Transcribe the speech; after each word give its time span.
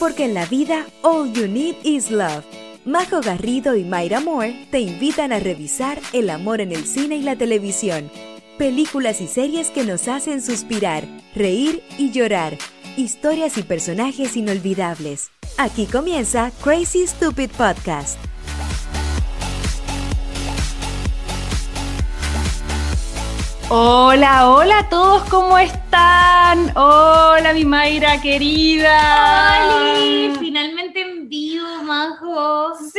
porque 0.00 0.24
en 0.24 0.34
la 0.34 0.46
vida 0.46 0.86
all 1.02 1.30
you 1.32 1.46
need 1.46 1.76
is 1.84 2.10
love. 2.10 2.44
Majo 2.86 3.20
Garrido 3.20 3.76
y 3.76 3.84
Mayra 3.84 4.20
Moore 4.20 4.66
te 4.70 4.80
invitan 4.80 5.30
a 5.30 5.38
revisar 5.38 6.00
el 6.14 6.30
amor 6.30 6.62
en 6.62 6.72
el 6.72 6.86
cine 6.86 7.16
y 7.16 7.22
la 7.22 7.36
televisión. 7.36 8.10
Películas 8.56 9.20
y 9.20 9.26
series 9.26 9.70
que 9.70 9.84
nos 9.84 10.08
hacen 10.08 10.40
suspirar, 10.40 11.04
reír 11.34 11.82
y 11.98 12.10
llorar. 12.10 12.56
Historias 12.96 13.58
y 13.58 13.62
personajes 13.62 14.36
inolvidables. 14.36 15.30
Aquí 15.58 15.84
comienza 15.84 16.50
Crazy 16.64 17.06
Stupid 17.06 17.50
Podcast. 17.50 18.18
Hola, 23.72 24.48
hola 24.48 24.80
a 24.80 24.88
todos, 24.88 25.22
¿cómo 25.28 25.56
están? 25.56 26.76
Hola, 26.76 27.52
mi 27.54 27.64
Mayra 27.64 28.20
querida. 28.20 28.98
¡Hola! 29.76 30.36
Finalmente 30.40 31.00
en 31.02 31.28
vivo, 31.28 31.66
Majo. 31.84 32.74
Sí, 32.92 32.98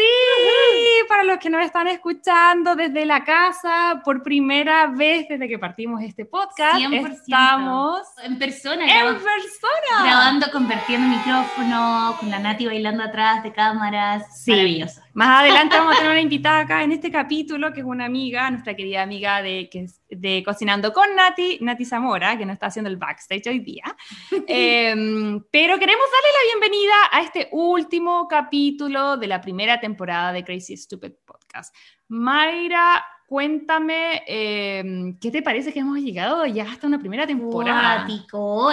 para 1.09 1.23
los 1.25 1.39
que 1.39 1.49
nos 1.49 1.65
están 1.65 1.87
escuchando 1.89 2.77
desde 2.77 3.05
la 3.05 3.25
casa, 3.25 4.01
por 4.05 4.23
primera 4.23 4.87
vez 4.87 5.27
desde 5.27 5.49
que 5.49 5.59
partimos 5.59 6.01
este 6.03 6.23
podcast, 6.23 6.77
100%. 6.79 7.11
estamos 7.11 8.01
En 8.23 8.39
persona, 8.39 8.83
en 8.83 8.87
grabando, 8.87 9.19
persona. 9.19 10.03
grabando, 10.05 10.51
convertiendo 10.53 11.07
micrófono, 11.09 12.15
con 12.17 12.29
la 12.31 12.39
Nati 12.39 12.65
bailando 12.65 13.03
atrás 13.03 13.43
de 13.43 13.51
cámaras. 13.51 14.41
Sí. 14.41 14.51
Maravilloso. 14.51 15.01
Más 15.13 15.41
adelante 15.41 15.75
vamos 15.75 15.95
a 15.95 15.97
tener 15.97 16.11
una 16.11 16.21
invitada 16.21 16.59
acá 16.59 16.83
en 16.83 16.93
este 16.93 17.11
capítulo, 17.11 17.73
que 17.73 17.81
es 17.81 17.85
una 17.85 18.05
amiga, 18.05 18.49
nuestra 18.49 18.75
querida 18.75 19.01
amiga 19.01 19.41
de, 19.41 19.69
que 19.69 19.81
es 19.81 19.99
de 20.09 20.41
Cocinando 20.45 20.93
con 20.93 21.13
Nati, 21.15 21.57
Nati 21.59 21.83
Zamora, 21.83 22.37
que 22.37 22.45
nos 22.45 22.53
está 22.53 22.67
haciendo 22.67 22.89
el 22.89 22.95
backstage 22.95 23.47
hoy 23.47 23.59
día. 23.59 23.83
Em, 24.47 25.43
pero 25.51 25.77
queremos 25.77 26.05
darle 26.05 26.29
la 26.33 26.59
bienvenida 26.59 26.93
a 27.11 27.21
este 27.21 27.49
último 27.51 28.27
capítulo 28.27 29.17
de 29.17 29.27
la 29.27 29.41
primera 29.41 29.79
temporada 29.79 30.31
de 30.31 30.45
Crazy 30.45 30.77
Stupid 30.77 31.11
Podcast. 31.25 31.75
Mayra, 32.07 33.03
cuéntame, 33.27 34.23
em, 34.27 35.19
¿qué 35.19 35.29
te 35.29 35.41
parece 35.41 35.73
que 35.73 35.79
hemos 35.79 35.99
llegado 35.99 36.45
ya 36.45 36.63
hasta 36.63 36.87
una 36.87 36.99
primera 36.99 37.27
temporada? 37.27 38.07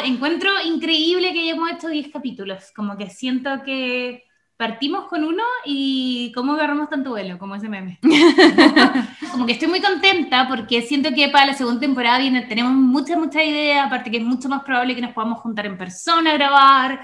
Encuentro 0.05 0.51
increíble 0.65 1.33
que 1.33 1.41
hayamos 1.41 1.73
hecho 1.73 1.89
10 1.89 2.13
capítulos. 2.13 2.71
Como 2.75 2.97
que 2.97 3.11
siento 3.11 3.63
que 3.65 4.28
partimos 4.59 5.05
con 5.05 5.23
uno 5.23 5.45
y 5.65 6.33
cómo 6.35 6.55
agarramos 6.55 6.91
tanto 6.91 7.11
vuelo, 7.11 7.39
como 7.39 7.55
ese 7.55 7.69
meme. 7.69 7.99
como 9.33 9.47
que 9.47 9.53
estoy 9.53 9.69
muy 9.69 9.81
contenta 9.81 10.49
porque 10.49 10.83
siento 10.83 11.11
que 11.15 11.29
para 11.29 11.47
la 11.47 11.55
segunda 11.55 11.81
temporada 11.81 12.19
viene, 12.19 12.43
tenemos 12.43 12.73
muchas, 12.73 13.17
muchas 13.17 13.45
ideas, 13.45 13.87
aparte 13.87 14.11
que 14.11 14.17
es 14.19 14.25
mucho 14.25 14.49
más 14.49 14.65
probable 14.65 14.97
que 14.97 15.01
nos 15.01 15.13
podamos 15.13 15.39
juntar 15.39 15.65
en 15.67 15.79
persona 15.79 16.33
a 16.33 16.35
grabar, 16.35 17.01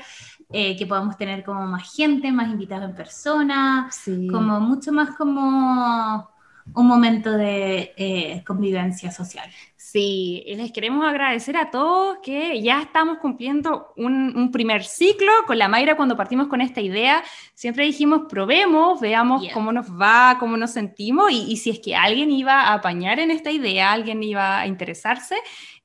eh, 0.53 0.77
que 0.77 0.85
podamos 0.85 1.17
tener 1.17 1.45
como 1.45 1.65
más 1.67 1.95
gente, 1.95 2.33
más 2.33 2.49
invitados 2.51 2.91
en 2.91 2.97
persona, 2.97 3.89
Sí. 3.93 4.27
como 4.27 4.59
mucho 4.61 4.91
más 4.91 5.11
como 5.17 6.29
un 6.75 6.87
momento 6.87 7.31
de 7.31 7.95
eh, 7.97 8.43
convivencia 8.45 9.13
social. 9.13 9.49
Sí, 9.95 10.43
y 10.45 10.57
les 10.57 10.73
queremos 10.73 11.07
agradecer 11.07 11.57
a 11.57 11.71
todos 11.71 12.19
que 12.21 12.61
ya 12.61 12.83
estamos 12.83 13.19
cumpliendo 13.19 13.93
un, 13.97 14.37
un 14.37 14.51
primer 14.51 14.83
ciclo 14.83 15.31
con 15.47 15.57
la 15.57 15.69
Mayra 15.69 15.97
cuando 15.97 16.17
partimos 16.17 16.49
con 16.49 16.61
esta 16.61 16.81
idea. 16.81 17.23
Siempre 17.55 17.85
dijimos, 17.85 18.23
probemos, 18.29 19.01
veamos 19.01 19.43
Yeah. 19.43 19.53
cómo 19.55 19.71
nos 19.71 19.89
va, 19.93 20.37
cómo 20.41 20.57
nos 20.57 20.73
sentimos 20.73 21.31
y, 21.31 21.45
y 21.49 21.59
si 21.59 21.71
es 21.71 21.79
que 21.79 21.95
alguien 21.95 22.33
iba 22.33 22.63
a 22.63 22.75
apañar 22.75 23.21
en 23.21 23.31
esta 23.31 23.53
idea, 23.53 23.93
alguien 23.93 24.21
iba 24.25 24.59
a 24.59 24.67
interesarse. 24.67 25.37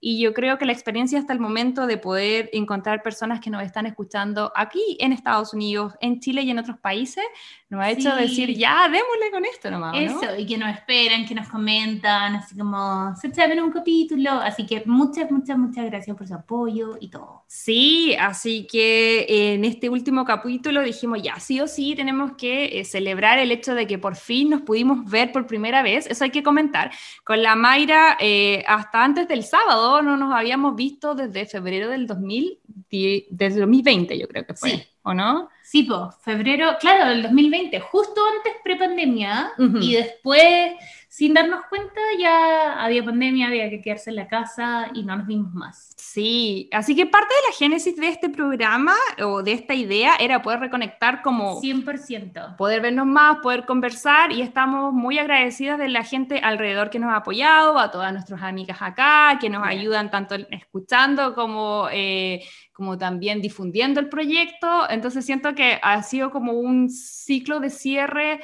Y 0.01 0.21
yo 0.21 0.33
creo 0.33 0.57
que 0.57 0.65
la 0.65 0.71
experiencia 0.71 1.19
hasta 1.19 1.33
el 1.33 1.39
momento 1.39 1.87
de 1.87 1.97
poder 1.97 2.49
encontrar 2.53 3.03
personas 3.03 3.39
que 3.39 3.49
nos 3.49 3.63
están 3.63 3.85
escuchando 3.85 4.51
aquí 4.55 4.97
en 4.99 5.11
Estados 5.13 5.53
Unidos, 5.53 5.93
en 5.99 6.19
Chile 6.19 6.41
y 6.43 6.51
en 6.51 6.59
otros 6.59 6.77
países, 6.77 7.23
nos 7.69 7.81
ha 7.81 7.91
hecho 7.91 8.09
Sí. 8.15 8.21
decir, 8.21 8.57
ya, 8.57 8.83
démosle 8.89 9.31
con 9.31 9.45
esto 9.45 9.69
nomás. 9.69 9.93
¿no? 9.93 9.99
Eso, 9.99 10.35
y 10.37 10.45
que 10.45 10.57
nos 10.57 10.73
esperan, 10.73 11.25
que 11.25 11.35
nos 11.35 11.49
comentan, 11.49 12.35
así 12.35 12.57
como, 12.57 13.13
se 13.15 13.29
menos 13.47 13.65
un 13.65 13.71
capítulo. 13.71 14.31
Así 14.31 14.65
que 14.65 14.83
muchas, 14.85 15.29
muchas, 15.31 15.57
muchas 15.57 15.85
gracias 15.85 16.15
por 16.15 16.27
su 16.27 16.33
apoyo 16.33 16.97
y 16.99 17.09
todo. 17.09 17.43
Sí, 17.47 18.15
así 18.19 18.67
que 18.71 19.53
en 19.53 19.65
este 19.65 19.89
último 19.89 20.23
capítulo 20.23 20.81
dijimos, 20.81 21.21
ya, 21.21 21.39
sí 21.39 21.59
o 21.59 21.67
sí, 21.67 21.95
tenemos 21.95 22.33
que 22.37 22.79
eh, 22.79 22.85
celebrar 22.85 23.39
el 23.39 23.51
hecho 23.51 23.75
de 23.75 23.87
que 23.87 23.97
por 23.97 24.15
fin 24.15 24.49
nos 24.49 24.61
pudimos 24.61 25.09
ver 25.09 25.31
por 25.31 25.47
primera 25.47 25.81
vez, 25.81 26.07
eso 26.07 26.23
hay 26.23 26.29
que 26.29 26.43
comentar. 26.43 26.91
Con 27.23 27.41
la 27.41 27.55
Mayra, 27.55 28.17
eh, 28.19 28.63
hasta 28.67 29.03
antes 29.03 29.27
del 29.27 29.43
sábado, 29.43 29.88
no 30.01 30.15
nos 30.17 30.33
habíamos 30.33 30.75
visto 30.75 31.15
desde 31.15 31.45
febrero 31.45 31.89
del 31.89 32.07
2000, 32.07 32.59
die- 32.89 33.27
desde 33.29 33.59
2020 33.61 34.17
yo 34.17 34.27
creo 34.27 34.45
que 34.45 34.53
fue, 34.53 34.69
Sí. 34.71 34.83
¿o 35.03 35.13
no? 35.13 35.49
Sí, 35.63 35.83
pues, 35.83 35.99
febrero, 36.23 36.71
claro, 36.79 37.09
del 37.09 37.21
2020, 37.23 37.79
justo 37.79 38.21
antes 38.37 38.53
pre-pandemia, 38.63 39.51
Ujú. 39.57 39.77
y 39.77 39.93
después, 39.95 40.73
sin 41.09 41.33
darnos 41.33 41.65
cuenta, 41.69 41.99
ya 42.19 42.83
había 42.83 43.03
pandemia, 43.03 43.47
había 43.47 43.67
que 43.71 43.81
quedarse 43.81 44.11
en 44.11 44.15
la 44.15 44.27
casa 44.27 44.91
y 44.93 45.03
no 45.03 45.17
nos 45.17 45.25
vimos 45.25 45.51
más. 45.55 45.91
Sí, 45.97 46.69
así 46.71 46.95
que 46.95 47.07
parte 47.07 47.33
de 47.33 47.49
la 47.49 47.57
génesis 47.57 47.95
de 47.95 48.09
este 48.09 48.29
programa 48.29 48.93
o 49.23 49.41
de 49.41 49.53
esta 49.53 49.73
idea 49.73 50.15
era 50.19 50.43
poder 50.43 50.59
reconectar 50.59 51.23
como... 51.23 51.59
100%. 51.61 52.57
poder 52.57 52.81
vernos 52.81 53.07
más, 53.07 53.39
poder 53.39 53.65
conversar 53.65 54.31
y 54.31 54.43
estamos 54.43 54.93
muy 54.93 55.17
agradecidas 55.17 55.79
de 55.79 55.89
la 55.89 56.03
gente 56.03 56.41
alrededor 56.43 56.91
que 56.91 56.99
nos 56.99 57.11
ha 57.11 57.17
apoyado, 57.17 57.79
a 57.79 57.89
todas 57.89 58.13
nuestras 58.13 58.43
amigas 58.43 58.77
acá, 58.79 59.39
que 59.41 59.49
nos 59.49 59.63
Bien. 59.63 59.79
ayudan 59.79 60.11
tanto 60.11 60.35
escuchando 60.51 61.33
como, 61.33 61.87
eh, 61.91 62.43
como 62.71 62.99
también 62.99 63.41
difundiendo 63.41 63.99
el 63.99 64.09
proyecto. 64.09 64.87
Entonces 64.87 65.25
siento 65.25 65.55
que 65.55 65.79
ha 65.81 66.03
sido 66.03 66.29
como 66.29 66.53
un 66.53 66.87
ciclo 66.87 67.59
de 67.59 67.71
cierre. 67.71 68.41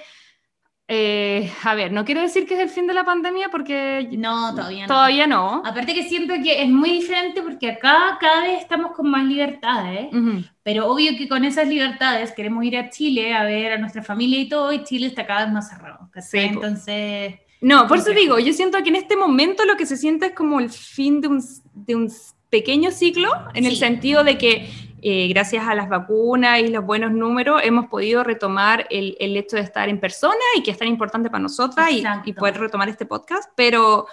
Eh, 0.87 1.51
a 1.63 1.73
ver, 1.73 1.91
no 1.91 2.05
quiero 2.05 2.21
decir 2.21 2.45
que 2.45 2.53
es 2.53 2.59
el 2.59 2.69
fin 2.69 2.85
de 2.85 2.93
la 2.93 3.03
pandemia 3.03 3.49
porque 3.49 4.07
No, 4.17 4.53
todavía 4.53 4.81
no. 4.81 4.87
todavía 4.87 5.25
no. 5.27 5.63
Aparte 5.65 5.95
que 5.95 6.03
siento 6.03 6.35
que 6.43 6.61
es 6.61 6.69
muy 6.69 6.91
diferente 6.91 7.41
porque 7.41 7.69
acá 7.71 8.17
cada 8.21 8.41
vez 8.43 8.61
estamos 8.61 8.91
con 8.91 9.09
más 9.09 9.25
libertades. 9.25 10.13
Ujú. 10.13 10.43
Pero 10.61 10.87
obvio 10.87 11.17
que 11.17 11.27
con 11.27 11.43
esas 11.43 11.67
libertades 11.67 12.31
queremos 12.33 12.63
ir 12.65 12.77
a 12.77 12.89
Chile 12.91 13.33
a 13.33 13.43
ver 13.43 13.71
a 13.73 13.77
nuestra 13.79 14.03
familia 14.03 14.39
y 14.39 14.47
todo, 14.47 14.71
y 14.73 14.83
Chile 14.83 15.07
está 15.07 15.25
cada 15.25 15.45
vez 15.45 15.53
más 15.53 15.69
cerrado. 15.69 16.07
Sí. 16.21 16.37
Entonces, 16.39 17.35
No, 17.61 17.87
por 17.87 17.97
eso 17.97 18.11
digo, 18.11 18.37
yo 18.37 18.53
siento 18.53 18.81
que 18.83 18.89
en 18.89 18.95
este 18.97 19.15
momento 19.17 19.65
lo 19.65 19.77
que 19.77 19.87
se 19.87 19.97
siente 19.97 20.27
es 20.27 20.31
como 20.33 20.59
el 20.59 20.69
fin 20.69 21.19
de 21.21 21.27
un, 21.29 21.43
de 21.73 21.95
un 21.95 22.11
pequeño 22.51 22.91
ciclo, 22.91 23.29
en 23.55 23.65
el 23.65 23.71
Sí. 23.71 23.77
sentido 23.79 24.23
de 24.23 24.37
que 24.37 24.69
eh, 25.07 25.27
gracias 25.27 25.67
a 25.67 25.75
las 25.75 25.87
vacunas 25.87 26.59
y 26.61 26.69
los 26.69 26.83
buenos 26.83 27.11
números 27.11 27.61
hemos 27.63 27.85
podido 27.85 28.23
retomar 28.23 28.87
el, 28.89 29.15
el 29.19 29.37
hecho 29.37 29.55
de 29.55 29.61
estar 29.61 29.87
en 29.87 29.99
persona 29.99 30.33
y 30.57 30.63
que 30.63 30.71
es 30.71 30.79
tan 30.79 30.87
importante 30.87 31.29
para 31.29 31.43
nosotras 31.43 31.91
y, 31.91 32.03
y 32.25 32.33
poder 32.33 32.57
retomar 32.59 32.89
este 32.89 33.05
podcast, 33.05 33.51
pero, 33.55 34.07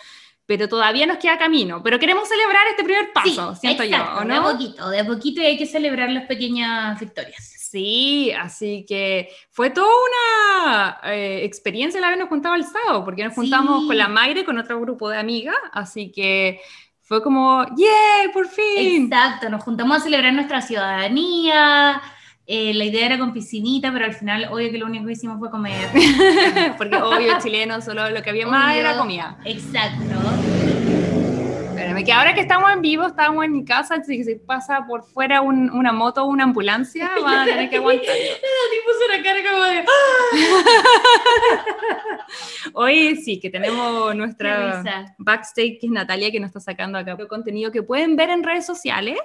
pero 0.44 0.68
todavía 0.68 1.06
nos 1.06 1.16
queda 1.16 1.38
camino. 1.38 1.82
Pero 1.82 1.98
queremos 1.98 2.28
celebrar 2.28 2.66
este 2.68 2.84
primer 2.84 3.10
paso, 3.14 3.54
siento 3.56 3.84
exacto, 3.84 4.16
yo, 4.16 4.20
¿o 4.20 4.24
de 4.26 4.34
a 4.34 4.40
¿no? 4.40 4.50
poquito, 4.52 4.90
de 4.90 5.00
a 5.00 5.06
poquito 5.06 5.40
y 5.40 5.46
hay 5.46 5.56
que 5.56 5.64
celebrar 5.64 6.10
las 6.10 6.26
pequeñas 6.26 7.00
victorias. 7.00 7.48
Sí, 7.72 8.30
así 8.32 8.84
que 8.86 9.30
fue 9.50 9.70
toda 9.70 9.88
una 9.88 10.98
eh, 11.04 11.40
experiencia 11.44 11.96
el 11.96 12.04
habernos 12.04 12.28
juntado 12.28 12.54
el 12.54 12.64
sábado, 12.64 13.02
porque 13.02 13.24
nos 13.24 13.32
Sí. 13.32 13.40
juntamos 13.40 13.86
con 13.86 13.96
la 13.96 14.08
Mayra 14.08 14.40
y 14.40 14.44
con 14.44 14.58
otro 14.58 14.78
grupo 14.78 15.08
de 15.08 15.16
amigas, 15.16 15.56
así 15.72 16.12
que 16.12 16.60
fue 17.12 17.22
como, 17.22 17.62
¡yeah! 17.76 18.32
¡Por 18.32 18.48
fin! 18.48 19.04
Exacto, 19.04 19.50
nos 19.50 19.62
juntamos 19.62 19.98
a 19.98 20.00
celebrar 20.00 20.32
nuestra 20.32 20.62
ciudadanía. 20.62 22.00
eh, 22.46 22.72
la 22.72 22.84
idea 22.84 23.04
era 23.04 23.18
con 23.18 23.34
piscinita, 23.34 23.92
pero 23.92 24.06
al 24.06 24.14
final, 24.14 24.48
obvio 24.50 24.70
que 24.70 24.78
lo 24.78 24.86
único 24.86 25.04
que 25.04 25.12
hicimos 25.12 25.38
fue 25.38 25.50
comer. 25.50 25.90
porque 26.78 26.96
obvio, 26.96 27.38
chileno, 27.42 27.82
solo 27.82 28.08
lo 28.08 28.22
que 28.22 28.30
había 28.30 28.46
más 28.46 28.70
Obvio. 28.70 28.80
era 28.80 28.96
comida. 28.96 29.36
Exacto. 29.44 30.04
Que 32.04 32.12
ahora 32.12 32.34
que 32.34 32.40
estamos 32.40 32.72
en 32.72 32.80
vivo, 32.80 33.06
estamos 33.06 33.44
en 33.44 33.52
mi 33.52 33.64
casa, 33.64 34.02
si 34.02 34.24
pasa 34.46 34.84
por 34.88 35.04
fuera 35.04 35.40
un- 35.42 35.70
una 35.70 35.92
moto 35.92 36.22
o 36.24 36.26
una 36.26 36.44
ambulancia, 36.44 37.10
van 37.22 37.40
a 37.40 37.44
tener 37.44 37.68
que 37.70 37.76
aguantar. 37.76 38.06
Puso 38.84 38.98
una 39.14 39.22
cara 39.22 39.38
como 39.50 39.62
de. 39.64 39.84
Hoy 42.74 43.16
sí, 43.16 43.38
que 43.38 43.50
tenemos 43.50 44.14
nuestra 44.14 44.82
backstage, 45.18 45.78
que 45.80 45.86
es 45.86 45.92
Natalia, 45.92 46.30
que 46.30 46.40
nos 46.40 46.48
está 46.48 46.60
sacando 46.60 46.98
acá 46.98 47.16
contenido 47.28 47.70
que 47.70 47.82
pueden 47.82 48.16
ver 48.16 48.30
en 48.30 48.42
redes 48.42 48.64
sociales, 48.66 49.18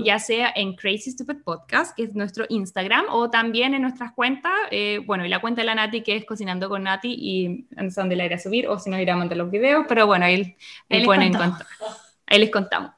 ya 0.00 0.18
sea 0.18 0.52
en 0.54 0.74
Crazy 0.76 1.10
Stupid 1.10 1.38
Podcast, 1.44 1.96
que 1.96 2.04
es 2.04 2.14
nuestro 2.14 2.44
Instagram, 2.48 3.06
o 3.10 3.30
también 3.30 3.74
en 3.74 3.82
nuestras 3.82 4.12
cuentas, 4.12 4.52
eh, 4.70 5.00
bueno, 5.04 5.26
y 5.26 5.28
la 5.28 5.40
cuenta 5.40 5.62
de 5.62 5.66
la 5.66 5.74
Nati, 5.74 6.02
que 6.02 6.16
es 6.16 6.24
Cocinando 6.24 6.68
con 6.68 6.84
Nati, 6.84 7.12
y 7.12 7.66
sé 7.90 8.00
dónde 8.00 8.16
la 8.16 8.24
iré 8.26 8.36
a 8.36 8.38
subir, 8.38 8.68
o 8.68 8.78
si 8.78 8.90
no 8.90 9.00
iré 9.00 9.10
a 9.10 9.16
mandar 9.16 9.38
los 9.38 9.50
videos, 9.50 9.84
pero 9.88 10.06
bueno, 10.06 10.26
ahí, 10.26 10.56
ahí 10.88 11.04
pueden 11.04 11.22
encontrar. 11.34 11.66
Les 12.38 12.50
contamos. 12.50 12.92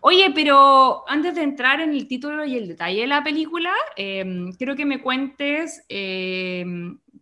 Oye, 0.00 0.32
pero 0.34 1.08
antes 1.08 1.34
de 1.34 1.42
entrar 1.42 1.80
en 1.80 1.92
el 1.92 2.06
título 2.06 2.44
y 2.44 2.56
el 2.56 2.68
detalle 2.68 3.02
de 3.02 3.06
la 3.06 3.22
película, 3.22 3.72
eh, 3.96 4.24
quiero 4.56 4.74
que 4.74 4.84
me 4.84 5.02
cuentes 5.02 5.84
eh, 5.88 6.64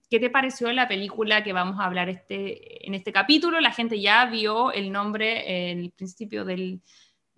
qué 0.09 0.21
te 0.21 0.31
pareció 0.31 0.73
la 0.73 0.89
película 0.89 1.43
que 1.43 1.53
vamos 1.53 1.81
a 1.81 1.85
hablar 1.85 2.09
este, 2.09 2.87
en 2.87 2.95
este 2.95 3.13
capítulo. 3.13 3.61
La 3.61 3.73
gente 3.73 4.01
ya 4.01 4.27
vio 4.27 4.73
el 4.73 4.93
nombre 4.93 5.71
en 5.71 5.81
el 5.81 5.91
principio 5.91 6.45
del, 6.45 6.81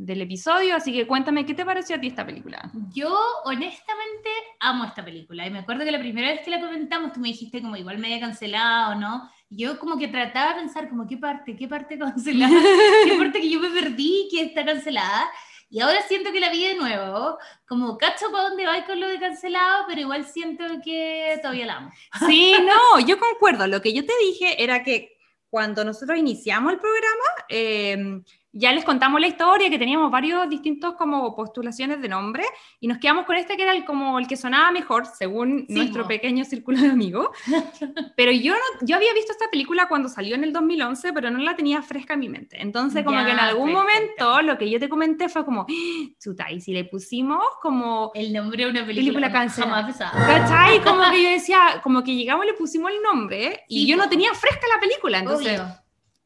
del 0.04 0.22
episodio, 0.22 0.74
así 0.74 0.92
que 0.92 1.06
cuéntame 1.06 1.46
qué 1.46 1.54
te 1.54 1.64
pareció 1.64 1.94
a 1.96 2.00
ti 2.00 2.08
esta 2.08 2.26
película. 2.26 2.70
Yo, 2.92 3.16
honestamente, 3.44 4.30
amo 4.58 4.84
esta 4.84 5.04
película. 5.04 5.46
Y 5.46 5.50
me 5.50 5.60
acuerdo 5.60 5.84
que 5.84 5.92
la 5.92 6.00
primera 6.00 6.28
vez 6.28 6.40
que 6.40 6.50
la 6.50 6.60
comentamos, 6.60 7.12
tú 7.12 7.20
me 7.20 7.28
dijiste 7.28 7.62
como 7.62 7.76
igual 7.76 7.98
media 7.98 8.18
cancelada 8.18 8.90
o 8.90 8.94
no. 8.96 9.30
Yo 9.48 9.78
como 9.78 9.98
que 9.98 10.08
trataba 10.08 10.54
de 10.54 10.60
pensar 10.60 10.88
como 10.88 11.06
qué 11.06 11.16
parte, 11.18 11.56
qué 11.56 11.68
parte 11.68 11.98
cancelada, 11.98 12.60
qué 13.04 13.16
parte 13.16 13.40
que 13.40 13.48
yo 13.48 13.60
me 13.60 13.70
perdí, 13.70 14.28
que 14.30 14.42
está 14.42 14.64
cancelada. 14.64 15.30
Y 15.70 15.80
ahora 15.80 16.02
siento 16.08 16.32
que 16.32 16.40
la 16.40 16.50
vi 16.50 16.66
de 16.66 16.74
nuevo, 16.74 17.38
como 17.66 17.96
cacho 17.96 18.30
para 18.32 18.48
dónde 18.48 18.66
va 18.66 18.84
con 18.84 19.00
lo 19.00 19.08
de 19.08 19.20
cancelado, 19.20 19.84
pero 19.88 20.00
igual 20.00 20.26
siento 20.26 20.64
que 20.84 21.38
todavía 21.40 21.66
la 21.66 21.76
amo. 21.76 21.92
Sí, 22.26 22.54
no, 22.66 23.00
yo 23.00 23.18
concuerdo. 23.18 23.66
Lo 23.68 23.80
que 23.80 23.92
yo 23.94 24.04
te 24.04 24.12
dije 24.20 24.62
era 24.62 24.82
que 24.82 25.16
cuando 25.48 25.84
nosotros 25.84 26.18
iniciamos 26.18 26.72
el 26.72 26.80
programa, 26.80 27.24
eh, 27.48 28.22
ya 28.54 28.72
les 28.72 28.84
contamos 28.84 29.20
la 29.20 29.26
historia, 29.28 29.70
que 29.70 29.78
teníamos 29.78 30.10
varios 30.10 30.48
distintos 30.48 30.94
como 30.96 31.34
postulaciones 31.34 32.00
de 32.02 32.08
nombre, 32.08 32.44
y 32.80 32.86
nos 32.86 32.98
quedamos 32.98 33.24
con 33.24 33.36
este 33.36 33.56
que 33.56 33.62
era 33.62 33.72
el, 33.72 33.84
como 33.84 34.18
el 34.18 34.26
que 34.26 34.36
sonaba 34.36 34.70
mejor, 34.70 35.06
según 35.06 35.64
Sí, 35.68 35.74
nuestro 35.74 36.02
po. 36.02 36.08
pequeño 36.08 36.44
círculo 36.44 36.78
de 36.80 36.88
amigos. 36.90 37.28
pero 38.16 38.30
yo, 38.32 38.52
no, 38.52 38.86
yo 38.86 38.96
había 38.96 39.12
visto 39.14 39.32
esta 39.32 39.48
película 39.50 39.88
cuando 39.88 40.08
salió 40.08 40.34
en 40.34 40.44
el 40.44 40.52
2011, 40.52 41.12
pero 41.12 41.30
no 41.30 41.38
la 41.38 41.56
tenía 41.56 41.80
fresca 41.82 42.14
en 42.14 42.20
mi 42.20 42.28
mente. 42.28 42.60
Entonces, 42.60 43.04
como 43.04 43.18
Ya, 43.20 43.26
que 43.26 43.32
en 43.32 43.38
algún 43.38 43.72
perfecto. 43.72 44.24
momento 44.26 44.42
lo 44.42 44.58
que 44.58 44.68
yo 44.70 44.78
te 44.78 44.88
comenté 44.88 45.28
fue 45.28 45.44
como, 45.44 45.62
"Ah, 45.62 46.12
chuta, 46.22 46.50
y 46.50 46.60
si 46.60 46.72
le 46.72 46.84
pusimos 46.84 47.42
como... 47.62 48.10
El 48.14 48.32
nombre 48.32 48.64
de 48.64 48.70
una 48.70 48.84
película, 48.84 49.02
Película 49.02 49.32
cancelada. 49.32 49.86
¿Cachai? 50.26 50.82
Como 50.82 51.10
que 51.10 51.22
yo 51.22 51.28
decía, 51.30 51.80
como 51.82 52.02
que 52.04 52.14
llegamos 52.14 52.44
y 52.44 52.48
le 52.48 52.54
pusimos 52.54 52.90
el 52.90 53.02
nombre 53.02 53.64
y 53.68 53.82
Sí, 53.82 53.86
yo 53.86 53.96
no 53.96 54.08
tenía 54.08 54.32
fresca 54.34 54.66
la 54.74 54.80
película, 54.80 55.18
entonces 55.20 55.60
Obvio. 55.60 55.74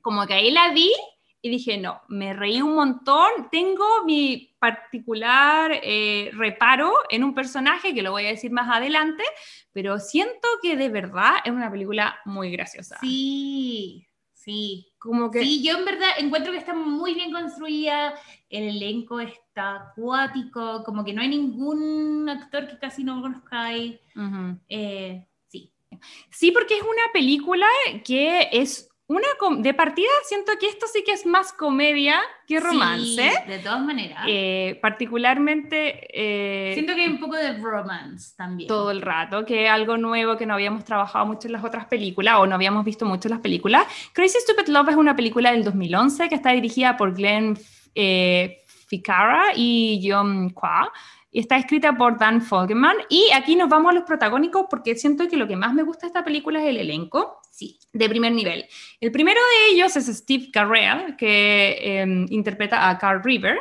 como 0.01 0.27
que 0.27 0.35
ahí 0.35 0.51
la 0.51 0.73
vi 0.73 0.93
y 1.47 1.49
dije, 1.49 1.79
no, 1.79 2.03
me 2.09 2.33
reí 2.33 2.61
un 2.61 2.75
montón, 2.75 3.49
tengo 3.53 4.05
mi 4.05 4.57
particular 4.59 5.71
eh, 5.81 6.33
reparo 6.35 6.93
en 7.09 7.23
un 7.23 7.35
personaje 7.35 7.95
que 7.95 8.03
lo 8.03 8.11
voy 8.11 8.27
a 8.27 8.31
decir 8.31 8.51
más 8.51 8.69
adelante, 8.69 9.23
pero 9.73 10.01
siento 10.01 10.49
que 10.61 10.77
de 10.77 10.89
verdad 10.89 11.37
es 11.45 11.53
una 11.53 11.71
película 11.71 12.19
muy 12.25 12.51
graciosa. 12.51 12.99
Sí, 13.01 14.09
sí. 14.33 14.89
Como 14.99 15.31
que... 15.31 15.41
Sí, 15.41 15.63
yo 15.63 15.79
en 15.79 15.85
verdad 15.85 16.09
encuentro 16.19 16.51
que 16.51 16.59
está 16.59 16.75
muy 16.75 17.15
bien 17.15 17.31
construida, 17.31 18.15
el 18.51 18.65
elenco 18.65 19.21
está 19.21 19.77
acuático, 19.77 20.83
como 20.83 21.05
que 21.05 21.13
no 21.13 21.23
hay 21.23 21.29
ningún 21.29 22.29
actor 22.29 22.67
que 22.67 22.79
casi 22.79 23.05
no 23.05 23.23
conozcáis. 23.23 24.01
Ujú. 24.17 24.59
Eh, 24.69 25.25
sí, 25.47 25.73
Sí, 26.31 26.51
porque 26.51 26.77
es 26.77 26.83
una 26.83 27.13
película 27.13 27.69
que 28.05 28.49
es 28.51 28.89
una... 29.09 29.27
De 29.59 29.75
partida 29.75 30.09
siento 30.25 30.53
que 30.59 30.67
esto 30.67 30.87
sí 30.93 31.05
que 31.05 31.13
es 31.13 31.27
más 31.27 31.53
comedia 31.53 32.21
que 32.47 32.59
romance. 32.59 33.31
Sí, 33.31 33.49
de 33.49 33.59
todas 33.61 33.81
maneras. 33.81 34.25
Eh, 34.27 34.79
particularmente 34.83 36.09
eh, 36.13 36.75
Siento 36.75 36.95
que 36.95 37.03
hay 37.03 37.09
un 37.09 37.21
poco 37.21 37.37
de 37.37 37.57
romance 37.59 38.35
también. 38.37 38.67
todo 38.67 38.91
el 38.91 39.03
rato, 39.03 39.45
que 39.45 39.67
es 39.67 39.71
algo 39.71 39.97
nuevo 39.97 40.37
que 40.37 40.47
no 40.47 40.55
habíamos 40.55 40.85
trabajado 40.85 41.27
mucho 41.27 41.47
en 41.47 41.53
las 41.53 41.65
otras 41.65 41.87
películas 41.87 42.37
o 42.39 42.47
no 42.47 42.55
habíamos 42.55 42.85
visto 42.85 43.05
mucho 43.07 43.29
en 43.29 43.33
las 43.35 43.41
películas. 43.41 43.87
Crazy 44.13 44.39
Stupid 44.41 44.69
Love 44.69 44.91
es 44.91 44.97
una 44.97 45.15
película 45.15 45.53
del 45.53 45.63
2011 45.63 46.29
que 46.29 46.35
está 46.35 46.51
dirigida 46.51 46.97
por 46.97 47.15
Glenn 47.15 47.57
eh, 47.95 48.63
Ficarra 48.89 49.53
y 49.55 50.01
John 50.09 50.51
Kwa. 50.51 50.91
Y 51.31 51.41
está 51.41 51.59
escrita 51.59 51.97
por 51.97 52.19
Dan 52.19 52.41
Fogelman. 52.41 52.97
Y 53.11 53.31
aquí 53.35 53.57
nos 53.57 53.69
vamos 53.69 53.91
a 53.91 53.95
los 53.95 54.05
protagónicos 54.05 54.67
porque 54.71 54.97
siento 54.97 55.29
que 55.29 55.37
lo 55.37 55.47
que 55.47 55.55
más 55.55 55.75
me 55.75 55.83
gusta 55.83 56.03
de 56.03 56.07
esta 56.07 56.25
película 56.25 56.61
es 56.63 56.69
el 56.69 56.79
elenco 56.79 57.41
Sí, 57.57 57.79
de 57.91 58.07
primer 58.11 58.33
nivel. 58.33 58.67
El 59.01 59.11
primero 59.11 59.41
de 59.41 59.73
ellos 59.75 59.97
es 59.97 60.07
Steve 60.15 60.51
Carell, 60.53 61.17
que 61.17 61.79
eh, 61.81 62.27
interpreta 62.29 62.91
a 62.91 62.99
Carl 62.99 63.23
River. 63.25 63.57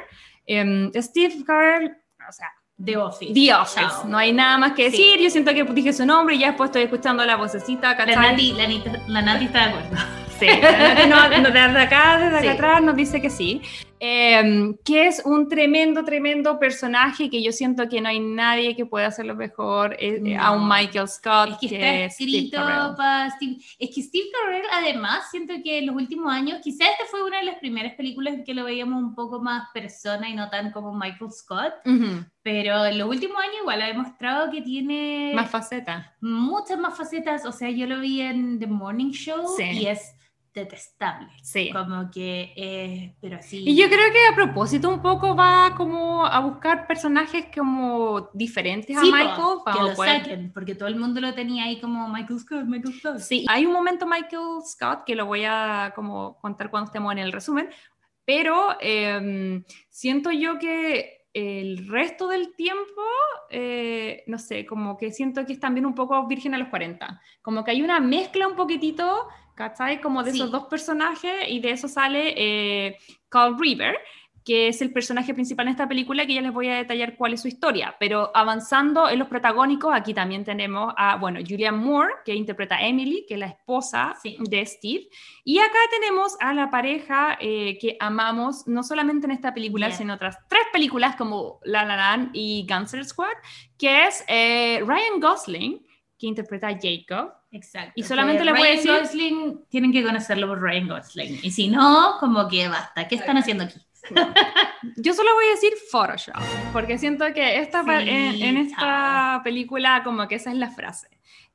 Em, 0.45 0.91
Steve 0.95 1.35
Carell, 1.47 1.91
o 2.27 2.31
sea, 2.33 2.49
The 2.83 2.97
Office. 2.97 3.33
The 3.33 3.53
Office, 3.53 4.05
no 4.05 4.17
hay 4.17 4.33
nada 4.33 4.57
más 4.57 4.73
que 4.73 4.91
Sí. 4.91 4.97
decir. 4.97 5.19
Yo 5.21 5.29
siento 5.29 5.53
que 5.53 5.63
dije 5.63 5.93
su 5.93 6.05
nombre 6.05 6.35
y 6.35 6.39
ya 6.39 6.47
después 6.47 6.67
estoy 6.71 6.83
escuchando 6.83 7.23
la 7.23 7.37
vocecita. 7.37 7.91
La 7.91 7.95
¿cachai? 7.95 8.15
Nati, 8.17 8.51
la, 8.51 8.65
Nati- 8.67 9.07
la 9.07 9.21
Nati 9.21 9.45
está 9.45 9.59
de 9.59 9.73
acuerdo. 9.73 9.97
Sí, 10.39 10.45
la 10.47 11.07
Nati 11.07 11.41
no- 11.41 11.49
desde 11.51 11.79
acá, 11.79 12.17
desde 12.19 12.35
acá 12.35 12.41
Sí. 12.41 12.47
atrás 12.49 12.81
nos 12.83 12.95
dice 12.97 13.21
que 13.21 13.29
sí. 13.29 13.61
Em, 13.99 14.75
que 14.83 15.07
es 15.07 15.21
un 15.25 15.47
tremendo, 15.47 16.03
tremendo 16.03 16.59
personaje 16.59 17.29
que 17.29 17.41
yo 17.41 17.51
siento 17.53 17.87
que 17.87 18.01
no 18.01 18.09
hay 18.09 18.19
nadie 18.19 18.75
que 18.75 18.85
pueda 18.85 19.07
hacerlo 19.07 19.35
mejor 19.35 19.93
eh, 19.99 20.21
eh, 20.25 20.35
a 20.37 20.51
un 20.51 20.67
No. 20.67 20.75
Michael 20.75 21.07
Scott. 21.07 21.49
Es 21.51 21.57
que 21.59 21.67
que 21.69 21.75
está 21.75 21.93
es 22.05 22.13
Steve 22.15 22.29
escrito 22.37 22.57
Carell. 22.57 22.95
para 22.97 23.29
Steve. 23.31 23.55
Es 23.79 23.95
que 23.95 24.01
Steve 24.01 24.25
Carell, 24.33 24.65
además, 24.71 25.25
siento 25.31 25.53
que 25.63 25.77
en 25.79 25.87
los 25.87 25.95
últimos 25.95 26.31
años, 26.31 26.59
quizás 26.61 26.89
esta 26.89 27.05
fue 27.09 27.23
una 27.23 27.39
de 27.39 27.45
las 27.45 27.55
primeras 27.59 27.93
películas 27.95 28.33
en 28.33 28.43
que 28.43 28.53
lo 28.53 28.65
veíamos 28.65 29.01
un 29.01 29.15
poco 29.15 29.41
más 29.41 29.69
persona 29.73 30.29
y 30.29 30.35
no 30.35 30.49
tan 30.49 30.71
como 30.71 30.93
Michael 30.93 31.31
Scott, 31.31 31.73
Ujú, 31.85 32.25
pero 32.43 32.85
en 32.85 32.97
los 32.97 33.07
últimos 33.09 33.37
años 33.41 33.55
igual 33.61 33.81
ha 33.81 33.87
demostrado 33.87 34.51
que 34.51 34.61
tiene 34.61 35.31
Más 35.33 35.49
faceta. 35.49 36.13
muchas 36.21 36.77
más 36.79 36.97
facetas. 36.97 37.45
O 37.45 37.51
sea, 37.53 37.69
yo 37.69 37.87
lo 37.87 37.99
vi 38.01 38.21
en 38.21 38.59
The 38.59 38.67
Morning 38.67 39.11
Show 39.11 39.47
Sí. 39.55 39.63
y 39.63 39.87
es 39.87 40.15
detestable. 40.55 41.27
Sí. 41.43 41.69
Como 41.71 42.09
que, 42.09 42.53
eh, 42.55 43.15
pero 43.21 43.37
sí. 43.41 43.63
Y 43.67 43.75
yo 43.75 43.87
creo 43.87 44.11
que 44.11 44.25
a 44.31 44.35
propósito 44.35 44.89
un 44.89 45.01
poco 45.01 45.35
va 45.35 45.75
como 45.75 46.25
a 46.25 46.39
buscar 46.39 46.87
personajes 46.87 47.45
como 47.53 48.29
diferentes 48.33 48.97
Sí, 48.99 49.09
a 49.09 49.11
Michael. 49.11 49.35
que 49.35 49.63
para 49.65 49.81
lo 49.83 49.93
poder- 49.93 50.21
saquen, 50.23 50.51
porque 50.53 50.73
todo 50.73 50.87
el 50.87 50.95
mundo 50.95 51.19
lo 51.21 51.33
tenía 51.33 51.65
ahí 51.65 51.79
como 51.79 52.07
Michael 52.07 52.39
Scott, 52.39 52.63
Michael 52.65 52.95
Scott. 52.99 53.17
Sí, 53.19 53.45
hay 53.49 53.65
un 53.65 53.73
momento 53.73 54.07
Michael 54.07 54.61
Scott 54.65 55.03
que 55.05 55.15
lo 55.15 55.25
voy 55.25 55.43
a 55.45 55.91
como 55.95 56.39
contar 56.39 56.69
cuando 56.71 56.85
estemos 56.87 57.11
en 57.11 57.19
el 57.19 57.31
resumen, 57.33 57.69
pero 58.23 58.75
em, 58.79 59.63
siento 59.89 60.31
yo 60.31 60.57
que 60.57 61.27
el 61.33 61.87
resto 61.89 62.29
del 62.29 62.55
tiempo, 62.55 63.01
eh, 63.49 64.23
no 64.27 64.37
sé, 64.39 64.65
como 64.65 64.95
que 64.97 65.11
siento 65.11 65.45
que 65.45 65.51
es 65.51 65.59
también 65.59 65.85
un 65.85 65.93
poco 65.93 66.25
virgen 66.27 66.53
a 66.55 66.57
los 66.57 66.69
40, 66.69 67.21
como 67.41 67.65
que 67.65 67.71
hay 67.71 67.81
una 67.81 67.99
mezcla 67.99 68.47
un 68.47 68.55
poquitito, 68.55 69.27
¿cachai? 69.55 70.01
Como 70.01 70.21
de 70.23 70.31
esos 70.31 70.47
Sí. 70.47 70.51
dos 70.51 70.65
personajes 70.65 71.33
y 71.49 71.59
de 71.59 71.71
eso 71.71 71.87
sale 71.87 72.33
eh, 72.37 72.97
Carl 73.29 73.57
River 73.59 73.97
que 74.43 74.67
es 74.67 74.79
el 74.83 74.93
personaje 74.93 75.33
principal 75.33 75.65
en 75.65 75.71
esta 75.71 75.87
película, 75.87 76.23
que 76.27 76.35
ya 76.35 76.41
les 76.43 76.53
voy 76.53 76.67
a 76.67 76.75
detallar 76.75 77.15
cuál 77.15 77.33
es 77.33 77.41
su 77.41 77.47
historia. 77.47 77.95
Pero 77.99 78.29
avanzando 78.35 79.09
en 79.09 79.17
los 79.17 79.27
protagónicos, 79.27 79.91
aquí 79.91 80.13
también 80.13 80.43
tenemos 80.43 80.93
a, 80.97 81.15
bueno, 81.15 81.39
Julianne 81.39 81.79
Moore, 81.79 82.13
que 82.23 82.35
interpreta 82.35 82.75
a 82.75 82.85
Emily, 82.85 83.25
que 83.27 83.33
es 83.33 83.39
la 83.39 83.47
esposa 83.47 84.13
Sí. 84.21 84.37
de 84.39 84.63
Steve. 84.67 85.07
Y 85.43 85.57
acá 85.57 85.79
tenemos 85.89 86.37
a 86.39 86.53
la 86.53 86.69
pareja 86.69 87.39
eh, 87.41 87.79
que 87.81 87.97
amamos, 87.99 88.67
no 88.67 88.83
solamente 88.83 89.25
en 89.25 89.31
esta 89.31 89.51
película, 89.51 89.89
sino 89.89 90.13
en 90.13 90.17
otras 90.17 90.37
tres 90.47 90.61
películas 90.71 91.15
como 91.15 91.59
La 91.63 91.83
La 91.83 91.95
Land 91.95 92.29
y 92.33 92.67
Gangster 92.69 93.03
Squad, 93.03 93.33
que 93.79 94.05
es 94.05 94.23
eh, 94.27 94.79
Ryan 94.85 95.19
Gosling, 95.19 95.83
que 96.19 96.27
interpreta 96.27 96.67
a 96.67 96.77
Jacob. 96.79 97.33
Exacto. 97.55 97.93
Y 97.95 98.03
solamente 98.03 98.43
le 98.43 98.51
Ryan 98.53 98.77
decir- 98.77 98.99
Gosling, 98.99 99.65
tienen 99.69 99.91
que 99.91 100.03
conocerlo 100.03 100.47
por 100.47 100.61
Ryan 100.61 100.87
Gosling. 100.89 101.39
Y 101.41 101.51
si 101.51 101.67
no, 101.69 102.17
como 102.19 102.47
que 102.47 102.67
basta. 102.67 103.07
¿Qué 103.07 103.15
están 103.15 103.37
haciendo 103.37 103.63
aquí? 103.63 103.79
Yo 104.97 105.13
solo 105.13 105.33
voy 105.33 105.45
a 105.45 105.49
decir 105.51 105.73
Photoshop, 105.91 106.35
porque 106.71 106.97
siento 106.99 107.25
que 107.33 107.59
esta, 107.59 107.83
Sí, 107.83 107.89
en, 108.09 108.41
en 108.43 108.57
esta 108.57 108.77
chao. 109.35 109.43
película 109.43 110.01
como 110.03 110.27
que 110.27 110.35
esa 110.35 110.51
es 110.51 110.57
la 110.57 110.69
frase. 110.69 111.07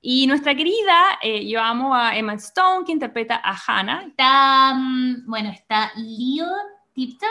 Y 0.02 0.26
nuestra 0.26 0.54
querida, 0.54 1.18
eh, 1.22 1.46
yo 1.46 1.60
amo 1.60 1.94
a 1.94 2.16
Emma 2.16 2.32
Stone, 2.34 2.84
que 2.86 2.92
interpreta 2.92 3.40
a 3.44 3.54
Hannah. 3.66 4.04
Está, 4.08 4.74
mm, 4.74 5.26
bueno, 5.26 5.50
está 5.50 5.92
Leo 5.96 6.46
Tipton, 6.94 7.28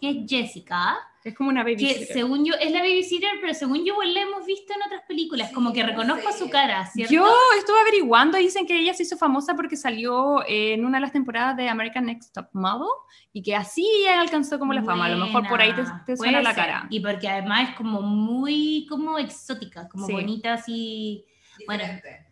que 0.00 0.10
es 0.10 0.16
Jessica, 0.26 0.96
es 1.26 1.34
como 1.34 1.48
una 1.50 1.64
que 1.64 1.72
babysitter. 1.74 2.06
según 2.06 2.44
yo 2.44 2.54
es 2.54 2.70
la 2.70 2.78
babysitter, 2.78 3.30
pero 3.40 3.52
según 3.52 3.84
yo 3.84 4.00
la 4.02 4.20
hemos 4.20 4.46
visto 4.46 4.72
en 4.72 4.82
otras 4.82 5.02
películas, 5.08 5.50
como 5.52 5.72
que 5.72 5.82
reconozco 5.82 6.32
su 6.32 6.48
cara, 6.48 6.86
¿cierto? 6.86 7.12
Yo 7.12 7.26
estuve 7.58 7.80
averiguando 7.80 8.38
y 8.38 8.42
dicen 8.42 8.64
que 8.64 8.78
ella 8.78 8.94
se 8.94 9.02
hizo 9.02 9.16
famosa 9.16 9.56
porque 9.56 9.76
salió 9.76 10.44
en 10.46 10.84
una 10.84 10.98
de 10.98 11.02
las 11.02 11.12
temporadas 11.12 11.56
de 11.56 11.68
American 11.68 12.06
Next 12.06 12.32
Top 12.32 12.46
Model 12.52 12.88
y 13.32 13.42
que 13.42 13.56
así 13.56 13.84
ella 14.02 14.20
alcanzó 14.20 14.58
como 14.60 14.72
la 14.72 14.84
fama. 14.84 15.06
A 15.06 15.08
lo 15.08 15.26
mejor 15.26 15.48
por 15.48 15.60
ahí 15.60 15.72
te, 16.06 16.16
suena 16.16 16.40
la 16.42 16.54
cara. 16.54 16.86
Y 16.90 17.00
porque 17.00 17.28
además 17.28 17.70
es 17.70 17.76
como 17.76 18.02
muy 18.02 18.86
como 18.88 19.18
exótica, 19.18 19.88
como 19.88 20.06
Sí. 20.06 20.12
bonita 20.12 20.54
así, 20.54 21.24
bueno, 21.66 21.82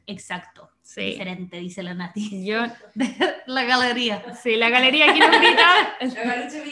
exacto, 0.07 0.71
Sí. 0.95 1.03
diferente, 1.03 1.57
dice 1.59 1.83
la 1.83 1.95
Nati. 1.95 2.45
Yo, 2.47 2.59
la 3.47 3.65
galería. 3.65 4.23
sí, 4.43 4.57
la 4.57 4.71
galería 4.71 5.11
aquí 5.11 5.19
nos 5.21 5.31
grita. 5.41 5.97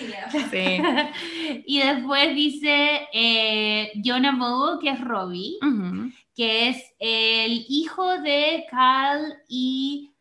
La. 0.09 0.31
Sí. 0.51 1.63
y 1.67 1.79
después 1.81 2.35
dice 2.35 3.09
eh, 3.13 3.93
Jonah 4.05 4.37
Bow, 4.37 4.79
que 4.79 4.91
es 4.91 5.01
Robbie, 5.01 5.57
Ujú. 5.63 6.11
que 6.37 6.69
es 6.69 6.93
el 6.99 7.65
hijo 7.69 8.19
de 8.21 8.65
Cal 8.71 9.39
y 9.49 10.13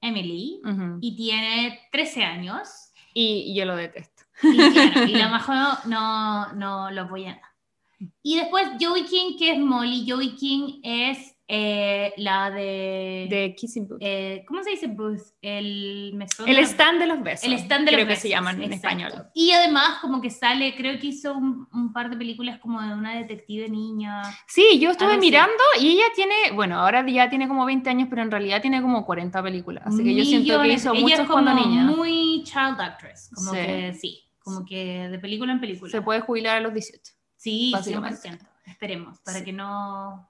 Emily, 0.00 0.60
Ujú. 0.64 0.98
y 1.00 1.16
tiene 1.16 1.80
13 1.92 2.24
años. 2.24 2.68
Y, 3.12 3.46
y 3.48 3.54
yo 3.56 3.64
lo 3.64 3.74
detesto. 3.76 4.22
Y, 4.42 4.56
claro, 4.56 5.06
y 5.06 5.12
la 5.16 5.28
Majo 5.28 5.52
no, 5.86 6.52
no 6.52 6.90
lo 6.92 7.02
apoya 7.02 7.34
nada. 7.34 7.54
Y 8.22 8.36
después 8.36 8.66
Joey 8.80 9.04
King, 9.04 9.36
que 9.38 9.52
es 9.52 9.58
Molly. 9.58 10.08
Joey 10.08 10.36
King 10.36 10.80
es 10.82 11.36
eh, 11.52 12.12
la 12.16 12.48
de... 12.52 13.26
De 13.28 13.54
Kissing 13.58 13.88
Booth. 13.88 13.98
eh, 14.00 14.44
¿Cómo 14.46 14.62
se 14.62 14.70
dice 14.70 14.86
booth? 14.86 15.20
El 15.42 16.16
el 16.46 16.58
stand 16.60 17.00
de 17.00 17.06
los 17.08 17.20
besos. 17.24 17.44
El 17.44 17.54
stand 17.54 17.86
de 17.86 17.92
creo 17.92 17.98
los 17.98 18.04
que 18.06 18.10
besos, 18.10 18.22
se 18.22 18.28
llaman 18.28 18.62
en 18.62 18.72
exacto. 18.72 18.86
español. 18.98 19.26
Y 19.34 19.50
además 19.50 19.98
como 20.00 20.20
que 20.20 20.30
sale, 20.30 20.76
creo 20.76 20.96
que 21.00 21.08
hizo 21.08 21.34
un, 21.36 21.66
un 21.72 21.92
par 21.92 22.08
de 22.08 22.16
películas 22.16 22.60
como 22.60 22.80
de 22.80 22.94
una 22.94 23.16
detective 23.16 23.68
niña. 23.68 24.22
Sí, 24.46 24.78
yo 24.78 24.90
estuve 24.92 25.12
así. 25.14 25.20
mirando 25.20 25.62
y 25.80 25.88
ella 25.88 26.04
tiene, 26.14 26.34
bueno, 26.54 26.78
ahora 26.78 27.04
ya 27.08 27.28
tiene 27.28 27.48
como 27.48 27.64
20 27.66 27.90
años, 27.90 28.06
pero 28.08 28.22
en 28.22 28.30
realidad 28.30 28.60
tiene 28.62 28.80
como 28.80 29.04
40 29.04 29.42
películas. 29.42 29.82
Así 29.86 30.04
que 30.04 30.14
yo 30.14 30.24
siento 30.24 30.62
que 30.62 30.68
hizo 30.68 30.90
como 30.92 31.32
cuando 31.32 31.54
niña. 31.54 31.82
muy 31.82 32.44
child 32.44 32.80
actress, 32.80 33.28
como 33.34 33.50
Sí. 33.50 33.56
que 33.56 33.94
sí, 34.00 34.22
como 34.38 34.64
que 34.64 35.08
de 35.08 35.18
película 35.18 35.50
en 35.52 35.60
película. 35.60 35.90
Se 35.90 36.00
puede 36.00 36.20
jubilar 36.20 36.58
a 36.58 36.60
los 36.60 36.72
18. 36.72 37.12
Sí, 37.36 37.70
básicamente. 37.72 38.20
100%. 38.28 38.46
Esperemos, 38.66 39.18
para 39.24 39.38
Sí. 39.38 39.44
que 39.44 39.52
no, 39.52 40.29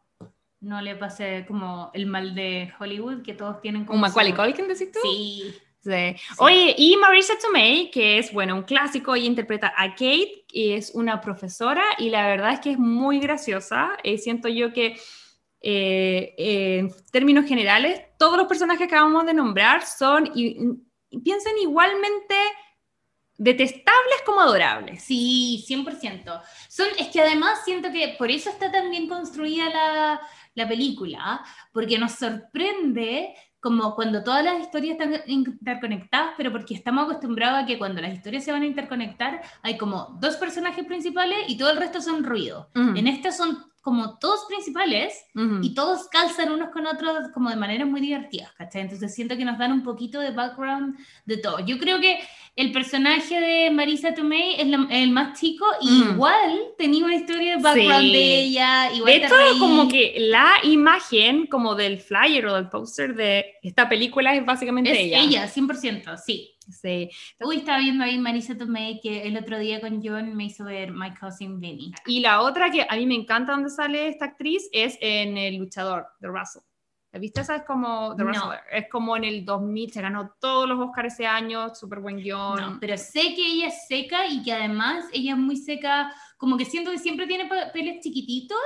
no 0.60 0.80
le 0.82 0.94
pase 0.94 1.44
como 1.46 1.90
el 1.94 2.06
mal 2.06 2.34
de 2.34 2.72
Hollywood, 2.78 3.22
que 3.22 3.34
todos 3.34 3.60
tienen 3.60 3.84
como... 3.84 3.96
¿Un 3.96 4.02
Macaulay 4.02 4.34
Culkin, 4.34 4.68
decís 4.68 4.92
tú? 4.92 5.00
Sí. 5.02 5.54
Sí. 5.82 6.14
Oye, 6.36 6.74
y 6.76 6.94
Marisa 6.98 7.32
Tomei, 7.40 7.90
que 7.90 8.18
es, 8.18 8.34
bueno, 8.34 8.54
un 8.54 8.64
clásico, 8.64 9.14
ella 9.14 9.24
interpreta 9.24 9.72
a 9.74 9.94
Kate, 9.94 10.44
y 10.52 10.72
es 10.72 10.90
una 10.94 11.22
profesora, 11.22 11.82
y 11.96 12.10
la 12.10 12.26
verdad 12.26 12.52
es 12.52 12.60
que 12.60 12.72
es 12.72 12.78
muy 12.78 13.18
graciosa. 13.18 13.92
Eh, 14.04 14.18
siento 14.18 14.48
yo 14.48 14.74
que, 14.74 14.98
eh, 15.62 16.34
eh, 16.36 16.78
en 16.80 16.90
términos 17.10 17.46
generales, 17.46 18.02
todos 18.18 18.36
los 18.36 18.46
personajes 18.46 18.86
que 18.86 18.94
acabamos 18.94 19.24
de 19.24 19.32
nombrar 19.32 19.86
son, 19.86 20.30
y, 20.34 20.58
y 21.08 21.18
piensan 21.20 21.56
igualmente 21.62 22.34
detestables 23.40 24.20
como 24.26 24.42
adorables. 24.42 25.02
Sí, 25.02 25.64
100%. 25.66 26.42
Son, 26.68 26.86
es 26.98 27.08
que 27.08 27.22
además 27.22 27.60
siento 27.64 27.90
que 27.90 28.16
por 28.18 28.30
eso 28.30 28.50
está 28.50 28.70
tan 28.70 28.90
bien 28.90 29.08
construida 29.08 29.70
la, 29.70 30.20
la 30.54 30.68
película, 30.68 31.44
porque 31.72 31.98
nos 31.98 32.12
sorprende 32.12 33.34
como 33.60 33.94
cuando 33.94 34.24
todas 34.24 34.42
las 34.42 34.60
historias 34.60 34.98
están 34.98 35.14
interconectadas, 35.26 36.32
pero 36.36 36.50
porque 36.50 36.74
estamos 36.74 37.04
acostumbrados 37.04 37.62
a 37.62 37.66
que 37.66 37.78
cuando 37.78 38.00
las 38.00 38.14
historias 38.14 38.44
se 38.44 38.52
van 38.52 38.62
a 38.62 38.66
interconectar 38.66 39.42
hay 39.62 39.76
como 39.76 40.16
dos 40.18 40.36
personajes 40.36 40.84
principales 40.86 41.38
y 41.46 41.58
todo 41.58 41.70
el 41.70 41.76
resto 41.76 42.00
son 42.00 42.24
ruido. 42.24 42.70
Ujú. 42.74 42.96
En 42.96 43.06
este 43.06 43.32
son 43.32 43.69
como 43.80 44.18
todos 44.18 44.44
principales 44.46 45.14
Ujú. 45.34 45.60
y 45.62 45.72
todos 45.74 46.08
calzan 46.08 46.52
unos 46.52 46.68
con 46.70 46.86
otros 46.86 47.28
como 47.32 47.48
de 47.50 47.56
maneras 47.56 47.88
muy 47.88 48.00
divertidas, 48.00 48.52
¿cachai? 48.52 48.82
Entonces 48.82 49.14
siento 49.14 49.36
que 49.36 49.44
nos 49.44 49.58
dan 49.58 49.72
un 49.72 49.82
poquito 49.82 50.20
de 50.20 50.32
background 50.32 50.98
de 51.24 51.38
todo. 51.38 51.60
Yo 51.64 51.78
creo 51.78 51.98
que 51.98 52.18
el 52.56 52.72
personaje 52.72 53.40
de 53.40 53.70
Marisa 53.70 54.12
Tomei 54.12 54.56
es 54.60 54.66
la- 54.66 54.86
el 54.90 55.10
más 55.12 55.40
chico 55.40 55.64
y 55.80 55.88
Mm. 55.88 56.10
igual 56.10 56.60
tenía 56.76 57.04
una 57.04 57.14
historia 57.14 57.56
de 57.56 57.62
background 57.62 58.02
Sí. 58.06 58.12
de 58.12 58.40
ella. 58.42 58.92
Igual 58.92 59.12
De 59.12 59.16
hecho, 59.24 59.34
como 59.58 59.88
que 59.88 60.14
la 60.18 60.50
imagen 60.64 61.46
como 61.46 61.74
del 61.74 61.98
flyer 62.00 62.46
o 62.46 62.54
del 62.56 62.68
póster 62.68 63.14
de 63.14 63.54
esta 63.62 63.88
película 63.88 64.34
es 64.34 64.44
básicamente 64.44 64.90
es 64.92 64.98
ella. 64.98 65.20
ella. 65.20 65.48
100%, 65.48 66.16
sí. 66.18 66.54
Sí. 66.70 67.10
Uy, 67.40 67.58
estaba 67.58 67.78
viendo 67.78 68.04
ahí 68.04 68.18
Marisa 68.18 68.56
Tomei 68.56 69.00
que 69.00 69.22
el 69.26 69.36
otro 69.36 69.58
día 69.58 69.80
con 69.80 70.02
John 70.02 70.34
me 70.36 70.44
hizo 70.44 70.64
ver 70.64 70.92
My 70.92 71.14
Cousin 71.14 71.60
Vinny. 71.60 71.92
Y 72.06 72.20
la 72.20 72.42
otra 72.42 72.70
que 72.70 72.86
a 72.88 72.96
mí 72.96 73.06
me 73.06 73.14
encanta 73.14 73.52
donde 73.52 73.70
sale 73.70 74.08
esta 74.08 74.26
actriz 74.26 74.68
es 74.72 74.96
en 75.00 75.36
El 75.36 75.56
Luchador, 75.56 76.06
de 76.20 76.28
Russell. 76.28 76.62
¿La 77.12 77.18
viste? 77.18 77.40
Esa 77.40 77.56
es 77.56 77.62
como 77.64 78.14
The 78.14 78.22
No. 78.22 78.52
Es 78.70 78.88
como 78.88 79.16
en 79.16 79.24
el 79.24 79.44
2000, 79.44 79.92
se 79.92 80.00
ganó 80.00 80.32
todos 80.40 80.68
los 80.68 80.78
Oscars 80.78 81.14
ese 81.14 81.26
año, 81.26 81.74
súper 81.74 81.98
buen 81.98 82.18
guion. 82.18 82.60
No, 82.60 82.78
pero 82.80 82.96
sé 82.96 83.34
que 83.34 83.44
ella 83.44 83.66
es 83.66 83.86
seca 83.88 84.28
y 84.28 84.42
que 84.42 84.52
además 84.52 85.06
ella 85.12 85.32
es 85.32 85.38
muy 85.38 85.56
seca, 85.56 86.14
como 86.36 86.56
que 86.56 86.64
siento 86.64 86.92
que 86.92 86.98
siempre 86.98 87.26
tiene 87.26 87.46
papeles 87.48 88.00
chiquititos, 88.00 88.58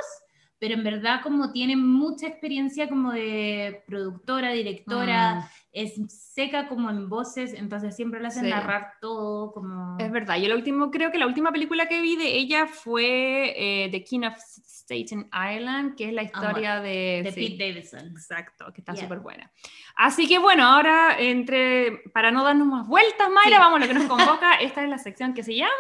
pero 0.59 0.75
en 0.75 0.85
verdad 0.85 1.21
como 1.23 1.53
tiene 1.53 1.75
mucha 1.77 2.27
experiencia 2.27 2.87
como 2.87 3.13
de 3.13 3.83
productora, 3.87 4.53
directora, 4.53 5.37
Mm, 5.37 5.64
es 5.75 5.95
seca 6.09 6.69
como 6.69 6.89
en 6.89 7.09
voces, 7.09 7.53
entonces 7.53 7.95
siempre 7.97 8.21
le 8.21 8.29
hacen 8.29 8.45
Sí. 8.45 8.51
narrar 8.51 8.93
todo 9.01 9.53
como... 9.53 9.99
es 9.99 10.11
verdad. 10.13 10.37
Yo 10.39 10.49
lo 10.49 10.55
último, 10.55 10.91
creo 10.91 11.11
que 11.11 11.19
la 11.19 11.27
última 11.27 11.51
película 11.53 11.87
que 11.89 12.01
vi 12.01 12.15
de 12.17 12.37
ella 12.37 12.67
fue 12.69 13.53
eh, 13.57 13.89
The 13.91 14.05
King 14.05 14.21
of 14.25 14.35
Staten 14.37 15.29
Island, 15.33 15.97
que 15.97 16.09
es 16.09 16.13
la 16.15 16.23
historia 16.23 16.81
de, 16.81 17.23
de 17.25 17.33
sí, 17.33 17.51
Pete 17.51 17.69
Davidson. 17.69 18.07
Exacto, 18.09 18.67
que 18.73 18.81
está 18.83 18.93
Yeah. 18.95 19.03
súper 19.05 19.19
buena. 19.19 19.51
Así 19.97 20.29
que 20.29 20.39
bueno, 20.39 20.65
ahora 20.65 21.17
entre, 21.19 22.03
para 22.13 22.31
no 22.31 22.45
darnos 22.45 22.67
más 22.69 22.87
vueltas, 22.87 23.29
Mayra, 23.31 23.57
Sí. 23.57 23.63
vamos 23.63 23.77
a 23.77 23.81
lo 23.81 23.89
que 23.89 23.95
nos 23.95 24.05
convoca. 24.09 24.55
Esta 24.57 24.85
es 24.85 24.89
la 24.89 24.99
sección 24.99 25.35
que 25.35 25.43
se 25.43 25.55
llama 25.57 25.73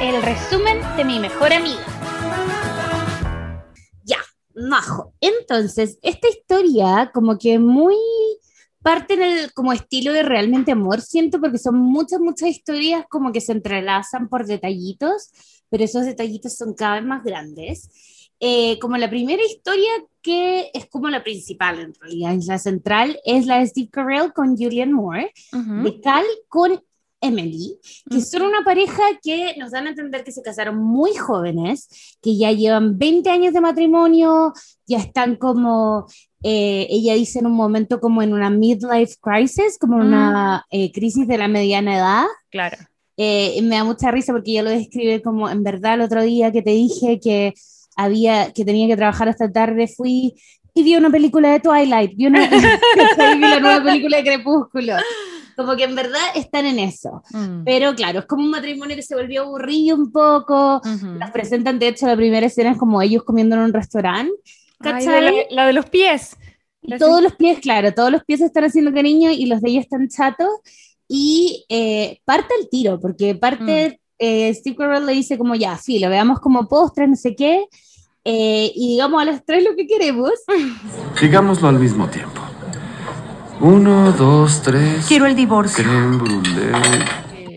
El 0.00 0.22
resumen 0.22 0.80
de 0.96 1.04
mi 1.04 1.18
mejor 1.20 1.52
amiga. 1.52 1.84
Majo. 4.54 5.14
Entonces, 5.20 5.98
esta 6.02 6.28
historia 6.28 7.10
como 7.12 7.38
que 7.38 7.58
muy 7.58 7.96
parte 8.82 9.14
en 9.14 9.22
el 9.22 9.52
como 9.52 9.72
estilo 9.72 10.12
de 10.12 10.22
realmente 10.22 10.72
amor, 10.72 11.00
siento, 11.00 11.40
porque 11.40 11.58
son 11.58 11.76
muchas, 11.76 12.20
muchas 12.20 12.48
historias 12.48 13.04
como 13.08 13.32
que 13.32 13.40
se 13.40 13.52
entrelazan 13.52 14.28
por 14.28 14.46
detallitos, 14.46 15.30
pero 15.68 15.84
esos 15.84 16.06
detallitos 16.06 16.56
son 16.56 16.74
cada 16.74 16.96
vez 16.96 17.04
más 17.04 17.22
grandes. 17.22 17.88
Eh, 18.42 18.78
como 18.78 18.96
la 18.96 19.10
primera 19.10 19.44
historia 19.44 19.90
que 20.22 20.70
es 20.72 20.86
como 20.86 21.10
la 21.10 21.22
principal 21.22 21.78
en 21.78 21.94
realidad, 21.94 22.34
es 22.34 22.46
la 22.46 22.58
central, 22.58 23.20
es 23.24 23.46
la 23.46 23.58
de 23.58 23.66
Steve 23.66 23.90
Carell 23.90 24.32
con 24.32 24.56
Julianne 24.56 24.94
Moore, 24.94 25.32
de 25.52 26.00
Cal 26.00 26.24
con 26.48 26.82
Emily, 27.20 27.78
que 28.10 28.20
son 28.20 28.42
una 28.42 28.62
pareja 28.64 29.02
que 29.22 29.54
nos 29.58 29.72
dan 29.72 29.86
a 29.86 29.90
entender 29.90 30.24
que 30.24 30.32
se 30.32 30.42
casaron 30.42 30.78
muy 30.78 31.14
jóvenes, 31.14 32.16
que 32.22 32.36
ya 32.36 32.52
llevan 32.52 32.98
20 32.98 33.28
años 33.30 33.52
de 33.52 33.60
matrimonio, 33.60 34.52
ya 34.86 34.98
están 34.98 35.36
como, 35.36 36.06
eh, 36.42 36.86
ella 36.90 37.14
dice 37.14 37.40
en 37.40 37.46
un 37.46 37.52
momento 37.52 38.00
como 38.00 38.22
en 38.22 38.32
una 38.32 38.50
midlife 38.50 39.16
crisis, 39.20 39.78
como 39.78 39.96
una 39.96 40.64
eh, 40.70 40.90
crisis 40.92 41.28
de 41.28 41.38
la 41.38 41.48
mediana 41.48 41.96
edad. 41.96 42.24
Claro. 42.50 42.78
Eh, 43.16 43.60
me 43.62 43.76
da 43.76 43.84
mucha 43.84 44.10
risa 44.10 44.32
porque 44.32 44.52
ella 44.52 44.62
lo 44.62 44.70
describe 44.70 45.20
como, 45.20 45.50
en 45.50 45.62
verdad, 45.62 45.94
el 45.94 46.00
otro 46.00 46.22
día 46.22 46.52
que 46.52 46.62
te 46.62 46.70
dije 46.70 47.20
que 47.20 47.52
había, 47.96 48.52
que 48.52 48.64
tenía 48.64 48.86
que 48.86 48.96
trabajar 48.96 49.28
hasta 49.28 49.52
tarde, 49.52 49.88
fui 49.88 50.34
y 50.72 50.82
vi 50.82 50.96
una 50.96 51.10
película 51.10 51.52
de 51.52 51.60
Twilight, 51.60 52.16
vi, 52.16 52.26
una, 52.26 52.48
vi 53.34 53.40
la 53.40 53.60
nueva 53.60 53.82
película 53.82 54.18
de 54.18 54.24
Crepúsculo. 54.24 54.94
Como 55.60 55.76
que 55.76 55.84
en 55.84 55.94
verdad 55.94 56.20
están 56.34 56.64
en 56.64 56.78
eso. 56.78 57.22
Mm. 57.32 57.64
Pero 57.64 57.94
claro, 57.94 58.20
es 58.20 58.24
como 58.26 58.44
un 58.44 58.50
matrimonio 58.50 58.96
que 58.96 59.02
se 59.02 59.14
volvió 59.14 59.42
aburrido 59.42 59.94
un 59.96 60.10
poco. 60.10 60.76
Ujú. 60.78 61.06
Nos 61.18 61.30
presentan, 61.32 61.78
de 61.78 61.88
hecho, 61.88 62.06
la 62.06 62.16
primera 62.16 62.46
escena 62.46 62.70
es 62.70 62.78
como 62.78 63.02
ellos 63.02 63.24
comiendo 63.24 63.56
en 63.56 63.62
un 63.62 63.72
restaurante. 63.72 64.32
Ay, 64.80 65.04
de 65.06 65.20
la, 65.20 65.32
la 65.50 65.66
de 65.66 65.72
los 65.74 65.86
pies. 65.90 66.36
Y 66.82 66.96
todos 66.96 67.22
los 67.22 67.34
pies, 67.34 67.58
claro, 67.60 67.92
todos 67.92 68.10
los 68.10 68.24
pies 68.24 68.40
están 68.40 68.64
haciendo 68.64 68.90
cariño 68.94 69.30
y 69.30 69.44
los 69.44 69.60
de 69.60 69.68
ella 69.68 69.80
están 69.80 70.08
chatos. 70.08 70.48
Y 71.06 71.66
eh, 71.68 72.20
parte 72.24 72.54
el 72.58 72.70
tiro, 72.70 72.98
porque 72.98 73.34
parte, 73.34 74.00
eh, 74.18 74.54
Steve 74.54 74.76
Carell 74.76 75.04
le 75.04 75.12
dice 75.12 75.36
como 75.36 75.54
ya, 75.54 75.76
sí, 75.76 75.98
lo 75.98 76.08
veamos 76.08 76.40
como 76.40 76.66
postre, 76.68 77.06
no 77.06 77.16
sé 77.16 77.34
qué. 77.36 77.66
eh, 78.24 78.70
y 78.74 78.88
digamos 78.92 79.20
a 79.20 79.24
las 79.24 79.44
tres 79.44 79.64
lo 79.64 79.74
que 79.76 79.86
queremos. 79.86 80.30
Digámoslo 81.20 81.68
al 81.68 81.78
mismo 81.78 82.08
tiempo. 82.08 82.40
Uno, 83.60 84.12
dos, 84.12 84.62
tres. 84.62 85.04
Quiero 85.06 85.26
el 85.26 85.36
divorcio. 85.36 85.84
Creme 85.84 86.16
brûlée. 86.16 86.72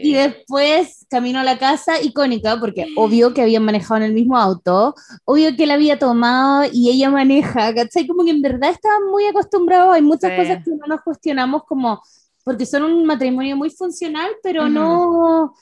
Y 0.03 0.13
después 0.15 1.05
camino 1.09 1.39
a 1.39 1.43
la 1.45 1.57
casa, 1.57 2.01
icónica, 2.01 2.59
porque 2.59 2.87
obvio 2.97 3.33
que 3.33 3.41
habían 3.41 3.63
manejado 3.63 3.97
en 3.97 4.03
el 4.03 4.13
mismo 4.13 4.37
auto, 4.37 4.95
obvio 5.23 5.55
que 5.55 5.63
él 5.63 5.71
había 5.71 5.97
tomado 5.97 6.65
y 6.73 6.89
ella 6.89 7.09
maneja, 7.09 7.73
¿cachai? 7.73 8.05
Como 8.05 8.25
que 8.25 8.31
en 8.31 8.41
verdad 8.41 8.71
estaban 8.71 9.07
muy 9.09 9.25
acostumbrados, 9.25 9.93
hay 9.95 10.01
muchas 10.01 10.31
Sí. 10.31 10.37
cosas 10.37 10.63
que 10.65 10.71
no 10.71 10.87
nos 10.87 11.01
cuestionamos 11.03 11.63
como, 11.63 12.01
porque 12.43 12.65
son 12.65 12.83
un 12.83 13.05
matrimonio 13.05 13.55
muy 13.55 13.69
funcional, 13.69 14.29
pero 14.43 14.67
no, 14.67 15.53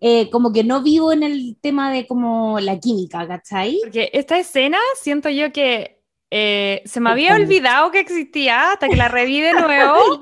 eh, 0.00 0.30
como 0.30 0.52
que 0.54 0.64
no 0.64 0.82
vivo 0.82 1.12
en 1.12 1.22
el 1.22 1.58
tema 1.60 1.92
de 1.92 2.06
como 2.06 2.58
la 2.60 2.78
química, 2.80 3.28
¿cachai? 3.28 3.78
Porque 3.82 4.08
esta 4.14 4.38
escena 4.38 4.78
siento 4.98 5.28
yo 5.28 5.52
que 5.52 6.00
eh, 6.34 6.80
se 6.86 6.98
me 6.98 7.10
había 7.10 7.34
olvidado 7.34 7.90
que 7.90 8.00
existía 8.00 8.72
hasta 8.72 8.88
que 8.88 8.96
la 8.96 9.08
reví 9.08 9.42
de 9.42 9.52
nuevo. 9.60 10.18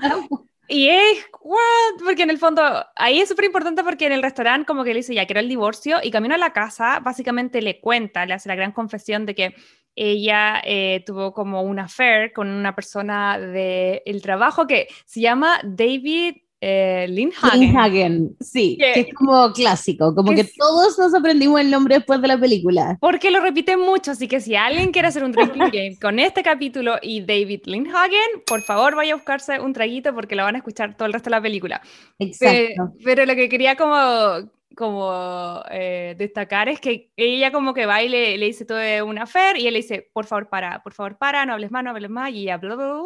Y 0.67 0.89
es, 0.89 1.25
what? 1.41 2.05
Porque 2.05 2.25
en 2.25 2.31
el 2.31 2.39
fondo, 2.39 2.63
ahí 2.97 3.21
es 3.21 3.29
súper 3.29 3.45
importante 3.45 3.85
porque 3.85 4.07
en 4.07 4.13
el 4.13 4.23
restaurante 4.23 4.67
como 4.67 4.83
que 4.83 4.91
le 4.93 5.01
dice, 5.01 5.15
ya 5.15 5.27
quiero 5.27 5.39
el 5.39 5.49
divorcio, 5.49 5.99
y 6.03 6.11
camino 6.11 6.35
a 6.35 6.39
la 6.39 6.53
casa, 6.53 6.99
básicamente 6.99 7.63
le 7.63 7.81
cuenta, 7.81 8.27
le 8.27 8.35
hace 8.35 8.49
la 8.49 8.57
gran 8.57 8.73
confesión 8.73 9.25
de 9.25 9.37
que 9.37 9.55
ella 9.95 10.61
eh, 10.65 11.05
tuvo 11.07 11.33
como 11.33 11.63
una 11.63 11.85
affair 11.85 12.33
con 12.33 12.49
una 12.49 12.75
persona 12.75 13.39
del 13.39 14.03
el 14.05 14.21
trabajo 14.21 14.67
que 14.67 14.89
se 15.05 15.21
llama 15.21 15.61
David 15.63 16.39
eh, 16.61 17.07
Lindhagen. 17.09 17.61
Lindhagen, 17.61 18.37
sí, 18.41 18.77
Que- 18.79 18.93
que 18.93 19.01
es 19.01 19.15
como 19.15 19.53
clásico, 19.53 20.15
como 20.15 20.33
que 20.33 20.45
todos 20.45 20.99
nos 20.99 21.15
aprendimos 21.15 21.61
el 21.61 21.71
nombre 21.71 21.95
después 21.97 22.21
de 22.21 22.29
la 22.29 22.39
película. 22.39 22.99
Porque 23.01 23.31
lo 23.31 23.41
repite 23.41 23.77
mucho, 23.77 24.11
así 24.11 24.29
que 24.29 24.41
si 24.41 24.55
alguien 24.57 24.93
quiere 24.93 25.09
hacer 25.09 25.25
un 25.25 25.33
drinking 25.33 25.71
game 25.73 25.97
con 26.01 26.19
este 26.19 26.43
capítulo 26.43 26.97
y 27.01 27.21
David 27.23 27.63
Lindhagen, 27.65 28.43
por 28.47 28.61
favor 28.63 28.95
vaya 28.95 29.13
a 29.15 29.17
buscarse 29.17 29.59
un 29.59 29.73
traguito 29.73 30.15
porque 30.15 30.37
lo 30.37 30.45
van 30.45 30.55
a 30.57 30.59
escuchar 30.59 30.95
todo 30.97 31.07
el 31.07 31.13
resto 31.15 31.31
de 31.31 31.37
la 31.37 31.43
película. 31.43 31.81
Pe- 32.19 32.25
Exacto. 32.27 32.93
Pero 33.05 33.25
lo 33.27 33.35
que 33.35 33.49
quería 33.49 33.77
como 33.77 34.51
como 34.77 35.63
eh, 35.71 36.15
destacar 36.17 36.69
es 36.69 36.81
que 36.81 37.11
ella 37.17 37.51
como 37.53 37.75
que 37.75 37.87
va 37.87 38.03
y 38.03 38.09
le, 38.09 38.39
le 38.39 38.47
dice 38.47 38.65
todo 38.65 38.79
de 38.79 39.03
una 39.03 39.27
fer 39.27 39.57
y 39.59 39.67
él 39.67 39.75
le 39.75 39.81
dice, 39.81 40.09
por 40.13 40.27
favor, 40.27 40.49
para, 40.49 40.83
por 40.83 40.95
favor, 40.95 41.19
para, 41.19 41.45
no 41.45 41.53
hables 41.55 41.71
más, 41.71 41.83
no 41.85 41.91
hables 41.91 42.09
más, 42.09 42.31
y 42.31 42.43
ella 42.43 42.57
bla, 42.57 42.77
bla, 42.77 42.87
bla, 42.87 43.03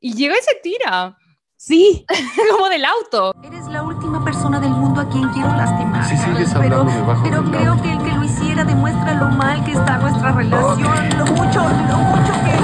y 0.00 0.14
llega 0.14 0.34
y 0.34 0.42
se 0.42 0.56
tira, 0.62 1.16
Sí, 1.60 2.06
como 2.52 2.68
del 2.68 2.84
auto. 2.84 3.34
Eres 3.42 3.66
la 3.66 3.82
última 3.82 4.24
persona 4.24 4.60
del 4.60 4.70
mundo 4.70 5.00
a 5.00 5.08
quien 5.08 5.28
quiero 5.30 5.48
lastimar. 5.48 6.04
Si 6.04 6.16
sigues 6.16 6.50
pero, 6.54 6.76
hablando 6.82 6.92
debajo 6.92 7.22
pero 7.24 7.42
del 7.42 7.50
creo 7.50 7.72
auto. 7.72 7.82
que 7.82 7.92
el 7.92 7.98
que 7.98 8.12
lo 8.12 8.24
hiciera 8.24 8.64
demuestra 8.64 9.14
lo 9.14 9.28
mal 9.30 9.64
que 9.64 9.72
está 9.72 9.98
nuestra 9.98 10.30
relación, 10.32 11.18
lo 11.18 11.26
mucho, 11.26 11.60
lo 11.90 11.98
mucho 11.98 12.32
que. 12.44 12.54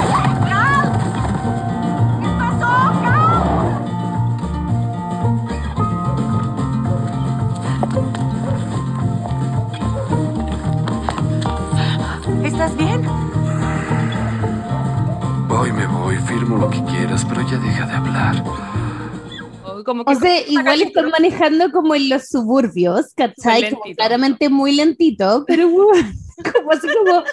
¡Cal! 0.49 0.91
¿Qué 2.21 2.29
pasó, 2.39 3.01
Cal? 3.03 4.25
¿Estás 12.43 12.75
bien? 12.77 13.03
Hoy 15.57 15.71
me 15.71 15.87
voy, 15.87 16.17
firmo 16.17 16.57
lo 16.57 16.69
que 16.69 16.83
quieras, 16.83 17.25
pero 17.29 17.41
ya 17.49 17.57
deja 17.57 17.85
de 17.85 17.93
hablar. 17.93 18.43
Como 19.85 20.03
que 20.03 20.11
o 20.11 20.15
sea, 20.15 20.41
igual 20.49 20.81
están 20.81 21.09
manejando 21.09 21.71
como 21.71 21.95
en 21.95 22.09
los 22.09 22.27
suburbios, 22.27 23.13
¿cachai? 23.15 23.61
Muy 23.61 23.71
Como 23.71 23.95
claramente 23.95 24.49
muy 24.49 24.73
lentito, 24.73 25.45
pero 25.47 25.69
como 26.53 26.71
así 26.71 26.87
como, 26.87 27.23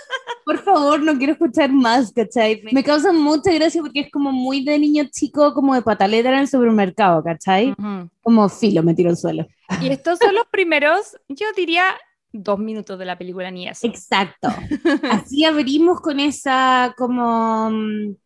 por 0.45 0.59
favor, 0.59 1.03
no 1.03 1.19
quiero 1.19 1.33
escuchar 1.33 1.73
más, 1.73 2.13
¿cachai? 2.13 2.63
Me 2.71 2.85
causa 2.85 3.13
mucha 3.13 3.53
gracia 3.53 3.83
porque 3.83 4.01
es 4.01 4.11
como 4.13 4.31
muy 4.31 4.65
de 4.65 4.79
niño 4.79 5.05
chico, 5.11 5.53
como 5.53 5.75
de 5.75 5.83
pataleta 5.83 6.29
en 6.29 6.39
el 6.39 6.49
supermercado, 6.49 7.25
¿cachai? 7.25 7.73
Ujú. 7.73 8.09
Como 8.23 8.49
filo, 8.49 8.85
me 8.85 8.95
tiro 8.95 9.11
al 9.11 9.17
suelo. 9.17 9.49
Y 9.81 9.89
estos 9.89 10.21
son 10.21 10.37
los 10.37 10.47
primeros, 10.47 11.17
yo 11.29 11.47
diría, 11.57 11.85
dos 12.33 12.59
minutos 12.59 12.99
de 12.99 13.05
la 13.05 13.19
película, 13.19 13.51
ni 13.51 13.69
eso. 13.69 13.87
Exacto. 13.87 14.49
Así 15.11 15.45
abrimos 15.45 16.01
con 16.01 16.19
esa 16.21 16.95
como 16.97 17.71
mm, 17.71 18.17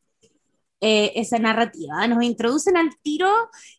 eh, 0.81 1.13
esa 1.17 1.39
narrativa. 1.39 2.07
Nos 2.07 2.23
introducen 2.23 2.77
al 2.77 2.91
tiro 3.03 3.31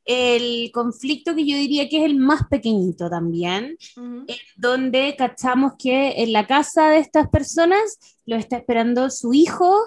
el 0.04 0.72
conflicto 0.74 1.36
que 1.36 1.46
yo 1.46 1.56
diría 1.56 1.88
que 1.88 2.00
es 2.00 2.06
el 2.06 2.16
más 2.18 2.42
pequeñito 2.50 3.10
también, 3.10 3.78
Ujú. 3.96 4.26
donde 4.56 5.16
cachamos 5.18 5.74
que 5.78 6.24
en 6.24 6.34
la 6.34 6.48
casa 6.48 6.90
de 6.90 7.00
estas 7.00 7.30
personas 7.30 8.18
lo 8.26 8.36
está 8.36 8.58
esperando 8.58 9.10
su 9.10 9.34
hijo, 9.34 9.80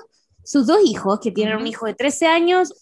sus 0.44 0.66
dos 0.66 0.78
hijos, 0.84 1.20
que 1.20 1.30
tienen 1.30 1.56
un 1.56 1.66
hijo 1.66 1.86
de 1.86 1.94
13 1.94 2.26
años 2.26 2.72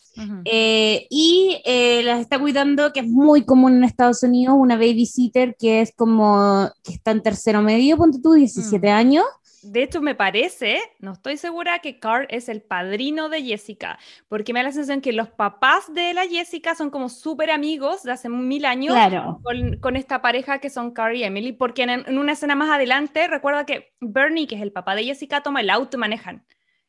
eh, 0.45 1.07
y 1.11 1.61
eh, 1.65 2.03
las 2.03 2.21
está 2.21 2.39
cuidando, 2.39 2.93
que 2.93 3.01
es 3.01 3.07
muy 3.07 3.45
común 3.45 3.77
en 3.77 3.85
Estados 3.85 4.23
Unidos, 4.23 4.57
una 4.59 4.77
babysitter 4.77 5.55
que 5.57 5.81
es 5.81 5.93
como, 5.95 6.71
que 6.83 6.93
está 6.93 7.13
en 7.13 7.23
tercero 7.23 7.63
medio, 7.63 7.97
ponte 7.97 8.19
tú, 8.23 8.33
17 8.33 8.89
años. 8.91 9.25
De 9.63 9.83
hecho, 9.83 10.01
me 10.01 10.15
parece, 10.15 10.79
no 11.01 11.13
estoy 11.13 11.37
segura 11.37 11.81
que 11.81 11.99
Carl 11.99 12.27
es 12.31 12.49
el 12.49 12.63
padrino 12.63 13.29
de 13.29 13.43
Jessica, 13.43 13.99
porque 14.29 14.53
me 14.53 14.61
da 14.61 14.65
la 14.65 14.73
sensación 14.73 15.01
que 15.01 15.13
los 15.13 15.29
papás 15.29 15.93
de 15.93 16.15
la 16.15 16.27
Jessica 16.27 16.77
son 16.77 16.91
como 16.91 17.09
súper 17.09 17.51
amigos 17.51 18.05
de 18.05 18.13
hace 18.13 18.29
mil 18.29 18.65
años 18.65 18.95
Claro. 18.95 19.41
con, 19.43 19.79
con 19.79 19.97
esta 19.97 20.23
pareja 20.23 20.61
que 20.61 20.71
son 20.71 20.93
Carl 20.93 21.17
y 21.17 21.25
Emily, 21.25 21.53
porque 21.53 21.83
en, 21.83 21.91
en 21.91 22.19
una 22.19 22.33
escena 22.33 22.55
más 22.55 22.71
adelante 22.71 23.27
recuerda 23.27 23.67
que 23.67 23.93
Bernie, 24.01 24.47
que 24.47 24.55
es 24.55 24.63
el 24.63 24.73
papá 24.73 24.95
de 24.95 25.05
Jessica, 25.05 25.43
toma 25.43 25.61
el 25.61 25.71
auto 25.71 25.97
y 25.97 26.01
manejan. 26.01 26.45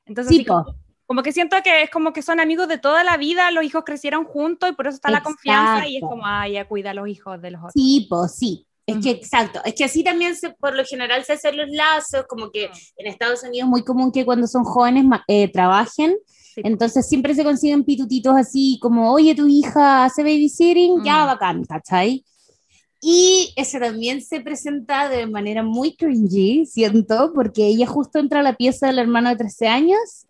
Entonces, 0.09 0.35
Sí, 0.35 0.43
como, 0.43 0.75
como 1.05 1.23
que 1.23 1.31
siento 1.31 1.55
que 1.63 1.83
es 1.83 1.89
como 1.89 2.11
que 2.11 2.21
son 2.21 2.39
amigos 2.41 2.67
de 2.67 2.77
toda 2.77 3.03
la 3.05 3.15
vida, 3.15 3.49
los 3.51 3.63
hijos 3.63 3.83
crecieron 3.85 4.25
juntos 4.25 4.69
y 4.69 4.73
por 4.73 4.87
eso 4.87 4.95
está 4.95 5.09
la 5.11 5.23
confianza 5.23 5.85
y 5.87 5.91
es 5.95 6.03
Exacto. 6.03 6.09
como, 6.09 6.25
ah, 6.25 6.47
ya 6.49 6.67
cuida 6.67 6.91
a 6.91 6.93
los 6.93 7.07
hijos 7.07 7.41
de 7.41 7.51
los 7.51 7.59
otros. 7.59 7.73
Sí, 7.73 8.07
pues 8.09 8.35
sí. 8.35 8.65
Es 8.85 8.95
Ujú. 8.95 9.03
que 9.03 9.09
exacto, 9.11 9.61
es 9.65 9.75
que 9.75 9.83
así 9.83 10.03
también 10.03 10.35
se, 10.35 10.49
por 10.49 10.75
lo 10.75 10.83
general 10.83 11.23
se 11.23 11.33
hacen 11.33 11.55
los 11.57 11.67
lazos, 11.69 12.25
como 12.27 12.49
que 12.49 12.71
en 12.97 13.05
Estados 13.07 13.43
Unidos 13.43 13.67
es 13.67 13.69
muy 13.69 13.83
común 13.83 14.11
que 14.11 14.25
cuando 14.25 14.47
son 14.47 14.63
jóvenes 14.63 15.05
eh, 15.27 15.51
trabajen, 15.51 16.17
Sí. 16.55 16.61
entonces 16.65 17.07
siempre 17.07 17.35
se 17.35 17.43
consiguen 17.43 17.83
pitutitos 17.83 18.35
así 18.35 18.79
como, 18.81 19.13
oye, 19.13 19.35
tu 19.35 19.47
hija 19.47 20.05
hace 20.05 20.23
babysitting, 20.23 21.03
ya 21.03 21.23
Mm. 21.23 21.27
bacán, 21.27 21.63
¿cachai? 21.65 22.25
Y 23.01 23.53
eso 23.55 23.79
también 23.79 24.21
se 24.21 24.41
presenta 24.41 25.07
de 25.07 25.25
manera 25.25 25.63
muy 25.63 25.95
cringy, 25.95 26.65
siento, 26.65 27.31
porque 27.33 27.67
ella 27.67 27.87
justo 27.87 28.19
entra 28.19 28.41
a 28.41 28.43
la 28.43 28.57
pieza 28.57 28.87
del 28.87 28.99
hermano 28.99 29.29
de 29.29 29.37
13 29.37 29.67
años 29.67 30.27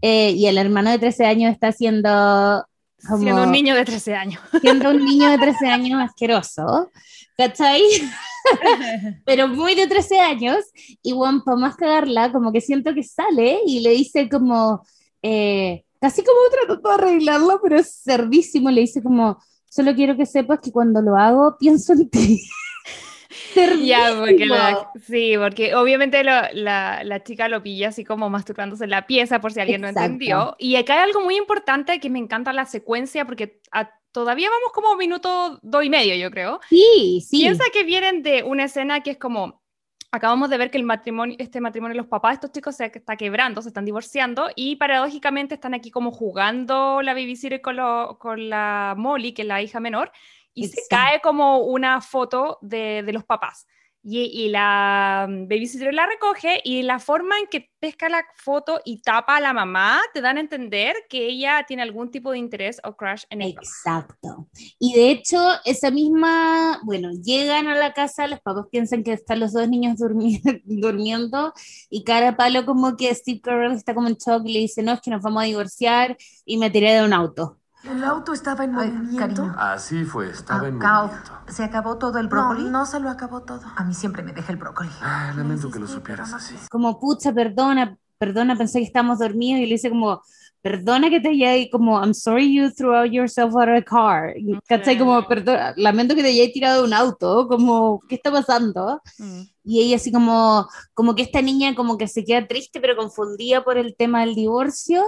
eh, 0.00 0.30
y 0.30 0.46
el 0.46 0.58
hermano 0.58 0.90
de 0.90 0.98
13 0.98 1.24
años 1.24 1.52
está 1.52 1.68
haciendo 1.68 2.64
como 3.08 3.22
Siendo 3.22 3.42
un 3.42 3.52
niño 3.52 3.74
de 3.74 3.84
13 3.84 4.14
años. 4.14 4.40
siendo 4.60 4.90
un 4.90 5.04
niño 5.04 5.30
de 5.30 5.38
13 5.38 5.66
años 5.66 6.00
asqueroso, 6.02 6.90
¿cachai? 7.36 7.82
Pero 9.24 9.48
muy 9.48 9.74
de 9.74 9.86
13 9.86 10.20
años, 10.20 10.64
y 11.02 11.12
Juan, 11.12 11.42
para 11.42 11.56
más 11.56 11.76
cagarla, 11.76 12.32
como 12.32 12.52
que 12.52 12.60
siento 12.60 12.94
que 12.94 13.02
sale 13.02 13.58
y 13.66 13.80
le 13.80 13.90
dice 13.90 14.28
como, 14.28 14.84
eh, 15.22 15.84
casi 16.00 16.22
como 16.22 16.38
tratando 16.50 16.88
de 16.88 16.94
arreglarlo, 16.94 17.60
pero 17.62 17.78
es 17.78 18.02
cerdísimo, 18.04 18.70
le 18.70 18.82
dice 18.82 19.02
como, 19.02 19.38
solo 19.74 19.94
quiero 19.94 20.16
que 20.16 20.24
sepas 20.26 20.60
que 20.60 20.70
cuando 20.70 21.02
lo 21.02 21.16
hago 21.16 21.56
pienso 21.58 21.92
en 21.94 22.08
ti. 22.10 22.42
Ya, 23.84 24.14
porque 24.18 24.46
la- 24.46 24.88
Cerdísimo. 24.92 24.92
sí, 25.06 25.34
porque 25.38 25.74
obviamente 25.74 26.22
lo- 26.24 26.52
la, 26.52 27.02
la 27.04 27.22
chica 27.22 27.48
lo 27.48 27.62
pilla 27.62 27.88
así 27.88 28.04
como 28.04 28.30
masturbándose 28.30 28.84
en 28.84 28.90
la 28.90 29.06
pieza, 29.06 29.40
por 29.40 29.52
si 29.52 29.60
alguien 29.60 29.80
no 29.80 29.88
entendió. 29.88 30.54
Y 30.58 30.76
acá 30.76 30.94
hay 30.94 31.00
algo 31.00 31.20
muy 31.20 31.36
importante 31.36 31.98
que 32.00 32.10
me 32.10 32.18
encanta 32.18 32.52
la 32.52 32.64
secuencia, 32.66 33.24
porque 33.24 33.60
a- 33.72 33.90
todavía 34.12 34.48
vamos 34.50 34.72
como 34.72 34.96
minuto 34.96 35.58
dos 35.62 35.84
y 35.84 35.90
medio, 35.90 36.14
yo 36.14 36.30
creo. 36.30 36.60
Sí, 36.68 37.24
sí. 37.28 37.38
Piensa 37.38 37.64
que 37.72 37.82
vienen 37.84 38.22
de 38.22 38.42
una 38.44 38.64
escena 38.64 39.02
que 39.02 39.10
es 39.12 39.18
como, 39.18 39.62
acabamos 40.14 40.48
de 40.48 40.58
ver 40.58 40.70
que 40.70 40.78
el 40.78 40.84
matrimonio, 40.84 41.36
este 41.38 41.60
matrimonio, 41.60 41.96
los 41.96 42.06
papás 42.06 42.30
de 42.30 42.34
estos 42.34 42.52
chicos 42.52 42.76
se 42.76 42.86
está 42.86 43.16
quebrando, 43.16 43.60
se 43.62 43.68
están 43.68 43.84
divorciando, 43.84 44.48
y 44.54 44.76
paradójicamente 44.76 45.54
están 45.54 45.74
aquí 45.74 45.90
como 45.90 46.12
jugando 46.12 47.02
la 47.02 47.14
babysitter 47.14 47.60
con, 47.60 47.76
lo- 47.76 48.16
con 48.18 48.48
la 48.48 48.94
Molly, 48.96 49.32
que 49.34 49.42
es 49.42 49.48
la 49.48 49.60
hija 49.60 49.80
menor, 49.80 50.12
y 50.54 50.68
se 50.68 50.82
cae 50.88 51.20
como 51.20 51.58
una 51.58 52.00
foto 52.00 52.58
de, 52.62 53.02
de 53.02 53.12
los 53.12 53.24
papás. 53.24 53.66
Y, 54.06 54.20
y 54.24 54.48
la 54.50 55.26
babysitter 55.28 55.94
la 55.94 56.06
recoge 56.06 56.60
y 56.62 56.82
la 56.82 56.98
forma 56.98 57.38
en 57.38 57.46
que 57.46 57.70
pesca 57.80 58.08
la 58.10 58.22
foto 58.36 58.80
y 58.84 59.00
tapa 59.02 59.36
a 59.36 59.40
la 59.40 59.54
mamá 59.54 60.02
te 60.12 60.20
dan 60.20 60.36
a 60.36 60.40
entender 60.40 60.94
que 61.08 61.26
ella 61.26 61.64
tiene 61.66 61.82
algún 61.82 62.10
tipo 62.10 62.30
de 62.30 62.38
interés 62.38 62.80
o 62.84 62.96
crush 62.96 63.24
en 63.30 63.40
el 63.42 63.52
papá. 63.52 63.70
Exacto. 63.76 64.48
Y 64.78 64.94
de 64.94 65.10
hecho, 65.10 65.36
esa 65.64 65.90
misma, 65.90 66.80
bueno, 66.84 67.10
llegan 67.12 67.66
a 67.66 67.74
la 67.74 67.92
casa, 67.92 68.28
los 68.28 68.40
papás 68.40 68.66
piensan 68.70 69.02
que 69.02 69.12
están 69.12 69.40
los 69.40 69.52
dos 69.52 69.68
niños 69.68 69.98
durmi- 69.98 70.40
durmiendo 70.64 71.52
y 71.90 72.04
cara 72.04 72.36
palo 72.36 72.64
como 72.64 72.96
que 72.96 73.12
Steve 73.14 73.40
Carell 73.42 73.72
está 73.72 73.92
como 73.94 74.08
en 74.08 74.14
shock 74.14 74.42
y 74.46 74.52
le 74.52 74.58
dice, 74.60 74.82
no, 74.82 74.92
es 74.92 75.00
que 75.00 75.10
nos 75.10 75.20
vamos 75.22 75.42
a 75.42 75.46
divorciar 75.46 76.16
y 76.44 76.56
me 76.58 76.70
tiré 76.70 76.92
de 76.94 77.04
un 77.04 77.12
auto. 77.12 77.58
El 77.90 78.02
auto 78.04 78.32
estaba 78.32 78.64
en 78.64 78.74
Ay, 78.78 78.90
movimiento. 78.90 79.18
cariño. 79.18 79.54
Así 79.58 80.04
fue, 80.04 80.30
estaba 80.30 80.62
Ah, 80.64 80.68
en 80.68 80.78
Cao. 80.78 81.06
movimiento. 81.06 81.32
¿Se 81.48 81.64
acabó 81.64 81.98
todo 81.98 82.18
el 82.18 82.24
No, 82.24 82.30
brócoli? 82.30 82.64
no 82.70 82.86
se 82.86 82.98
lo 83.00 83.10
acabó 83.10 83.42
todo. 83.42 83.60
A 83.76 83.84
mí 83.84 83.92
siempre 83.94 84.22
me 84.22 84.32
deja 84.32 84.52
el 84.52 84.58
brócoli. 84.58 84.90
Ay, 85.02 85.36
lamento 85.36 85.70
que 85.70 85.78
lo 85.78 85.86
supieras 85.86 86.30
no 86.30 86.36
así. 86.36 86.54
Como, 86.70 86.98
pucha, 86.98 87.32
perdona, 87.32 87.96
perdona, 88.18 88.56
pensé 88.56 88.78
que 88.78 88.86
estábamos 88.86 89.18
dormidos 89.18 89.60
y 89.60 89.66
le 89.66 89.74
dice 89.74 89.90
como, 89.90 90.22
perdona 90.62 91.10
que 91.10 91.20
te 91.20 91.28
haya 91.28 91.52
como, 91.70 92.00
I'm 92.00 92.14
sorry 92.14 92.54
you 92.56 92.70
threw 92.72 92.94
out 92.94 93.10
yourself 93.10 93.54
out 93.54 93.68
of 93.68 93.74
the 93.76 93.84
car. 93.84 94.32
Y, 94.36 94.58
¿Cachai? 94.66 94.98
Como, 94.98 95.26
perdona, 95.28 95.74
lamento 95.76 96.14
que 96.14 96.22
te 96.22 96.28
haya 96.28 96.50
tirado 96.52 96.80
de 96.82 96.88
un 96.88 96.94
auto, 96.94 97.46
como, 97.48 98.00
¿qué 98.08 98.14
está 98.14 98.32
pasando? 98.32 99.02
Mm. 99.18 99.42
Y 99.64 99.80
ella 99.82 99.96
así 99.96 100.10
como, 100.10 100.66
como 100.94 101.14
que 101.14 101.22
esta 101.22 101.42
niña 101.42 101.74
como 101.74 101.98
que 101.98 102.08
se 102.08 102.24
queda 102.24 102.46
triste 102.46 102.80
pero 102.80 102.96
confundida 102.96 103.62
por 103.62 103.76
el 103.76 103.94
tema 103.94 104.20
del 104.20 104.34
divorcio 104.34 105.02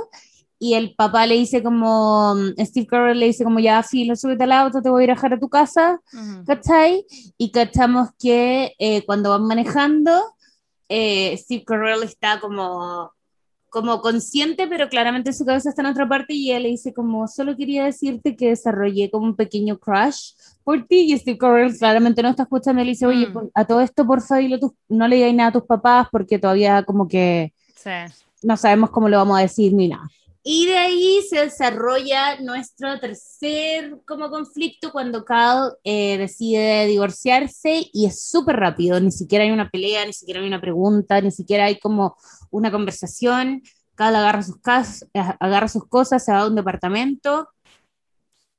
y 0.59 0.75
el 0.75 0.95
papá 0.95 1.27
le 1.27 1.35
dice 1.35 1.62
como, 1.62 2.35
Steve 2.59 2.87
Carell 2.87 3.19
le 3.21 3.27
dice 3.27 3.45
como 3.45 3.59
ya, 3.59 3.83
filo, 3.83 4.16
súbete 4.16 4.45
al 4.45 4.53
auto, 4.53 4.81
te 4.83 4.88
voy 4.90 5.03
a 5.03 5.05
ir 5.05 5.11
a 5.11 5.14
dejar 5.14 5.35
a 5.35 5.38
tu 5.38 5.49
casa, 5.49 6.01
Ujú. 6.12 6.45
¿cachai? 6.47 7.05
Y 7.37 7.51
cachamos 7.51 8.09
que 8.19 8.75
eh, 8.79 9.05
cuando 9.05 9.31
van 9.31 9.45
manejando, 9.47 10.12
eh, 10.88 11.37
Steve 11.37 11.64
Carell 11.66 12.03
está 12.05 12.40
como, 12.40 13.12
como 13.69 14.01
consciente, 14.01 14.66
pero 14.66 14.88
claramente 14.88 15.33
su 15.35 15.45
cabeza 15.45 15.69
está 15.69 15.83
en 15.83 15.88
otra 15.88 16.09
parte 16.09 16.33
y 16.33 16.51
ella 16.51 16.61
le 16.61 16.69
dice 16.71 16.95
como, 16.95 17.29
solo 17.29 17.55
quería 17.57 17.85
decirte 17.85 18.35
que 18.37 18.49
desarrollé 18.49 19.11
como 19.11 19.27
un 19.27 19.37
pequeño 19.37 19.79
crush 19.79 20.33
por 20.64 20.87
ti 20.87 21.12
y 21.12 21.19
Steve 21.19 21.37
Carell 21.37 21.77
claramente 21.77 22.23
no 22.23 22.31
está 22.31 22.45
escuchando 22.45 22.81
y 22.81 22.87
le 22.87 22.90
dice, 22.92 23.05
oye, 23.07 23.27
Mm. 23.27 23.51
a 23.55 23.64
todo 23.66 23.81
esto 23.81 24.03
a 24.03 24.59
tus- 24.59 24.73
no 24.88 25.07
le 25.09 25.16
digas 25.16 25.35
nada 25.35 25.49
a 25.51 25.53
tus 25.53 25.64
papás 25.64 26.09
porque 26.11 26.38
todavía 26.38 26.83
como 26.85 27.07
que 27.07 27.53
Sí. 27.77 27.90
no 28.42 28.57
sabemos 28.57 28.90
cómo 28.90 29.09
lo 29.09 29.19
vamos 29.19 29.38
a 29.38 29.42
decir 29.42 29.73
ni 29.75 29.88
nada. 29.88 30.09
Y 30.48 30.66
de 30.66 30.78
ahí 30.78 31.22
se 31.28 31.40
desarrolla 31.40 32.40
nuestro 32.40 33.00
tercer 33.00 33.98
como 34.06 34.30
conflicto 34.30 34.92
cuando 34.92 35.24
Cal 35.24 35.72
eh, 35.82 36.18
decide 36.18 36.87
divorciarse 36.87 37.90
y 37.92 38.06
es 38.06 38.22
súper 38.30 38.54
rápido, 38.54 39.00
ni 39.00 39.11
siquiera 39.11 39.42
hay 39.44 39.50
una 39.50 39.68
pelea, 39.70 40.06
ni 40.06 40.12
siquiera 40.12 40.40
hay 40.40 40.46
una 40.46 40.61
pregunta, 40.61 41.20
ni 41.20 41.32
siquiera 41.32 41.64
hay 41.64 41.80
como 41.80 42.16
una 42.52 42.70
conversación. 42.70 43.61
Cal 43.96 44.14
agarra 44.14 44.42
sus, 44.42 44.61
cas- 44.61 45.04
eh, 45.14 45.20
agarra 45.40 45.66
sus 45.66 45.88
cosas, 45.88 46.24
se 46.24 46.30
va 46.30 46.42
a 46.42 46.46
un 46.46 46.54
departamento 46.54 47.48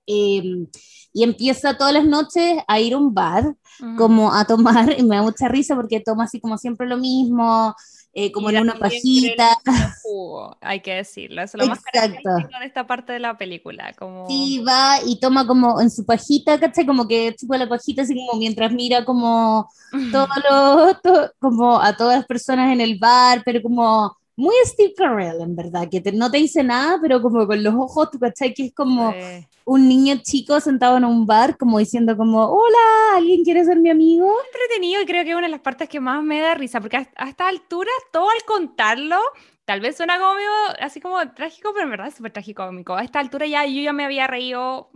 eh, 0.08 0.68
y 1.14 1.24
empieza 1.24 1.78
todas 1.78 1.94
las 1.94 2.06
noches 2.06 2.60
a 2.68 2.80
ir 2.80 2.94
a 2.94 2.98
un 2.98 3.14
bar, 3.14 3.56
Ujú. 3.80 3.96
como 3.98 4.34
a 4.34 4.46
tomar, 4.46 4.94
y 5.00 5.04
me 5.04 5.16
da 5.16 5.22
mucha 5.22 5.48
risa 5.48 5.76
porque 5.76 6.00
toma 6.00 6.26
así 6.26 6.40
como 6.40 6.58
siempre 6.58 6.88
lo 6.88 6.98
mismo, 6.98 7.74
eh, 8.18 8.32
como 8.32 8.50
en 8.50 8.58
una 8.60 8.74
pajita. 8.80 9.58
jugo, 10.04 10.58
hay 10.62 10.80
que 10.82 10.94
decirlo. 10.96 11.42
Eso 11.42 11.58
es 11.58 11.64
lo 11.64 11.70
más 11.70 11.80
Exacto. 11.80 12.00
característico 12.00 12.60
de 12.60 12.66
esta 12.66 12.88
parte 12.88 13.14
de 13.14 13.20
la 13.20 13.38
película. 13.38 13.94
Como... 13.94 14.28
Sí, 14.28 14.64
va 14.68 14.98
y 15.06 15.20
toma 15.20 15.46
como 15.46 15.80
en 15.82 15.90
su 15.92 16.06
pajita, 16.06 16.60
¿cachai? 16.60 16.86
Como 16.86 17.08
que 17.08 17.36
chupa 17.36 17.58
la 17.58 17.70
pajita 17.70 18.02
así 18.02 18.16
como 18.16 18.40
mientras 18.40 18.72
mira 18.72 19.06
como 19.06 19.70
todo 20.12 20.28
lo, 20.50 20.94
to- 21.02 21.32
como 21.40 21.80
a 21.80 21.96
todas 21.96 22.18
las 22.18 22.26
personas 22.26 22.72
en 22.74 22.82
el 22.82 22.98
bar, 23.00 23.42
pero 23.46 23.62
como 23.62 24.16
muy 24.38 24.56
Steve 24.66 24.94
Carell, 24.96 25.42
en 25.42 25.56
verdad, 25.56 25.90
que 25.92 26.00
te- 26.02 26.12
no 26.14 26.32
te 26.32 26.38
dice 26.38 26.64
nada, 26.64 27.00
pero 27.02 27.22
como 27.22 27.46
con 27.48 27.62
los 27.64 27.74
ojos, 27.76 28.12
¿tú 28.12 28.20
cachai? 28.20 28.54
Que 28.54 28.68
es 28.68 28.74
como 28.74 29.12
Sí. 29.12 29.48
un 29.66 29.88
niño 29.90 30.16
chico 30.24 30.60
sentado 30.62 30.96
en 30.98 31.04
un 31.06 31.26
bar, 31.26 31.58
como 31.58 31.80
diciendo 31.80 32.16
como, 32.16 32.46
hola, 32.46 32.78
¿alguien 33.18 33.44
quiere 33.44 33.66
ser 33.66 33.80
mi 33.80 33.90
amigo? 33.90 34.32
entretenido 34.54 35.02
y 35.02 35.06
creo 35.06 35.24
que 35.26 35.32
es 35.32 35.36
una 35.36 35.48
de 35.48 35.52
las 35.52 35.62
partes 35.62 35.90
que 35.90 36.00
más 36.00 36.24
me 36.24 36.40
da 36.40 36.54
risa, 36.56 36.80
porque 36.80 36.98
a, 36.98 37.10
a 37.18 37.28
esta 37.30 37.48
altura, 37.50 37.90
todo 38.14 38.30
al 38.30 38.44
contarlo, 38.46 39.20
tal 39.66 39.82
vez 39.82 39.98
suena 39.98 40.18
como 40.20 40.36
así 40.80 41.02
como 41.02 41.18
trágico, 41.34 41.72
pero 41.74 41.84
en 41.86 41.90
verdad 41.92 42.08
es 42.08 42.16
súper 42.16 42.32
tragicómico. 42.32 42.96
A 42.96 43.04
esta 43.04 43.20
altura 43.20 43.46
ya 43.48 43.66
yo 43.66 43.82
ya 43.82 43.92
me 43.94 44.06
había 44.06 44.28
reído 44.28 44.90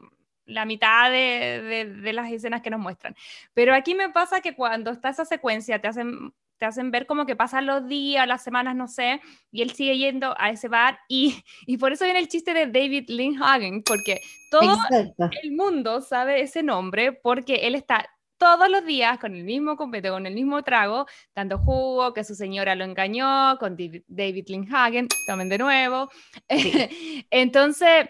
la 0.45 0.65
mitad 0.65 1.09
de, 1.11 1.61
de- 1.61 1.85
de 2.01 2.13
las 2.13 2.31
escenas 2.31 2.61
que 2.61 2.69
nos 2.69 2.79
muestran. 2.79 3.15
Pero 3.53 3.73
aquí 3.73 3.95
me 3.95 4.09
pasa 4.09 4.41
que 4.41 4.55
cuando 4.55 4.91
está 4.91 5.09
esa 5.09 5.25
secuencia, 5.25 5.79
te 5.81 5.87
hacen, 5.87 6.33
te 6.61 6.67
hacen 6.67 6.91
ver 6.91 7.07
como 7.07 7.25
que 7.25 7.35
pasan 7.35 7.65
los 7.65 7.87
días, 7.87 8.27
las 8.27 8.43
semanas, 8.43 8.75
no 8.75 8.87
sé, 8.87 9.19
y 9.51 9.63
él 9.63 9.71
sigue 9.71 9.97
yendo 9.97 10.35
a 10.37 10.51
ese 10.51 10.67
bar 10.67 10.99
y, 11.07 11.43
y 11.65 11.77
por 11.77 11.91
eso 11.91 12.05
viene 12.05 12.19
el 12.19 12.27
chiste 12.27 12.53
de 12.53 12.67
David 12.67 13.09
Lindhagen, 13.09 13.81
porque 13.81 14.21
todo 14.51 14.75
Exacto. 14.75 15.31
el 15.41 15.53
mundo 15.53 16.01
sabe 16.01 16.41
ese 16.41 16.61
nombre 16.61 17.13
porque 17.13 17.65
él 17.65 17.73
está 17.73 18.07
todos 18.37 18.69
los 18.69 18.85
días 18.85 19.17
con 19.17 19.33
el 19.35 19.43
mismo 19.43 19.75
copete, 19.75 20.09
con 20.09 20.27
el 20.27 20.35
mismo 20.35 20.61
trago, 20.61 21.07
dando 21.33 21.57
jugo, 21.57 22.13
que 22.13 22.23
su 22.23 22.35
señora 22.35 22.75
lo 22.75 22.85
engañó, 22.85 23.57
con 23.59 23.75
David, 23.75 24.45
Lindhagen, 24.47 25.07
también 25.25 25.49
de 25.49 25.57
nuevo. 25.57 26.09
Entonces, 27.31 28.07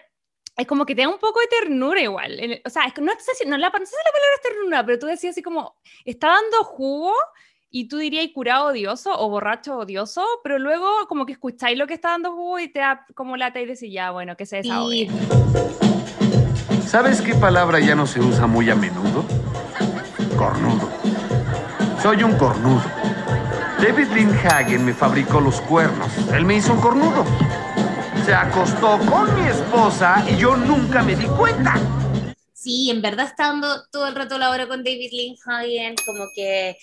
es 0.58 0.66
como 0.66 0.84
que 0.84 0.94
te 0.94 1.02
da 1.02 1.08
un 1.08 1.18
poco 1.18 1.40
de 1.40 1.46
ternura 1.46 2.02
igual. 2.02 2.60
O 2.66 2.70
sea, 2.70 2.84
es 2.84 3.00
no 3.00 3.12
sé 3.18 3.34
si, 3.34 3.46
no, 3.46 3.56
la, 3.56 3.70
no 3.70 3.78
sé 3.78 3.86
si 3.86 3.96
la 4.04 4.12
palabra 4.12 4.34
es 4.34 4.42
ternura, 4.42 4.86
pero 4.86 4.98
tú 4.98 5.06
decías 5.06 5.32
así 5.32 5.42
como, 5.42 5.74
está 6.04 6.28
dando 6.28 6.64
jugo 6.64 7.14
y 7.74 7.88
tú 7.88 7.96
dirías 7.96 8.28
curado 8.34 8.66
odioso 8.66 9.18
o 9.18 9.30
borracho 9.30 9.78
odioso, 9.78 10.22
pero 10.44 10.58
luego 10.58 10.86
como 11.08 11.24
que 11.24 11.32
escucháis 11.32 11.78
lo 11.78 11.86
que 11.86 11.94
está 11.94 12.10
dando 12.10 12.32
jugo 12.32 12.58
y 12.58 12.68
te 12.68 12.80
da 12.80 13.06
como 13.14 13.38
lata 13.38 13.60
y 13.60 13.66
decís, 13.66 13.90
ya, 13.90 14.10
bueno, 14.10 14.36
que 14.36 14.44
se 14.44 14.56
desahogue. 14.56 15.08
Sí, 15.08 16.86
¿Sabes 16.86 17.22
qué 17.22 17.34
palabra 17.34 17.80
ya 17.80 17.94
no 17.94 18.06
se 18.06 18.20
usa 18.20 18.46
muy 18.46 18.68
a 18.68 18.74
menudo? 18.74 19.24
Cornudo. 20.36 20.90
Soy 22.02 22.22
un 22.22 22.36
cornudo. 22.36 22.82
David 23.78 24.08
Lindhagen 24.12 24.84
me 24.84 24.92
fabricó 24.92 25.40
los 25.40 25.62
cuernos. 25.62 26.10
Él 26.34 26.44
me 26.44 26.56
hizo 26.56 26.74
un 26.74 26.80
cornudo. 26.80 27.24
Se 28.26 28.34
acostó 28.34 28.98
con 28.98 29.34
mi 29.34 29.48
esposa 29.48 30.22
y 30.30 30.36
yo 30.36 30.56
nunca 30.56 31.02
me 31.02 31.16
di 31.16 31.24
cuenta. 31.24 31.76
Sí, 32.52 32.90
en 32.90 33.00
verdad 33.00 33.26
está 33.26 33.46
dando 33.46 33.86
todo 33.90 34.06
el 34.08 34.14
rato 34.14 34.36
la 34.36 34.50
hora 34.50 34.68
con 34.68 34.84
David 34.84 35.10
Lindhagen, 35.10 35.94
como 36.06 36.26
que 36.36 36.76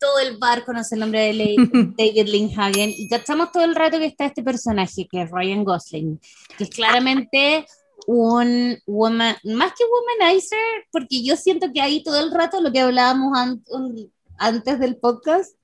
todo 0.00 0.18
el 0.18 0.38
bar 0.38 0.64
conoce 0.64 0.94
el 0.96 1.00
nombre 1.00 1.20
de 1.32 1.56
David 1.96 2.26
Lindhagen 2.28 2.90
y 2.96 3.08
cachamos 3.08 3.52
todo 3.52 3.62
el 3.64 3.74
rato 3.74 3.98
que 3.98 4.06
está 4.06 4.24
este 4.24 4.42
personaje 4.42 5.06
que 5.10 5.22
es 5.22 5.30
Ryan 5.30 5.62
Gosling, 5.62 6.18
que 6.56 6.64
es 6.64 6.70
claramente 6.70 7.66
un 8.06 8.78
woman, 8.86 9.36
más 9.44 9.72
que 9.76 9.84
womanizer, 9.84 10.58
porque 10.90 11.22
yo 11.22 11.36
siento 11.36 11.68
que 11.72 11.80
ahí 11.82 12.02
todo 12.02 12.18
el 12.18 12.32
rato 12.32 12.60
lo 12.60 12.72
que 12.72 12.80
hablábamos 12.80 13.38
an- 13.38 13.62
antes 14.38 14.80
del 14.80 14.96
podcast, 14.96 15.54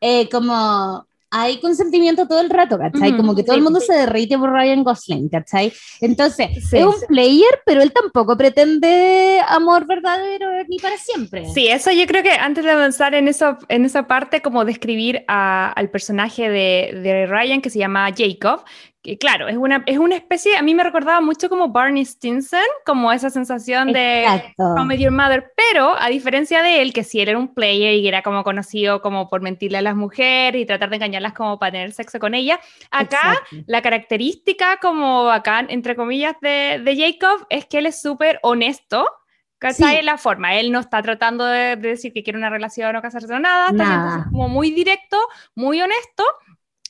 eh, 0.00 0.28
como 0.30 1.06
hay 1.34 1.58
consentimiento 1.60 2.28
todo 2.28 2.40
el 2.42 2.50
rato, 2.50 2.78
¿cachai? 2.78 3.08
Ujú, 3.08 3.16
como 3.16 3.34
que 3.34 3.42
todo 3.42 3.56
el 3.56 3.62
mundo 3.62 3.80
sí. 3.80 3.86
se 3.86 3.94
derrite 3.94 4.36
por 4.38 4.52
Ryan 4.52 4.84
Gosling, 4.84 5.30
¿cachai? 5.30 5.72
Entonces, 6.02 6.48
Sí. 6.68 6.76
es 6.76 6.84
un 6.84 6.94
player, 7.08 7.60
pero 7.64 7.80
él 7.82 7.90
tampoco 7.90 8.36
pretende 8.36 9.40
amor 9.48 9.86
verdadero 9.86 10.46
ni 10.68 10.78
para 10.78 10.96
siempre. 10.98 11.46
Sí, 11.54 11.68
eso 11.68 11.90
yo 11.90 12.06
creo 12.06 12.22
que 12.22 12.32
antes 12.32 12.62
de 12.64 12.70
avanzar 12.70 13.14
en, 13.14 13.28
eso, 13.28 13.56
en 13.68 13.84
esa 13.86 14.06
parte, 14.06 14.42
como 14.42 14.64
describir 14.66 15.24
a- 15.26 15.72
al 15.72 15.88
personaje 15.90 16.50
de, 16.50 17.00
de 17.02 17.26
Ryan 17.26 17.62
que 17.62 17.70
se 17.70 17.78
llama 17.78 18.10
Jacob, 18.16 18.64
que 19.02 19.18
claro, 19.18 19.48
es 19.48 19.56
una, 19.56 19.82
es 19.86 19.98
una 19.98 20.14
especie, 20.14 20.56
a 20.56 20.62
mí 20.62 20.74
me 20.76 20.84
recordaba 20.84 21.20
mucho 21.20 21.48
como 21.48 21.70
Barney 21.70 22.04
Stinson, 22.04 22.60
como 22.86 23.10
esa 23.10 23.30
sensación 23.30 23.92
de 23.92 24.22
Exacto. 24.22 24.84
Met 24.84 25.00
Your 25.00 25.10
Mother, 25.10 25.52
pero 25.56 25.96
a 25.98 26.08
diferencia 26.08 26.62
de 26.62 26.82
él, 26.82 26.92
que 26.92 27.02
sí 27.02 27.20
él 27.20 27.30
era 27.30 27.38
un 27.38 27.52
player 27.52 27.94
y 27.94 28.06
era 28.06 28.22
como 28.22 28.44
conocido 28.44 29.02
como 29.02 29.28
por 29.28 29.40
mentirle 29.40 29.78
a 29.78 29.82
las 29.82 29.96
mujeres 29.96 30.62
y 30.62 30.66
tratar 30.66 30.88
de 30.90 30.96
engañarlas 30.96 31.32
como 31.32 31.58
para 31.58 31.72
tener 31.72 31.92
sexo 31.92 32.20
con 32.20 32.34
ella, 32.34 32.60
acá 32.92 33.40
Exacto. 33.42 33.56
la 33.66 33.82
característica 33.82 34.76
como 34.76 35.30
acá, 35.30 35.66
entre 35.68 35.96
comillas, 35.96 36.36
de, 36.40 36.80
de 36.84 36.96
Jacob 36.96 37.44
es 37.50 37.66
que 37.66 37.78
él 37.78 37.86
es 37.86 38.00
súper 38.00 38.38
honesto. 38.42 39.08
¿Cachai? 39.58 39.92
Sí. 39.92 39.98
En 40.00 40.06
la 40.06 40.18
forma. 40.18 40.56
Él 40.56 40.72
no 40.72 40.80
está 40.80 41.00
tratando 41.02 41.44
de, 41.44 41.76
de 41.76 41.90
decir 41.90 42.12
que 42.12 42.24
quiere 42.24 42.36
una 42.36 42.50
relación 42.50 42.96
o 42.96 43.00
casarse 43.00 43.32
o 43.32 43.38
nada. 43.38 43.66
Está 43.66 43.84
Nada. 43.84 44.28
como 44.28 44.48
muy 44.48 44.72
directo, 44.72 45.16
muy 45.54 45.80
honesto. 45.80 46.24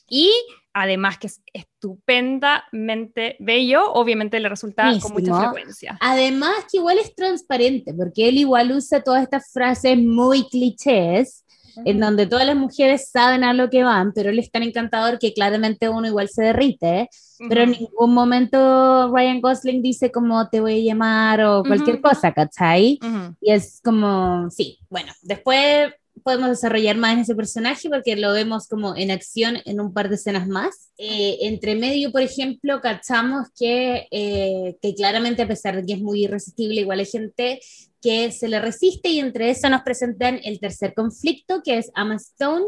Y 0.09 0.31
además 0.73 1.17
que 1.17 1.27
es 1.27 1.41
estupendamente 1.53 3.37
bello, 3.39 3.91
obviamente 3.93 4.39
le 4.39 4.49
resulta 4.49 4.91
con 5.01 5.13
mucha 5.13 5.33
frecuencia. 5.37 5.97
Además 6.01 6.65
que 6.71 6.77
igual 6.77 6.97
es 6.97 7.15
transparente, 7.15 7.93
porque 7.93 8.27
él 8.27 8.37
igual 8.37 8.71
usa 8.71 9.01
todas 9.01 9.23
estas 9.23 9.51
frases 9.51 9.97
muy 9.97 10.49
clichés, 10.49 11.45
en 11.85 11.99
donde 11.99 12.27
todas 12.27 12.45
las 12.45 12.55
mujeres 12.55 13.09
saben 13.09 13.43
a 13.43 13.53
lo 13.53 13.69
que 13.69 13.83
van, 13.83 14.13
pero 14.13 14.29
él 14.29 14.39
es 14.39 14.51
tan 14.51 14.63
encantador 14.63 15.17
que 15.19 15.33
claramente 15.33 15.89
uno 15.89 16.07
igual 16.07 16.29
se 16.29 16.43
derrite, 16.43 17.09
pero 17.49 17.63
en 17.63 17.71
ningún 17.71 18.13
momento 18.13 19.11
Ryan 19.13 19.41
Gosling 19.41 19.81
dice 19.81 20.11
como 20.11 20.49
te 20.49 20.61
voy 20.61 20.81
a 20.81 20.93
llamar 20.93 21.41
o 21.41 21.63
cualquier 21.63 21.95
Ujú. 21.95 22.03
cosa, 22.03 22.31
¿cachai? 22.31 22.99
Y 23.41 23.51
es 23.51 23.81
como, 23.83 24.49
sí, 24.49 24.79
bueno, 24.89 25.11
después 25.23 25.93
podemos 26.23 26.49
desarrollar 26.49 26.97
más 26.97 27.13
en 27.13 27.19
ese 27.19 27.35
personaje 27.35 27.89
porque 27.89 28.15
lo 28.15 28.31
vemos 28.33 28.67
como 28.67 28.95
en 28.95 29.11
acción 29.11 29.57
en 29.65 29.79
un 29.79 29.93
par 29.93 30.09
de 30.09 30.15
escenas 30.15 30.47
más. 30.47 30.89
Eh, 30.97 31.37
entre 31.41 31.75
medio, 31.75 32.11
por 32.11 32.21
ejemplo, 32.21 32.81
cachamos 32.81 33.47
que, 33.57 34.07
eh, 34.11 34.77
que 34.81 34.95
claramente 34.95 35.41
a 35.43 35.47
pesar 35.47 35.75
de 35.75 35.85
que 35.85 35.93
es 35.93 36.01
muy 36.01 36.23
irresistible, 36.23 36.81
igual 36.81 36.99
hay 36.99 37.05
gente 37.05 37.59
que 38.01 38.31
se 38.31 38.47
le 38.47 38.59
resiste 38.59 39.09
y 39.09 39.19
entre 39.19 39.49
eso 39.49 39.69
nos 39.69 39.81
presentan 39.83 40.39
el 40.43 40.59
tercer 40.59 40.93
conflicto 40.93 41.61
que 41.63 41.77
es 41.77 41.91
Emma 41.95 42.15
Stone, 42.15 42.65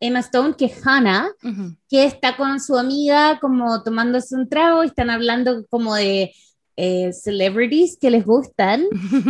Emma 0.00 0.20
Stone 0.20 0.54
que 0.58 0.66
es 0.66 0.86
Hannah, 0.86 1.28
Ujú. 1.42 1.76
que 1.88 2.04
está 2.04 2.36
con 2.36 2.60
su 2.60 2.76
amiga 2.76 3.38
como 3.40 3.82
tomándose 3.82 4.34
un 4.34 4.48
trago 4.48 4.84
y 4.84 4.88
están 4.88 5.08
hablando 5.08 5.64
como 5.68 5.94
de 5.94 6.34
eh, 6.76 7.12
celebrities 7.12 7.96
que 7.98 8.10
les 8.10 8.24
gustan 8.24 8.84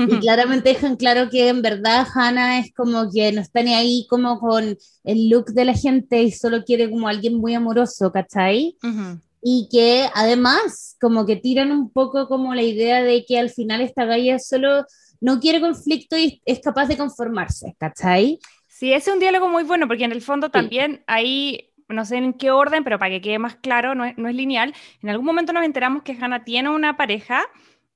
y 0.09 0.19
claramente 0.21 0.71
dejan 0.71 0.97
claro 0.97 1.31
que 1.31 1.49
en 1.49 1.63
verdad 1.63 2.07
Hannah 2.13 2.59
es 2.59 2.73
como 2.75 3.11
que 3.13 3.31
no 3.33 3.41
está 3.41 3.63
ni 3.63 3.75
ahí 3.75 4.07
como 4.11 4.41
con 4.41 4.77
el 5.05 5.29
look 5.29 5.47
de 5.53 5.65
la 5.65 5.75
gente 5.75 6.23
y 6.23 6.33
solo 6.33 6.65
quiere 6.65 6.91
como 6.91 7.09
alguien 7.09 7.35
muy 7.35 7.55
amoroso, 7.55 8.11
¿cachai? 8.11 8.77
Ujú. 8.83 9.21
Y 9.43 9.69
que 9.71 10.09
además 10.15 10.97
como 11.01 11.25
que 11.25 11.37
tiran 11.37 11.71
un 11.71 11.91
poco 11.91 12.27
como 12.27 12.55
la 12.55 12.63
idea 12.63 13.03
de 13.03 13.25
que 13.25 13.39
al 13.39 13.51
final 13.51 13.81
esta 13.81 14.05
galla 14.05 14.39
solo 14.39 14.85
no 15.21 15.41
quiere 15.41 15.61
conflicto 15.61 16.17
y 16.17 16.43
es 16.45 16.61
capaz 16.61 16.87
de 16.87 16.97
conformarse, 16.97 17.77
¿cachai? 17.79 18.39
Sí, 18.67 18.93
ese 18.93 19.11
es 19.11 19.15
un 19.15 19.21
diálogo 19.21 19.49
muy 19.49 19.65
bueno 19.65 19.87
porque 19.89 20.05
en 20.05 20.13
el 20.13 20.21
fondo 20.21 20.51
también 20.51 21.03
ahí, 21.07 21.71
no 21.89 22.05
sé 22.05 22.17
en 22.17 22.33
qué 22.33 22.51
orden, 22.51 22.85
pero 22.85 22.99
para 22.99 23.11
que 23.11 23.21
quede 23.21 23.39
más 23.39 23.57
claro, 23.57 23.95
no 23.95 24.05
es, 24.05 24.17
no 24.19 24.29
es 24.29 24.35
lineal, 24.35 24.75
en 25.03 25.09
algún 25.09 25.27
momento 25.27 25.53
nos 25.53 25.65
enteramos 25.65 26.03
que 26.03 26.17
Hannah 26.21 26.45
tiene 26.45 26.71
una 26.71 26.97
pareja, 26.97 27.45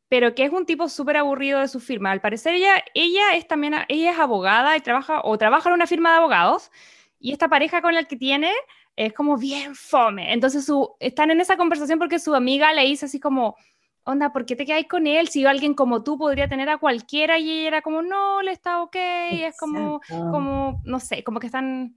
pero 0.08 0.34
que 0.34 0.44
es 0.44 0.52
un 0.52 0.66
tipo 0.66 0.88
súper 0.88 1.16
aburrido 1.16 1.60
de 1.60 1.68
su 1.68 1.80
firma. 1.80 2.10
Al 2.10 2.20
parecer 2.20 2.54
ella, 2.54 2.82
ella 2.94 3.34
es 3.34 3.46
también, 3.46 3.74
ella 3.88 4.10
es 4.10 4.18
abogada 4.18 4.76
y 4.76 4.80
trabaja, 4.80 5.20
o 5.22 5.38
trabaja 5.38 5.68
en 5.68 5.74
una 5.74 5.86
firma 5.86 6.10
de 6.10 6.16
abogados, 6.16 6.70
y 7.18 7.32
esta 7.32 7.48
pareja 7.48 7.82
con 7.82 7.94
la 7.94 8.04
que 8.04 8.16
tiene 8.16 8.52
es 8.96 9.12
como 9.12 9.36
bien 9.36 9.74
fome. 9.74 10.32
Entonces 10.32 10.64
su, 10.64 10.96
están 11.00 11.30
en 11.30 11.40
esa 11.40 11.56
conversación 11.56 11.98
porque 11.98 12.18
su 12.18 12.34
amiga 12.34 12.72
le 12.72 12.84
dice 12.86 13.06
así 13.06 13.20
como, 13.20 13.56
onda, 14.04 14.32
¿por 14.32 14.46
qué 14.46 14.56
te 14.56 14.66
quedáis 14.66 14.88
con 14.88 15.06
él? 15.06 15.28
Si 15.28 15.46
alguien 15.46 15.74
como 15.74 16.02
tú 16.02 16.18
podría 16.18 16.48
tener 16.48 16.68
a 16.68 16.78
cualquiera 16.78 17.38
y 17.38 17.50
ella 17.50 17.68
era 17.68 17.82
como, 17.82 18.02
no, 18.02 18.42
le 18.42 18.52
está 18.52 18.82
ok, 18.82 18.96
es 18.96 19.56
como, 19.56 20.00
Exacto. 20.02 20.30
como, 20.30 20.82
no 20.84 21.00
sé, 21.00 21.22
como 21.22 21.40
que 21.40 21.46
están, 21.46 21.94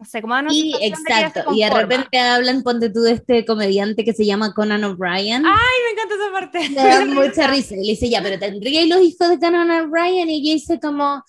no 0.00 0.06
sé, 0.06 0.22
como 0.22 0.34
Y 0.48 0.72
sensación 0.72 0.80
de 0.80 0.86
exacto, 0.86 1.54
y 1.54 1.62
de 1.62 1.70
repente 1.70 2.18
hablan, 2.18 2.62
ponte 2.62 2.88
tú 2.88 3.02
de 3.02 3.12
este 3.12 3.44
comediante 3.44 4.02
que 4.02 4.14
se 4.14 4.24
llama 4.24 4.54
Conan 4.54 4.82
O'Brien. 4.82 5.44
Ay, 5.44 5.76
me 5.84 5.92
encanta 5.92 6.14
esa 6.14 6.32
parte. 6.32 6.68
Le 6.70 6.74
da 6.74 7.04
mucha 7.28 7.46
risa. 7.46 7.74
Y 7.74 7.84
le 7.84 7.92
dice, 7.92 8.08
ya, 8.08 8.22
pero 8.22 8.38
tendría 8.38 8.86
los 8.86 9.02
hijos 9.02 9.28
de 9.28 9.38
Conan 9.38 9.70
O'Brien. 9.70 10.30
Y 10.30 10.36
ella 10.36 10.54
dice 10.54 10.80
como, 10.80 11.22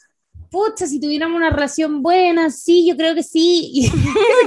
pucha, 0.49 0.87
si 0.87 1.01
tuviéramos 1.01 1.35
una 1.35 1.49
relación 1.49 2.01
buena, 2.01 2.49
sí, 2.49 2.87
yo 2.87 2.95
creo 2.95 3.13
que 3.13 3.23
sí. 3.23 3.71
Y 3.73 3.81
dice 3.89 3.97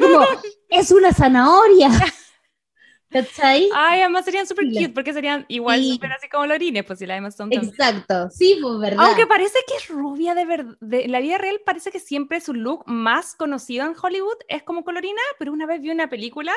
como, 0.00 0.24
es 0.70 0.90
una 0.90 1.12
zanahoria. 1.12 1.90
¿Cachai? 3.14 3.68
Ay, 3.72 4.00
además 4.00 4.24
serían 4.24 4.44
súper 4.44 4.66
cute 4.66 4.88
porque 4.88 5.12
serían 5.12 5.44
igual 5.46 5.80
Sí. 5.80 5.92
súper 5.92 6.10
así 6.12 6.28
como 6.28 6.46
Lorines, 6.46 6.84
pues 6.84 6.98
si 6.98 7.06
la 7.06 7.16
Stone 7.28 7.54
también. 7.54 7.72
Exacto, 7.72 8.28
sí, 8.30 8.58
pues 8.60 8.80
verdad. 8.80 9.06
Aunque 9.06 9.28
parece 9.28 9.56
que 9.68 9.76
es 9.76 9.86
rubia 9.88 10.34
de 10.34 10.44
verdad. 10.44 10.76
La 10.80 11.20
vida 11.20 11.38
real 11.38 11.60
parece 11.64 11.92
que 11.92 12.00
siempre 12.00 12.40
su 12.40 12.54
look 12.54 12.82
más 12.86 13.36
conocido 13.36 13.86
en 13.86 13.94
Hollywood 14.00 14.38
es 14.48 14.64
como 14.64 14.82
colorina, 14.82 15.20
pero 15.38 15.52
una 15.52 15.64
vez 15.64 15.80
vi 15.80 15.90
una 15.90 16.08
película 16.10 16.52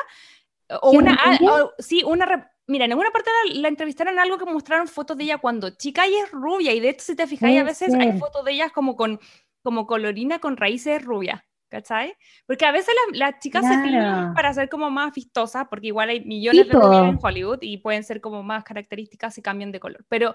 o 0.82 0.90
¿Que 0.92 0.98
una. 0.98 1.14
ah, 1.24 1.38
rubia? 1.38 1.54
o- 1.66 1.74
sí, 1.78 2.02
una. 2.04 2.52
Mira, 2.66 2.86
en 2.86 2.92
alguna 2.92 3.12
parte 3.12 3.30
la, 3.46 3.62
la 3.62 3.68
entrevistaron 3.68 4.14
en 4.16 4.20
algo 4.20 4.40
que 4.40 4.46
mostraron 4.46 4.88
fotos 4.88 5.16
de 5.16 5.26
ella 5.26 5.38
cuando 5.38 5.70
chica 5.70 6.08
y 6.08 6.16
es 6.16 6.32
rubia. 6.32 6.74
Y 6.74 6.80
de 6.80 6.90
hecho, 6.90 7.06
si 7.06 7.16
te 7.16 7.28
fijáis, 7.28 7.62
a 7.62 7.64
veces 7.64 7.94
hay 7.94 8.18
fotos 8.20 8.44
de 8.46 8.54
ellas 8.54 8.72
como 8.72 8.96
con 8.96 9.20
como 9.62 9.86
colorina 9.86 10.40
con 10.40 10.58
raíces 10.58 11.06
rubias. 11.06 11.42
¿Cachai? 11.70 12.14
Porque 12.46 12.66
a 12.66 12.72
veces 12.72 12.94
las, 13.12 13.20
las 13.20 13.40
chicas 13.42 13.66
se 13.66 13.74
tiñen 13.84 14.00
Claro. 14.02 14.34
para 14.34 14.54
ser 14.54 14.70
como 14.70 14.90
más 14.90 15.14
vistosas, 15.14 15.66
porque 15.70 15.88
igual 15.88 16.08
hay 16.10 16.24
millones 16.24 16.66
de 16.68 16.72
po. 16.74 16.80
rubias 16.80 17.10
en 17.10 17.20
Hollywood 17.22 17.60
y 17.62 17.78
pueden 17.80 18.04
ser 18.06 18.22
como 18.22 18.42
más 18.42 18.64
características 18.64 19.34
si 19.34 19.42
cambian 19.42 19.72
de 19.74 19.80
color. 19.82 20.06
Pero 20.08 20.34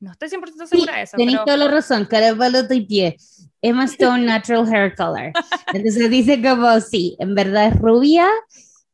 no 0.00 0.12
estoy 0.12 0.28
100% 0.28 0.66
Sí, 0.66 0.76
segura 0.76 0.96
de 0.96 1.02
eso. 1.04 1.16
tenéis 1.16 1.38
pero- 1.38 1.44
toda 1.46 1.56
la 1.56 1.68
razón, 1.68 2.04
cara 2.04 2.34
palo 2.36 2.58
y 2.68 2.80
pie. 2.86 3.16
Emma 3.62 3.84
Stone 3.84 4.24
Natural 4.26 4.66
Hair 4.70 4.94
Color. 4.94 5.32
Entonces 5.72 6.10
dice 6.10 6.42
como, 6.42 6.78
sí, 6.80 7.16
en 7.18 7.34
verdad 7.34 7.68
es 7.68 7.78
rubia 7.80 8.28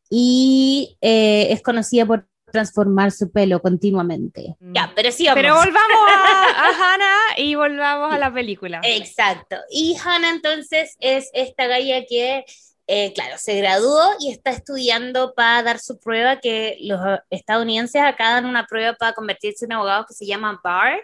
y 0.09 0.96
eh, 1.00 1.48
es 1.50 1.62
conocida 1.62 2.07
por 2.07 2.29
transformar 2.50 3.12
su 3.12 3.30
pelo 3.30 3.60
continuamente. 3.60 4.56
Mm. 4.60 4.72
Ya, 4.74 4.92
pero 4.94 5.12
sí 5.12 5.26
vamos. 5.26 5.42
Pero 5.42 5.54
volvamos 5.54 6.08
a, 6.08 6.44
a 6.66 6.94
Hannah 6.94 7.38
y 7.38 7.54
volvamos 7.54 8.12
a 8.12 8.18
la 8.18 8.32
película. 8.32 8.80
Exacto. 8.84 9.56
Y 9.70 9.96
Hannah 10.02 10.30
entonces 10.30 10.96
es 11.00 11.30
esta 11.32 11.66
galla 11.66 12.04
que, 12.06 12.44
eh, 12.86 13.12
claro, 13.14 13.36
se 13.38 13.56
graduó 13.56 14.02
y 14.18 14.30
está 14.30 14.50
estudiando 14.50 15.34
para 15.34 15.62
dar 15.62 15.78
su 15.78 15.98
prueba, 15.98 16.40
que 16.40 16.76
los 16.80 17.00
estadounidenses 17.30 18.02
acá 18.02 18.34
dan 18.34 18.46
una 18.46 18.66
prueba 18.66 18.94
para 18.94 19.12
convertirse 19.12 19.64
en 19.64 19.72
abogados 19.72 20.06
que 20.08 20.14
se 20.14 20.26
llama 20.26 20.60
BAR. 20.62 21.00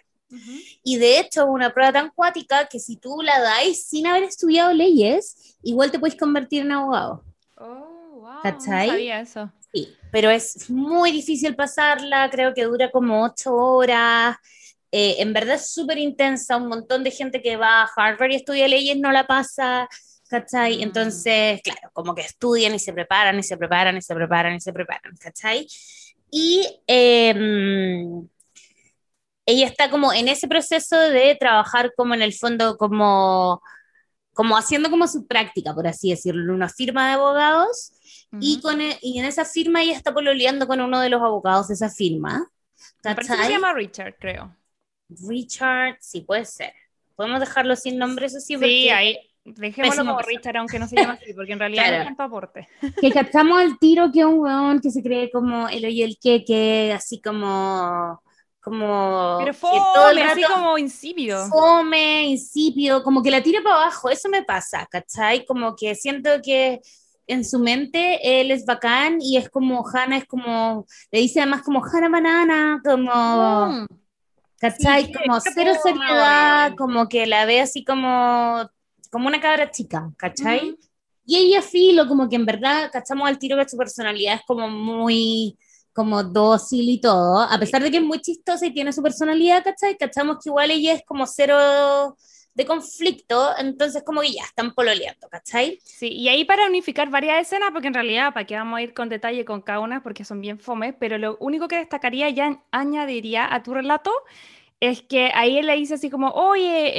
Y 0.83 0.99
de 0.99 1.21
hecho, 1.21 1.43
es 1.43 1.49
una 1.49 1.73
prueba 1.73 1.93
tan 1.93 2.11
cuática 2.11 2.67
que 2.67 2.81
si 2.81 2.97
tú 2.97 3.23
la 3.23 3.41
dais 3.41 3.87
sin 3.87 4.07
haber 4.07 4.25
estudiado 4.25 4.73
leyes, 4.73 5.57
igual 5.63 5.91
te 5.91 5.99
puedes 5.99 6.17
convertir 6.17 6.63
en 6.63 6.73
abogado. 6.73 7.25
Oh, 7.57 8.21
wow, 8.21 8.43
¿Cachai? 8.43 8.89
No 8.89 8.93
sabía 8.93 9.21
eso. 9.21 9.53
Sí, 9.77 9.97
pero 10.11 10.31
es 10.31 10.71
muy 10.71 11.13
difícil 11.13 11.55
pasarla, 11.57 12.31
creo 12.31 12.55
que 12.55 12.65
dura 12.65 12.91
como 12.91 13.25
ocho 13.25 13.55
horas. 13.55 14.37
eh, 14.93 15.17
en 15.19 15.33
verdad 15.33 15.57
es 15.57 15.73
súper 15.75 15.99
intensa, 15.99 16.57
un 16.57 16.69
montón 16.69 17.05
de 17.05 17.11
gente 17.11 17.43
que 17.43 17.57
va 17.57 17.83
a 17.83 17.91
Harvard 17.97 18.31
y 18.31 18.37
estudia 18.37 18.69
leyes 18.69 18.97
no 18.99 19.13
la 19.13 19.27
pasa, 19.27 19.89
¿cachai? 20.29 20.79
Mm. 20.79 20.83
Entonces, 20.83 21.61
claro, 21.63 21.91
como 21.93 22.15
que 22.15 22.23
estudian 22.23 22.75
y 22.75 22.79
se 22.79 22.93
preparan 22.93 23.39
y 23.39 23.43
se 23.43 23.57
preparan 23.59 23.97
y 23.97 24.03
se 24.03 24.15
preparan 24.15 24.55
y 24.55 24.61
se 24.61 24.73
preparan, 24.73 25.17
¿cachai? 25.19 25.67
Y 26.31 26.67
em, 26.87 28.29
ella 29.47 29.67
está 29.67 29.91
como 29.91 30.13
en 30.13 30.29
ese 30.29 30.49
proceso 30.49 30.99
de 30.99 31.37
trabajar 31.39 31.93
como 31.97 32.15
en 32.15 32.23
el 32.23 32.33
fondo, 32.35 32.77
como, 32.77 33.63
como 34.37 34.57
haciendo 34.57 34.91
como 34.91 35.09
su 35.09 35.27
práctica, 35.27 35.75
por 35.75 35.87
así 35.89 36.11
decirlo, 36.11 36.43
en 36.45 36.51
una 36.51 36.69
firma 36.69 37.09
de 37.09 37.15
abogados. 37.15 37.93
Y, 38.41 38.55
Ujú. 38.59 38.63
con 38.63 38.81
e- 38.83 38.99
y 39.03 39.19
en 39.19 39.25
esa 39.25 39.45
firma 39.45 39.83
ella 39.83 39.95
está 39.97 40.13
pololeando 40.13 40.67
con 40.67 40.81
uno 40.81 41.01
de 41.01 41.09
los 41.09 41.23
abogados 41.23 41.69
de 41.69 41.75
esa 41.75 41.89
firma. 41.89 42.47
Me 43.03 43.15
parece 43.15 43.35
que 43.37 43.43
se 43.45 43.51
llama 43.51 43.73
Richard, 43.73 44.15
creo. 44.21 44.55
Richard, 45.09 45.97
sí, 46.01 46.21
puede 46.21 46.45
ser. 46.45 46.73
Podemos 47.15 47.41
dejarlo 47.41 47.75
sin 47.77 47.97
nombre, 47.99 48.27
eso 48.27 48.39
sí, 48.41 48.47
Sí, 48.49 48.55
porque 48.57 48.93
ahí. 48.93 49.19
Dejémoslo 49.45 50.05
como. 50.05 50.19
Richard, 50.23 50.57
aunque 50.57 50.79
no 50.81 50.89
se 50.89 50.97
llama 50.97 51.15
así, 51.15 51.33
porque 51.33 51.53
en 51.53 51.61
realidad 51.61 51.85
Claro. 51.85 51.97
no 51.97 52.03
es 52.03 52.09
tanto 52.09 52.23
aporte. 52.25 52.69
que 53.01 53.13
cachamos 53.13 53.61
al 53.61 53.79
tiro 53.79 54.11
que 54.13 54.21
es 54.21 54.27
un 54.27 54.41
weón 54.41 54.81
que 54.81 54.91
se 54.91 55.03
cree 55.03 55.31
como 55.31 55.69
el 55.69 55.85
oye 55.87 56.05
el 56.05 56.19
que, 56.21 56.45
que 56.45 56.93
así 56.93 57.21
como, 57.23 58.21
como 58.67 59.37
Pero 59.39 59.53
que 59.53 59.61
todo 59.61 60.11
el 60.11 60.19
fome, 60.19 60.23
así 60.23 60.43
rato 60.43 60.55
como 60.55 60.77
insípido. 60.77 61.47
fome, 61.47 62.25
insípido, 62.25 63.05
como 63.05 63.23
que 63.23 63.31
la 63.31 63.41
tira 63.41 63.63
para 63.63 63.77
abajo, 63.77 64.11
eso 64.11 64.29
me 64.29 64.43
pasa, 64.43 64.89
¿cachai? 64.91 65.47
Como 65.47 65.77
que 65.77 65.95
siento 65.95 66.31
que 66.43 66.81
en 67.29 67.45
su 67.45 67.61
mente 67.61 68.41
él 68.41 68.51
es 68.51 68.67
bacán 68.67 69.19
y 69.21 69.37
es 69.37 69.49
como 69.51 69.85
Hannah, 69.87 70.17
es 70.17 70.25
como, 70.25 70.85
le 71.13 71.21
dice 71.21 71.41
además 71.41 71.63
como 71.63 71.81
Hannah 71.81 72.09
Banana, 72.09 72.83
como... 72.85 73.67
Mm. 73.69 73.87
¿Cachai? 74.59 75.05
Sí, 75.05 75.13
como 75.13 75.39
cero 75.39 75.75
fome, 75.81 76.01
seriedad, 76.01 76.75
como 76.77 77.09
que 77.09 77.25
la 77.27 77.45
ve 77.45 77.61
así 77.61 77.85
como, 77.85 78.69
como 79.13 79.29
una 79.29 79.41
cabra 79.41 79.71
chica, 79.71 80.11
¿cachai? 80.17 80.71
Ujú. 80.71 80.79
Y 81.25 81.37
ella 81.37 81.63
filo, 81.63 82.09
como 82.09 82.29
que 82.29 82.35
en 82.35 82.47
verdad 82.47 82.91
cachamos 82.93 83.29
al 83.29 83.39
tiro 83.39 83.57
que 83.57 83.69
su 83.69 83.77
personalidad 83.77 84.35
es 84.35 84.43
como 84.45 84.69
muy 84.69 85.57
como 85.97 86.23
dócil 86.25 86.89
y 86.91 87.01
todo, 87.01 87.41
a 87.41 87.59
pesar 87.59 87.83
de 87.83 87.91
que 87.91 87.99
es 87.99 88.05
muy 88.05 88.21
chistosa 88.21 88.67
y 88.67 88.75
tiene 88.75 88.93
su 88.95 89.03
personalidad, 89.03 89.65
¿cachai? 89.65 89.97
Cachamos 89.99 90.39
que 90.45 90.51
igual 90.51 90.71
ella 90.73 90.95
es 90.95 91.05
como 91.07 91.27
cero 91.27 92.17
de 92.55 92.67
conflicto, 92.67 93.51
entonces 93.59 94.05
como 94.05 94.21
que 94.23 94.33
ya 94.35 94.45
están 94.45 94.75
pololeando, 94.75 95.29
¿cachai? 95.31 95.83
Sí, 95.83 96.09
y 96.09 96.29
ahí 96.29 96.45
para 96.45 96.67
unificar 96.67 97.11
varias 97.11 97.41
escenas, 97.43 97.71
porque 97.73 97.87
en 97.89 97.95
realidad, 97.95 98.35
para 98.35 98.45
que 98.45 98.57
vamos 98.57 98.79
a 98.79 98.83
ir 98.83 98.93
con 98.93 99.09
detalle 99.09 99.45
con 99.45 99.63
cada 99.63 99.81
una, 99.81 100.03
porque 100.03 100.25
son 100.25 100.41
bien 100.41 100.59
fomes, 100.59 100.95
pero 100.99 101.17
lo 101.17 101.37
único 101.41 101.69
que 101.69 101.77
destacaría 101.77 102.29
y 102.29 102.37
añ- 102.37 102.61
añadiría 102.73 103.53
a 103.55 103.63
tu 103.63 103.73
relato 103.73 104.11
es 104.81 105.03
que 105.03 105.31
ahí 105.35 105.59
él 105.59 105.67
le 105.67 105.77
dice 105.77 105.95
así 105.95 106.11
como, 106.11 106.31
oye, 106.31 106.93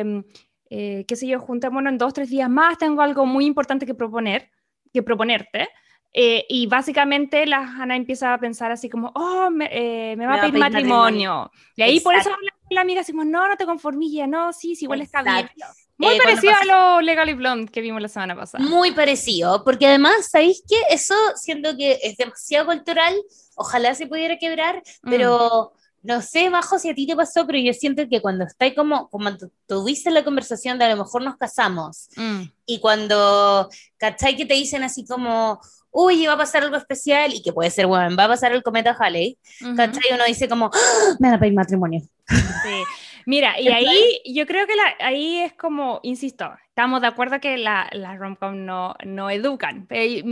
eh, 0.00 0.24
eh, 0.70 1.04
qué 1.08 1.16
sé 1.16 1.26
yo, 1.28 1.40
juntémonos 1.40 1.92
en 1.92 1.98
dos, 1.98 2.14
tres 2.14 2.30
días 2.30 2.50
más, 2.50 2.78
tengo 2.78 3.02
algo 3.02 3.26
muy 3.26 3.46
importante 3.46 3.86
que 3.86 3.94
proponer, 3.94 4.50
que 4.92 5.02
proponerte. 5.02 5.68
Eh, 6.12 6.44
y 6.48 6.66
básicamente 6.66 7.46
la 7.46 7.58
Hannah 7.58 7.94
empieza 7.96 8.34
a 8.34 8.38
pensar 8.38 8.72
así 8.72 8.88
como, 8.88 9.12
oh, 9.14 9.48
me, 9.50 9.68
eh, 9.70 10.16
me 10.16 10.26
va 10.26 10.34
a 10.34 10.40
pedir 10.40 10.58
matrimonio. 10.58 11.50
Y 11.76 11.82
ahí 11.82 12.00
por 12.00 12.14
eso 12.14 12.22
Exacto. 12.30 12.36
habla 12.38 12.50
con 12.66 12.74
la 12.74 12.80
amiga 12.80 13.02
como, 13.04 13.24
no, 13.24 13.48
no 13.48 13.56
te 13.56 13.64
conformilla, 13.64 14.26
no, 14.26 14.52
sí, 14.52 14.74
sí, 14.74 14.86
igual 14.86 15.02
está 15.02 15.22
bien. 15.22 15.36
Exacto. 15.38 15.66
Muy 15.98 16.14
Eh, 16.14 16.18
parecido 16.24 16.52
a 16.60 16.64
lo 16.64 17.00
Legally 17.02 17.34
Blonde 17.34 17.70
que 17.70 17.80
vimos 17.82 18.00
la 18.00 18.08
semana 18.08 18.34
pasada. 18.34 18.64
Muy 18.64 18.90
parecido, 18.92 19.62
porque 19.62 19.86
además, 19.86 20.30
¿sabéis 20.30 20.62
qué? 20.68 20.76
Eso 20.88 21.14
siento 21.36 21.76
que 21.76 21.98
es 22.02 22.16
demasiado 22.16 22.66
cultural, 22.66 23.14
ojalá 23.54 23.94
se 23.94 24.06
pudiera 24.06 24.38
quebrar, 24.38 24.82
Mm. 25.02 25.10
pero 25.10 25.72
no 26.02 26.22
sé, 26.22 26.48
Bajo, 26.48 26.78
si 26.78 26.88
a 26.88 26.94
ti 26.94 27.06
te 27.06 27.14
pasó, 27.14 27.46
pero 27.46 27.58
yo 27.58 27.74
siento 27.74 28.08
que 28.08 28.22
cuando 28.22 28.46
estáis 28.46 28.74
como, 28.74 29.10
como 29.10 29.36
tu- 29.36 29.52
tuviste 29.68 30.10
la 30.10 30.24
conversación 30.24 30.78
de 30.78 30.86
a 30.86 30.88
lo 30.88 30.96
mejor 31.04 31.22
nos 31.22 31.36
casamos, 31.36 32.08
Mm. 32.16 32.42
y 32.64 32.80
cuando, 32.80 33.68
¿cachai? 33.98 34.34
Que 34.36 34.46
te 34.46 34.54
dicen 34.54 34.82
así 34.82 35.04
como, 35.06 35.60
uy, 35.90 36.26
va 36.26 36.34
a 36.34 36.38
pasar 36.38 36.62
algo 36.62 36.76
especial, 36.76 37.32
y 37.34 37.42
que 37.42 37.52
puede 37.52 37.70
ser, 37.70 37.86
bueno, 37.86 38.14
va 38.16 38.24
a 38.24 38.28
pasar 38.28 38.52
el 38.52 38.62
cometa 38.62 38.96
Halley, 38.98 39.38
Ujú. 39.62 39.76
¿cachai? 39.76 40.02
Uno 40.14 40.24
dice 40.24 40.48
como, 40.48 40.70
"Ah, 40.72 41.14
me 41.18 41.28
van 41.28 41.36
a 41.36 41.40
pedir 41.40 41.54
matrimonio. 41.54 42.00
Sí. 42.64 42.82
Mira, 43.26 43.60
y 43.60 43.68
ahí 43.68 44.20
yo 44.24 44.46
creo 44.46 44.66
que 44.66 44.74
la, 44.74 44.94
ahí 45.06 45.38
es 45.38 45.52
como, 45.52 46.00
insisto, 46.02 46.50
estamos 46.68 47.00
de 47.02 47.06
acuerdo 47.08 47.38
que 47.38 47.58
la- 47.58 47.88
las 47.92 48.18
rom-com 48.18 48.64
no, 48.64 48.94
no 49.04 49.28
educan. 49.30 49.86
Eh, 49.90 50.22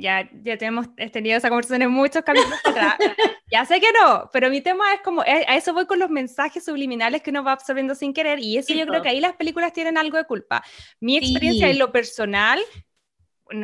ya, 0.00 0.28
ya 0.44 0.56
tenemos 0.56 0.86
tenido 1.12 1.36
esa 1.36 1.48
conversación 1.48 1.82
en 1.82 1.90
muchos 1.90 2.22
capítulos 2.22 2.58
atrás. 2.64 2.96
Ya 3.52 3.64
sé 3.64 3.80
que 3.80 3.86
no, 4.00 4.28
pero 4.32 4.50
mi 4.50 4.60
tema 4.60 4.92
es 4.94 5.00
como, 5.02 5.22
eh, 5.22 5.44
a 5.46 5.56
eso 5.56 5.72
voy 5.72 5.86
con 5.86 6.00
los 6.00 6.10
mensajes 6.10 6.64
subliminales 6.64 7.22
que 7.22 7.30
uno 7.30 7.44
va 7.44 7.52
absorbiendo 7.52 7.94
sin 7.94 8.12
querer, 8.12 8.40
y 8.40 8.58
eso 8.58 8.66
Sí, 8.72 8.78
yo 8.78 8.86
creo 8.88 9.02
que 9.02 9.08
ahí 9.08 9.20
las 9.20 9.34
películas 9.36 9.72
tienen 9.72 9.96
algo 9.96 10.16
de 10.16 10.24
culpa. 10.24 10.64
Mi 10.98 11.18
Sí. 11.20 11.26
experiencia 11.30 11.68
en 11.70 11.78
lo 11.78 11.92
personal, 11.92 12.58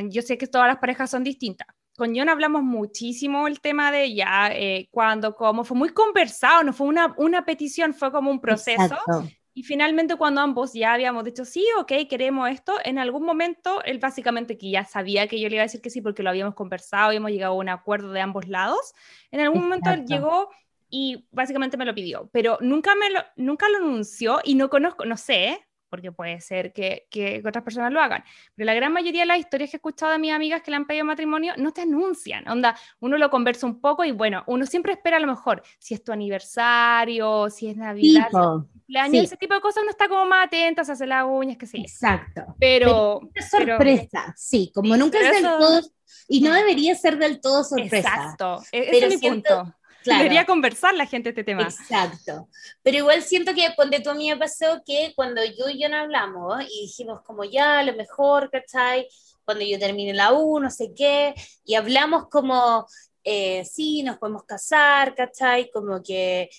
yo 0.09 0.23
sé 0.23 0.39
que 0.39 0.47
todas 0.47 0.69
las 0.69 0.79
parejas 0.79 1.11
son 1.11 1.25
distintas. 1.25 1.69
Con 1.97 2.17
John 2.17 2.29
hablamos 2.29 2.63
muchísimo 2.63 3.47
el 3.47 3.61
tema 3.61 3.93
de 3.93 4.15
ya, 4.15 4.51
eh, 4.53 4.89
cuándo, 4.91 5.35
cómo, 5.35 5.63
fue 5.65 5.77
muy 5.77 5.91
conversado, 5.91 6.65
no 6.65 6.73
fue 6.73 6.87
una, 6.87 7.15
una 7.19 7.45
petición, 7.45 7.93
fue 7.93 8.11
como 8.11 8.31
un 8.31 8.41
proceso. 8.41 8.83
Exacto. 8.83 9.29
Y 9.55 9.65
finalmente 9.65 10.17
cuando 10.17 10.41
ambos 10.41 10.73
ya 10.73 10.95
habíamos 10.95 11.25
dicho, 11.25 11.45
sí, 11.45 11.67
ok, 11.79 11.93
queremos 12.09 12.49
esto, 12.49 12.73
en 12.85 12.99
algún 12.99 13.25
momento 13.25 13.83
él 13.85 13.99
básicamente 13.99 14.57
que 14.57 14.71
ya 14.71 14.85
sabía 14.85 15.29
que 15.29 15.39
yo 15.39 15.49
le 15.51 15.57
iba 15.57 15.63
a 15.63 15.67
decir 15.67 15.83
que 15.83 15.91
sí 15.91 16.01
porque 16.01 16.23
lo 16.23 16.31
habíamos 16.31 16.55
conversado, 16.55 17.09
habíamos 17.09 17.33
llegado 17.33 17.53
a 17.53 17.57
un 17.57 17.69
acuerdo 17.69 18.13
de 18.13 18.23
ambos 18.23 18.49
lados, 18.49 18.95
en 19.31 19.41
algún 19.41 19.63
momento 19.63 19.91
él 19.91 20.07
llegó 20.07 20.49
y 20.89 21.27
básicamente 21.33 21.77
me 21.77 21.85
lo 21.85 21.95
pidió, 21.95 22.31
pero 22.33 22.57
nunca, 22.63 22.95
me 22.95 23.11
lo, 23.11 23.21
nunca 23.37 23.69
lo 23.69 23.77
anunció 23.79 24.41
y 24.43 24.55
no 24.55 24.71
conozco, 24.71 25.05
no 25.05 25.19
sé, 25.19 25.61
porque 25.93 26.11
puede 26.11 26.41
ser 26.41 26.73
que, 26.73 27.07
que 27.11 27.43
otras 27.47 27.63
personas 27.63 27.93
lo 27.93 28.01
hagan, 28.01 28.25
pero 28.57 28.65
la 28.65 28.73
gran 28.73 28.95
mayoría 28.95 29.21
de 29.21 29.27
las 29.27 29.39
historias 29.39 29.69
que 29.71 29.77
he 29.77 29.79
escuchado 29.79 30.11
de 30.13 30.19
mis 30.19 30.33
amigas 30.33 30.63
que 30.63 30.71
le 30.71 30.79
han 30.79 30.87
pedido 30.87 31.05
matrimonio 31.05 31.53
no 31.59 31.71
te 31.73 31.83
anuncian, 31.83 32.49
onda, 32.49 32.75
uno 33.01 33.19
lo 33.19 33.29
conversa 33.29 33.67
un 33.67 33.79
poco 33.79 34.03
y 34.03 34.13
bueno, 34.13 34.43
uno 34.47 34.65
siempre 34.65 34.95
espera 34.95 35.19
a 35.19 35.21
lo 35.21 35.27
mejor 35.27 35.63
si 35.79 35.93
es 35.93 36.03
tu 36.03 36.11
aniversario, 36.13 37.51
si 37.51 37.69
es 37.69 37.77
Navidad, 37.77 38.29
Tipo, 38.29 38.67
cumpleaños, 38.73 39.19
Sí. 39.19 39.25
ese 39.27 39.37
tipo 39.37 39.53
de 39.55 39.61
cosas 39.61 39.83
uno 39.83 39.91
está 39.91 40.09
como 40.09 40.25
más 40.25 40.47
atenta, 40.47 40.83
se 40.83 40.93
hace 40.93 41.07
las 41.07 41.25
uñas, 41.29 41.59
que 41.59 41.67
sí. 41.67 41.83
exacto. 41.83 42.43
Pero, 42.59 43.21
pero- 43.35 43.47
sorpresa, 43.77 44.33
sí, 44.35 44.73
como 44.75 44.95
Sí, 44.95 44.99
nunca 45.01 45.19
pero 45.21 45.31
es 45.35 45.43
del 45.43 45.51
todo, 45.51 45.81
y 46.29 46.41
no 46.41 46.55
debería 46.55 46.95
ser 46.95 47.19
del 47.19 47.39
todo 47.41 47.65
sorpresa. 47.65 47.99
exacto, 47.99 48.63
e- 48.73 48.79
ese 48.81 48.91
Pero 48.93 49.07
es 49.09 49.13
mi 49.15 49.19
siento- 49.19 49.59
punto. 49.63 49.77
Claro. 50.03 50.19
Debería 50.23 50.45
conversar 50.45 50.95
la 50.95 51.07
gente 51.07 51.31
este 51.31 51.45
tema. 51.45 51.63
Exacto. 51.63 52.49
Pero 52.83 52.99
igual 52.99 53.23
siento 53.23 53.55
que 53.55 53.71
ponte 53.77 54.01
tú 54.01 54.11
a 54.11 54.15
mí 54.15 54.29
me 54.29 54.37
pasó 54.37 54.83
que 54.85 55.13
cuando 55.15 55.43
yo 55.45 55.69
y 55.69 55.81
yo 55.81 55.89
no 55.89 55.99
hablamos 55.99 56.63
y 56.65 56.83
dijimos 56.83 57.21
como 57.23 57.45
ya, 57.45 57.83
lo 57.83 57.95
mejor, 57.95 58.51
¿cachai? 58.51 59.07
Cuando 59.45 59.65
yo 59.65 59.79
termine 59.79 60.15
la 60.15 60.33
U, 60.33 60.61
no 60.61 60.71
sé 60.71 60.93
qué, 60.97 61.35
y 61.65 61.75
hablamos 61.75 62.29
como 62.29 62.87
eh, 63.25 63.65
sí, 63.65 64.03
nos 64.03 64.19
podemos 64.19 64.45
casar, 64.45 65.15
¿cachai? 65.15 65.71
Como 65.71 66.03
que 66.03 66.51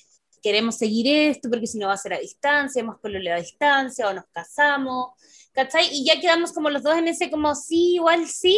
queremos 0.42 0.78
seguir 0.78 1.08
esto, 1.08 1.50
porque 1.50 1.68
si 1.68 1.78
no 1.78 1.88
va 1.88 1.94
a 1.94 1.98
ser 1.98 2.14
a 2.14 2.20
distancia, 2.20 2.82
hemos 2.82 3.00
pololeado 3.00 3.40
a 3.40 3.44
distancia, 3.44 4.08
o 4.08 4.14
nos 4.14 4.26
casamos, 4.32 5.12
¿cachai? 5.54 5.88
Y 5.92 6.06
ya 6.06 6.20
quedamos 6.20 6.52
como 6.52 6.70
los 6.70 6.84
dos 6.84 6.98
en 6.98 7.08
ese 7.08 7.30
como 7.30 7.56
sí, 7.56 7.96
igual 7.96 8.28
sí, 8.28 8.58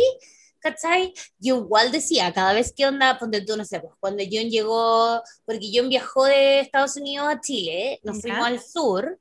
¿cachai? 0.65 1.13
Yo 1.37 1.57
igual 1.57 1.91
decía, 1.91 2.33
cada 2.33 2.53
vez 2.53 2.73
que 2.75 2.87
onda, 2.87 3.17
ponte 3.19 3.41
tú, 3.41 3.55
no 3.55 3.63
sé, 3.65 3.79
pues 3.79 3.93
cuando 3.99 4.23
John 4.23 4.49
llegó, 4.49 5.21
porque 5.45 5.69
John 5.73 5.89
viajó 5.89 6.25
de 6.25 6.59
Estados 6.61 6.97
Unidos 6.97 7.27
a 7.29 7.39
Chile, 7.39 7.99
nos 8.03 8.19
fuimos 8.19 8.45
al 8.47 8.59
sur, 8.59 9.19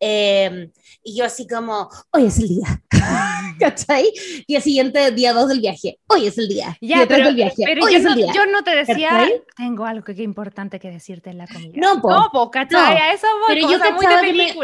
eh, 0.00 0.70
y 1.02 1.16
yo 1.16 1.24
así 1.24 1.46
como, 1.48 1.88
hoy 2.12 2.26
es 2.26 2.38
el 2.38 2.48
día, 2.48 2.82
¿cachai? 3.58 4.12
El 4.46 4.62
siguiente 4.62 5.10
día 5.12 5.32
dos 5.32 5.48
del 5.48 5.60
viaje, 5.60 5.98
hoy 6.06 6.26
es 6.26 6.38
el 6.38 6.48
día, 6.48 6.76
Ya, 6.80 6.98
día 6.98 7.08
pero, 7.08 7.24
del 7.26 7.34
viaje, 7.36 7.62
pero 7.64 7.84
hoy 7.84 7.92
yo, 7.92 7.98
es 7.98 8.04
el 8.04 8.10
no, 8.10 8.16
día. 8.16 8.32
yo 8.34 8.46
no 8.46 8.62
te 8.62 8.74
decía, 8.76 9.08
¿Cachai? 9.08 9.42
tengo 9.56 9.84
algo 9.86 10.04
que, 10.04 10.14
que 10.14 10.22
importante 10.22 10.78
que 10.78 10.90
decirte 10.90 11.30
en 11.30 11.38
la 11.38 11.46
comida. 11.48 11.72
No, 11.74 12.00
po. 12.00 12.10
No, 12.10 12.28
po, 12.32 12.50
¿cachai? 12.50 12.94
No. 12.96 13.02
A 13.02 13.12
eso 13.12 13.26
voy, 13.46 13.54
Pero 13.56 13.66
como 13.68 13.72
yo 13.72 13.92
muy 13.94 14.06
de 14.06 14.20
que 14.26 14.32
me- 14.32 14.54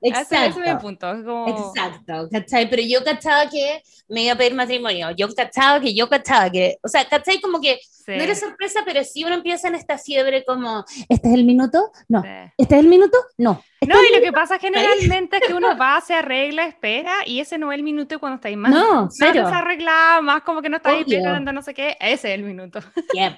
película. 0.00 0.22
Ese- 0.22 0.46
es 0.46 0.56
mi 0.56 0.62
Exacto. 0.62 0.82
punto. 0.82 1.12
es 1.12 1.24
como- 1.24 1.48
Exacto, 1.74 2.28
¿cachai? 2.30 2.68
Pero 2.70 2.82
yo 2.82 3.02
cachaba 3.04 3.48
que 3.50 3.82
me 4.08 4.22
iba 4.24 4.34
a 4.34 4.36
pedir 4.36 4.54
matrimonio, 4.54 5.10
yo 5.12 5.28
cachaba 5.34 5.80
que 5.80 5.94
yo 5.94 6.08
cachaba 6.08 6.50
que, 6.50 6.76
o 6.82 6.88
sea, 6.88 7.04
¿cachai? 7.08 7.40
Como 7.40 7.60
que 7.60 7.78
Sí, 7.82 8.12
no 8.16 8.22
era 8.22 8.36
sorpresa, 8.36 8.82
pero 8.84 9.02
sí 9.02 9.24
uno 9.24 9.34
empieza 9.34 9.66
en 9.66 9.74
esta 9.74 9.98
fiebre 9.98 10.44
como, 10.44 10.84
¿este 11.08 11.28
es 11.28 11.34
el 11.34 11.44
minuto? 11.44 11.90
No. 12.08 12.22
sí. 12.22 12.28
¿Este 12.56 12.74
es 12.76 12.80
el 12.80 12.86
minuto? 12.86 13.18
No. 13.36 13.60
¿Este 13.80 13.92
No, 13.92 14.00
y 14.00 14.14
lo 14.14 14.20
que 14.22 14.32
pasa 14.32 14.58
generalmente 14.60 15.38
es 15.38 15.42
que 15.48 15.54
uno 15.54 15.76
va, 15.80 16.00
se 16.00 16.14
arregla, 16.14 16.66
espera, 16.66 17.12
y 17.26 17.40
ese 17.40 17.58
no 17.58 17.72
es 17.72 17.76
el 17.78 17.82
minuto 17.82 18.20
cuando 18.20 18.36
estáis 18.36 18.56
más, 18.56 18.70
No, 18.70 19.02
más 19.06 19.14
cero. 19.16 19.44
desarreglado, 19.46 20.22
más 20.22 20.42
como 20.42 20.62
que 20.62 20.68
no 20.68 20.76
estáis 20.76 21.04
esperando 21.06 21.52
no 21.52 21.62
sé 21.62 21.74
qué, 21.74 21.96
ese 21.98 22.32
es 22.32 22.38
el 22.38 22.44
minuto. 22.44 22.78
Yep. 23.12 23.34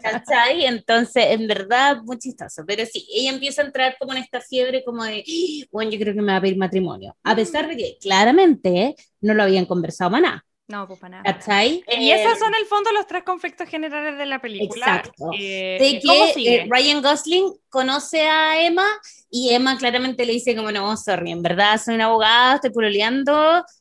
¿Cachai? 0.00 0.64
Entonces, 0.66 1.24
en 1.30 1.46
verdad, 1.48 2.02
muy 2.04 2.18
chistoso. 2.18 2.62
Pero 2.66 2.84
sí, 2.86 3.06
ella 3.14 3.30
empieza 3.32 3.62
a 3.62 3.66
entrar 3.66 3.96
como 3.98 4.12
en 4.12 4.18
esta 4.18 4.40
fiebre 4.40 4.84
como 4.84 5.02
de, 5.04 5.24
"Ah, 5.26 5.66
bueno, 5.72 5.90
yo 5.90 5.98
creo 5.98 6.14
que 6.14 6.22
me 6.22 6.32
va 6.32 6.38
a 6.38 6.40
pedir 6.42 6.56
matrimonio. 6.58 7.16
A 7.22 7.34
pesar 7.36 7.68
de 7.68 7.76
que 7.76 7.98
claramente 8.00 8.94
no 9.20 9.34
lo 9.34 9.42
habían 9.42 9.66
conversado 9.66 10.10
para 10.10 10.22
nada. 10.22 10.46
No, 10.66 10.86
pues 10.88 10.98
para 10.98 11.22
nada. 11.22 11.24
¿Cachai? 11.24 11.84
Y 11.86 12.10
Eh, 12.10 12.14
esos 12.22 12.38
son 12.38 12.48
en 12.54 12.60
el 12.60 12.66
fondo 12.66 12.90
los 12.92 13.06
tres 13.06 13.22
conflictos 13.22 13.68
generales 13.68 14.16
de 14.16 14.24
la 14.24 14.40
película. 14.40 14.86
Exacto. 14.86 15.30
Eh, 15.38 15.76
de 15.78 16.02
¿Cómo 16.06 16.26
que 16.26 16.32
sigue? 16.32 16.54
eh, 16.54 16.66
Ryan 16.70 17.02
Gosling 17.02 17.52
conoce 17.68 18.22
a 18.22 18.64
Emma 18.64 18.86
y 19.30 19.50
Emma 19.50 19.76
claramente 19.76 20.24
le 20.24 20.32
dice 20.32 20.56
como 20.56 20.72
no, 20.72 20.96
sorry, 20.96 21.32
en 21.32 21.42
verdad 21.42 21.78
soy 21.84 21.96
una 21.96 22.06
abogada, 22.06 22.54
estoy 22.54 22.70
puroleando, 22.70 23.32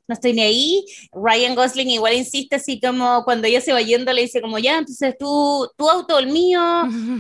no 0.07 0.13
estoy 0.13 0.33
ni 0.33 0.41
ahí. 0.41 0.85
Ryan 1.13 1.55
Gosling 1.55 1.89
igual 1.89 2.13
insiste 2.15 2.57
así 2.57 2.81
como 2.81 3.23
cuando 3.23 3.47
ella 3.47 3.61
se 3.61 3.71
va 3.71 3.81
yendo 3.81 4.11
le 4.11 4.23
dice 4.23 4.41
como 4.41 4.59
ya, 4.59 4.77
entonces 4.79 5.15
tú, 5.17 5.69
tu 5.77 5.89
auto, 5.89 6.19
el 6.19 6.27
mío, 6.27 6.59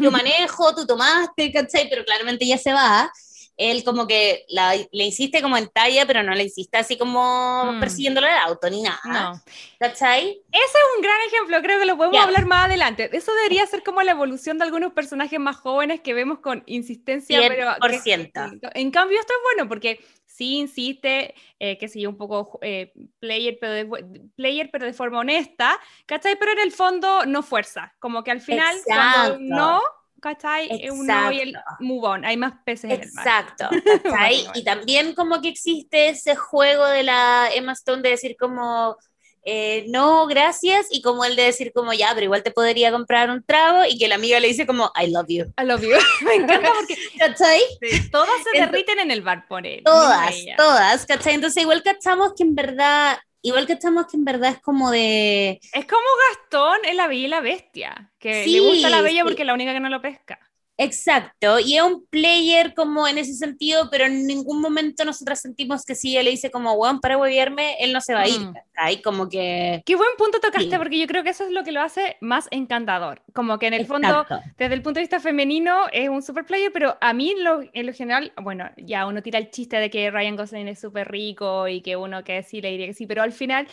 yo 0.01 0.11
manejo, 0.11 0.75
tú 0.75 0.85
tomaste, 0.85 1.53
¿cachai? 1.53 1.87
Pero 1.89 2.03
claramente 2.03 2.43
ella 2.43 2.57
se 2.57 2.73
va. 2.73 3.09
Él 3.57 3.83
como 3.83 4.07
que 4.07 4.45
la- 4.49 4.75
le 4.75 5.03
insiste 5.03 5.41
como 5.41 5.57
en 5.57 5.67
talla, 5.69 6.05
pero 6.05 6.23
no 6.23 6.33
le 6.33 6.43
insiste 6.43 6.77
así 6.77 6.97
como 6.97 7.71
Mm. 7.73 7.79
persiguiéndole 7.79 8.27
el 8.31 8.37
auto 8.37 8.69
ni 8.69 8.81
nada. 8.81 8.99
No. 9.05 9.41
¿Cachai? 9.79 10.41
Ese 10.51 10.63
es 10.63 10.95
un 10.97 11.01
gran 11.03 11.21
ejemplo, 11.27 11.61
creo 11.61 11.79
que 11.79 11.85
lo 11.85 11.95
podemos 11.97 12.17
Ya. 12.17 12.23
hablar 12.23 12.45
más 12.45 12.65
adelante. 12.65 13.09
Eso 13.15 13.33
debería 13.35 13.65
ser 13.67 13.83
como 13.83 14.01
la 14.01 14.11
evolución 14.11 14.57
de 14.57 14.63
algunos 14.65 14.93
personajes 14.93 15.39
más 15.39 15.55
jóvenes 15.57 16.01
que 16.01 16.13
vemos 16.13 16.39
con 16.39 16.63
insistencia, 16.65 17.39
pero... 17.47 17.67
que- 17.81 17.99
100%. 17.99 18.69
En 18.73 18.91
cambio, 18.91 19.19
esto 19.19 19.33
es 19.33 19.39
bueno 19.55 19.69
porque 19.69 20.03
sí 20.25 20.57
insiste, 20.57 21.35
eh, 21.59 21.77
que 21.77 21.87
sí, 21.87 22.05
un 22.07 22.17
poco 22.17 22.57
eh, 22.63 22.91
player, 23.19 23.57
pero 23.61 23.73
de, 23.73 24.21
player, 24.35 24.69
pero 24.71 24.85
de 24.85 24.93
forma 24.93 25.19
honesta, 25.19 25.79
¿cachai? 26.07 26.37
Pero 26.39 26.53
en 26.53 26.59
el 26.59 26.71
fondo 26.71 27.25
no 27.27 27.43
fuerza, 27.43 27.93
como 27.99 28.23
que 28.23 28.31
al 28.31 28.41
final, 28.41 28.75
cuando 28.85 29.17
Exacto. 29.35 29.37
no, 29.41 29.81
¿cachai? 30.23 30.69
Es 30.71 30.89
un 30.89 31.05
no 31.05 31.31
y 31.31 31.41
el 31.41 31.49
Exacto. 31.49 31.75
move 31.81 32.07
on, 32.07 32.25
hay 32.25 32.37
más 32.37 32.53
peces 32.63 32.85
en 32.85 33.01
el 33.01 33.11
mar. 33.11 33.27
Exacto, 33.27 33.69
y 34.55 34.63
también 34.63 35.13
como 35.13 35.41
que 35.41 35.49
existe 35.49 36.09
ese 36.09 36.35
juego 36.35 36.87
de 36.87 37.03
la 37.03 37.49
Emma 37.53 37.73
Stone 37.73 38.01
de 38.01 38.11
decir 38.11 38.37
como, 38.39 38.97
eh, 39.43 39.83
no, 39.89 40.25
gracias, 40.25 40.87
y 40.89 41.01
como 41.01 41.25
el 41.25 41.35
de 41.35 41.43
decir 41.43 41.73
como, 41.73 41.91
ya, 41.91 42.11
pero 42.13 42.23
igual 42.23 42.41
te 42.41 42.51
podría 42.51 42.91
comprar 42.91 43.29
un 43.29 43.43
trago, 43.43 43.83
y 43.85 43.97
que 43.97 44.07
la 44.07 44.15
amiga 44.15 44.39
le 44.39 44.47
dice 44.47 44.65
como, 44.65 44.91
I 44.95 45.11
love 45.11 45.27
you, 45.27 45.43
I 45.61 45.65
love 45.65 45.81
you. 45.81 45.89
Me 46.25 46.35
encanta 46.35 46.71
porque 46.73 46.95
¿cachai? 47.19 47.59
sí, 47.81 48.09
todas 48.09 48.31
se 48.49 48.59
derriten 48.59 48.99
en 48.99 49.11
el 49.11 49.21
bar 49.21 49.45
por 49.49 49.67
él. 49.67 49.81
Todas, 49.83 50.33
todas, 50.55 51.05
¿cachai? 51.05 51.33
Entonces 51.33 51.61
igual 51.61 51.83
cachamos 51.83 52.33
que 52.37 52.43
en 52.43 52.55
verdad, 52.55 53.19
igual 53.43 53.67
cachamos 53.67 54.07
que 54.07 54.17
en 54.17 54.25
verdad 54.25 54.51
es 54.51 54.59
como 54.61 54.91
de... 54.91 55.61
Es 55.71 55.85
como 55.85 56.01
Gastón 56.29 56.85
en 56.85 56.97
La 56.97 57.07
Bella 57.07 57.25
y 57.25 57.27
la 57.29 57.41
Bestia, 57.41 58.13
que 58.19 58.43
Sí, 58.43 58.51
le 58.51 58.59
gusta 58.61 58.89
la 58.89 59.01
Bella 59.01 59.23
sí. 59.23 59.23
porque 59.23 59.41
es 59.41 59.47
la 59.47 59.53
única 59.55 59.73
que 59.73 59.79
no 59.79 59.89
lo 59.89 60.01
pesca. 60.01 60.39
Exacto, 60.75 61.59
y 61.59 61.77
es 61.77 61.83
un 61.83 62.05
player 62.07 62.73
como 62.73 63.07
en 63.07 63.19
ese 63.19 63.35
sentido, 63.35 63.89
pero 63.91 64.05
en 64.05 64.25
ningún 64.25 64.59
momento 64.59 65.05
nosotras 65.05 65.39
sentimos 65.39 65.85
que 65.85 65.93
si 65.93 66.09
ella 66.11 66.23
le 66.23 66.31
dice 66.31 66.49
como, 66.49 66.73
weón, 66.73 66.99
para 66.99 67.15
huevearme, 67.17 67.75
él 67.79 67.93
no 67.93 68.01
se 68.01 68.15
va 68.15 68.21
a 68.21 68.27
ir, 68.27 68.39
Mm. 68.39 68.53
¿cachai? 68.73 69.01
Como 69.03 69.29
que... 69.29 69.83
Qué 69.85 69.95
buen 69.95 70.09
punto 70.17 70.39
tocaste, 70.39 70.71
Sí. 70.71 70.77
porque 70.77 70.97
yo 70.97 71.05
creo 71.05 71.23
que 71.23 71.29
eso 71.29 71.43
es 71.45 71.51
lo 71.51 71.63
que 71.63 71.71
lo 71.71 71.81
hace 71.81 72.17
más 72.21 72.47
encantador. 72.49 73.21
Como 73.33 73.59
que 73.59 73.67
en 73.67 73.75
el 73.75 73.85
fondo, 73.85 74.25
desde 74.57 74.73
el 74.73 74.81
punto 74.81 74.95
de 74.97 75.03
vista 75.03 75.19
femenino, 75.19 75.85
es 75.91 76.09
un 76.09 76.23
super 76.23 76.43
player, 76.43 76.71
pero 76.73 76.97
a 77.01 77.13
mí 77.13 77.35
lo- 77.37 77.61
en 77.71 77.85
lo 77.85 77.93
general, 77.93 78.33
bueno, 78.41 78.69
ya 78.77 79.05
uno 79.05 79.21
tira 79.21 79.37
el 79.37 79.51
chiste 79.51 79.77
de 79.77 79.91
que 79.91 80.09
Ryan 80.09 80.35
Gosling 80.35 80.67
es 80.67 80.79
súper 80.81 81.11
rico 81.11 81.67
y 81.67 81.81
que 81.81 81.95
uno 81.95 82.23
que 82.23 82.41
sí 82.41 82.61
le 82.61 82.71
diría 82.71 82.87
que 82.87 82.93
sí, 82.95 83.05
pero 83.05 83.21
al 83.21 83.31
final, 83.31 83.67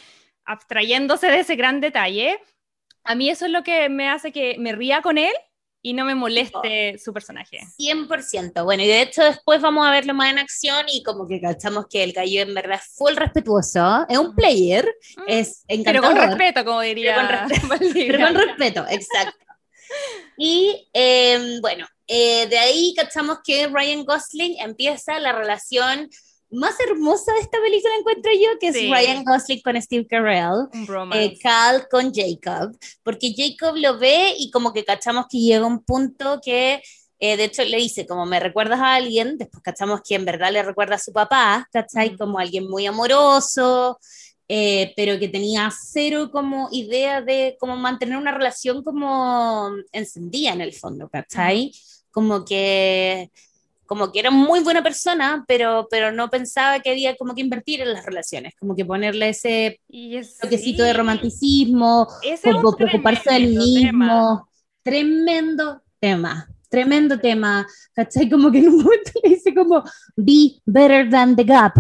abstrayéndose 0.45 1.29
de 1.29 1.41
ese 1.41 1.57
gran 1.57 1.81
detalle, 1.81 2.39
a 3.05 3.15
mí 3.15 3.31
eso 3.31 3.47
es 3.47 3.53
lo 3.53 3.63
que 3.63 3.89
me 3.89 4.09
hace 4.11 4.33
que 4.33 4.57
me 4.59 4.73
ría 4.73 5.01
con 5.01 5.17
él 5.17 5.33
y 5.83 5.93
no 5.95 6.05
me 6.05 6.15
moleste 6.15 6.99
su 6.99 7.13
personaje. 7.13 7.61
100%. 7.79 8.65
Bueno, 8.65 8.83
y 8.83 8.87
de 8.87 9.03
hecho 9.03 9.25
después 9.25 9.61
vamos 9.61 9.87
a 9.87 9.91
verlo 9.91 10.13
más 10.15 10.31
en 10.31 10.39
acción 10.39 10.87
y 10.93 11.03
como 11.03 11.27
que 11.27 11.41
cachamos 11.41 11.87
que 11.89 12.03
el 12.05 12.13
gallo 12.13 12.43
en 12.43 12.55
verdad 12.55 12.81
es 12.83 12.95
full 12.95 13.15
respetuoso, 13.17 14.07
es 14.09 14.19
un 14.19 14.35
player, 14.35 14.87
Mm. 15.17 15.23
es 15.27 15.65
Pero 15.67 16.03
con 16.03 16.17
respeto, 16.17 16.65
como 16.65 16.81
diría 16.83 17.15
con 17.15 17.29
respeto. 17.69 17.93
Pero 17.95 18.27
con 18.27 18.35
respeto, 18.35 18.87
exacto. 18.89 19.39
Y 20.37 20.89
eh, 20.95 21.59
bueno, 21.61 21.87
eh, 22.07 22.47
de 22.47 22.59
ahí 22.59 22.95
cachamos 22.97 23.39
que 23.45 23.67
Ryan 23.67 24.05
Gosling 24.05 24.57
empieza 24.61 25.19
la 25.19 25.33
relación 25.33 26.09
más 26.51 26.75
hermosa 26.81 27.33
de 27.35 27.41
esta 27.41 27.59
película, 27.61 27.95
encuentro 27.99 28.33
yo, 28.33 28.59
que 28.61 28.73
Sí. 28.73 28.87
es 28.87 28.91
Ryan 28.91 29.25
Gosling 29.25 29.61
con 29.63 29.81
Steve 29.81 30.07
Carell. 30.07 30.69
Eh, 31.15 31.39
Cal 31.43 31.87
con 31.91 32.13
Jacob, 32.13 32.77
porque 33.03 33.33
Jacob 33.37 33.77
lo 33.77 33.99
ve 33.99 34.35
y 34.39 34.51
como 34.51 34.73
que 34.73 34.85
cachamos 34.85 35.27
que 35.31 35.39
llega 35.39 35.65
un 35.67 35.83
punto 35.85 36.41
que, 36.45 36.83
eh, 37.19 37.37
de 37.37 37.45
hecho, 37.45 37.63
le 37.65 37.77
dice, 37.77 38.07
como 38.07 38.27
me 38.27 38.41
recuerdas 38.41 38.81
a 38.81 38.95
alguien, 38.95 39.39
después 39.39 39.63
cachamos 39.63 40.01
que 40.07 40.15
en 40.17 40.25
verdad 40.25 40.53
le 40.53 40.63
recuerda 40.63 40.97
a 40.97 40.99
su 40.99 41.13
papá, 41.13 41.69
¿cachai? 41.73 42.11
Mm. 42.13 42.17
Como 42.19 42.39
alguien 42.39 42.69
muy 42.69 42.87
amoroso, 42.87 43.99
eh, 44.49 44.93
pero 44.97 45.19
que 45.21 45.29
tenía 45.29 45.71
cero 45.71 46.31
como 46.33 46.69
idea 46.73 47.21
de 47.23 47.57
cómo 47.61 47.77
mantener 47.77 48.17
una 48.17 48.33
relación 48.33 48.83
como 48.83 49.71
encendida 49.93 50.53
en 50.53 50.61
el 50.63 50.73
fondo, 50.73 51.09
¿cachai? 51.09 51.71
Como 52.11 52.45
que 52.45 53.31
como 53.91 54.13
que 54.13 54.21
era 54.21 54.31
muy 54.31 54.61
buena 54.61 54.85
persona, 54.85 55.45
pero, 55.49 55.89
pero 55.91 56.13
no 56.13 56.31
pensaba 56.31 56.79
que 56.79 56.91
había 56.91 57.17
como 57.17 57.35
que 57.35 57.41
invertir 57.41 57.81
en 57.81 57.93
las 57.93 58.07
relaciones, 58.07 58.55
como 58.57 58.77
que 58.77 58.85
ponerle 58.85 59.31
ese 59.31 59.81
toquecito 60.41 60.85
de 60.85 60.93
sí, 60.93 60.97
romanticismo, 60.97 62.07
ese 62.23 62.53
como 62.53 62.77
preocuparse 62.77 63.33
del 63.33 63.49
mismo. 63.49 63.81
tema. 63.81 64.49
Tremendo 64.85 65.83
tema, 65.99 66.49
tremendo 66.69 67.19
tema. 67.19 67.67
¿Cachai? 67.93 68.31
Como 68.31 68.53
que 68.53 68.61
en 68.61 68.69
un 68.69 68.77
momento 68.85 69.11
le 69.25 69.31
dice 69.31 69.53
como, 69.53 69.83
be 70.15 70.61
better 70.65 71.11
than 71.11 71.35
the 71.35 71.43
gap. 71.43 71.75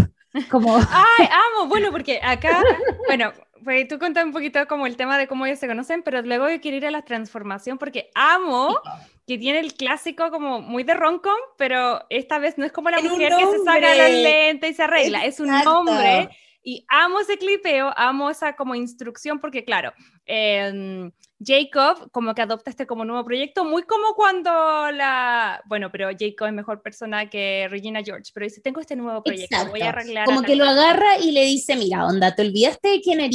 Como, 0.50 0.74
Ay, 0.90 1.28
amo, 1.30 1.68
bueno, 1.68 1.92
porque 1.92 2.18
acá, 2.24 2.60
bueno, 3.06 3.32
pues 3.64 3.88
tú 3.88 3.98
contas 3.98 4.24
un 4.24 4.32
poquito 4.32 4.66
como 4.66 4.86
el 4.86 4.96
tema 4.96 5.18
de 5.18 5.26
cómo 5.26 5.46
ellos 5.46 5.58
se 5.58 5.66
conocen, 5.66 6.02
pero 6.02 6.22
luego 6.22 6.48
yo 6.48 6.60
quiero 6.60 6.76
ir 6.76 6.86
a 6.86 6.90
la 6.90 7.02
transformación 7.02 7.78
porque 7.78 8.10
amo 8.14 8.80
que 9.26 9.38
tiene 9.38 9.60
el 9.60 9.74
clásico 9.74 10.30
como 10.30 10.60
muy 10.60 10.82
de 10.82 10.94
roncom, 10.94 11.38
pero 11.56 12.04
esta 12.10 12.38
vez 12.38 12.58
no 12.58 12.64
es 12.64 12.72
como 12.72 12.90
la 12.90 13.00
mujer 13.00 13.32
que 13.36 13.46
se 13.46 13.64
saca 13.64 13.94
los 13.94 14.10
lentes 14.10 14.70
y 14.70 14.74
se 14.74 14.82
arregla, 14.82 15.24
es 15.24 15.40
un 15.40 15.48
Exacto. 15.48 15.78
hombre 15.78 16.30
y 16.62 16.84
amo 16.88 17.20
ese 17.20 17.38
clipeo, 17.38 17.92
amo 17.96 18.30
esa 18.30 18.54
como 18.54 18.74
instrucción 18.74 19.38
porque 19.38 19.64
claro, 19.64 19.92
em, 20.26 21.10
Jacob 21.42 22.10
como 22.10 22.34
que 22.34 22.42
adopta 22.42 22.70
este 22.70 22.86
como 22.86 23.04
nuevo 23.04 23.24
proyecto, 23.24 23.64
muy 23.64 23.82
como 23.84 24.14
cuando 24.14 24.50
la, 24.92 25.62
bueno, 25.66 25.90
pero 25.90 26.08
Jacob 26.18 26.48
es 26.48 26.52
mejor 26.52 26.82
persona 26.82 27.30
que 27.30 27.66
Regina 27.70 28.02
George, 28.04 28.30
pero 28.34 28.44
dice, 28.44 28.60
tengo 28.60 28.80
este 28.80 28.96
nuevo 28.96 29.22
proyecto, 29.22 29.56
voy 29.70 29.80
a 29.80 29.86
Exacto. 29.86 30.00
arreglar. 30.00 30.22
a 30.22 30.26
como 30.26 30.40
tal 30.40 30.46
que 30.46 30.56
lo 30.56 30.64
persona". 30.64 30.82
agarra 30.90 31.18
y 31.18 31.30
le 31.32 31.44
dice, 31.44 31.76
mira, 31.76 32.06
onda, 32.06 32.34
te 32.34 32.42
olvidaste 32.42 32.88
de 32.88 33.00
quién 33.00 33.20
eres 33.20 33.30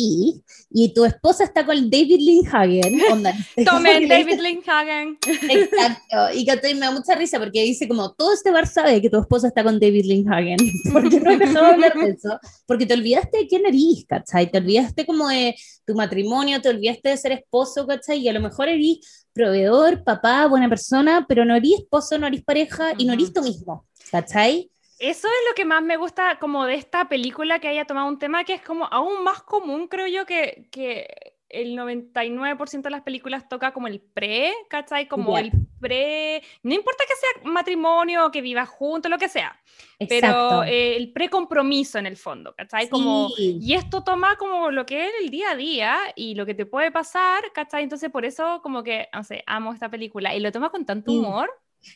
y 0.69 0.93
tu 0.93 1.05
esposa 1.05 1.43
está 1.45 1.65
con 1.65 1.89
David 1.89 2.19
Lindhagen. 2.19 3.01
Onda, 3.11 3.33
Tomen 3.65 4.07
David 4.07 4.39
Lindhagen. 4.39 5.17
Exacto. 5.49 6.33
Y 6.33 6.45
que 6.45 6.73
me 6.75 6.81
da 6.81 6.91
mucha 6.91 7.15
risa 7.15 7.39
porque 7.39 7.63
dice 7.63 7.87
como, 7.87 8.13
todo 8.13 8.33
este 8.33 8.51
bar 8.51 8.67
sabe 8.67 9.01
que 9.01 9.09
tu 9.09 9.19
esposa 9.19 9.47
está 9.47 9.63
con 9.63 9.79
David 9.79 10.05
Lindhagen. 10.05 10.57
¿Por 10.93 11.09
qué 11.09 11.19
no 11.19 11.37
dejado 11.37 11.65
de 11.65 11.71
hablar 11.71 11.93
de 11.93 12.09
eso? 12.11 12.39
Porque 12.67 12.85
te 12.85 12.93
olvidaste 12.93 13.37
de 13.39 13.47
quién 13.47 13.65
eres, 13.65 14.05
¿cachai? 14.07 14.51
Te 14.51 14.57
olvidaste 14.57 15.05
como 15.05 15.27
de 15.29 15.55
tu 15.85 15.95
matrimonio, 15.95 16.61
te 16.61 16.69
olvidaste 16.69 17.09
de 17.09 17.17
ser 17.17 17.31
esposo, 17.31 17.85
¿cachai? 17.95 18.19
Y 18.19 18.29
a 18.29 18.33
lo 18.33 18.39
mejor 18.41 18.67
eres 18.69 19.27
proveedor, 19.33 20.03
papá, 20.03 20.47
buena 20.47 20.69
persona, 20.69 21.25
pero 21.27 21.45
no 21.45 21.55
eres 21.55 21.79
esposo, 21.79 22.17
no 22.17 22.27
eres 22.27 22.43
pareja 22.43 22.93
y 22.97 23.05
no 23.05 23.13
eres 23.13 23.33
tú 23.33 23.41
mismo, 23.41 23.85
¿cachai? 24.11 24.71
Eso 24.97 25.27
es 25.27 25.49
lo 25.49 25.55
que 25.55 25.65
más 25.65 25.83
me 25.83 25.97
gusta 25.97 26.39
como 26.39 26.65
de 26.65 26.75
esta 26.75 27.09
película 27.09 27.59
que 27.59 27.67
haya 27.67 27.85
tomado 27.85 28.07
un 28.07 28.17
tema 28.17 28.45
que 28.45 28.53
es 28.53 28.61
como 28.61 28.85
aún 28.85 29.23
más 29.23 29.43
común, 29.43 29.87
creo 29.87 30.07
yo, 30.07 30.25
que, 30.25 30.69
que 30.71 31.34
el 31.61 31.75
99% 31.75 32.81
de 32.83 32.89
las 32.91 33.01
películas 33.01 33.47
toca 33.49 33.73
como 33.73 33.87
el 33.87 33.99
pre, 34.01 34.53
¿cachai? 34.69 35.07
Como 35.07 35.37
el 35.37 35.51
pre, 35.79 36.41
no 36.63 36.73
importa 36.73 37.03
que 37.07 37.15
sea 37.15 37.51
matrimonio, 37.51 38.31
que 38.31 38.41
viva 38.41 38.65
juntos, 38.65 39.09
lo 39.09 39.17
que 39.17 39.29
sea, 39.29 39.59
Exacto. 39.99 40.07
pero 40.07 40.63
eh, 40.63 40.95
el 40.97 41.11
pre-compromiso 41.13 41.97
en 41.99 42.05
el 42.05 42.17
fondo, 42.17 42.53
¿cachai? 42.55 42.89
Como, 42.89 43.29
Sí. 43.29 43.57
y 43.61 43.73
esto 43.73 44.03
toma 44.03 44.35
como 44.37 44.71
lo 44.71 44.85
que 44.85 45.05
es 45.07 45.11
el 45.21 45.29
día 45.29 45.51
a 45.51 45.55
día 45.55 45.97
y 46.15 46.35
lo 46.35 46.45
que 46.45 46.53
te 46.55 46.65
puede 46.65 46.91
pasar, 46.91 47.43
¿cachai? 47.53 47.83
Entonces 47.83 48.09
por 48.09 48.25
eso 48.25 48.61
como 48.63 48.83
que, 48.83 49.07
no 49.13 49.23
sé, 49.23 49.43
amo 49.47 49.73
esta 49.73 49.89
película 49.89 50.35
y 50.35 50.39
lo 50.39 50.51
toma 50.51 50.69
con 50.69 50.85
tanto 50.85 51.11
Sí. 51.11 51.17
humor. 51.17 51.49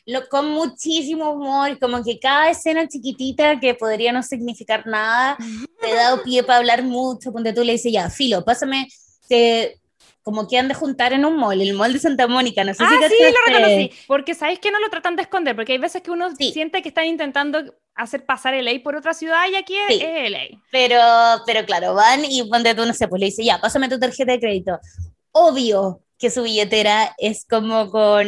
Lo- 0.06 0.28
con 0.28 0.48
muchísimo 0.50 1.30
humor, 1.32 1.76
como 1.80 2.04
que 2.04 2.20
cada 2.20 2.48
escena 2.50 2.86
chiquitita 2.86 3.58
que 3.58 3.74
podría 3.74 4.12
no 4.12 4.22
significar 4.22 4.86
nada, 4.86 5.36
te 5.80 5.92
da 5.92 6.22
pie 6.22 6.44
para 6.44 6.58
hablar 6.60 6.84
mucho, 6.84 7.32
cuando 7.32 7.52
tú 7.52 7.64
le 7.64 7.72
dices, 7.72 7.92
ya, 7.92 8.08
filo, 8.08 8.44
pásame, 8.44 8.86
que 9.30 9.76
como 10.22 10.46
que 10.46 10.58
han 10.58 10.68
de 10.68 10.74
juntar 10.74 11.14
en 11.14 11.24
un 11.24 11.38
mall, 11.38 11.62
el 11.62 11.72
mall 11.72 11.94
de 11.94 11.98
Santa 11.98 12.26
Mónica, 12.26 12.62
no 12.62 12.74
sé 12.74 12.82
Ah, 12.84 12.88
si 12.90 12.94
sí, 12.96 13.00
cachaste. 13.00 13.32
lo 13.32 13.46
reconocí. 13.58 13.90
Porque 14.06 14.34
sabéis 14.34 14.58
que 14.58 14.70
no 14.70 14.78
lo 14.78 14.90
tratan 14.90 15.16
de 15.16 15.22
esconder, 15.22 15.56
porque 15.56 15.72
hay 15.72 15.78
veces 15.78 16.02
que 16.02 16.10
uno 16.10 16.28
Sí. 16.36 16.52
siente 16.52 16.82
que 16.82 16.88
están 16.90 17.06
intentando 17.06 17.74
hacer 17.94 18.26
pasar 18.26 18.52
el 18.54 18.66
LA 18.66 18.82
por 18.82 18.96
otra 18.96 19.14
ciudad 19.14 19.44
y 19.50 19.56
aquí 19.56 19.74
es, 19.76 19.86
Sí. 19.96 20.02
es 20.04 20.26
LA. 20.30 20.60
Pero, 20.70 21.00
pero 21.46 21.64
claro, 21.64 21.94
van 21.94 22.24
y 22.26 22.42
ponte 22.50 22.74
tú, 22.74 22.84
no 22.84 22.92
sé, 22.92 23.08
pues 23.08 23.18
le 23.20 23.26
dice, 23.26 23.44
ya, 23.44 23.60
pásame 23.60 23.88
tu 23.88 23.98
tarjeta 23.98 24.32
de 24.32 24.40
crédito. 24.40 24.78
Obvio 25.32 26.02
que 26.18 26.30
su 26.30 26.42
billetera 26.42 27.14
es 27.16 27.46
como 27.48 27.90
con 27.90 28.26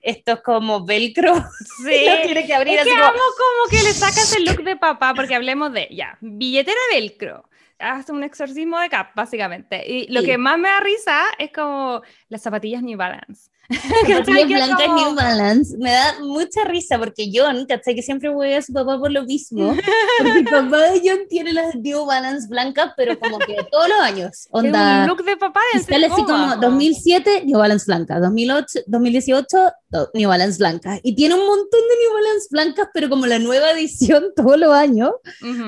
estos 0.00 0.40
como 0.40 0.84
velcro. 0.84 1.34
Sí. 1.86 2.04
Lo 2.06 2.20
tiene 2.22 2.46
que 2.46 2.54
abrir 2.54 2.74
Es 2.74 2.80
así 2.80 2.90
que 2.90 2.96
como- 2.96 3.06
amo 3.06 3.18
como 3.18 3.70
que 3.70 3.82
le 3.86 3.92
sacas 3.94 4.34
el 4.36 4.44
look 4.44 4.64
de 4.64 4.76
papá, 4.76 5.14
porque 5.14 5.34
hablemos 5.36 5.72
de, 5.72 5.88
ya, 5.90 6.18
billetera 6.20 6.78
velcro. 6.92 7.44
Hace 7.82 8.12
un 8.12 8.22
exorcismo 8.24 8.78
de 8.80 8.88
cap, 8.88 9.10
básicamente. 9.14 9.84
Y 9.86 10.08
lo 10.12 10.20
Sí. 10.20 10.26
que 10.26 10.38
más 10.38 10.58
me 10.58 10.68
da 10.68 10.80
risa 10.80 11.22
es 11.38 11.52
como 11.52 12.02
las 12.28 12.42
zapatillas 12.42 12.82
New 12.82 12.96
Balance. 12.98 13.51
¿Cachai? 14.06 14.46
Que 14.46 14.54
es 14.54 14.66
blancas 14.66 14.86
como- 14.86 15.00
New 15.06 15.14
Balance. 15.14 15.76
Me 15.78 15.90
da 15.92 16.14
mucha 16.20 16.64
risa 16.64 16.98
porque 16.98 17.30
John, 17.34 17.66
¿cachai? 17.66 17.94
Que 17.94 18.02
siempre 18.02 18.28
voy 18.30 18.52
a 18.52 18.62
su 18.62 18.72
papá 18.72 18.98
por 18.98 19.10
lo 19.10 19.24
mismo. 19.24 19.74
Porque 20.18 20.38
el 20.38 20.44
papá 20.44 20.78
de 20.90 21.00
John 21.04 21.20
tiene 21.28 21.52
las 21.52 21.74
New 21.74 22.04
Balance 22.06 22.46
blancas, 22.48 22.92
pero 22.96 23.18
como 23.18 23.38
que 23.38 23.56
todos 23.70 23.88
los 23.88 23.98
años. 24.00 24.30
Es 24.32 24.48
Onda. 24.50 25.02
un 25.02 25.08
look 25.08 25.24
de 25.24 25.36
papá 25.36 25.60
de 25.74 25.80
sale 25.80 26.06
así 26.06 26.22
como 26.24 26.56
2007, 26.56 27.44
New 27.46 27.58
Balance 27.58 27.86
blanca, 27.86 28.20
2008, 28.20 28.80
2018, 28.86 29.58
do- 29.90 30.10
New 30.14 30.28
Balance 30.28 30.58
blanca. 30.58 30.98
Y 31.02 31.14
tiene 31.14 31.34
un 31.34 31.46
montón 31.46 31.80
de 31.80 31.96
New 32.04 32.14
Balance 32.14 32.48
blancas, 32.50 32.88
pero 32.94 33.08
como 33.08 33.26
la 33.26 33.38
nueva 33.38 33.70
edición 33.72 34.26
todos 34.36 34.58
los 34.58 34.72
años, 34.72 35.10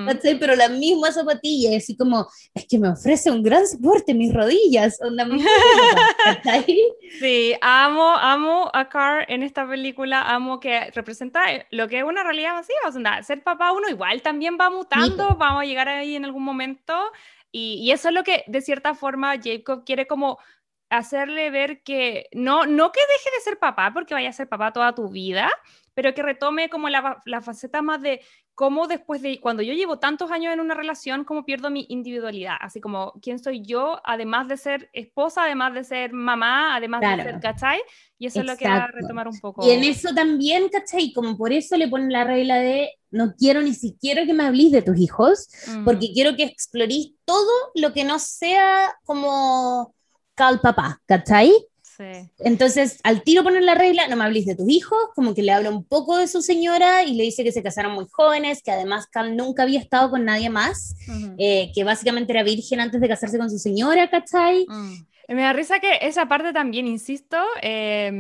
¿cachai? 0.07 0.39
Pero 0.39 0.55
la 0.55 0.69
misma 0.69 1.11
zapatilla, 1.13 1.77
así 1.77 1.97
como, 1.97 2.27
es 2.55 2.67
que 2.67 2.79
me 2.79 2.89
ofrece 2.91 3.31
un 3.31 3.43
gran 3.43 3.67
soporte 3.67 4.13
en 4.13 4.19
mis 4.19 4.33
rodillas, 4.35 4.99
onda, 5.01 5.27
¿cachai? 6.25 6.67
Sí, 7.21 7.55
amo, 7.61 7.94
amo 8.03 8.71
a 8.73 8.89
Carr 8.89 9.25
en 9.29 9.43
esta 9.43 9.67
película, 9.67 10.23
amo 10.23 10.61
que 10.61 10.91
representa 10.91 11.53
eh, 11.53 11.67
lo 11.71 11.89
que 11.89 11.99
es 11.99 12.05
una 12.05 12.23
realidad 12.23 12.55
masiva, 12.55 12.79
o 12.87 12.93
sea, 12.93 13.23
ser 13.23 13.43
papá 13.43 13.73
uno 13.73 13.89
igual 13.89 14.23
también 14.23 14.59
va 14.61 14.71
mutando, 14.71 15.37
vamos 15.37 15.63
a 15.63 15.65
llegar 15.65 15.89
ahí 15.89 16.17
en 16.17 16.25
algún 16.25 16.43
momento, 16.45 17.13
y, 17.51 17.81
y 17.83 17.93
eso 17.93 18.09
es 18.09 18.15
lo 18.15 18.25
que 18.25 18.45
de 18.47 18.61
cierta 18.61 18.95
forma 18.95 19.35
Jacob 19.43 19.85
quiere 19.85 20.07
como 20.07 20.39
hacerle 20.91 21.51
ver 21.51 21.83
que 21.83 22.29
no, 22.33 22.67
no 22.67 22.93
que 22.93 23.01
deje 23.01 23.37
de 23.37 23.43
ser 23.43 23.59
papá, 23.59 23.93
porque 23.93 24.15
vaya 24.15 24.29
a 24.29 24.33
ser 24.33 24.49
papá 24.49 24.73
toda 24.73 24.95
tu 24.95 25.09
vida, 25.09 25.51
pero 25.95 26.15
que 26.15 26.23
retome 26.23 26.69
como 26.69 26.89
la, 26.89 27.21
la 27.25 27.41
faceta 27.41 27.83
más 27.83 28.03
de 28.03 28.21
cómo 28.55 28.87
después 28.87 29.21
de, 29.23 29.41
cuando 29.41 29.63
yo 29.63 29.73
llevo 29.75 29.99
tantos 29.99 30.31
años 30.31 30.53
en 30.53 30.61
una 30.61 30.75
relación, 30.75 31.25
cómo 31.25 31.45
pierdo 31.45 31.71
mi 31.71 31.87
individualidad, 31.89 32.55
así 32.61 32.81
como 32.81 33.13
quién 33.21 33.39
soy 33.39 33.63
yo, 33.63 34.01
además 34.05 34.49
de 34.49 34.57
ser 34.57 34.91
esposa, 34.93 35.45
además 35.45 35.75
de 35.75 35.85
ser 35.85 36.13
mamá, 36.13 36.77
además 36.77 37.01
de 37.01 37.07
Claro. 37.07 37.23
ser, 37.25 37.41
¿cachai? 37.41 37.81
Y 38.19 38.27
eso 38.27 38.41
es 38.41 38.47
lo 38.47 38.57
que 38.57 38.65
va 38.67 38.75
a 38.75 38.77
Exacto. 38.79 38.99
retomar 39.01 39.29
un 39.29 39.41
poco. 39.41 39.67
Y 39.67 39.71
en 39.71 39.85
eso 39.85 40.15
también, 40.15 40.69
¿cachai? 40.69 41.13
Como 41.13 41.37
por 41.37 41.53
eso 41.53 41.77
le 41.77 41.89
ponen 41.89 42.13
la 42.13 42.25
regla 42.25 42.57
de 42.57 42.93
no 43.11 43.35
quiero 43.37 43.61
ni 43.61 43.75
siquiera 43.75 44.25
que 44.25 44.35
me 44.35 44.45
hablís 44.45 44.73
de 44.73 44.83
tus 44.83 44.99
hijos, 44.99 45.49
porque 45.85 46.13
quiero 46.13 46.37
que 46.37 46.45
explorís 46.45 47.15
todo 47.25 47.53
lo 47.75 47.93
que 47.93 48.05
no 48.05 48.19
sea 48.19 48.95
como 49.05 49.95
cal 50.35 50.61
papá, 50.61 51.01
¿cachai? 51.07 51.53
Sí. 51.97 52.29
Entonces, 52.39 52.99
al 53.05 53.23
tiro 53.23 53.45
poner 53.45 53.63
la 53.63 53.75
regla, 53.75 54.09
no 54.09 54.17
me 54.17 54.25
hablís 54.25 54.47
de 54.47 54.57
tus 54.57 54.69
hijos, 54.69 54.99
como 55.15 55.35
que 55.35 55.43
le 55.43 55.53
habla 55.53 55.71
un 55.71 55.85
poco 55.85 56.17
de 56.17 56.27
su 56.27 56.43
señora 56.43 57.05
y 57.05 57.15
le 57.15 57.25
dice 57.25 57.45
que 57.45 57.53
se 57.53 57.63
casaron 57.63 57.93
muy 57.93 58.07
jóvenes, 58.11 58.63
que 58.63 58.71
además 58.73 59.07
Cal 59.07 59.37
nunca 59.37 59.63
había 59.63 59.81
estado 59.81 60.11
con 60.11 60.25
nadie 60.25 60.51
más, 60.51 60.97
Ujú. 61.09 61.35
eh, 61.39 61.71
que 61.75 61.85
básicamente 61.85 62.33
era 62.33 62.43
virgen 62.43 62.81
antes 62.81 63.01
de 63.01 63.09
casarse 63.09 63.39
con 63.39 63.51
su 63.51 63.59
señora, 63.59 64.11
¿cachai? 64.11 64.67
Mm. 64.69 65.07
Me 65.29 65.43
da 65.43 65.53
risa 65.55 65.81
que 65.81 65.99
esa 66.03 66.27
parte 66.27 66.53
también, 66.53 66.87
insisto, 66.87 67.39
eh, 67.63 68.13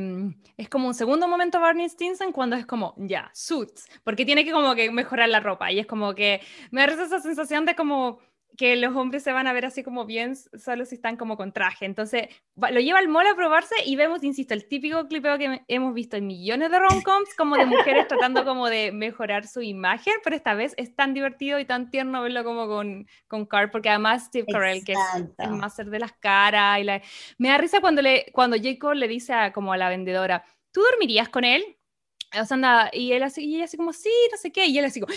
es 0.56 0.68
como 0.68 0.88
un 0.88 0.94
segundo 0.94 1.28
momento 1.28 1.60
Barney 1.60 1.88
Stinson 1.88 2.32
cuando 2.32 2.56
es 2.56 2.64
como, 2.64 2.94
ya, 2.96 3.30
suits, 3.34 3.86
porque 4.04 4.24
tiene 4.24 4.44
que 4.44 4.52
como 4.52 4.74
que 4.74 4.90
mejorar 4.90 5.28
la 5.28 5.40
ropa 5.40 5.70
y 5.70 5.80
es 5.80 5.86
como 5.86 6.14
que 6.14 6.40
me 6.70 6.80
da 6.80 6.86
risa 6.86 7.04
esa 7.04 7.20
sensación 7.20 7.66
de 7.66 7.74
como 7.74 8.20
que 8.56 8.76
los 8.76 8.94
hombres 8.94 9.22
se 9.22 9.32
van 9.32 9.46
a 9.46 9.52
ver 9.52 9.66
así 9.66 9.82
como 9.82 10.04
bien 10.04 10.36
solo 10.36 10.84
si 10.84 10.94
están 10.94 11.16
como 11.16 11.36
con 11.36 11.52
traje. 11.52 11.86
Entonces 11.86 12.28
lo 12.56 12.80
lleva 12.80 12.98
al 12.98 13.08
mall 13.08 13.26
a 13.26 13.34
probarse 13.34 13.74
y 13.84 13.96
vemos, 13.96 14.22
insisto, 14.22 14.54
el 14.54 14.68
típico 14.68 15.06
clipeo 15.08 15.38
que 15.38 15.62
hemos 15.68 15.94
visto 15.94 16.16
en 16.16 16.26
millones 16.26 16.70
de 16.70 16.78
romcoms 16.78 17.34
como 17.36 17.56
de 17.56 17.66
mujeres 17.66 18.06
tratando 18.08 18.44
como 18.44 18.68
de 18.68 18.92
mejorar 18.92 19.46
su 19.46 19.60
imagen, 19.62 20.14
pero 20.22 20.36
esta 20.36 20.54
vez 20.54 20.74
es 20.76 20.94
tan 20.94 21.14
divertido 21.14 21.58
y 21.58 21.64
tan 21.64 21.90
tierno 21.90 22.22
verlo 22.22 22.44
como 22.44 22.66
con, 22.66 23.06
con 23.26 23.46
Carl, 23.46 23.70
porque 23.70 23.88
además 23.88 24.26
Steve 24.26 24.46
Carell, 24.50 24.84
que 24.84 24.92
es 24.92 24.98
el 25.38 25.50
máster 25.50 25.90
de 25.90 25.98
las 25.98 26.12
caras 26.12 26.78
y 26.80 26.84
la... 26.84 27.02
Me 27.38 27.48
da 27.48 27.58
risa 27.58 27.80
cuando, 27.80 28.02
le, 28.02 28.26
cuando 28.32 28.56
Jacob 28.60 28.94
le 28.94 29.08
dice 29.08 29.32
a, 29.32 29.52
como 29.52 29.72
a 29.72 29.76
la 29.76 29.88
vendedora, 29.88 30.44
¿tú 30.72 30.80
dormirías 30.80 31.28
con 31.28 31.44
él? 31.44 31.64
O 32.40 32.44
sea, 32.44 32.54
anda, 32.54 32.90
y, 32.92 33.12
él 33.12 33.22
así, 33.22 33.44
y 33.44 33.56
ella 33.56 33.64
así 33.64 33.76
como, 33.76 33.92
sí, 33.92 34.10
no 34.30 34.38
sé 34.38 34.50
qué, 34.52 34.66
y 34.66 34.78
él 34.78 34.84
así 34.84 35.00
como, 35.00 35.12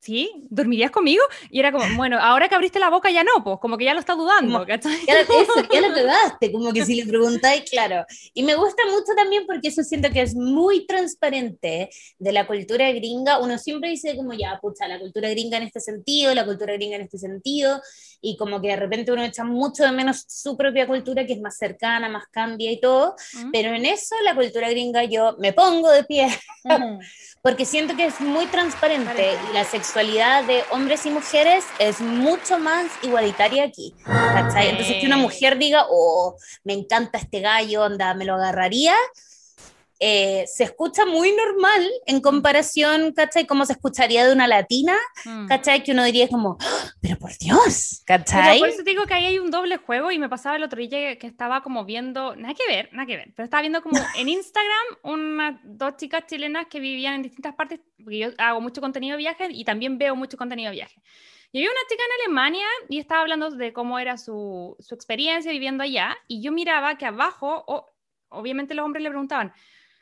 ¿sí? 0.00 0.30
¿Dormirías 0.50 0.90
conmigo? 0.90 1.22
Y 1.50 1.58
era 1.60 1.72
como, 1.72 1.84
bueno, 1.96 2.18
ahora 2.20 2.48
que 2.48 2.54
abriste 2.54 2.78
la 2.78 2.90
boca 2.90 3.10
ya 3.10 3.24
no, 3.24 3.42
pues 3.42 3.58
como 3.60 3.76
que 3.76 3.84
ya 3.84 3.94
lo 3.94 4.00
está 4.00 4.14
dudando, 4.14 4.52
Como- 4.52 4.66
¿cachai? 4.66 5.04
Ya, 5.06 5.20
eso, 5.20 5.32
ya 5.72 5.80
lo 5.80 5.94
pegaste, 5.94 6.52
como 6.52 6.72
que 6.72 6.84
si 6.84 6.94
le 6.94 7.06
preguntáis, 7.06 7.62
claro. 7.70 8.04
Y 8.34 8.42
me 8.42 8.54
gusta 8.54 8.82
mucho 8.86 9.14
también 9.16 9.44
porque 9.46 9.68
eso 9.68 9.82
siento 9.82 10.10
que 10.10 10.22
es 10.22 10.34
muy 10.34 10.86
transparente 10.86 11.90
de 12.18 12.32
la 12.32 12.46
cultura 12.46 12.90
gringa. 12.92 13.38
Uno 13.40 13.58
siempre 13.58 13.90
dice 13.90 14.16
como, 14.16 14.32
ya, 14.32 14.58
pucha, 14.60 14.86
la 14.88 14.98
cultura 14.98 15.28
gringa 15.30 15.56
en 15.58 15.64
este 15.64 15.80
sentido, 15.80 16.34
la 16.34 16.44
cultura 16.44 16.74
gringa 16.74 16.96
en 16.96 17.02
este 17.02 17.18
sentido, 17.18 17.80
y 18.26 18.36
como 18.36 18.60
que 18.60 18.68
de 18.68 18.76
repente 18.76 19.12
uno 19.12 19.22
echa 19.22 19.44
mucho 19.44 19.84
de 19.84 19.92
menos 19.92 20.24
su 20.26 20.56
propia 20.56 20.88
cultura, 20.88 21.24
que 21.24 21.34
es 21.34 21.40
más 21.40 21.56
cercana, 21.56 22.08
más 22.08 22.24
cambia 22.26 22.72
y 22.72 22.80
todo. 22.80 23.14
Mm. 23.34 23.50
Pero 23.52 23.72
en 23.72 23.86
eso 23.86 24.16
la 24.24 24.34
cultura 24.34 24.68
gringa 24.68 25.04
yo 25.04 25.36
me 25.38 25.52
pongo 25.52 25.88
de 25.90 26.02
pie, 26.02 26.26
Ujú. 26.64 26.98
porque 27.42 27.64
siento 27.64 27.94
que 27.94 28.06
es 28.06 28.20
muy 28.20 28.46
transparente 28.46 29.34
y 29.48 29.54
la 29.54 29.62
sexualidad 29.62 30.42
de 30.42 30.64
hombres 30.72 31.06
y 31.06 31.10
mujeres 31.10 31.64
es 31.78 32.00
mucho 32.00 32.58
más 32.58 32.86
igualitaria 33.04 33.62
aquí. 33.62 33.94
¿cachai? 34.04 34.70
Entonces 34.70 34.96
que 35.00 35.06
una 35.06 35.18
mujer 35.18 35.56
diga, 35.56 35.86
oh, 35.88 36.36
me 36.64 36.72
encanta 36.72 37.18
este 37.18 37.40
gallo, 37.40 37.84
onda, 37.84 38.12
me 38.14 38.24
lo 38.24 38.34
agarraría, 38.34 38.96
eh, 39.98 40.44
se 40.46 40.64
escucha 40.64 41.06
muy 41.06 41.32
normal 41.32 41.90
en 42.06 42.20
comparación, 42.20 43.12
¿cachai? 43.12 43.46
Como 43.46 43.64
se 43.64 43.72
escucharía 43.72 44.26
de 44.26 44.32
una 44.32 44.46
latina, 44.46 44.94
Mm. 45.24 45.46
¿cachai? 45.46 45.82
Que 45.82 45.92
uno 45.92 46.04
diría 46.04 46.28
como, 46.28 46.58
"Ah, 46.60 46.90
pero 47.00 47.18
por 47.18 47.30
Dios, 47.38 48.02
Pero 48.06 48.18
¿cachai? 48.24 48.58
por 48.58 48.68
eso 48.68 48.84
te 48.84 48.90
digo 48.90 49.06
que 49.06 49.14
ahí 49.14 49.24
hay 49.26 49.38
un 49.38 49.50
doble 49.50 49.78
juego 49.78 50.10
y 50.10 50.18
me 50.18 50.28
pasaba 50.28 50.56
el 50.56 50.62
otro 50.62 50.78
día 50.80 51.16
que, 51.18 51.26
estaba 51.26 51.62
como 51.62 51.84
viendo, 51.84 52.36
nada 52.36 52.54
que 52.54 52.66
ver, 52.68 52.88
nada 52.92 53.06
que 53.06 53.16
ver, 53.16 53.32
pero 53.34 53.44
estaba 53.44 53.60
viendo 53.62 53.82
como 53.82 53.98
en 54.16 54.28
Instagram 54.28 54.86
unas 55.02 55.60
dos 55.64 55.96
chicas 55.96 56.24
chilenas 56.26 56.66
que 56.70 56.80
vivían 56.80 57.14
en 57.14 57.22
distintas 57.22 57.54
partes, 57.54 57.80
porque 58.02 58.18
yo 58.18 58.28
hago 58.38 58.60
mucho 58.60 58.80
contenido 58.80 59.16
de 59.16 59.22
viaje 59.22 59.48
y 59.50 59.64
también 59.64 59.98
veo 59.98 60.14
mucho 60.14 60.36
contenido 60.36 60.70
de 60.70 60.76
viaje. 60.76 61.00
Y 61.52 61.58
había 61.58 61.70
una 61.70 61.80
chica 61.88 62.02
en 62.04 62.22
Alemania 62.26 62.66
y 62.88 62.98
estaba 62.98 63.22
hablando 63.22 63.50
de 63.50 63.72
cómo 63.72 63.98
era 63.98 64.18
su, 64.18 64.76
su 64.78 64.94
experiencia 64.94 65.50
viviendo 65.52 65.82
allá 65.84 66.14
y 66.28 66.42
yo 66.42 66.52
miraba 66.52 66.98
que 66.98 67.06
abajo, 67.06 67.64
o- 67.66 67.88
obviamente 68.28 68.74
los 68.74 68.84
hombres 68.84 69.02
le 69.02 69.08
preguntaban, 69.08 69.52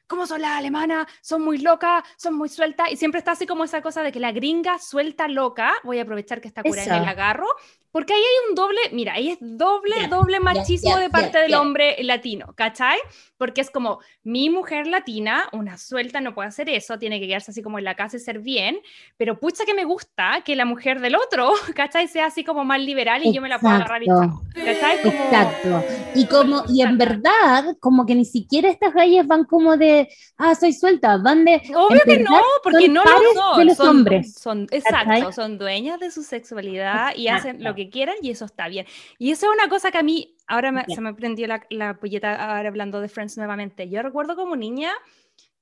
¿cómo 0.07 0.27
son 0.27 0.43
las 0.43 0.59
alemanas? 0.59 1.07
Son 1.21 1.43
muy 1.43 1.59
locas, 1.59 2.05
son 2.17 2.35
muy 2.35 2.49
sueltas 2.49 2.91
y 2.91 2.97
siempre 2.97 3.19
está 3.19 3.33
así 3.33 3.47
como 3.47 3.65
esa 3.65 3.83
cosa 3.83 4.03
de 4.03 4.13
que 4.13 4.21
la 4.21 4.33
gringa 4.33 4.79
suelta 4.79 5.29
loca, 5.29 5.75
voy 5.85 5.99
a 5.99 6.03
aprovechar 6.03 6.41
que 6.41 6.49
está 6.49 6.63
cura 6.63 6.83
Eso. 6.83 6.91
la 6.91 7.11
agarro, 7.11 7.47
Porque 7.95 8.13
ahí 8.13 8.19
hay 8.19 8.49
un 8.51 8.57
doble, 8.57 8.79
mira, 8.91 9.13
ahí 9.13 9.31
es 9.31 9.39
doble, 9.41 9.95
Ya, 10.01 10.09
doble 10.09 10.41
machismo 10.41 10.97
ya, 10.97 10.99
de 10.99 11.11
parte 11.11 11.39
del 11.39 11.55
hombre 11.55 11.97
latino, 12.03 12.53
¿cachai? 12.57 12.99
Porque 13.37 13.61
es 13.61 13.71
como, 13.71 14.01
mi 14.25 14.51
mujer 14.51 14.89
latina, 14.89 15.49
una 15.53 15.79
suelta, 15.79 16.21
no 16.21 16.35
puede 16.35 16.49
hacer 16.49 16.69
eso, 16.69 16.99
tiene 16.99 17.21
que 17.21 17.29
quedarse 17.29 17.53
así 17.53 17.63
como 17.63 17.79
en 17.79 17.85
la 17.85 17.95
casa 17.95 18.17
y 18.17 18.21
ser 18.21 18.41
bien, 18.41 18.81
pero 19.17 19.39
pucha 19.39 19.65
que 19.65 19.75
me 19.75 19.85
gusta 19.85 20.43
que 20.45 20.57
la 20.57 20.65
mujer 20.65 21.01
del 21.01 21.15
otro, 21.15 21.53
¿cachai? 21.77 22.09
Sea 22.09 22.27
así 22.27 22.43
como 22.43 22.65
más 22.65 22.81
liberal 22.81 23.23
y 23.25 23.33
yo 23.33 23.41
me 23.41 23.49
la 23.49 23.61
puedo 23.61 23.77
agarrar 23.77 24.03
y 24.03 24.07
Exacto. 24.07 24.43
chao, 24.53 24.65
¿cachai? 24.65 25.03
Como- 25.03 25.25
Exacto. 25.25 25.85
Y 26.17 26.27
como, 26.27 26.65
y 26.69 26.83
en 26.83 26.99
verdad, 26.99 27.77
como 27.79 28.07
que 28.07 28.17
ni 28.17 28.25
siquiera 28.25 28.71
estas 28.71 28.93
gallas 28.93 29.25
van 29.29 29.45
como 29.45 29.77
de, 29.77 30.09
ah, 30.37 30.57
soy 30.57 30.73
suelta, 30.73 31.17
van 31.19 31.45
de, 31.45 31.63
Obvio 31.73 32.01
que 32.05 32.19
no, 32.19 32.41
porque 32.65 32.89
no 32.89 33.05
lo 33.05 33.41
son. 33.41 33.59
de 33.59 33.65
los 33.67 33.77
son, 33.77 33.89
hombres. 33.89 34.35
Son, 34.35 34.67
¿cachai? 34.67 34.81
exacto, 34.81 35.31
son 35.31 35.59
dueñas 35.59 36.01
de 36.01 36.11
su 36.11 36.25
sexualidad 36.25 37.15
y 37.15 37.29
hacen 37.29 37.63
lo 37.63 37.71
Exacto. 37.71 37.84
Que 37.85 37.91
quieran 37.91 38.16
y 38.22 38.30
eso 38.30 38.45
está 38.45 38.68
bien. 38.68 38.87
Y 39.18 39.30
eso 39.30 39.47
es 39.51 39.57
una 39.59 39.68
cosa 39.68 39.91
que 39.91 39.99
a 39.99 40.03
mí, 40.03 40.37
ahora 40.47 40.72
me- 40.72 40.85
se 40.87 41.01
me 41.01 41.14
prendió 41.14 41.47
la, 41.47 41.64
la 41.70 41.95
polleta 41.99 42.35
ahora 42.57 42.68
hablando 42.68 43.01
de 43.01 43.09
Friends 43.09 43.37
nuevamente. 43.37 43.89
Yo 43.89 44.03
recuerdo 44.03 44.37
como 44.37 44.57
niña, 44.57 44.93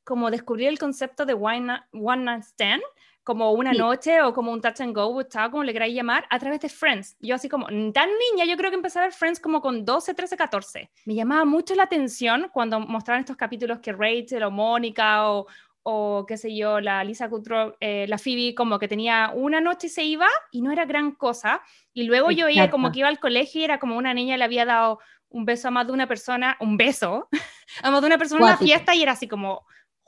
como 0.05 0.31
descubrir 0.31 0.69
el 0.69 0.79
concepto 0.79 1.25
de 1.27 1.35
one, 1.35 1.61
night- 1.61 1.83
one 1.93 2.25
night 2.25 2.43
stand, 2.43 2.83
como 3.25 3.53
una 3.53 3.71
Sí. 3.73 3.79
noche 3.79 4.21
o 4.21 4.33
como 4.35 4.51
un 4.51 4.61
touch 4.61 4.81
and 4.81 4.93
go, 4.97 5.21
estaba 5.21 5.49
como 5.49 5.63
le 5.63 5.73
queráis 5.73 5.95
llamar, 5.95 6.27
a 6.29 6.41
través 6.41 6.59
de 6.61 6.69
Friends. 6.69 7.17
Yo 7.21 7.37
así 7.37 7.49
como, 7.49 7.67
tan 7.93 8.09
niña, 8.33 8.45
yo 8.45 8.57
creo 8.57 8.71
que 8.71 8.75
empecé 8.77 8.99
a 8.99 9.03
ver 9.03 9.13
Friends 9.13 9.39
como 9.39 9.61
con 9.61 9.85
12, 9.85 10.13
13, 10.13 10.37
14. 10.37 10.91
Me 11.07 11.15
llamaba 11.15 11.45
mucho 11.45 11.77
la 11.77 11.85
atención 11.85 12.51
cuando 12.53 12.81
mostraban 12.81 13.21
estos 13.21 13.37
capítulos 13.37 13.79
que 13.79 13.93
Rachel 13.93 14.43
o 14.43 14.51
Mónica 14.51 15.31
o, 15.31 15.47
o 15.83 16.25
qué 16.27 16.37
sé 16.37 16.55
yo, 16.55 16.81
la 16.81 17.03
Lisa 17.05 17.29
Kudrow, 17.29 17.75
eh, 17.81 18.07
la 18.09 18.19
Phoebe, 18.19 18.55
como 18.55 18.79
que 18.79 18.89
tenía 18.89 19.33
una 19.35 19.61
noche 19.61 19.89
y 19.89 19.91
se 19.91 20.05
iba 20.05 20.27
y 20.51 20.63
no 20.63 20.71
era 20.71 20.85
gran 20.85 21.13
cosa. 21.13 21.61
Y 21.93 22.05
luego 22.05 22.31
yo 22.31 22.47
veía 22.47 22.71
como 22.71 22.87
Exacto. 22.87 22.93
que 22.95 22.99
iba 23.01 23.09
al 23.09 23.19
colegio 23.19 23.61
y 23.61 23.65
era 23.65 23.79
como 23.79 23.97
una 23.97 24.15
niña 24.15 24.37
le 24.37 24.45
había 24.45 24.65
dado 24.65 25.01
un 25.29 25.45
beso 25.45 25.69
a 25.69 25.71
más 25.71 25.87
de 25.87 25.93
una 25.93 26.07
persona, 26.07 26.57
un 26.61 26.77
beso, 26.77 27.29
a 27.83 27.91
más 27.91 28.01
de 28.01 28.07
una 28.07 28.19
persona 28.19 28.41
en 28.41 28.47
una 28.47 28.57
fiesta 28.59 28.95
y 28.95 29.03
era 29.03 29.13
así 29.13 29.27
como, 29.27 29.65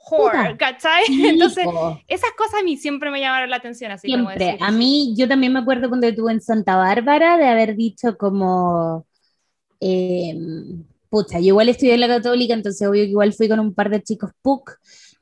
Puta. 0.07 0.55
¿cachai? 0.57 1.03
Entonces, 1.09 1.65
esas 2.07 2.31
cosas 2.37 2.61
a 2.61 2.63
mí 2.63 2.77
siempre 2.77 3.09
me 3.09 3.19
llamaron 3.19 3.49
la 3.49 3.57
atención, 3.57 3.91
así 3.91 4.11
como 4.11 4.27
Siempre. 4.27 4.45
decir, 4.45 4.63
A 4.63 4.71
mí, 4.71 5.13
yo 5.17 5.27
también 5.27 5.51
me 5.51 5.59
acuerdo 5.59 5.89
cuando 5.89 6.07
estuve 6.07 6.31
en 6.31 6.41
Santa 6.41 6.75
Bárbara 6.75 7.37
de 7.37 7.47
haber 7.47 7.75
dicho 7.75 8.15
como, 8.17 9.05
eh, 9.79 10.35
pucha, 11.09 11.39
yo 11.39 11.47
igual 11.47 11.69
estudié 11.69 11.95
en 11.95 12.01
la 12.01 12.07
católica, 12.07 12.53
entonces 12.53 12.87
obvio 12.87 13.03
que 13.03 13.09
igual 13.09 13.33
fui 13.33 13.49
con 13.49 13.59
un 13.59 13.73
par 13.73 13.89
de 13.89 14.03
chicos 14.03 14.31
PUC 14.41 14.77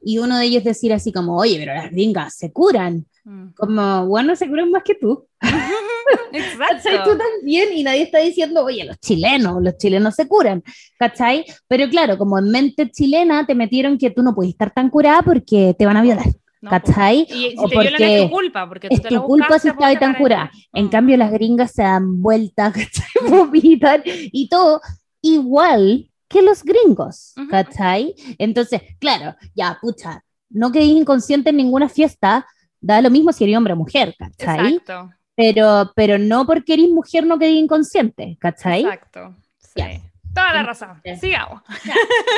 y 0.05 0.17
uno 0.19 0.37
de 0.37 0.45
ellos 0.45 0.63
decir 0.63 0.91
así 0.93 1.11
como, 1.11 1.37
oye, 1.37 1.57
pero 1.59 1.73
las 1.73 1.91
gringas 1.91 2.35
se 2.35 2.51
curan. 2.51 3.05
Mm. 3.23 3.49
Como, 3.55 4.07
bueno, 4.07 4.35
se 4.35 4.47
curan 4.49 4.69
más 4.71 4.83
que 4.83 4.95
tú. 4.95 5.25
¿Cachai? 5.41 6.31
Tú 6.31 6.37
Exacto. 6.37 7.17
también, 7.17 7.69
y 7.73 7.83
nadie 7.83 8.01
está 8.03 8.19
diciendo, 8.19 8.63
oye, 8.65 8.83
los 8.85 8.99
chilenos, 8.99 9.61
los 9.61 9.77
chilenos 9.77 10.15
se 10.15 10.27
curan, 10.27 10.63
¿cachai? 10.97 11.45
Pero 11.67 11.87
claro, 11.89 12.17
como 12.17 12.37
en 12.39 12.49
mente 12.49 12.89
chilena 12.89 13.45
te 13.45 13.55
metieron 13.55 13.97
que 13.97 14.09
tú 14.11 14.23
no 14.23 14.33
puedes 14.35 14.51
estar 14.51 14.73
tan 14.73 14.89
curada 14.89 15.21
porque 15.21 15.75
te 15.77 15.85
van 15.85 15.97
a 15.97 16.01
violar, 16.01 16.25
No, 16.61 16.69
¿cachai? 16.69 17.21
Y 17.29 17.51
si 17.51 17.55
O 17.57 17.69
te 17.69 17.77
violan 17.79 18.01
es 18.01 18.21
tu 18.23 18.29
culpa, 18.29 18.67
porque 18.67 18.89
tú 18.89 18.95
Es 18.95 19.01
te 19.01 19.09
tu 19.09 19.15
lo 19.15 19.23
culpa 19.25 19.59
si 19.59 19.67
estaba 19.69 19.87
ahí 19.87 19.95
porque 19.95 20.05
tan 20.05 20.15
curada. 20.15 20.51
En 20.73 20.85
Mm. 20.85 20.89
cambio, 20.89 21.17
las 21.17 21.31
gringas 21.31 21.71
se 21.71 21.83
dan 21.83 22.21
vueltas, 22.21 22.73
¿cachai? 22.91 23.29
vomitan 23.29 24.01
y 24.05 24.49
todo, 24.49 24.81
igual 25.21 26.09
que 26.33 26.41
los 26.41 26.63
gringos, 26.63 27.33
Ujú. 27.37 27.47
¿cachai? 27.47 28.13
Entonces, 28.37 28.81
claro, 28.99 29.35
ya, 29.55 29.77
pucha, 29.81 30.23
no 30.49 30.71
quedé 30.71 30.83
inconsciente 30.85 31.51
en 31.51 31.57
ninguna 31.57 31.87
fiesta, 31.87 32.45
da 32.81 33.01
lo 33.01 33.09
mismo 33.09 33.31
si 33.31 33.45
eres 33.45 33.55
hombre 33.55 33.73
o 33.73 33.77
mujer, 33.77 34.15
¿cachai? 34.19 34.73
Exacto. 34.73 35.09
Pero, 35.35 35.91
pero 35.95 36.17
no 36.19 36.45
porque 36.45 36.73
eres 36.73 36.89
mujer 36.89 37.25
no 37.25 37.39
quedé 37.39 37.51
inconsciente, 37.51 38.37
¿cachai? 38.39 38.81
Exacto. 38.81 39.35
Sí. 39.59 39.71
Ya. 39.77 40.01
Toda 40.33 40.53
la 40.53 40.63
razón. 40.63 41.01
Sigamos. 41.21 41.61
Ya, 41.85 41.93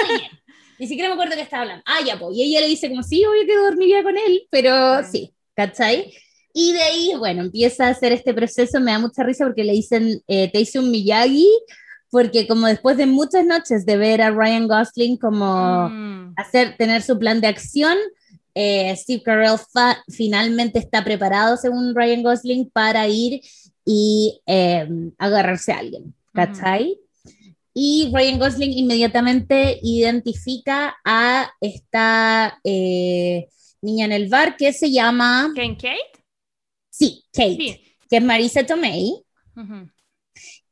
muy 0.08 0.18
bien. 0.20 0.32
Ni 0.80 0.88
siquiera 0.88 1.10
me 1.10 1.14
acuerdo 1.14 1.36
que 1.36 1.42
estaba 1.42 1.62
hablando. 1.64 1.84
Ah, 1.88 2.00
ya, 2.06 2.20
pues. 2.20 2.36
Y 2.38 2.44
ella 2.44 2.60
le 2.62 2.68
dice 2.68 2.90
como, 2.90 3.02
sí, 3.02 3.24
obvio 3.26 3.46
que 3.46 3.56
dormiría 3.56 4.04
con 4.04 4.18
él, 4.18 4.46
pero 4.52 5.02
Sí. 5.04 5.10
sí, 5.12 5.34
¿cachai? 5.56 6.14
Y 6.54 6.74
de 6.74 6.82
ahí, 6.82 7.14
bueno, 7.18 7.42
empieza 7.44 7.88
a 7.88 7.90
hacer 7.92 8.12
este 8.14 8.34
proceso, 8.34 8.80
me 8.80 8.92
da 8.92 9.00
mucha 9.00 9.24
risa 9.24 9.46
porque 9.46 9.64
le 9.64 9.74
dicen, 9.74 10.22
eh, 10.28 10.50
te 10.52 10.60
hice 10.60 10.80
un 10.80 10.92
Miyagi, 10.92 11.50
porque 12.16 12.48
como 12.48 12.68
después 12.68 12.96
de 12.96 13.08
muchas 13.08 13.46
noches 13.46 13.86
de 13.86 13.98
ver 13.98 14.22
a 14.22 14.32
Ryan 14.32 14.70
Gosling 14.70 15.18
como 15.18 15.90
Mm. 15.90 16.34
hacer, 16.38 16.78
tener 16.78 17.02
su 17.02 17.20
plan 17.20 17.42
de 17.42 17.48
acción, 17.48 17.98
eh, 18.54 18.96
Steve 18.96 19.22
Carell 19.22 19.60
finalmente 20.08 20.80
está 20.80 21.04
preparado, 21.04 21.58
según 21.58 21.94
Ryan 21.94 22.24
Gosling, 22.24 22.70
para 22.70 23.06
ir 23.10 23.42
y 23.86 24.40
eh, 24.48 24.88
agarrarse 25.18 25.74
a 25.74 25.80
alguien, 25.80 26.14
¿cachai? 26.34 26.98
Y 27.74 28.10
Ryan 28.14 28.40
Gosling 28.40 28.72
inmediatamente 28.72 29.78
identifica 29.84 30.96
a 31.04 31.52
esta 31.60 32.58
eh, 32.64 33.50
niña 33.82 34.06
en 34.06 34.14
el 34.14 34.30
bar 34.30 34.56
que 34.56 34.72
se 34.72 34.90
llama, 34.90 35.52
¿Ken 35.54 35.76
Kate? 35.76 36.24
sí, 36.90 37.26
Kate, 37.34 37.58
Sí. 37.60 37.82
que 38.10 38.18
es 38.18 38.24
Marisa 38.24 38.66
Tomei. 38.66 39.22
Ujú. 39.58 39.90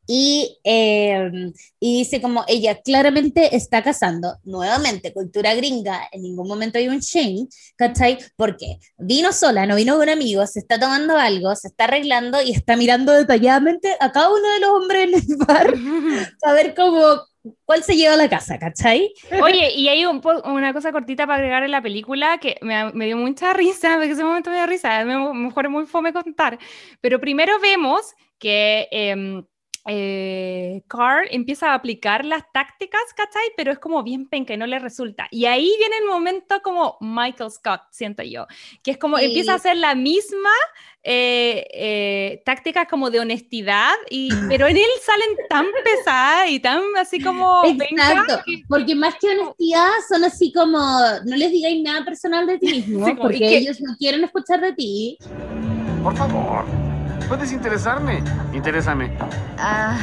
Y, 0.08 0.60
eh, 0.64 1.32
y 1.80 1.99
dice 1.99 2.22
como 2.22 2.43
ella 2.47 2.82
claramente 2.82 3.56
está 3.56 3.82
casando, 3.82 4.38
nuevamente, 4.43 5.14
cultura 5.14 5.56
gringa, 5.56 6.08
en 6.12 6.24
ningún 6.24 6.47
momento 6.47 6.78
hay 6.78 6.89
un 6.89 6.99
shame, 6.99 7.47
¿cachai? 7.76 8.18
Porque 8.36 8.80
vino 8.97 9.32
sola, 9.32 9.66
no 9.66 9.76
vino 9.76 9.97
con 9.97 10.10
amigos, 10.10 10.51
se 10.51 10.60
está 10.60 10.80
tomando 10.80 11.18
algo, 11.18 11.56
se 11.56 11.70
está 11.70 11.86
arreglando 11.86 12.41
y 12.41 12.51
está 12.51 12.76
mirando 12.76 13.14
detalladamente 13.14 13.95
a 13.99 14.12
cada 14.12 14.30
uno 14.30 14.47
de 14.54 14.60
los 14.60 14.70
hombres 14.70 15.04
en 15.04 15.14
el 15.14 15.38
bar 15.38 15.74
para 16.41 16.54
ver 16.54 16.76
cómo, 16.76 17.22
cuál 17.66 17.84
se 17.84 17.95
lleva 17.95 18.14
a 18.14 18.18
la 18.18 18.30
casa, 18.30 18.58
¿cachai? 18.58 19.14
Oye, 19.41 19.72
y 19.74 19.88
hay 19.88 20.06
un 20.06 20.22
una 20.45 20.74
cosa 20.74 20.91
cortita 20.91 21.26
para 21.26 21.38
agregar 21.39 21.64
en 21.64 21.72
la 21.72 21.82
película 21.82 22.38
que 22.38 22.58
me, 22.62 22.91
me 22.93 23.06
dio 23.06 23.18
mucha 23.18 23.54
risa, 23.54 23.95
porque 23.95 24.12
ese 24.12 24.24
momento 24.24 24.49
me 24.49 24.58
dio 24.58 24.68
risa, 24.68 25.04
me, 25.06 25.34
mejor 25.34 25.66
es 25.66 25.72
muy 25.72 25.86
fome 25.86 26.14
contar. 26.14 26.58
Pero 27.01 27.20
primero 27.20 27.60
vemos 27.60 28.14
que 28.39 28.88
em, 28.91 29.45
eh, 29.86 30.84
Carl 30.88 31.27
empieza 31.31 31.71
a 31.71 31.73
aplicar 31.75 32.23
las 32.25 32.43
tácticas, 32.53 33.01
¿cachai? 33.15 33.43
Pero 33.57 33.71
es 33.71 33.79
como 33.79 34.01
bien 34.03 34.27
penca 34.27 34.53
y 34.53 34.57
no 34.57 34.65
le 34.65 34.79
resulta. 34.79 35.27
Y 35.31 35.45
ahí 35.45 35.73
viene 35.77 35.97
el 36.01 36.05
momento 36.07 36.61
como 36.63 36.97
Michael 37.01 37.51
Scott, 37.51 37.81
siento 37.91 38.23
yo, 38.23 38.47
que 38.81 38.91
es 38.91 38.97
como 38.97 39.17
Sí. 39.17 39.25
empieza 39.25 39.53
a 39.53 39.55
hacer 39.55 39.75
la 39.77 39.95
misma 39.95 40.49
eh, 41.05 41.67
eh, 41.73 42.41
tácticas 42.45 42.88
como 42.88 43.09
de 43.09 43.19
honestidad, 43.19 43.91
y, 44.09 44.29
pero 44.49 44.67
en 44.67 44.77
él 44.77 44.89
salen 45.01 45.36
tan 45.49 45.65
pesadas 45.84 46.49
y 46.49 46.59
tan 46.61 46.81
así 46.97 47.19
como 47.19 47.61
Exacto, 47.65 48.41
porque 48.69 48.95
más 48.95 49.15
que 49.15 49.27
honestidad 49.29 49.89
son 50.07 50.23
así 50.23 50.53
como, 50.53 50.79
no 51.25 51.36
les 51.36 51.51
digáis 51.51 51.84
nada 51.84 52.05
personal 52.05 52.47
de 52.47 52.57
ti 52.57 52.67
mismo, 52.67 53.05
Sí, 53.05 53.13
porque 53.19 53.36
¿y 53.36 53.39
qué? 53.39 53.57
ellos 53.57 53.81
no 53.81 53.97
quieren 53.97 54.23
escuchar 54.23 54.61
de 54.61 54.71
ti. 54.73 55.17
Por 56.01 56.15
favor, 56.15 56.63
puedes 57.34 57.51
interesarme. 57.51 58.23
Interésame. 58.53 59.17
Ah, 59.57 59.97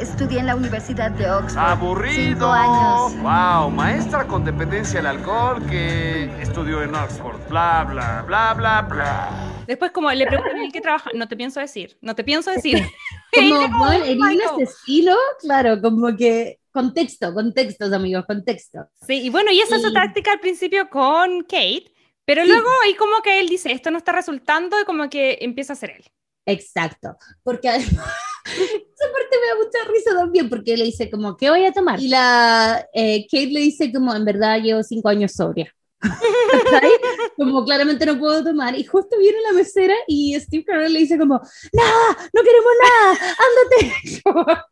estudié 0.00 0.38
en 0.38 0.46
la 0.46 0.54
Universidad 0.54 1.10
de 1.10 1.28
Oxford. 1.28 1.58
Aburrido. 1.58 2.14
Cinco 2.14 2.46
años. 2.46 3.16
Wow, 3.22 3.70
maestra 3.72 4.24
con 4.28 4.44
dependencia 4.44 5.00
al 5.00 5.06
alcohol 5.06 5.60
que 5.68 6.30
estudió 6.40 6.80
en 6.84 6.94
Oxford. 6.94 7.40
Bla, 7.48 7.84
bla, 7.90 8.22
bla, 8.24 8.54
bla, 8.54 8.82
bla. 8.82 9.30
Después 9.66 9.90
como 9.90 10.12
le 10.12 10.26
preguntan 10.28 10.58
en 10.58 10.70
qué 10.70 10.80
trabaja, 10.80 11.10
no 11.14 11.26
te 11.26 11.36
pienso 11.36 11.58
decir, 11.58 11.98
no 12.02 12.14
te 12.14 12.22
pienso 12.22 12.50
decir. 12.52 12.80
Como, 13.34 13.46
Y 13.46 13.50
como, 13.64 13.78
bueno, 13.86 14.04
"Oh, 14.04 14.06
en 14.06 14.22
un 14.22 14.28
Michael". 14.28 14.50
asesino, 14.62 15.16
claro, 15.40 15.80
como 15.82 16.14
que 16.16 16.60
contexto, 16.70 17.34
contextos, 17.34 17.92
amigos, 17.92 18.24
contexto. 18.28 18.86
Sí, 19.04 19.22
y 19.24 19.28
bueno, 19.30 19.50
y 19.50 19.58
esa 19.60 19.74
es 19.74 19.82
su 19.82 19.88
Y- 19.88 19.92
táctica 19.92 20.30
al 20.30 20.38
principio 20.38 20.88
con 20.88 21.40
Kate, 21.42 21.90
pero 22.24 22.42
Sí. 22.42 22.48
luego 22.48 22.68
ahí 22.84 22.94
como 22.94 23.20
que 23.22 23.40
él 23.40 23.48
dice, 23.48 23.72
esto 23.72 23.90
no 23.90 23.98
está 23.98 24.12
resultando 24.12 24.80
y 24.80 24.84
como 24.84 25.10
que 25.10 25.38
empieza 25.40 25.72
a 25.72 25.74
hacer 25.74 25.90
él. 25.90 26.04
Exacto, 26.46 27.16
porque 27.42 27.68
además, 27.68 28.06
esa 28.44 29.12
parte 29.12 29.36
me 29.40 29.46
da 29.48 29.64
mucha 29.64 29.92
risa 29.92 30.10
también, 30.14 30.48
porque 30.48 30.76
le 30.76 30.84
dice 30.84 31.10
como, 31.10 31.36
¿qué 31.36 31.50
voy 31.50 31.64
a 31.64 31.72
tomar? 31.72 32.00
Y 32.00 32.08
la 32.08 32.86
eh, 32.92 33.26
Kate 33.30 33.46
le 33.46 33.60
dice 33.60 33.92
como, 33.92 34.14
en 34.14 34.24
verdad 34.24 34.60
llevo 34.60 34.82
cinco 34.82 35.08
años 35.08 35.32
sobria. 35.32 35.72
Como 37.36 37.64
claramente 37.64 38.06
no 38.06 38.18
puedo 38.18 38.44
tomar, 38.44 38.78
y 38.78 38.84
justo 38.84 39.18
viene 39.18 39.38
la 39.40 39.52
mesera 39.52 39.94
y 40.06 40.38
Steve 40.38 40.64
Carell 40.64 40.92
le 40.92 41.00
dice 41.00 41.18
como, 41.18 41.40
nada, 41.72 42.30
no 42.32 42.42
queremos 42.42 42.72
nada, 42.82 43.34
ándate. 43.46 43.94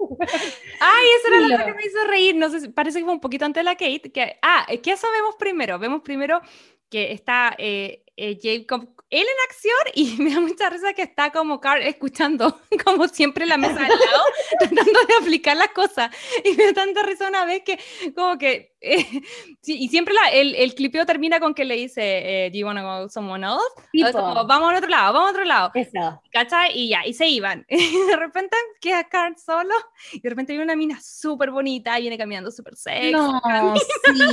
Ay, 0.80 1.06
esa 1.18 1.28
era 1.28 1.48
la 1.48 1.64
que 1.64 1.74
me 1.74 1.86
hizo 1.86 2.04
reír, 2.06 2.36
no 2.36 2.50
sé, 2.50 2.68
parece 2.70 2.98
que 2.98 3.04
fue 3.04 3.14
un 3.14 3.20
poquito 3.20 3.44
antes 3.44 3.60
de 3.60 3.64
la 3.64 3.76
Kate, 3.76 4.12
que, 4.12 4.36
ah, 4.42 4.66
¿qué 4.82 4.92
eso 4.92 5.06
vemos 5.12 5.36
primero? 5.38 5.78
Vemos 5.78 6.02
primero 6.02 6.40
que 6.88 7.12
está 7.12 7.54
eh, 7.58 8.04
eh, 8.16 8.38
Jacob, 8.40 8.88
él 9.12 9.20
en 9.20 9.50
acción 9.50 9.76
y 9.94 10.16
me 10.22 10.34
da 10.34 10.40
mucha 10.40 10.70
risa 10.70 10.94
que 10.94 11.02
está 11.02 11.30
como 11.30 11.60
Carl 11.60 11.82
escuchando, 11.82 12.60
como 12.84 13.06
siempre 13.06 13.46
la 13.46 13.58
mesa 13.58 13.84
al 13.84 13.88
lado, 13.88 14.24
tratando 14.58 15.00
de 15.06 15.14
aplicar 15.20 15.56
las 15.56 15.68
cosas. 15.68 16.10
Y 16.44 16.52
me 16.54 16.66
da 16.66 16.72
tanta 16.72 17.02
risa 17.02 17.28
una 17.28 17.44
vez 17.44 17.62
que 17.62 17.78
como 18.14 18.38
que 18.38 18.71
sí, 19.62 19.78
y 19.78 19.88
siempre 19.88 20.12
la- 20.14 20.30
el, 20.30 20.54
el 20.54 20.74
clipeo 20.74 21.06
termina 21.06 21.38
con 21.40 21.54
que 21.54 21.64
le 21.64 21.76
dice, 21.76 22.46
eh, 22.46 22.50
¿Do 22.50 22.58
you 22.58 22.66
wanna 22.66 22.82
go 22.82 23.08
somewhere 23.08 23.44
else? 23.44 23.62
Tipo. 23.92 24.08
Es 24.08 24.14
como, 24.16 24.46
vamos 24.46 24.72
a 24.72 24.76
otro 24.78 24.88
lado, 24.88 25.12
vamos 25.12 25.28
a 25.28 25.32
otro 25.32 25.44
lado. 25.44 25.70
Eso. 25.74 26.20
¿Cachai? 26.32 26.72
Y 26.78 26.88
ya, 26.88 27.06
y 27.06 27.14
se 27.14 27.26
iban. 27.28 27.64
Y 27.70 28.06
de 28.08 28.16
repente 28.16 28.56
queda 28.80 29.04
Kurt 29.04 29.38
solo, 29.38 29.74
y 30.12 30.20
de 30.20 30.28
repente 30.30 30.52
viene 30.52 30.64
una 30.64 30.76
mina 30.76 30.98
súper 31.00 31.50
bonita, 31.50 31.98
viene 31.98 32.18
caminando 32.18 32.50
súper 32.50 32.74
sexy. 32.76 33.12
No, 33.12 33.40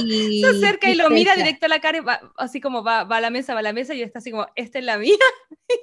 sí. 0.07 0.41
Se 0.41 0.47
acerca 0.47 0.89
y 0.89 0.95
lo 0.95 1.09
mira 1.09 1.35
directo 1.35 1.65
a 1.65 1.69
la 1.69 1.79
cara, 1.79 1.97
y 1.99 2.01
va- 2.01 2.21
así 2.37 2.59
como 2.61 2.83
va, 2.83 3.03
va 3.03 3.17
a 3.17 3.21
la 3.21 3.29
mesa, 3.29 3.53
va 3.53 3.59
a 3.59 3.63
la 3.63 3.73
mesa, 3.73 3.93
y 3.93 4.01
está 4.01 4.19
así 4.19 4.31
como, 4.31 4.47
esta 4.55 4.79
es 4.79 4.85
la 4.85 4.97
mía. 4.97 5.15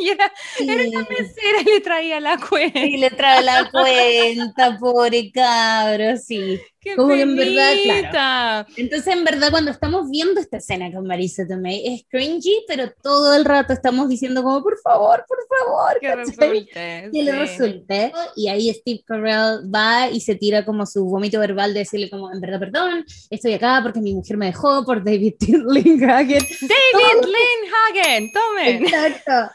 Y 0.01 0.09
era, 0.09 0.33
era 0.59 0.83
la 0.83 1.01
Sí. 1.05 1.07
mesera 1.11 1.61
y 1.61 1.65
le 1.65 1.81
traía 1.81 2.19
la 2.21 2.39
cuenta. 2.39 2.81
Y 2.81 2.97
le 2.97 3.09
trae 3.11 3.41
la 3.45 3.71
cuenta, 3.71 4.77
pobre 4.81 5.31
cabro, 5.31 6.17
sí. 6.17 6.61
¡Qué 6.87 6.95
Como 6.95 7.15
que 7.15 7.23
en 7.23 7.35
verdad, 7.35 7.73
penita! 7.85 8.67
Entonces, 8.77 9.13
en 9.13 9.25
verdad, 9.25 9.51
cuando 9.51 9.73
estamos 9.73 10.09
viendo 10.09 10.41
esta 10.41 10.59
escena 10.59 10.93
con 10.93 11.05
Marisa 11.05 11.45
Tomei, 11.45 11.83
es 11.85 12.05
cringy, 12.09 12.65
pero 12.69 12.93
todo 13.03 13.35
el 13.35 13.45
rato 13.45 13.73
estamos 13.73 14.09
diciendo 14.09 14.41
como, 14.45 14.63
por 14.63 14.79
favor, 14.79 15.25
por 15.27 15.39
favor, 15.49 15.99
Que 16.01 16.15
resulte. 16.15 17.11
que 17.13 17.23
le 17.25 17.33
sí. 17.33 17.39
resulte. 17.39 18.13
Y 18.37 18.47
ahí 18.49 18.73
Steve 18.73 19.03
Carell 19.05 19.69
va 19.75 20.09
y 20.09 20.21
se 20.21 20.37
tira 20.37 20.65
como 20.65 20.87
su 20.87 21.05
vómito 21.07 21.41
verbal 21.41 21.75
de 21.75 21.81
decirle 21.81 22.09
como, 22.09 22.33
en 22.33 22.41
verdad, 22.41 22.61
perdón, 22.61 23.05
estoy 23.31 23.55
acá 23.55 23.81
porque 23.83 24.01
mi 24.01 24.15
mujer 24.15 24.37
me 24.37 24.47
dejó 24.47 24.85
por 24.85 25.03
David 25.03 25.35
Lindhagen. 25.41 26.39
David 26.61 27.27
Lindhagen, 27.35 28.33
tomen. 28.33 28.85
Exacto. 28.85 29.53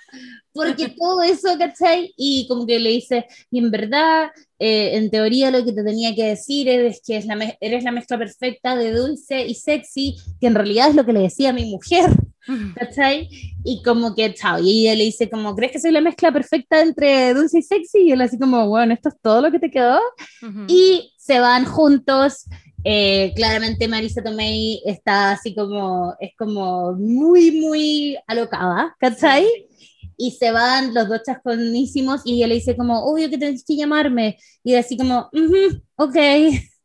Porque 0.54 0.90
todo 0.90 1.22
eso, 1.22 1.58
¿cachai? 1.58 2.14
Y 2.18 2.46
como 2.50 2.68
que 2.68 2.78
le 2.78 2.90
dice, 2.90 3.26
y 3.50 3.60
en 3.60 3.72
verdad, 3.72 4.32
eh, 4.64 4.96
en 4.96 5.10
teoría 5.10 5.50
lo 5.50 5.66
que 5.66 5.74
te 5.74 5.84
tenía 5.84 6.14
que 6.14 6.24
decir 6.24 6.70
es 6.70 7.02
que 7.04 7.18
es 7.18 7.26
la 7.26 7.36
eres 7.60 7.84
la 7.84 7.92
mezcla 7.92 8.16
perfecta 8.20 8.76
de 8.76 8.92
dulce 8.92 9.44
y 9.48 9.56
sexy, 9.56 10.16
que 10.40 10.46
en 10.46 10.54
realidad 10.54 10.90
es 10.90 10.96
lo 10.96 11.04
que 11.04 11.14
le 11.14 11.22
decía 11.22 11.50
a 11.50 11.54
mi 11.54 11.66
mujer, 11.66 12.12
¿cachai? 12.76 13.28
Y 13.64 13.82
como 13.82 14.14
que, 14.14 14.34
chao, 14.36 14.60
y 14.60 14.82
ella 14.88 14.96
le 14.96 15.06
dice 15.06 15.32
como, 15.32 15.56
¿crees 15.56 15.72
que 15.72 15.80
soy 15.80 15.92
la 15.92 16.02
mezcla 16.02 16.32
perfecta 16.32 16.80
entre 16.82 17.34
dulce 17.34 17.58
y 17.58 17.64
sexy? 17.64 18.00
Y 18.04 18.12
él 18.12 18.22
así 18.22 18.38
como, 18.38 18.68
bueno, 18.68 18.94
¿esto 18.94 19.10
es 19.10 19.16
todo 19.20 19.42
lo 19.42 19.52
que 19.52 19.58
te 19.60 19.72
quedó? 19.72 20.00
Ujú. 20.44 20.66
y 20.68 21.12
se 21.18 21.40
van 21.40 21.66
juntos. 21.66 22.46
eh, 22.84 23.32
claramente 23.36 23.88
Marisa 23.88 24.22
Tomei 24.24 24.82
está 24.86 25.32
así 25.32 25.56
como, 25.56 26.16
es 26.20 26.32
como 26.38 26.94
muy, 26.94 27.52
muy 27.52 28.18
alocada, 28.28 28.96
¿cachai? 29.00 29.46
Y 30.22 30.32
se 30.32 30.52
van 30.52 30.94
los 30.94 31.08
dos 31.10 31.22
chasconísimos 31.26 32.22
y 32.26 32.36
ella 32.38 32.48
le 32.48 32.56
dice 32.56 32.76
como, 32.78 33.04
obvio 33.06 33.30
que 33.30 33.38
tenés 33.40 33.64
que 33.66 33.76
llamarme. 33.78 34.38
Y 34.64 34.76
así 34.76 34.98
como, 34.98 35.30
"Ujú, 35.34 35.82
ok. 35.98 36.16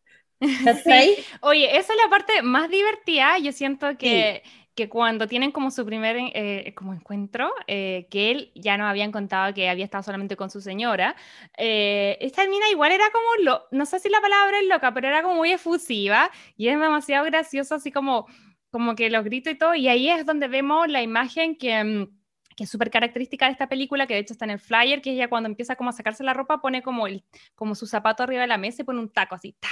¿Cachai? 0.65 1.17
Oye, 1.43 1.77
esa 1.79 1.93
es 1.93 1.99
la 2.03 2.11
parte 2.11 2.43
más 2.43 2.69
divertida. 2.71 3.39
Yo 3.39 3.53
siento 3.53 3.97
que, 3.99 4.43
que 4.75 4.89
cuando 4.89 5.29
tienen 5.29 5.53
como 5.53 5.71
su 5.71 5.87
primer 5.87 6.17
eh, 6.19 6.75
como 6.75 6.93
encuentro, 6.93 7.53
eh, 7.69 8.09
que 8.11 8.31
él 8.33 8.53
ya 8.57 8.77
nos 8.77 8.89
habían 8.89 9.13
contado 9.13 9.55
que 9.55 9.69
había 9.69 9.85
estado 9.85 10.03
solamente 10.03 10.37
con 10.37 10.51
su 10.51 10.61
señora, 10.61 11.15
eh, 11.57 12.19
esta 12.21 12.47
mina 12.49 12.69
igual 12.71 12.91
era 12.93 13.11
como, 13.11 13.27
lo, 13.45 13.63
no 13.71 13.87
sé 13.87 14.01
si 14.01 14.09
la 14.09 14.21
palabra 14.21 14.59
es 14.61 14.67
loca, 14.69 14.93
pero 14.93 15.07
era 15.09 15.23
como 15.23 15.37
muy 15.37 15.53
efusiva 15.53 16.31
y 16.57 16.69
es 16.69 16.79
demasiado 16.81 17.25
gracioso, 17.27 17.77
así 17.77 17.93
como, 17.93 18.27
como 18.71 18.97
que 18.97 19.09
los 19.11 19.25
gritos 19.25 19.53
y 19.53 19.57
todo. 19.59 19.75
Y 19.77 19.87
ahí 19.89 20.09
es 20.09 20.27
donde 20.27 20.49
vemos 20.49 20.89
la 20.89 21.03
imagen 21.03 21.57
que... 21.57 22.09
que 22.57 22.65
es 22.65 22.71
súper 22.71 22.91
característica 22.91 23.45
de 23.47 23.53
esta 23.53 23.69
película, 23.69 24.07
que 24.07 24.15
de 24.15 24.21
hecho 24.21 24.33
está 24.33 24.47
en 24.47 24.53
el 24.53 24.59
flyer, 24.59 25.03
que 25.03 25.11
ella 25.11 25.29
cuando 25.29 25.49
empieza 25.49 25.77
como 25.77 25.91
a 25.91 25.93
sacarse 25.93 26.25
la 26.25 26.33
ropa 26.33 26.61
pone 26.63 26.83
como, 26.83 27.07
el, 27.07 27.23
como 27.55 27.75
su 27.75 27.87
zapato 27.87 28.23
arriba 28.23 28.41
de 28.41 28.47
la 28.49 28.57
mesa 28.57 28.83
y 28.83 28.85
pone 28.85 28.99
un 28.99 29.11
taco 29.11 29.35
así, 29.35 29.53
¡ta! 29.61 29.69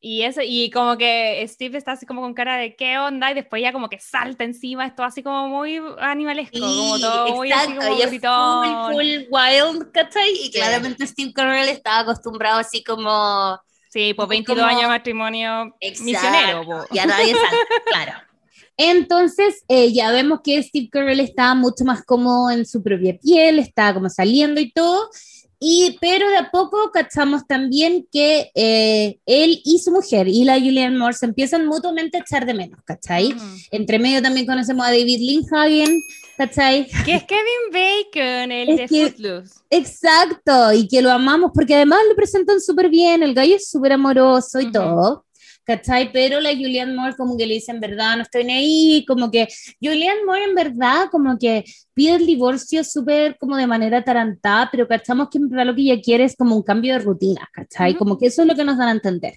Y, 0.00 0.22
eso, 0.22 0.40
y 0.44 0.70
como 0.70 0.96
que 0.96 1.44
Steve 1.48 1.76
está 1.76 1.92
así 1.92 2.06
como 2.06 2.20
con 2.20 2.34
cara 2.34 2.56
de 2.56 2.76
qué 2.76 2.96
onda, 2.98 3.30
y 3.32 3.34
después 3.34 3.60
ya 3.60 3.72
como 3.72 3.88
que 3.88 3.98
salta 3.98 4.44
encima, 4.44 4.86
esto 4.86 5.02
así 5.02 5.22
como 5.22 5.48
muy 5.48 5.80
animalesco, 5.98 6.60
como 6.60 6.98
todo 7.00 7.34
muy 7.34 7.50
así 7.50 7.72
exacto, 7.72 8.28
como 8.28 8.64
es 8.64 8.86
full, 8.86 8.92
full 8.92 9.26
wild, 9.30 9.92
¿cachai? 9.92 10.30
Y 10.44 10.50
claramente 10.52 11.06
Steve 11.06 11.32
Carell 11.34 11.68
estaba 11.68 12.00
acostumbrado 12.00 12.60
así 12.60 12.84
como... 12.84 13.58
Sí, 13.90 14.12
pues 14.14 14.26
como- 14.26 14.28
22 14.28 14.64
años 14.64 14.82
de 14.82 14.88
matrimonio 14.88 15.74
misionero. 15.80 16.62
po. 16.64 16.84
Y 16.92 16.98
a 16.98 17.06
nadie 17.06 17.34
salta, 17.34 17.56
claro. 17.86 18.27
Entonces, 18.78 19.64
eh, 19.68 19.92
ya 19.92 20.10
vemos 20.12 20.40
que 20.42 20.62
Steve 20.62 20.88
Carell 20.90 21.20
está 21.20 21.54
mucho 21.54 21.84
más 21.84 22.04
cómodo 22.04 22.50
en 22.50 22.64
su 22.64 22.82
propia 22.82 23.18
piel, 23.18 23.58
está 23.58 23.92
como 23.92 24.08
saliendo 24.08 24.60
y 24.60 24.70
todo. 24.72 25.10
Y, 25.60 25.98
pero 26.00 26.28
de 26.30 26.36
a 26.36 26.52
poco 26.52 26.92
cachamos 26.92 27.44
también 27.48 28.06
que 28.12 28.52
eh, 28.54 29.18
él 29.26 29.60
y 29.64 29.80
su 29.80 29.90
mujer 29.90 30.28
y 30.28 30.44
la 30.44 30.54
Julianne 30.54 30.96
Moore 30.96 31.14
se 31.14 31.26
empiezan 31.26 31.66
mutuamente 31.66 32.16
a 32.16 32.20
echar 32.20 32.46
de 32.46 32.54
menos, 32.54 32.78
¿cachai? 32.84 33.32
Ujú. 33.32 33.44
Entre 33.72 33.98
medio 33.98 34.22
también 34.22 34.46
conocemos 34.46 34.86
a 34.86 34.90
David 34.90 35.18
Lindhagen, 35.18 36.00
¿cachai? 36.36 36.86
Que 37.04 37.16
es 37.16 37.24
Kevin 37.24 37.72
Bacon, 37.72 38.52
el 38.52 38.68
Es 38.68 38.76
de 38.76 38.86
que- 38.86 39.06
Footloose. 39.08 39.54
Exacto, 39.70 40.72
y 40.74 40.86
que 40.86 41.02
lo 41.02 41.10
amamos 41.10 41.50
porque 41.52 41.74
además 41.74 41.98
lo 42.08 42.14
presentan 42.14 42.60
súper 42.60 42.88
bien, 42.88 43.24
el 43.24 43.34
gallo 43.34 43.56
es 43.56 43.68
súper 43.68 43.94
amoroso 43.94 44.60
y 44.60 44.64
Ujú. 44.66 44.72
todo, 44.72 45.24
¿cachai? 45.68 46.10
Pero 46.10 46.40
la 46.40 46.50
Julianne 46.54 46.94
Moore 46.94 47.14
como 47.14 47.36
que 47.36 47.46
le 47.46 47.54
dice 47.54 47.72
en 47.72 47.80
verdad 47.80 48.16
no 48.16 48.22
estoy 48.22 48.42
ni 48.44 48.54
ahí, 48.54 49.04
como 49.06 49.30
que 49.30 49.46
Julianne 49.82 50.24
Moore 50.24 50.44
en 50.44 50.54
verdad 50.54 51.08
como 51.10 51.38
que 51.38 51.62
pide 51.92 52.14
el 52.14 52.26
divorcio 52.26 52.82
súper 52.82 53.36
como 53.38 53.54
de 53.54 53.66
manera 53.66 54.02
tarantada, 54.02 54.70
pero 54.72 54.88
cachamos 54.88 55.28
que 55.30 55.36
en 55.36 55.50
verdad 55.50 55.66
lo 55.66 55.74
que 55.74 55.82
ella 55.82 56.00
quiere 56.00 56.24
es 56.24 56.34
como 56.36 56.56
un 56.56 56.62
cambio 56.62 56.94
de 56.94 57.00
rutina, 57.00 57.46
¿cachai? 57.52 57.90
Ujú. 57.90 57.98
Como 57.98 58.18
que 58.18 58.28
eso 58.28 58.42
es 58.42 58.48
lo 58.48 58.54
que 58.54 58.64
nos 58.64 58.78
dan 58.78 58.88
a 58.88 58.92
entender. 58.92 59.34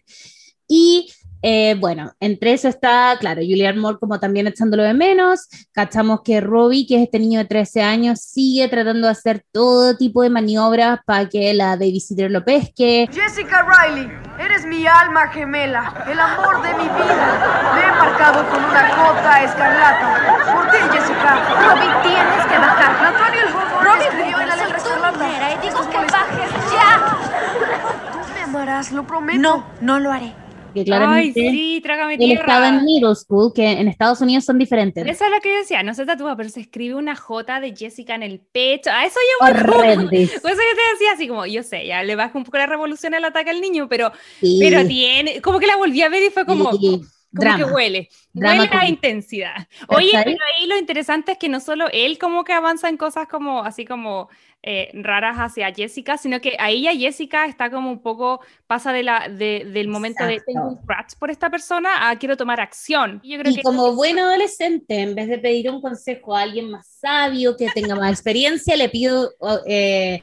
Y 0.70 1.12
eh, 1.42 1.76
bueno, 1.80 2.12
entre 2.20 2.54
eso 2.54 2.68
está, 2.68 3.16
claro, 3.20 3.42
Julianne 3.42 3.80
Moore 3.80 3.98
como 4.00 4.20
también 4.20 4.48
echándolo 4.48 4.84
de 4.84 4.94
menos, 4.94 5.48
cachamos 5.72 6.22
que 6.22 6.39
Robbie, 6.39 6.86
que 6.86 6.98
es 6.98 7.04
este 7.04 7.20
niño 7.20 7.39
de 7.39 7.46
13 7.46 7.82
años, 7.82 8.22
sigue 8.22 8.68
tratando 8.68 9.08
de 9.08 9.12
hacer 9.12 9.44
todo 9.52 9.98
tipo 9.98 10.22
de 10.22 10.30
maniobras 10.30 11.00
para 11.06 11.28
que 11.28 11.54
la 11.54 11.76
babysitter 11.76 12.30
lo 12.30 12.46
pesque. 12.46 13.10
Jessica 13.12 13.66
Riley, 13.66 14.12
eres 14.39 14.66
mi 14.66 14.86
alma 14.86 15.28
gemela, 15.30 16.06
el 16.08 16.20
amor 16.20 16.62
de 16.62 16.74
mi 16.76 16.84
vida. 16.84 17.74
Me 17.76 17.82
he 17.82 17.92
marcado 17.92 18.48
con 18.50 18.64
una 18.64 18.89
cota 18.96 19.44
escarlata. 19.44 20.54
Por 20.54 20.72
ti, 20.72 20.78
Jessica. 20.92 21.39
Robin, 21.60 21.92
tienes 22.04 22.46
que 22.46 22.58
bajar. 22.58 23.06
Antonio 23.06 23.42
el 23.48 23.54
Robin, 23.84 24.08
escribió 24.08 24.42
en 24.42 24.48
la 24.48 24.56
letra 24.56 24.78
escarlata. 24.78 25.28
y 25.28 25.68
digo 25.68 25.82
Estás 25.82 25.88
que 25.88 26.12
bajes 26.12 26.52
ya. 26.72 28.12
Tú 28.12 28.34
me 28.34 28.42
amarás, 28.42 28.92
lo 28.92 29.08
prometo. 29.08 29.39
No, 29.39 29.66
no 29.82 30.00
lo 30.00 30.12
haré. 30.12 30.41
Que 30.74 30.86
Ay, 30.86 30.86
claramente 30.86 31.39
sí, 31.51 31.80
trágame 31.84 32.17
él 32.17 32.19
tierra. 32.19 32.41
estaba 32.41 32.67
en 32.69 32.86
middle 32.86 33.15
school, 33.15 33.51
que 33.53 33.72
en 33.72 33.88
Estados 33.88 34.22
Unidos 34.22 34.45
son 34.45 34.57
diferentes. 34.57 35.05
Eso 35.07 35.26
es 35.26 35.32
lo 35.32 35.39
que 35.41 35.49
yo 35.53 35.59
decía, 35.59 35.84
no 35.84 35.93
se 35.93 36.05
tatúa, 36.05 36.36
pero 36.38 36.49
se 36.49 36.61
escribe 36.61 36.95
una 36.95 37.15
J 37.15 37.59
de 37.59 37.76
Jessica 37.76 38.15
en 38.15 38.24
el 38.24 38.39
pecho. 38.39 38.89
A 38.91 39.05
eso 39.05 39.19
yo 39.19 39.47
voy. 39.47 39.51
Horrendis. 39.51 40.32
Pues 40.41 40.53
eso 40.53 40.61
yo 40.63 40.76
te 40.76 40.91
decía 40.93 41.11
así 41.13 41.28
como, 41.28 41.45
yo 41.45 41.63
sé, 41.63 41.86
ya 41.88 42.03
le 42.03 42.15
baja 42.15 42.38
un 42.38 42.43
poco 42.43 42.57
la 42.57 42.67
revolución 42.67 43.13
al 43.13 43.26
ataque 43.26 43.49
al 43.49 43.61
niño, 43.61 43.88
pero, 43.89 44.11
Sí, 44.39 44.57
pero 44.59 44.86
tiene, 44.88 45.41
como 45.41 45.59
que 45.59 45.67
la 45.67 45.76
volví 45.78 46.01
a 46.01 46.09
ver 46.09 46.24
y 46.24 46.30
fue 46.30 46.45
como, 46.45 46.72
sí, 46.74 47.01
como 47.36 47.55
drama. 47.55 47.57
que 47.57 47.63
huele, 47.65 48.09
huele 48.34 48.69
a 48.69 48.69
cómico. 48.69 48.86
intensidad. 48.86 49.67
Oye, 49.88 50.11
pero 50.24 50.38
ahí 50.57 50.67
lo 50.67 50.78
interesante 50.78 51.34
es 51.34 51.38
que 51.38 51.49
no 51.49 51.59
solo 51.59 51.88
él 51.91 52.17
como 52.19 52.43
que 52.43 52.53
avanza 52.53 52.89
en 52.89 52.97
cosas 52.97 53.28
como 53.28 53.63
así 53.63 53.86
como 53.86 54.30
eh, 54.64 54.89
raras 54.93 55.38
hacia 55.38 55.74
Jessica, 55.74 56.18
sino 56.18 56.39
que 56.41 56.55
ahí 56.59 56.84
ya 56.84 56.93
Jessica 56.95 57.45
está 57.45 57.70
como 57.72 57.89
un 57.91 58.01
poco, 58.01 58.41
pasa 58.68 58.93
de 58.93 59.03
la, 59.03 59.28
de- 59.30 59.66
del 59.72 59.88
momento 59.88 60.26
de 60.26 60.39
tengo 60.41 60.68
un 60.70 60.78
crush 60.86 61.16
por 61.20 61.32
esta 61.32 61.49
persona 61.49 62.09
a 62.09 62.18
quiero 62.20 62.38
tomar 62.38 62.59
acción. 62.59 63.20
Y 63.24 63.34
Yo 63.34 63.39
creo 63.39 63.51
Y 63.51 63.55
que 63.55 63.64
como 63.64 63.93
buen 63.95 64.20
adolescente, 64.20 64.99
en 65.01 65.16
vez 65.16 65.28
de 65.28 65.39
pedir 65.39 65.70
un 65.70 65.82
consejo 65.82 66.36
a 66.36 66.41
alguien 66.41 66.70
más 66.70 66.88
sabio, 66.99 67.55
que 67.57 67.70
tenga 67.72 67.95
más 67.95 68.12
experiencia, 68.12 68.76
le 68.76 68.89
pido 68.89 69.32
eh, 69.66 70.22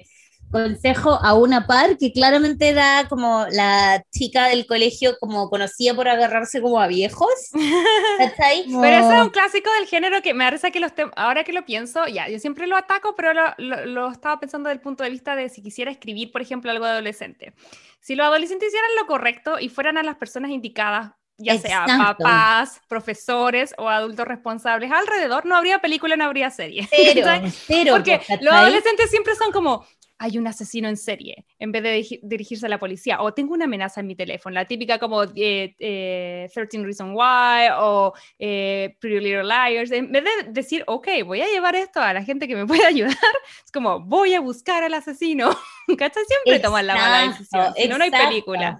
consejo 0.50 1.18
a 1.22 1.34
una 1.34 1.66
par 1.66 1.96
que 1.98 2.12
claramente 2.12 2.68
era 2.70 3.06
como 3.08 3.46
la 3.50 4.02
chica 4.10 4.46
del 4.48 4.66
colegio, 4.66 5.16
como 5.20 5.48
conocida 5.50 5.94
por 5.94 6.08
agarrarse 6.08 6.60
como 6.62 6.80
a 6.80 6.86
viejos. 6.86 7.28
¿Cachai? 8.18 8.64
Pero 8.66 8.86
ese 8.86 8.98
es 8.98 9.04
Como- 9.06 9.22
un 9.24 9.30
clásico 9.30 9.70
del 9.78 9.86
género 9.86 10.22
que 10.22 10.34
me 10.34 10.44
parece 10.44 10.72
que 10.72 10.80
los 10.80 10.92
ahora 11.16 11.44
que 11.44 11.52
lo 11.52 11.64
pienso, 11.64 12.06
ya, 12.06 12.28
yo 12.28 12.38
siempre 12.38 12.66
lo 12.66 12.76
ataco, 12.76 13.14
pero 13.16 13.32
lo, 13.34 13.42
lo- 13.58 13.86
lo 13.86 14.10
estaba 14.10 14.40
pensando 14.40 14.68
desde 14.68 14.78
el 14.78 14.82
punto 14.82 15.04
de 15.04 15.10
vista 15.10 15.36
de 15.36 15.48
si 15.48 15.62
quisiera 15.62 15.90
escribir, 15.90 16.32
por 16.32 16.42
ejemplo, 16.42 16.70
algo 16.70 16.84
adolescente. 16.84 17.52
Si 18.00 18.14
los 18.14 18.26
adolescentes 18.26 18.68
hicieran 18.68 18.90
lo 19.00 19.06
correcto 19.06 19.58
y 19.58 19.68
fueran 19.68 19.98
a 19.98 20.02
las 20.02 20.16
personas 20.16 20.50
indicadas, 20.50 21.12
ya 21.40 21.56
sea 21.58 21.82
Exacto. 21.84 22.24
papás, 22.24 22.80
profesores 22.88 23.72
o 23.78 23.88
adultos 23.88 24.26
responsables 24.26 24.90
alrededor, 24.90 25.46
no 25.46 25.54
habría 25.56 25.78
película, 25.78 26.16
no 26.16 26.24
habría 26.24 26.50
serie. 26.50 26.88
Cero, 26.90 27.20
¿Cachai? 27.24 27.50
cero, 27.50 27.92
Porque 27.94 28.18
¿cachai? 28.18 28.38
los 28.42 28.52
adolescentes 28.54 29.08
siempre 29.10 29.36
son 29.36 29.52
como, 29.52 29.86
hay 30.18 30.36
un 30.36 30.46
asesino 30.46 30.88
en 30.88 30.96
serie, 30.96 31.44
en 31.58 31.70
vez 31.70 31.82
de 31.82 31.98
dirigi- 32.00 32.20
dirigirse 32.22 32.66
a 32.66 32.68
la 32.68 32.78
policía, 32.78 33.22
o 33.22 33.32
tengo 33.32 33.54
una 33.54 33.66
amenaza 33.66 34.00
en 34.00 34.08
mi 34.08 34.16
teléfono, 34.16 34.54
la 34.54 34.64
típica 34.64 34.98
como 34.98 35.22
eh, 35.22 35.74
eh, 35.78 36.48
13 36.52 36.82
Reasons 36.84 37.12
Why 37.14 37.68
o 37.78 38.12
eh, 38.38 38.96
Pretty 39.00 39.20
Little 39.20 39.44
Liars, 39.44 39.92
en 39.92 40.10
vez 40.10 40.24
de 40.24 40.50
decir, 40.50 40.82
ok, 40.86 41.08
voy 41.24 41.40
a 41.40 41.46
llevar 41.46 41.76
esto 41.76 42.00
a 42.00 42.12
la 42.12 42.24
gente 42.24 42.48
que 42.48 42.56
me 42.56 42.66
puede 42.66 42.84
ayudar, 42.86 43.16
es 43.64 43.70
como, 43.72 44.00
voy 44.00 44.34
a 44.34 44.40
buscar 44.40 44.82
al 44.82 44.94
asesino, 44.94 45.50
¿cachai? 45.98 46.24
Siempre 46.24 46.60
toman 46.60 46.86
la 46.86 46.94
mala 46.96 47.24
Exacto, 47.24 47.38
decisión, 47.38 47.74
si 47.76 47.88
no, 47.88 47.98
no 47.98 48.04
hay 48.04 48.08
exacto. 48.10 48.28
película. 48.28 48.78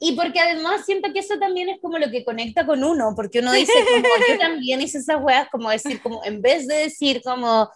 Y 0.00 0.12
porque 0.12 0.38
además 0.38 0.84
siento 0.84 1.10
que 1.14 1.20
eso 1.20 1.38
también 1.38 1.70
es 1.70 1.80
como 1.80 1.96
lo 1.96 2.10
que 2.10 2.24
conecta 2.24 2.66
con 2.66 2.84
uno, 2.84 3.14
porque 3.16 3.38
uno 3.38 3.52
dice 3.52 3.72
como 3.72 4.14
yo 4.28 4.38
también 4.38 4.82
hice 4.82 4.98
esas 4.98 5.22
weas, 5.22 5.48
como 5.48 5.70
decir, 5.70 6.02
como 6.02 6.22
en 6.24 6.42
vez 6.42 6.66
de 6.66 6.74
decir 6.74 7.22
como, 7.24 7.70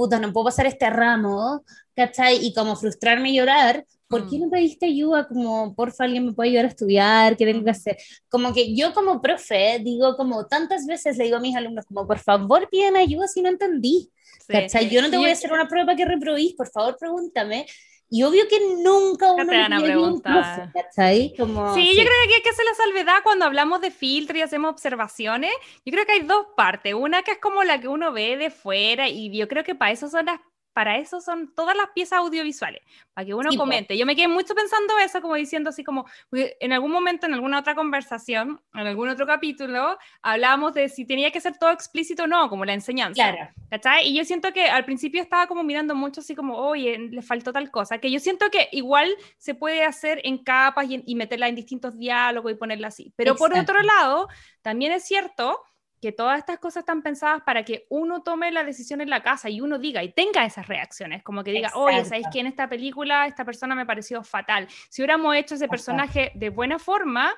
puta, 0.00 0.18
no 0.18 0.32
puedo 0.32 0.46
pasar 0.46 0.66
este 0.66 0.88
ramo, 0.88 1.62
¿cachai? 1.94 2.38
Y 2.46 2.54
como 2.54 2.74
frustrarme 2.74 3.30
y 3.30 3.36
llorar, 3.36 3.84
¿por 4.08 4.28
qué 4.30 4.38
Mm. 4.38 4.40
no 4.44 4.50
pediste 4.50 4.86
ayuda? 4.86 5.28
Como, 5.28 5.74
porfa, 5.74 6.04
alguien 6.04 6.24
me 6.26 6.32
puede 6.32 6.48
ayudar 6.50 6.64
a 6.64 6.68
estudiar, 6.68 7.36
¿qué 7.36 7.44
tengo 7.44 7.62
que 7.64 7.70
hacer? 7.70 7.98
Como 8.30 8.54
que 8.54 8.74
yo 8.74 8.94
como 8.94 9.20
profe 9.20 9.78
digo 9.84 10.16
como 10.16 10.46
tantas 10.46 10.86
veces 10.86 11.18
le 11.18 11.24
digo 11.24 11.36
a 11.36 11.40
mis 11.40 11.54
alumnos 11.54 11.84
como, 11.84 12.06
por 12.06 12.18
favor, 12.18 12.68
piden 12.70 12.96
ayuda 12.96 13.28
si 13.28 13.42
no 13.42 13.50
entendí. 13.50 14.10
Sí. 14.46 14.52
¿Cachai? 14.54 14.88
Yo 14.88 15.02
no 15.02 15.10
te 15.10 15.18
voy 15.18 15.28
a 15.28 15.32
hacer 15.34 15.52
una 15.52 15.68
prueba 15.68 15.94
que 15.94 16.04
reprobís, 16.06 16.54
por 16.54 16.68
favor, 16.70 16.96
pregúntame. 16.98 17.66
Y 18.12 18.24
obvio 18.24 18.48
que 18.48 18.58
nunca 18.82 19.36
te 19.36 19.42
uno 19.42 19.52
van 19.52 19.72
a 19.72 19.80
preguntar. 19.80 20.72
profe. 20.72 21.32
Como, 21.38 21.74
Sí, 21.74 21.86
yo 21.86 22.02
creo 22.02 22.12
que 22.26 22.34
hay 22.34 22.42
que 22.42 22.48
hacer 22.50 22.64
la 22.64 22.74
salvedad 22.74 23.22
cuando 23.22 23.44
hablamos 23.44 23.80
de 23.80 23.92
filtro 23.92 24.36
y 24.36 24.42
hacemos 24.42 24.72
observaciones. 24.72 25.52
Yo 25.84 25.92
creo 25.92 26.04
que 26.04 26.12
hay 26.12 26.22
dos 26.22 26.46
partes. 26.56 26.92
Una 26.92 27.22
que 27.22 27.30
es 27.30 27.38
como 27.38 27.62
la 27.62 27.80
que 27.80 27.86
uno 27.86 28.12
ve 28.12 28.36
de 28.36 28.50
fuera 28.50 29.08
y 29.08 29.30
yo 29.36 29.46
creo 29.46 29.62
que 29.62 29.76
para 29.76 29.92
eso 29.92 30.08
son 30.08 30.26
las 30.26 30.40
para 30.72 30.98
eso 30.98 31.20
son 31.20 31.54
todas 31.54 31.76
las 31.76 31.88
piezas 31.94 32.18
audiovisuales, 32.20 32.80
para 33.12 33.24
que 33.26 33.34
uno 33.34 33.50
Sí, 33.50 33.56
comente. 33.56 33.98
Yo 33.98 34.06
me 34.06 34.14
quedé 34.16 34.28
mucho 34.28 34.54
pensando 34.54 34.98
eso, 34.98 35.20
como 35.20 35.34
diciendo 35.34 35.70
así 35.70 35.82
como, 35.84 36.06
en 36.32 36.72
algún 36.72 36.90
momento, 36.92 37.26
en 37.26 37.34
alguna 37.34 37.58
otra 37.58 37.74
conversación, 37.74 38.60
en 38.74 38.86
algún 38.86 39.08
otro 39.08 39.26
capítulo, 39.26 39.98
hablábamos 40.22 40.74
de 40.74 40.88
si 40.88 41.04
tenía 41.04 41.30
que 41.30 41.40
ser 41.40 41.58
todo 41.58 41.70
explícito 41.70 42.24
o 42.24 42.26
no, 42.26 42.48
como 42.48 42.64
la 42.64 42.72
enseñanza. 42.74 43.32
Claro. 43.32 43.50
¿Cachai? 43.70 44.08
Y 44.08 44.16
yo 44.16 44.24
siento 44.24 44.52
que 44.52 44.64
al 44.64 44.84
principio 44.84 45.22
estaba 45.22 45.46
como 45.46 45.62
mirando 45.62 45.94
mucho 45.94 46.20
así 46.20 46.34
como, 46.34 46.56
oye, 46.56 46.98
le 46.98 47.22
faltó 47.22 47.52
tal 47.52 47.70
cosa, 47.70 47.98
que 47.98 48.10
yo 48.10 48.18
siento 48.18 48.50
que 48.50 48.68
igual 48.72 49.08
se 49.38 49.54
puede 49.54 49.84
hacer 49.84 50.20
en 50.24 50.38
capas 50.38 50.86
y, 50.88 50.94
en- 50.96 51.02
y 51.06 51.14
meterla 51.14 51.48
en 51.48 51.54
distintos 51.54 51.96
diálogos 51.96 52.52
y 52.52 52.56
ponerla 52.56 52.88
así. 52.88 53.12
Pero 53.16 53.36
por 53.36 53.54
otro 53.54 53.80
lado, 53.82 54.28
también 54.62 54.92
es 54.92 55.04
cierto 55.04 55.62
que 56.00 56.12
todas 56.12 56.38
estas 56.38 56.58
cosas 56.58 56.82
están 56.82 57.02
pensadas 57.02 57.42
para 57.42 57.64
que 57.64 57.86
uno 57.90 58.22
tome 58.22 58.50
la 58.50 58.64
decisión 58.64 59.00
en 59.00 59.10
la 59.10 59.22
casa 59.22 59.50
y 59.50 59.60
uno 59.60 59.78
diga 59.78 60.02
y 60.02 60.12
tenga 60.12 60.44
esas 60.44 60.66
reacciones, 60.66 61.22
como 61.22 61.44
que 61.44 61.52
diga, 61.52 61.70
oye, 61.74 62.04
¿sabéis 62.04 62.26
Exacto. 62.26 62.30
que 62.32 62.40
en 62.40 62.46
esta 62.46 62.68
película 62.68 63.26
esta 63.26 63.44
persona 63.44 63.74
me 63.74 63.84
pareció 63.86 64.22
fatal? 64.24 64.66
Si 64.88 65.02
hubiéramos 65.02 65.34
hecho 65.36 65.54
ese 65.54 65.66
Exacto. 65.66 65.70
personaje 65.70 66.32
de 66.34 66.48
buena 66.48 66.78
forma, 66.78 67.34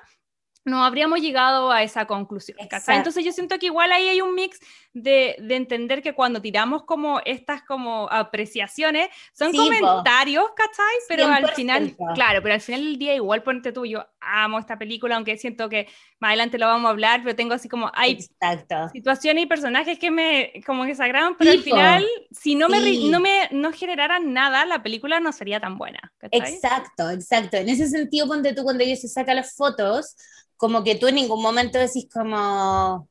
no 0.65 0.85
habríamos 0.85 1.19
llegado 1.19 1.71
a 1.71 1.83
esa 1.83 2.05
conclusión. 2.05 2.57
Exacto. 2.61 2.93
Entonces 2.93 3.25
yo 3.25 3.33
siento 3.33 3.59
que 3.59 3.65
igual 3.65 3.91
ahí 3.91 4.07
hay 4.07 4.21
un 4.21 4.33
mix 4.33 4.61
de, 4.93 5.35
de 5.39 5.55
entender 5.57 6.01
que 6.01 6.13
cuando 6.13 6.41
tiramos 6.41 6.83
como 6.85 7.19
estas 7.25 7.63
como 7.63 8.07
apreciaciones, 8.09 9.09
son 9.33 9.51
Sí, 9.51 9.57
comentarios, 9.57 10.45
¿cachai? 10.55 10.95
Pero 11.09 11.25
al 11.25 11.43
100%. 11.43 11.53
final, 11.53 11.95
claro, 12.15 12.41
pero 12.41 12.53
al 12.53 12.61
final 12.61 12.81
del 12.85 12.97
día 12.97 13.13
igual 13.13 13.43
ponte 13.43 13.73
tú, 13.73 13.85
yo 13.85 14.05
amo 14.25 14.59
esta 14.59 14.77
película, 14.77 15.15
aunque 15.15 15.37
siento 15.37 15.69
que 15.69 15.87
más 16.19 16.29
adelante 16.29 16.57
lo 16.57 16.67
vamos 16.67 16.87
a 16.87 16.91
hablar, 16.91 17.21
pero 17.23 17.35
tengo 17.35 17.53
así 17.53 17.67
como, 17.69 17.91
hay 17.93 18.13
Exacto. 18.13 18.89
situaciones 18.93 19.43
y 19.43 19.47
personajes 19.47 19.99
que 19.99 20.11
me 20.11 20.53
como 20.65 20.85
que 20.85 20.95
se 20.95 21.03
agradan, 21.03 21.35
pero 21.37 21.51
Sí, 21.51 21.57
al 21.57 21.63
final, 21.63 22.05
si 22.31 22.55
no 22.55 22.69
me, 22.69 22.79
Sí. 22.81 23.09
no 23.09 23.19
me 23.19 23.49
no 23.51 23.71
generaran 23.71 24.33
nada, 24.33 24.65
la 24.65 24.81
película 24.83 25.19
no 25.19 25.31
sería 25.31 25.59
tan 25.59 25.77
buena. 25.77 26.13
¿cachai? 26.17 26.53
Exacto, 26.53 27.09
exacto. 27.09 27.57
En 27.57 27.69
ese 27.69 27.87
sentido, 27.87 28.27
ponte 28.27 28.53
tú 28.53 28.63
cuando 28.63 28.83
ellos 28.83 29.01
se 29.01 29.07
sacan 29.07 29.35
las 29.35 29.55
fotos, 29.55 30.15
como 30.57 30.83
que 30.83 30.95
tú 30.95 31.07
en 31.07 31.15
ningún 31.15 31.41
momento 31.41 31.77
decís 31.77 32.07
como... 32.11 33.07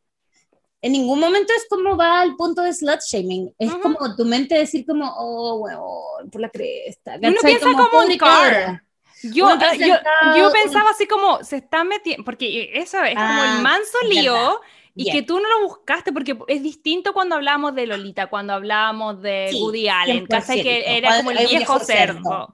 En 0.85 0.91
ningún 0.91 1.21
momento 1.21 1.53
es 1.57 1.67
como 1.71 1.97
va 1.97 2.21
al 2.21 2.35
punto 2.35 2.61
de 2.63 2.73
slut 2.73 2.99
shaming. 3.09 3.55
Es 3.57 3.71
Ujú. 3.71 3.83
como 3.83 4.17
tu 4.17 4.25
mente 4.25 4.57
decir 4.57 4.85
como, 4.85 5.09
oh, 5.17 5.61
huevón, 5.61 6.29
por 6.29 6.41
la 6.41 6.49
cresta. 6.49 7.19
Uno 7.23 7.37
piensa 7.41 7.67
como 7.73 7.89
pobre 7.89 8.15
en 8.15 8.19
Car. 8.19 8.83
Yo, 9.23 9.47
ah, 9.49 9.75
yo, 9.75 9.95
yo 10.37 10.51
uno- 10.51 10.53
pensaba 10.53 10.91
así 10.91 11.07
como, 11.07 11.43
se 11.45 11.57
están 11.59 11.89
metiendo, 11.89 12.25
porque 12.25 12.71
eso 12.75 13.03
es 13.03 13.15
como 13.15 13.43
Ah, 13.43 13.47
el 13.57 13.63
manso 13.63 13.99
es 14.03 14.09
lío, 14.11 14.33
verdad. 14.35 14.53
y 14.95 15.05
Bien. 15.05 15.17
que 15.17 15.23
tú 15.23 15.41
no 15.41 15.49
lo 15.49 15.69
buscaste, 15.69 16.13
porque 16.13 16.37
es 16.49 16.63
distinto 16.63 17.13
cuando 17.15 17.37
hablamos 17.37 17.75
de 17.75 17.87
Lolita, 17.87 18.27
cuando 18.29 18.53
hablamos 18.53 19.23
de 19.23 19.49
Sí, 19.51 19.61
Woody 19.63 19.89
Allen, 19.89 20.27
¿cachai? 20.27 20.61
Que 20.63 20.81
100%, 20.81 20.99
era 20.99 21.17
como 21.19 21.31
el 21.31 21.39
viejo 21.49 21.79
cerdo. 21.81 22.53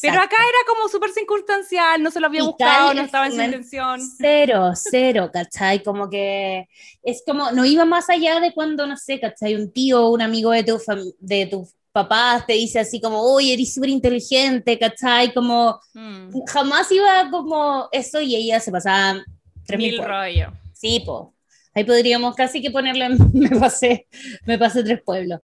Pero 0.00 0.20
acá 0.20 0.36
era 0.36 0.58
como 0.74 0.88
súper 0.88 1.10
circunstancial, 1.10 2.02
no 2.02 2.10
se 2.10 2.20
lo 2.20 2.26
había 2.26 2.42
Y 2.42 2.46
buscado, 2.46 2.94
no 2.94 3.00
es 3.00 3.06
estaba 3.06 3.26
en 3.26 3.32
su 3.32 3.40
intención. 3.42 4.00
Cero, 4.18 4.72
cero, 4.74 5.30
¿cachai? 5.32 5.82
Como 5.82 6.10
que 6.10 6.66
es 7.02 7.22
como, 7.26 7.50
no 7.52 7.64
iba 7.64 7.84
más 7.84 8.10
allá 8.10 8.40
de 8.40 8.52
cuando, 8.52 8.86
no 8.86 8.96
sé, 8.96 9.20
¿cachai? 9.20 9.54
Un 9.54 9.72
tío 9.72 10.08
un 10.08 10.22
amigo 10.22 10.50
de 10.50 10.64
tu, 10.64 10.78
de 11.20 11.46
tus 11.46 11.74
papás 11.96 12.46
te 12.46 12.52
dice 12.52 12.78
así 12.78 13.00
como, 13.00 13.20
oye, 13.20 13.54
eres 13.54 13.72
súper 13.74 13.88
inteligente, 13.90 14.78
¿cachai? 14.78 15.32
Como, 15.32 15.80
Mm, 15.94 16.42
jamás 16.46 16.92
iba 16.92 17.30
como 17.30 17.88
eso 17.90 18.20
y 18.20 18.36
ella 18.36 18.60
se 18.60 18.70
pasaba 18.70 19.22
tres 19.66 19.78
mil 19.80 19.98
rollo. 20.04 20.52
Sí, 20.74 21.02
po. 21.06 21.32
Ahí 21.74 21.84
podríamos 21.84 22.34
casi 22.34 22.60
que 22.62 22.70
ponerle, 22.70 23.06
en- 23.06 23.18
me 23.32 23.50
pasé, 23.58 24.06
me 24.44 24.58
pasé 24.58 24.82
tres 24.84 25.00
pueblos. 25.04 25.40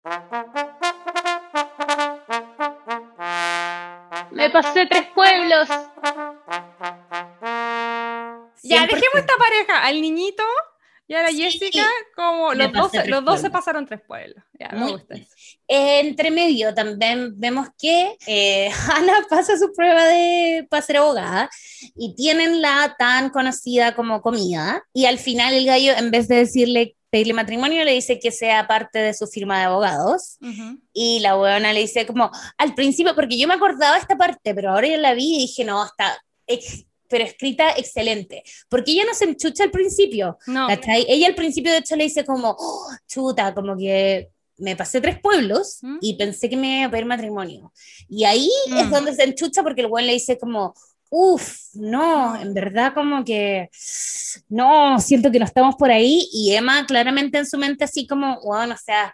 Me 4.31 4.49
pasé 4.49 4.85
tres 4.87 5.07
pueblos. 5.15 5.67
Ya, 8.63 8.77
100%. 8.85 8.87
dejemos 8.87 9.15
esta 9.15 9.33
pareja, 9.37 9.83
al 9.85 10.01
niñito 10.01 10.43
y 11.07 11.13
a 11.13 11.23
la 11.23 11.29
Sí, 11.29 11.43
Jessica, 11.43 11.85
como 12.15 12.53
los 12.53 12.71
dos, 12.71 12.91
los 13.07 13.25
dos 13.25 13.41
se 13.41 13.49
pasaron 13.49 13.85
tres 13.85 14.01
pueblos. 14.07 14.43
Ya, 14.57 14.69
me 14.69 14.79
Muy 14.79 14.91
gusta 14.93 15.15
bien. 15.15 15.27
eso. 15.27 15.57
Entre 15.67 16.31
medio 16.31 16.73
también 16.73 17.33
vemos 17.37 17.67
que 17.77 18.17
eh, 18.27 18.69
Hannah 18.87 19.25
pasa 19.29 19.57
su 19.57 19.73
prueba 19.73 20.05
de 20.05 20.65
para 20.69 20.81
ser 20.81 20.97
abogada 20.97 21.49
y 21.95 22.15
tienen 22.15 22.61
la 22.61 22.95
tan 22.97 23.29
conocida 23.29 23.93
como 23.93 24.21
comida 24.21 24.83
y 24.93 25.05
al 25.05 25.17
final 25.17 25.53
el 25.53 25.65
gallo 25.65 25.93
en 25.97 26.11
vez 26.11 26.27
de 26.27 26.37
decirle 26.37 26.95
pedirle 27.09 27.33
matrimonio 27.33 27.83
le 27.83 27.91
dice 27.91 28.19
que 28.19 28.31
sea 28.31 28.67
parte 28.67 28.99
de 28.99 29.13
su 29.13 29.27
firma 29.27 29.59
de 29.59 29.65
abogados 29.65 30.37
y 30.93 31.19
la 31.19 31.37
huevona 31.37 31.73
le 31.73 31.81
dice 31.81 32.05
como 32.05 32.31
al 32.57 32.73
principio 32.73 33.13
porque 33.15 33.37
yo 33.37 33.49
me 33.49 33.55
acordaba 33.55 33.97
esta 33.97 34.15
parte 34.15 34.55
pero 34.55 34.71
ahora 34.71 34.87
ya 34.87 34.97
la 34.97 35.13
vi 35.13 35.35
y 35.35 35.39
dije 35.39 35.65
no 35.65 35.83
está 35.85 36.17
pero 37.11 37.23
escrita 37.25 37.71
excelente 37.77 38.41
porque 38.69 38.93
ella 38.93 39.03
no 39.05 39.13
se 39.13 39.25
enchucha 39.25 39.63
al 39.65 39.71
principio 39.71 40.37
No, 40.47 40.67
¿Cachai? 40.67 41.05
Ella 41.07 41.27
al 41.27 41.35
principio 41.35 41.71
de 41.71 41.77
hecho 41.79 41.95
le 41.95 42.05
dice 42.05 42.25
como, 42.25 42.55
"Oh, 42.57 42.87
chuta, 43.07 43.53
como 43.53 43.77
que 43.77 44.29
me 44.57 44.75
pasé 44.75 45.01
tres 45.01 45.19
pueblos 45.19 45.79
¿Mm? 45.81 45.97
y 46.01 46.15
pensé 46.15 46.49
que 46.49 46.55
me 46.57 46.79
iba 46.79 46.87
a 46.87 46.91
pedir 46.91 47.05
matrimonio. 47.05 47.71
Y 48.07 48.23
ahí 48.25 48.49
es 48.77 48.87
Mm. 48.87 48.91
donde 48.91 49.13
se 49.15 49.23
enchucha 49.23 49.63
porque 49.63 49.81
el 49.81 49.87
buen 49.87 50.05
le 50.07 50.13
dice 50.13 50.37
como, 50.37 50.73
uff, 51.09 51.57
no, 51.73 52.39
en 52.39 52.53
verdad 52.53 52.93
como 52.93 53.23
que, 53.25 53.69
no, 54.49 54.99
siento 54.99 55.31
que 55.31 55.39
no 55.39 55.45
estamos 55.45 55.75
por 55.75 55.89
ahí. 55.91 56.29
Y 56.31 56.53
Emma 56.53 56.85
claramente 56.85 57.37
en 57.39 57.45
su 57.47 57.57
mente 57.57 57.83
así 57.85 58.05
como, 58.07 58.39
bueno, 58.41 58.75
o 58.75 58.77
sea, 58.77 59.13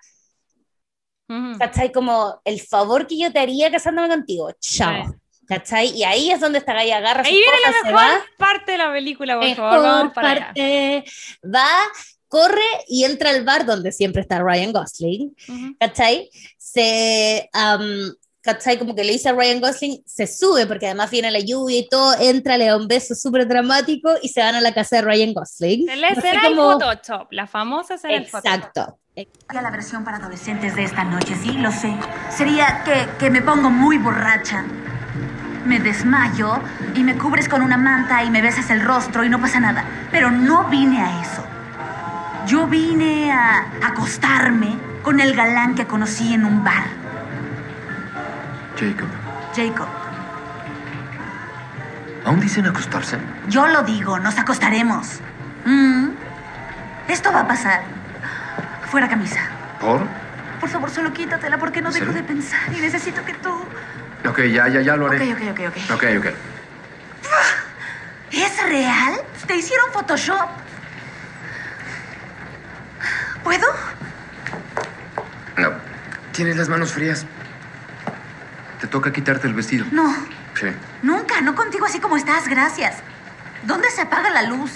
Ujú. 1.30 1.58
¿cachai? 1.60 1.91
Como 1.91 2.39
el 2.45 2.60
favor 2.62 3.08
que 3.08 3.18
yo 3.18 3.32
te 3.32 3.39
haría 3.39 3.72
casándome 3.72 4.10
contigo, 4.10 4.52
chao. 4.60 5.16
¿Cachai? 5.48 5.88
Y 5.95 6.04
ahí 6.04 6.30
es 6.30 6.39
donde 6.41 6.60
esta 6.60 6.74
galla 6.74 6.98
agarra 6.98 7.22
Ahí 7.22 7.32
sus 7.32 7.39
viene 7.39 7.58
cosas, 7.58 7.72
la 7.72 7.80
se 7.80 7.93
mejor 7.93 8.20
va. 8.20 8.26
parte 8.38 8.72
de 8.74 8.78
la 8.78 8.91
película, 8.91 9.39
por 9.39 9.56
favor, 9.56 9.72
mejor 9.72 9.82
vamos 9.84 10.14
para 10.14 10.30
allá. 10.32 10.45
parte. 10.48 11.04
Va, 11.56 11.70
corre 12.28 12.62
y 12.89 13.06
entra 13.06 13.30
al 13.30 13.45
bar 13.45 13.66
donde 13.66 13.93
siempre 13.93 14.22
está 14.22 14.39
Ryan 14.43 14.74
Gosling, 14.74 15.34
Ujú. 15.48 15.76
¿cachai? 15.80 16.30
Se, 16.58 17.50
am, 17.54 18.14
¿cachai? 18.41 18.78
Como 18.78 18.93
que 18.93 19.06
le 19.06 19.14
dice 19.14 19.30
a 19.30 19.34
Ryan 19.34 19.62
Gosling, 19.62 20.04
se 20.06 20.28
sube 20.28 20.68
porque 20.68 20.88
además 20.88 21.10
viene 21.12 21.32
la 21.32 21.39
lluvia 21.39 21.80
y 21.80 21.88
todo, 21.88 22.14
entra, 22.20 22.58
le 22.58 22.66
da 22.66 22.76
un 22.76 22.89
beso 22.89 23.16
súper 23.16 23.48
dramático 23.48 24.12
y 24.22 24.28
se 24.28 24.41
van 24.41 24.56
a 24.56 24.60
la 24.62 24.74
casa 24.74 24.98
de 24.98 25.02
Ryan 25.04 25.34
Gosling. 25.34 25.86
La 25.86 25.95
No 25.95 26.08
escena 26.10 26.41
del 26.43 26.56
cómo- 26.58 26.72
Photoshop, 26.80 27.32
la 27.32 27.48
famosa 27.48 27.95
escena. 27.95 28.18
Exacto. 28.18 29.00
a 29.48 29.62
la 29.62 29.72
versión 29.72 30.04
para 30.04 30.18
adolescentes 30.18 30.76
de 30.76 30.84
esta 30.84 31.06
noche, 31.06 31.34
sí, 31.41 31.54
lo 31.54 31.72
sé. 31.72 31.95
Sería 32.36 32.84
que, 32.84 33.08
que 33.18 33.30
me 33.32 33.41
pongo 33.41 33.70
muy 33.70 33.98
borracha. 33.98 34.66
Me 35.68 35.80
desmayo 35.80 36.59
y 36.95 37.03
me 37.03 37.15
cubres 37.18 37.49
con 37.49 37.61
una 37.61 37.78
manta 37.78 38.24
y 38.24 38.32
me 38.32 38.41
besas 38.41 38.70
el 38.70 38.82
rostro 38.82 39.26
y 39.26 39.30
no 39.30 39.39
pasa 39.39 39.59
nada. 39.59 39.84
Pero 40.11 40.32
no 40.32 40.63
vine 40.65 41.01
a 41.01 41.22
eso. 41.22 41.45
Yo 42.47 42.65
vine 42.68 43.32
a 43.34 43.65
acostarme 43.84 44.78
con 45.03 45.20
el 45.20 45.36
galán 45.36 45.76
que 45.76 45.86
conocí 45.86 46.34
en 46.34 46.45
un 46.45 46.63
bar, 46.63 46.86
Jacob, 48.80 49.07
Jacob. 49.55 49.88
¿aún 52.26 52.39
dicen 52.39 52.68
acostarse? 52.68 53.18
Yo 53.49 53.68
lo 53.68 53.84
digo, 53.84 54.20
nos 54.20 54.38
acostaremos. 54.38 55.20
Mm. 55.65 56.09
Esto 57.07 57.32
va 57.32 57.41
a 57.41 57.47
pasar. 57.47 57.82
Fuera 58.89 59.07
camisa. 59.07 59.39
¿Por? 59.80 60.01
Por 60.59 60.70
favor, 60.70 60.89
solo 60.89 61.13
quítatela 61.13 61.57
porque 61.57 61.82
no 61.82 61.89
¿En 61.89 61.95
dejo 61.95 62.13
de 62.13 62.24
pensar 62.24 62.59
y 62.76 62.80
necesito 62.80 63.24
que 63.26 63.34
tú 63.34 63.49
Ok, 64.26 64.39
ya, 64.51 64.68
ya, 64.68 64.82
ya 64.82 64.95
lo 64.95 65.07
haré. 65.07 65.32
Ok, 65.34 65.39
ok, 65.41 65.51
ok, 65.51 65.59
ok. 65.68 65.91
Ok, 65.95 66.03
ok. 66.20 66.26
¿Es 68.32 68.63
real? 68.63 69.15
¿Te 69.47 69.55
hicieron 69.55 69.91
Photoshop? 69.93 70.49
¿Puedo? 73.43 73.68
No. 75.57 75.70
Tienes 76.34 76.57
las 76.57 76.68
manos 76.70 76.91
frías. 76.91 77.26
Te 78.82 78.88
toca 78.88 79.11
quitarte 79.11 79.47
el 79.47 79.53
vestido. 79.53 79.86
No, 79.91 80.13
Sí. 80.59 80.68
nunca, 81.01 81.39
no 81.41 81.55
contigo 81.55 81.86
así 81.86 81.99
como 81.99 82.18
estás, 82.18 82.47
gracias. 82.47 82.97
¿Dónde 83.63 83.89
se 83.91 84.01
apaga 84.01 84.30
la 84.30 84.43
luz? 84.43 84.72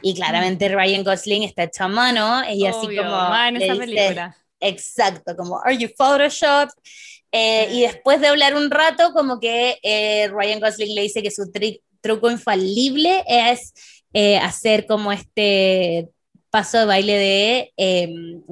Y 0.00 0.14
claramente 0.14 0.68
Ryan 0.68 1.02
Gosling 1.04 1.44
está 1.44 1.64
hecho 1.64 1.84
a 1.84 1.88
mano, 1.88 2.42
ella 2.46 2.70
así 2.70 2.86
Obvio, 2.86 3.02
como... 3.02 3.16
más 3.30 3.48
en 3.48 3.54
le 3.54 3.64
esa 3.64 3.74
dice- 3.74 3.86
película. 3.86 4.36
Exacto, 4.60 5.36
como, 5.36 5.60
¿Are 5.62 5.76
you 5.76 5.88
Photoshop? 5.96 6.70
Eh, 7.36 7.68
y 7.72 7.80
después 7.82 8.20
de 8.20 8.28
hablar 8.28 8.54
un 8.54 8.70
rato, 8.70 9.12
como 9.12 9.40
que 9.40 9.78
eh, 9.82 10.28
Ryan 10.28 10.60
Gosling 10.60 10.94
le 10.94 11.02
dice 11.02 11.20
que 11.20 11.32
su 11.32 11.50
tri- 11.50 11.80
truco 12.00 12.30
infalible 12.30 13.24
es 13.26 13.72
eh, 14.12 14.38
hacer 14.38 14.86
como 14.86 15.10
este 15.10 16.10
paso 16.50 16.78
de 16.78 16.84
baile 16.84 17.12
de 17.18 17.72
em, 17.76 18.42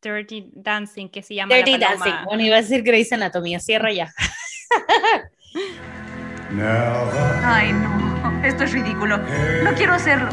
Dirty 0.00 0.48
Dancing, 0.54 1.08
que 1.10 1.22
se 1.22 1.34
llama 1.34 1.54
Dirty 1.54 1.72
la. 1.72 1.90
Dancing. 1.90 2.12
Bueno, 2.24 2.42
iba 2.42 2.56
a 2.56 2.62
decir 2.62 2.82
Grey's 2.82 3.12
Anatomy, 3.12 3.60
cierra 3.60 3.92
ya. 3.92 4.10
Ay, 7.44 7.72
no. 7.74 8.42
Esto 8.44 8.64
es 8.64 8.72
ridículo. 8.72 9.18
No 9.62 9.74
quiero 9.74 9.92
hacerlo. 9.92 10.30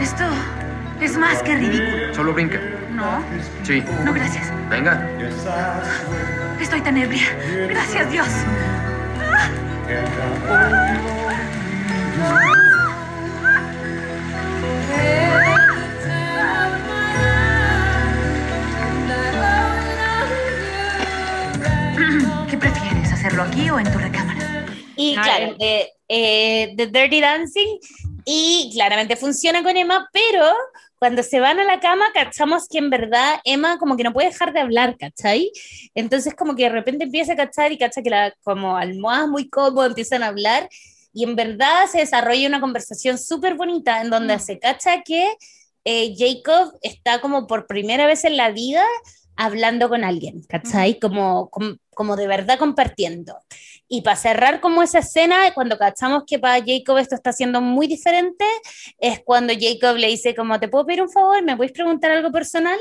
Esto 0.00 0.24
es 1.00 1.16
más 1.16 1.42
que 1.44 1.54
ridículo. 1.54 2.12
Solo 2.14 2.32
brinca. 2.32 2.60
No, 2.94 3.22
Sí. 3.64 3.82
no, 4.04 4.12
gracias. 4.12 4.50
Venga. 4.70 5.08
Estoy 6.60 6.80
tan 6.80 6.96
ebria. 6.96 7.26
Gracias, 7.68 8.10
Dios. 8.10 8.28
¿Qué 22.50 22.56
prefieres, 22.58 23.12
hacerlo 23.12 23.42
aquí 23.42 23.70
o 23.70 23.78
en 23.78 23.90
tu 23.90 23.98
recámara? 23.98 24.66
Y 24.96 25.14
claro, 25.14 25.54
de, 25.58 25.88
eh, 26.08 26.72
de 26.76 26.86
Dirty 26.86 27.20
Dancing, 27.20 27.78
y 28.24 28.70
claramente 28.74 29.16
funciona 29.16 29.62
con 29.62 29.76
Emma, 29.76 30.08
pero 30.12 30.44
cuando 30.98 31.22
se 31.22 31.40
van 31.40 31.60
a 31.60 31.64
la 31.64 31.80
cama, 31.80 32.06
cachamos 32.14 32.66
que 32.68 32.78
en 32.78 32.90
verdad 32.90 33.40
Emma 33.44 33.78
como 33.78 33.96
que 33.96 34.04
no 34.04 34.12
puede 34.12 34.28
dejar 34.28 34.52
de 34.52 34.60
hablar, 34.60 34.96
¿cachai? 34.96 35.50
Entonces 35.94 36.34
como 36.34 36.54
que 36.54 36.64
de 36.64 36.70
repente 36.70 37.04
empieza 37.04 37.34
a 37.34 37.36
cachar 37.36 37.72
y 37.72 37.78
cacha 37.78 38.02
que 38.02 38.10
la, 38.10 38.34
como 38.42 38.76
almohadas 38.76 39.28
muy 39.28 39.48
cómodas 39.48 39.90
empiezan 39.90 40.22
a 40.22 40.28
hablar, 40.28 40.68
y 41.14 41.22
en 41.22 41.36
verdad 41.36 41.86
se 41.90 41.98
desarrolla 41.98 42.48
una 42.48 42.60
conversación 42.60 43.18
súper 43.18 43.54
bonita 43.54 44.02
en 44.02 44.10
donde 44.10 44.38
se 44.40 44.58
cacha 44.58 45.02
que 45.02 45.36
eh, 45.84 46.14
Jacob 46.18 46.76
está 46.82 47.20
como 47.20 47.46
por 47.46 47.66
primera 47.66 48.06
vez 48.06 48.24
en 48.24 48.36
la 48.36 48.50
vida 48.50 48.84
hablando 49.36 49.88
con 49.88 50.04
alguien, 50.04 50.42
¿cachai? 50.48 50.98
Como, 50.98 51.48
como, 51.50 51.76
como 51.94 52.16
de 52.16 52.26
verdad 52.26 52.58
compartiendo. 52.58 53.36
Y 53.94 54.02
para 54.02 54.16
cerrar 54.16 54.60
como 54.60 54.82
esa 54.82 54.98
escena, 54.98 55.54
cuando 55.54 55.78
cachamos 55.78 56.24
que 56.26 56.40
para 56.40 56.54
Jacob 56.54 56.98
esto 56.98 57.14
está 57.14 57.32
siendo 57.32 57.60
muy 57.60 57.86
diferente, 57.86 58.44
es 58.98 59.20
cuando 59.24 59.52
Jacob 59.54 59.96
le 59.96 60.08
dice 60.08 60.34
como, 60.34 60.58
¿te 60.58 60.66
puedo 60.66 60.84
pedir 60.84 61.02
un 61.02 61.08
favor? 61.08 61.40
¿Me 61.44 61.56
puedes 61.56 61.70
preguntar 61.70 62.10
algo 62.10 62.32
personal? 62.32 62.76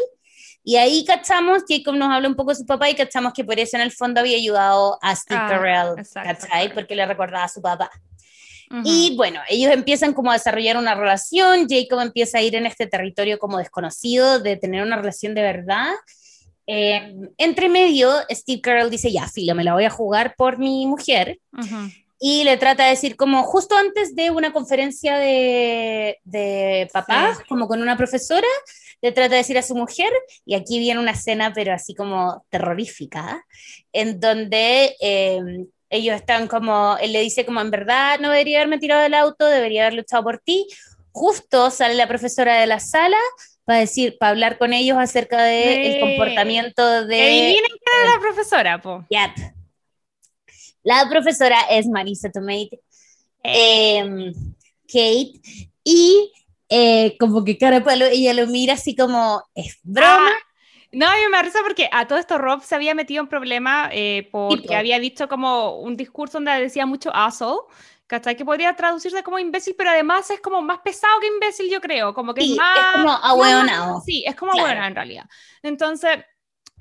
Y 0.63 0.77
ahí 0.77 1.05
cachamos, 1.05 1.65
Jacob 1.69 1.93
nos 1.93 2.09
habla 2.11 2.27
un 2.27 2.35
poco 2.35 2.49
de 2.49 2.55
su 2.55 2.65
papá 2.65 2.89
y 2.89 2.95
cachamos 2.95 3.31
que 3.33 3.43
por 3.43 3.59
eso 3.59 3.77
en 3.77 3.83
el 3.83 3.91
fondo 3.91 4.21
había 4.21 4.37
ayudado 4.37 4.97
a 5.03 5.15
Steve 5.15 5.39
Ah. 5.39 5.47
¿cachai? 6.23 6.73
Porque 6.73 6.95
le 6.95 7.05
recordaba 7.05 7.43
a 7.43 7.49
su 7.49 7.61
papá. 7.61 7.91
Y 8.83 9.15
bueno, 9.15 9.39
ellos 9.49 9.71
empiezan 9.71 10.13
como 10.13 10.31
a 10.31 10.33
desarrollar 10.33 10.77
una 10.77 10.95
relación, 10.95 11.67
Jacob 11.69 11.99
empieza 11.99 12.39
a 12.39 12.41
ir 12.41 12.55
en 12.55 12.65
este 12.65 12.87
territorio 12.87 13.37
como 13.37 13.59
desconocido, 13.59 14.39
de 14.39 14.55
tener 14.55 14.81
una 14.81 14.95
relación 14.95 15.35
de 15.35 15.43
verdad. 15.43 15.91
Eh, 16.67 17.13
entre 17.37 17.69
medio, 17.69 18.11
Steve 18.29 18.61
Carell 18.61 18.89
dice, 18.89 19.11
ya, 19.11 19.27
filo, 19.27 19.55
me 19.55 19.63
la 19.63 19.73
voy 19.73 19.85
a 19.85 19.89
jugar 19.89 20.35
por 20.35 20.57
mi 20.57 20.85
mujer. 20.85 21.39
Ujú. 21.51 21.91
Y 22.19 22.45
le 22.45 22.55
trata 22.55 22.85
de 22.85 22.91
decir 22.91 23.17
como 23.17 23.43
justo 23.43 23.75
antes 23.75 24.15
de 24.15 24.31
una 24.31 24.53
conferencia 24.53 25.17
de, 25.17 26.19
de 26.23 26.87
papás, 26.93 27.39
como 27.49 27.67
con 27.67 27.81
una 27.81 27.97
profesora, 27.97 28.47
le 29.01 29.11
trata 29.11 29.31
de 29.31 29.37
decir 29.37 29.57
a 29.57 29.61
su 29.61 29.75
mujer, 29.75 30.13
y 30.45 30.55
aquí 30.55 30.79
viene 30.79 31.01
una 31.01 31.11
escena, 31.11 31.51
pero 31.53 31.73
así 31.73 31.93
como 31.93 32.45
terrorífica, 32.49 33.45
en 33.91 34.21
donde 34.21 34.95
eh, 35.01 35.41
ellos 35.89 36.15
están 36.15 36.47
como, 36.47 36.97
él 37.01 37.11
le 37.11 37.19
dice 37.19 37.45
como 37.45 37.59
en 37.59 37.71
verdad 37.71 38.19
no 38.19 38.29
debería 38.31 38.59
haberme 38.59 38.79
tirado 38.79 39.01
del 39.01 39.13
auto, 39.13 39.45
debería 39.45 39.83
haber 39.83 39.95
luchado 39.95 40.23
por 40.23 40.39
ti. 40.39 40.65
Justo 41.11 41.69
sale 41.69 41.95
la 41.95 42.07
profesora 42.07 42.61
de 42.61 42.67
la 42.67 42.79
sala 42.79 43.19
para 43.65 43.79
decir, 43.79 44.17
para 44.19 44.31
hablar 44.31 44.57
con 44.57 44.73
ellos 44.73 44.97
acerca 44.97 45.41
del 45.43 45.93
Sí. 45.93 45.99
comportamiento 45.99 47.05
de... 47.05 47.21
Adivinen 47.21 47.63
quién 47.65 48.03
era 48.03 48.15
la 48.15 48.19
profesora, 48.19 48.81
po. 48.81 49.05
Yep. 49.09 49.53
La 50.83 51.07
profesora 51.09 51.57
es 51.69 51.87
Marisa 51.87 52.29
Tomate, 52.29 52.81
em, 53.41 54.33
Kate, 54.87 55.39
y 55.83 56.31
eh, 56.69 57.15
como 57.19 57.43
que 57.43 57.57
cara 57.57 57.83
palo, 57.83 58.05
ella 58.05 58.33
lo 58.33 58.47
mira 58.47 58.73
así 58.73 58.95
como, 58.95 59.43
es 59.55 59.77
broma. 59.83 60.29
Ah, 60.29 60.33
no, 60.91 61.07
a 61.07 61.13
mí 61.13 61.21
me 61.31 61.41
risa 61.41 61.59
porque 61.63 61.89
a 61.91 62.07
todo 62.07 62.19
esto 62.19 62.37
Rob 62.37 62.61
se 62.63 62.75
había 62.75 62.93
metido 62.93 63.21
en 63.21 63.27
problema 63.29 63.89
eh, 63.91 64.27
porque 64.31 64.67
po. 64.67 64.75
había 64.75 64.99
dicho 64.99 65.27
como 65.27 65.79
un 65.79 65.95
discurso 65.97 66.33
donde 66.37 66.51
decía 66.51 66.85
mucho 66.85 67.11
asshole, 67.13 67.61
¿cachai? 68.13 68.35
Que 68.35 68.45
podría 68.45 68.75
traducirse 68.75 69.23
como 69.23 69.39
imbécil, 69.39 69.73
pero 69.77 69.89
además 69.89 70.29
es 70.29 70.39
como 70.39 70.61
más 70.61 70.79
pesado 70.79 71.19
que 71.19 71.27
imbécil, 71.27 71.69
yo 71.71 71.81
creo, 71.81 72.13
como 72.13 72.33
que 72.33 72.41
Sí, 72.41 72.51
es 72.51 72.57
más... 72.57 72.77
es 72.79 72.85
como 72.93 73.09
ahueonado. 73.11 74.01
Sí, 74.01 74.23
es 74.27 74.35
como 74.35 74.51
Claro. 74.51 74.67
ahueonado 74.67 74.87
en 74.89 74.95
realidad. 74.95 75.25
Entonces... 75.63 76.19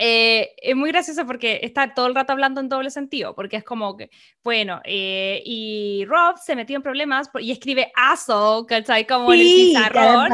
eh, 0.04 0.54
es 0.56 0.74
muy 0.74 0.90
gracioso 0.90 1.24
porque 1.26 1.60
está 1.62 1.94
todo 1.94 2.08
el 2.08 2.14
rato 2.16 2.32
hablando 2.32 2.60
en 2.60 2.68
doble 2.68 2.90
sentido, 2.90 3.36
porque 3.36 3.56
es 3.56 3.62
como 3.62 3.96
que, 3.96 4.10
bueno, 4.42 4.80
eh, 4.84 5.40
y 5.44 6.04
Rob 6.08 6.38
se 6.38 6.56
metió 6.56 6.74
en 6.74 6.82
problemas 6.82 7.28
por- 7.28 7.40
y 7.40 7.52
escribe 7.52 7.92
asshole, 7.94 8.66
¿cachai? 8.66 9.06
Como 9.06 9.32
en 9.32 9.40
el 9.40 9.46
Sí, 9.46 9.54
pizarrón. 9.72 10.28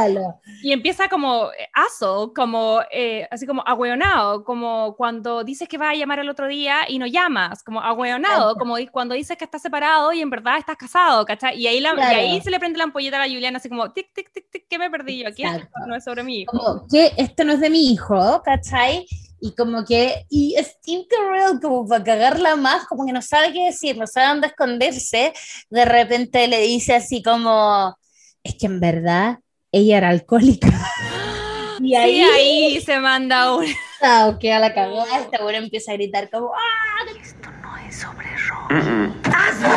Y 0.62 0.72
empieza 0.72 1.08
como 1.08 1.50
eh, 1.52 1.68
asshole, 1.74 2.32
como 2.34 2.80
eh, 2.90 3.28
así 3.30 3.46
como 3.46 3.62
agüeonado, 3.66 4.42
como 4.42 4.94
cuando 4.96 5.44
dices 5.44 5.68
que 5.68 5.76
vas 5.76 5.90
a 5.92 5.96
llamar 5.96 6.18
el 6.20 6.30
otro 6.30 6.48
día 6.48 6.86
y 6.88 6.98
no 6.98 7.06
llamas, 7.06 7.62
como 7.62 7.80
agüeonado, 7.82 8.56
como 8.56 8.76
cuando 8.90 9.14
dices 9.14 9.36
que 9.36 9.44
estás 9.44 9.60
separado 9.60 10.12
y 10.14 10.22
en 10.22 10.30
verdad 10.30 10.56
estás 10.58 10.76
casado, 10.78 11.26
¿cachai? 11.26 11.58
Y 11.60 11.66
ahí, 11.66 11.80
la- 11.80 11.90
y 11.90 11.94
Claro. 11.96 12.16
ahí 12.16 12.40
se 12.40 12.50
le 12.50 12.58
prende 12.58 12.78
la 12.78 12.84
ampolleta 12.84 13.22
a 13.22 13.26
la 13.26 13.32
Juliana, 13.32 13.58
así 13.58 13.68
como 13.68 13.92
tic, 13.92 14.12
tic, 14.14 14.32
tic, 14.32 14.50
tic, 14.50 14.64
¿qué 14.68 14.78
me 14.78 14.90
perdí 14.90 15.18
yo 15.22 15.28
aquí? 15.28 15.42
No 15.86 15.94
es 15.94 16.04
sobre 16.04 16.22
mi 16.24 16.40
hijo. 16.40 16.52
Como 16.56 16.86
que 16.90 17.12
esto 17.18 17.44
no 17.44 17.52
es 17.52 17.60
de 17.60 17.68
mi 17.70 17.92
hijo, 17.92 18.42
¿cachai? 18.42 19.06
Y 19.40 19.54
como 19.54 19.84
que, 19.84 20.26
y 20.28 20.56
Steve 20.58 21.06
Carell, 21.08 21.60
como 21.60 21.86
para 21.86 22.02
cagarla 22.02 22.56
más, 22.56 22.86
como 22.86 23.06
que 23.06 23.12
no 23.12 23.22
sabe 23.22 23.52
qué 23.52 23.66
decir, 23.66 23.96
no 23.96 24.06
sabe 24.06 24.28
dónde 24.28 24.46
esconderse, 24.48 25.32
de 25.70 25.84
repente 25.84 26.48
le 26.48 26.60
dice 26.62 26.94
así 26.94 27.22
como, 27.22 27.96
es 28.42 28.56
que 28.56 28.66
en 28.66 28.80
verdad 28.80 29.38
ella 29.70 29.98
era 29.98 30.08
alcohólica. 30.08 30.68
y 31.80 31.94
ahí, 31.94 32.22
ahí 32.22 32.80
se 32.80 32.98
manda 32.98 33.54
un... 33.56 33.66
ah, 34.02 34.36
que 34.40 34.52
a 34.52 34.58
la 34.58 34.74
cagada, 34.74 35.20
esta 35.20 35.42
buena 35.42 35.58
empieza 35.58 35.92
a 35.92 35.94
gritar 35.94 36.28
como, 36.30 36.52
¡ah! 36.52 36.88
Esto 37.20 37.48
no 37.62 37.76
es 37.78 37.96
sobre 37.96 38.28
Rob. 38.48 39.14
¡Hazlo! 39.34 39.68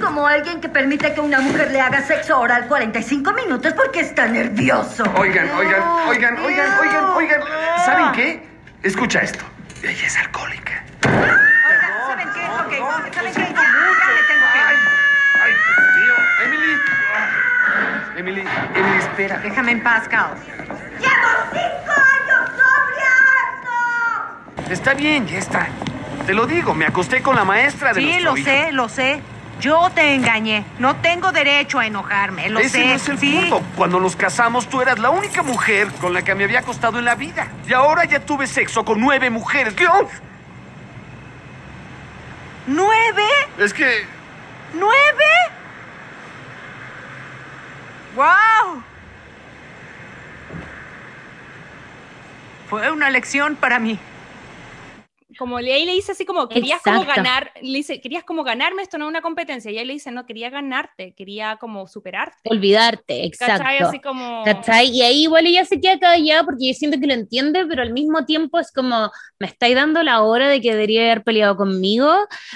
Como 0.00 0.26
alguien 0.26 0.60
que 0.60 0.68
permite 0.68 1.12
que 1.12 1.20
una 1.20 1.40
mujer 1.40 1.70
le 1.72 1.80
haga 1.80 2.02
sexo 2.02 2.38
oral 2.38 2.68
45 2.68 3.32
minutos 3.32 3.72
porque 3.74 4.00
está 4.00 4.26
nervioso. 4.26 5.04
Oigan, 5.18 5.50
oigan, 5.50 5.82
oigan, 6.08 6.38
oigan, 6.38 6.80
oigan, 6.80 7.04
oigan. 7.16 7.40
¿Saben 7.84 8.12
qué? 8.12 8.49
Escucha 8.82 9.20
esto. 9.20 9.44
Ella 9.82 10.06
es 10.06 10.16
alcohólica. 10.16 10.84
Oigan, 11.06 11.38
¿saben 12.06 12.28
qué? 12.34 12.44
Ok, 12.46 12.72
¿saben 13.14 13.34
qué? 13.34 13.40
Ya, 13.40 13.44
ya 13.44 13.52
me 13.52 14.22
tengo 14.28 14.46
que 14.52 14.58
Ay, 14.58 14.74
ir. 14.74 14.80
ay, 15.42 15.52
Dios 15.52 15.88
mío. 15.96 16.14
Emily. 16.44 16.72
Emily, 18.16 18.44
Emily, 18.74 18.98
espera. 18.98 19.38
Déjame 19.38 19.72
en 19.72 19.82
paz, 19.82 20.08
Cal. 20.08 20.34
¡Llevo 20.98 21.30
cinco 21.52 21.92
años 21.92 22.50
sobria! 22.56 23.14
Está 24.72 24.94
bien, 24.94 25.26
ya 25.26 25.38
está. 25.38 25.68
Te 26.26 26.34
lo 26.34 26.46
digo, 26.46 26.74
me 26.74 26.86
acosté 26.86 27.22
con 27.22 27.36
la 27.36 27.44
maestra 27.44 27.92
de 27.92 28.00
Sí, 28.00 28.06
nuestro 28.06 28.30
lo 28.32 28.36
hijo. 28.38 28.50
sé, 28.50 28.72
lo 28.72 28.88
sé. 28.88 29.20
Yo 29.60 29.90
te 29.94 30.14
engañé. 30.14 30.64
No 30.78 30.96
tengo 30.96 31.32
derecho 31.32 31.78
a 31.78 31.86
enojarme. 31.86 32.48
Lo 32.48 32.60
Ese 32.60 32.70
sé. 32.70 32.86
no 32.86 32.94
es 32.94 33.08
el 33.08 33.18
sí. 33.18 33.38
punto. 33.48 33.62
Cuando 33.76 34.00
nos 34.00 34.16
casamos, 34.16 34.68
tú 34.68 34.80
eras 34.80 34.98
la 34.98 35.10
única 35.10 35.42
mujer 35.42 35.88
con 36.00 36.12
la 36.14 36.22
que 36.22 36.34
me 36.34 36.44
había 36.44 36.60
acostado 36.60 36.98
en 36.98 37.04
la 37.04 37.14
vida. 37.14 37.48
Y 37.68 37.72
ahora 37.72 38.04
ya 38.04 38.20
tuve 38.20 38.46
sexo 38.46 38.84
con 38.84 39.00
nueve 39.00 39.30
mujeres. 39.30 39.74
¿Qué? 39.74 39.86
¿Nueve? 42.66 43.24
Es 43.58 43.72
que 43.74 44.06
¿Nueve? 44.74 45.24
¡Wow! 48.14 48.82
Fue 52.68 52.90
una 52.90 53.10
lección 53.10 53.56
para 53.56 53.78
mí. 53.78 53.98
Como 55.38 55.58
ahí 55.58 55.84
le 55.84 55.92
dice 55.92 56.12
así 56.12 56.24
como, 56.24 56.48
querías 56.48 56.80
como 56.82 57.02
Exacto. 57.02 57.22
ganar, 57.22 57.52
le 57.62 57.78
dice, 57.78 58.00
querías 58.00 58.24
como 58.24 58.44
ganarme, 58.44 58.82
esto 58.82 58.98
no 58.98 59.06
es 59.06 59.10
una 59.10 59.22
competencia. 59.22 59.70
Y 59.70 59.78
él 59.78 59.86
le 59.88 59.94
dice, 59.94 60.10
no, 60.10 60.26
quería 60.26 60.50
ganarte, 60.50 61.14
quería 61.16 61.56
como 61.56 61.86
superarte. 61.86 62.36
Olvidarte, 62.50 63.30
¿Cachai? 63.38 63.56
exacto. 63.56 63.86
Así 63.88 64.00
como... 64.00 64.42
¿Cachai? 64.44 64.88
Y 64.90 65.02
ahí 65.02 65.22
igual 65.22 65.46
ella 65.46 65.64
se 65.64 65.80
queda 65.80 65.98
callada 65.98 66.44
porque 66.44 66.68
yo 66.68 66.74
siento 66.74 66.98
que 67.00 67.06
lo 67.06 67.14
entiende, 67.14 67.66
pero 67.66 67.82
al 67.82 67.92
mismo 67.92 68.24
tiempo 68.24 68.58
es 68.58 68.72
como, 68.72 69.10
me 69.38 69.46
estáis 69.46 69.74
dando 69.74 70.02
la 70.02 70.22
hora 70.22 70.48
de 70.48 70.60
que 70.60 70.72
debería 70.72 71.02
haber 71.02 71.22
peleado 71.22 71.56
conmigo, 71.56 72.12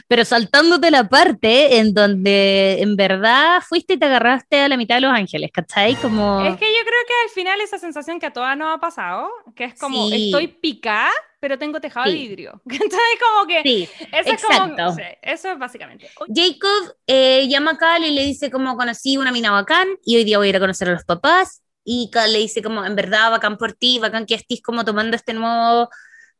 pero 0.08 0.24
saltándote 0.24 0.90
la 0.90 1.08
parte 1.08 1.78
en 1.78 1.94
donde 1.94 2.80
en 2.80 2.96
verdad 2.96 3.60
fuiste 3.66 3.94
y 3.94 3.98
te 3.98 4.06
agarraste 4.06 4.60
a 4.60 4.68
la 4.68 4.76
mitad 4.76 4.96
de 4.96 5.02
Los 5.02 5.12
Ángeles, 5.12 5.50
¿cachai? 5.52 5.94
Como... 5.96 6.40
Es 6.42 6.56
que 6.56 6.66
yo 6.66 6.80
creo 6.82 7.00
que 7.06 7.14
al 7.24 7.30
final 7.34 7.60
esa 7.60 7.78
sensación 7.78 8.18
que 8.20 8.26
a 8.26 8.32
todas 8.32 8.56
nos 8.56 8.74
ha 8.74 8.78
pasado, 8.78 9.28
que 9.54 9.64
es 9.64 9.78
como, 9.78 10.08
Sí. 10.08 10.26
estoy 10.26 10.48
picada, 10.48 11.10
pero 11.45 11.59
tengo 11.59 11.78
tejado 11.78 12.07
de 12.07 12.12
Sí. 12.12 12.26
vidrio. 12.26 12.62
Entonces 12.70 12.99
como 13.20 13.47
que... 13.47 13.61
Sí, 13.62 13.88
Eso 14.11 14.30
es 14.32 14.42
como, 14.42 14.64
exacto. 14.72 14.95
sí, 14.95 15.03
eso 15.20 15.53
es 15.53 15.59
básicamente. 15.59 16.09
Jacob 16.34 16.97
eh, 17.07 17.47
llama 17.49 17.72
a 17.72 17.76
Cal 17.76 18.03
y 18.03 18.12
le 18.12 18.24
dice 18.24 18.51
como 18.51 18.78
conocí 18.78 19.18
una 19.18 19.30
mina 19.30 19.51
bacán 19.51 19.86
y 20.07 20.16
hoy 20.16 20.24
día 20.24 20.38
voy 20.38 20.47
a 20.47 20.51
ir 20.51 20.57
a 20.57 20.61
conocer 20.61 20.88
a 20.88 20.92
los 20.92 21.05
papás 21.05 21.62
y 21.84 22.09
Cal 22.11 22.32
le 22.32 22.38
dice 22.38 22.62
como 22.62 22.82
en 22.82 22.97
verdad 22.97 23.30
bacán 23.30 23.59
por 23.59 23.74
ti, 23.74 23.99
bacán 23.99 24.24
que 24.24 24.36
estés 24.36 24.62
como 24.62 24.86
tomando 24.86 25.16
este 25.16 25.34
nuevo 25.34 25.90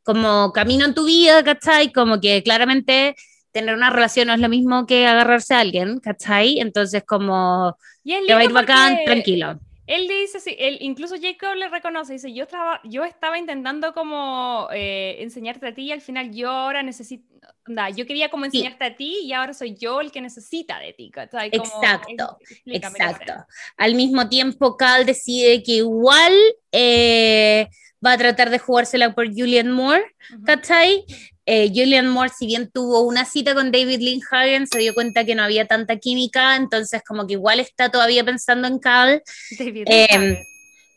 como 0.01 0.51
camino 0.51 0.85
en 0.85 0.95
tu 0.95 1.05
vida, 1.05 1.43
¿cachai? 1.43 1.91
Como 1.93 2.19
que 2.19 2.41
claramente 2.41 3.15
tener 3.51 3.75
una 3.75 3.91
relación 3.91 4.25
no 4.29 4.33
es 4.33 4.39
lo 4.39 4.49
mismo 4.49 4.87
que 4.87 5.05
agarrarse 5.05 5.53
a 5.53 5.59
alguien, 5.59 5.99
¿cachai? 5.99 6.59
Entonces 6.59 7.03
como 7.05 7.77
te 8.03 8.33
va 8.33 8.39
a 8.39 8.43
ir 8.43 8.53
bacán, 8.53 8.97
tranquilo. 9.05 9.59
Él 9.87 10.07
le 10.07 10.21
dice, 10.21 10.39
sí, 10.39 10.55
él, 10.57 10.77
incluso 10.81 11.15
Jacob 11.21 11.55
le 11.55 11.69
reconoce, 11.69 12.13
dice, 12.13 12.33
yo 12.33 12.43
estaba, 12.43 12.81
yo 12.83 13.03
estaba 13.03 13.37
intentando 13.37 13.93
como 13.93 14.67
eh, 14.73 15.17
enseñarte 15.19 15.67
a 15.67 15.73
ti 15.75 15.83
y 15.83 15.91
al 15.91 16.01
final 16.01 16.33
yo 16.33 16.49
ahora 16.49 16.81
necesito, 16.81 17.23
onda, 17.67 17.89
yo 17.91 18.05
quería 18.07 18.29
como 18.29 18.45
Sí. 18.45 18.57
enseñarte 18.57 18.85
a 18.85 18.95
ti 18.95 19.19
y 19.23 19.33
ahora 19.33 19.53
soy 19.53 19.75
yo 19.75 20.01
el 20.01 20.11
que 20.11 20.21
necesita 20.21 20.79
de 20.79 20.93
ti, 20.93 21.11
Exacto, 21.51 22.39
es- 22.41 22.61
Exacto. 22.65 23.33
Al 23.77 23.95
mismo 23.95 24.27
tiempo, 24.27 24.75
Cal 24.75 25.05
decide 25.05 25.61
que 25.61 25.73
igual 25.73 26.33
eh, 26.71 27.67
va 28.05 28.13
a 28.13 28.17
tratar 28.17 28.49
de 28.49 28.59
jugársela 28.59 29.13
por 29.15 29.27
Julian 29.27 29.71
Moore. 29.71 30.03
¿cachai? 30.45 31.05
Eh, 31.45 31.69
Julian 31.69 32.07
Moore, 32.07 32.31
si 32.35 32.47
bien 32.47 32.71
tuvo 32.71 33.01
una 33.01 33.25
cita 33.25 33.53
con 33.53 33.71
David 33.71 33.99
Lynn 33.99 34.21
Hagen, 34.31 34.67
se 34.67 34.79
dio 34.79 34.93
cuenta 34.93 35.25
que 35.25 35.35
no 35.35 35.43
había 35.43 35.67
tanta 35.67 35.97
química, 35.97 36.55
entonces 36.55 37.01
como 37.07 37.27
que 37.27 37.33
igual 37.33 37.59
está 37.59 37.89
todavía 37.89 38.23
pensando 38.23 38.67
en 38.67 38.79
Cal. 38.79 39.21
David 39.59 39.87
Lynch, 39.87 40.37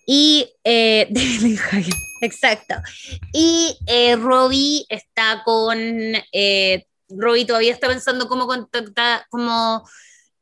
Y 0.07 0.51
eh, 0.65 1.07
David 1.11 1.41
Lynn 1.41 1.59
Hagen, 1.59 1.95
exacto. 2.23 2.75
Y 3.33 3.77
eh, 3.87 4.17
Robbie 4.17 4.87
está 4.89 5.43
con... 5.45 5.79
eh, 6.33 6.85
Robbie 7.11 7.47
todavía 7.47 7.73
está 7.73 7.89
pensando 7.89 8.29
cómo 8.29 8.47
contactar, 8.47 9.25
cómo 9.31 9.83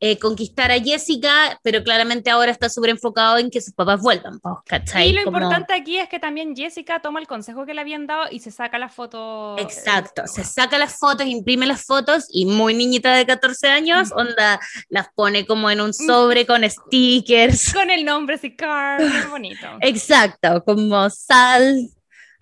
eh, 0.00 0.18
conquistar 0.18 0.70
a 0.70 0.78
Jessica, 0.78 1.58
pero 1.62 1.82
claramente 1.82 2.30
ahora 2.30 2.50
está 2.50 2.68
súper 2.68 2.90
enfocado 2.90 3.38
en 3.38 3.50
que 3.50 3.60
sus 3.60 3.72
papás 3.72 4.00
vuelvan, 4.02 4.38
¿cachai? 4.66 5.08
Y 5.08 5.12
lo 5.12 5.24
Como- 5.24 5.38
importante 5.38 5.72
aquí 5.72 5.96
es 5.98 6.08
que 6.08 6.18
también 6.18 6.54
Jessica 6.54 7.00
toma 7.00 7.18
el 7.20 7.26
consejo 7.26 7.64
que 7.64 7.72
le 7.74 7.80
habían 7.80 8.06
dado 8.06 8.24
y 8.30 8.40
se 8.40 8.50
saca 8.50 8.78
la 8.78 8.88
foto. 8.88 9.56
Exacto, 9.58 10.22
eh, 10.24 10.28
se 10.28 10.44
saca 10.44 10.78
las 10.78 10.98
fotos, 10.98 11.26
imprime 11.26 11.66
las 11.66 11.84
fotos 11.84 12.26
y 12.30 12.44
muy 12.46 12.74
niñita 12.74 13.14
de 13.14 13.24
14 13.24 13.68
años, 13.68 14.10
onda, 14.14 14.60
las 14.88 15.08
pone 15.14 15.46
como 15.46 15.70
en 15.70 15.80
un 15.80 15.94
sobre 15.94 16.46
con 16.46 16.62
stickers. 16.68 17.72
Con 17.72 17.90
el 17.90 18.04
nombre 18.04 18.36
así, 18.36 18.54
Carl, 18.54 19.02
qué 19.10 19.28
bonito. 19.28 19.66
Exacto, 19.80 20.62
como 20.64 21.08
sal, 21.10 21.88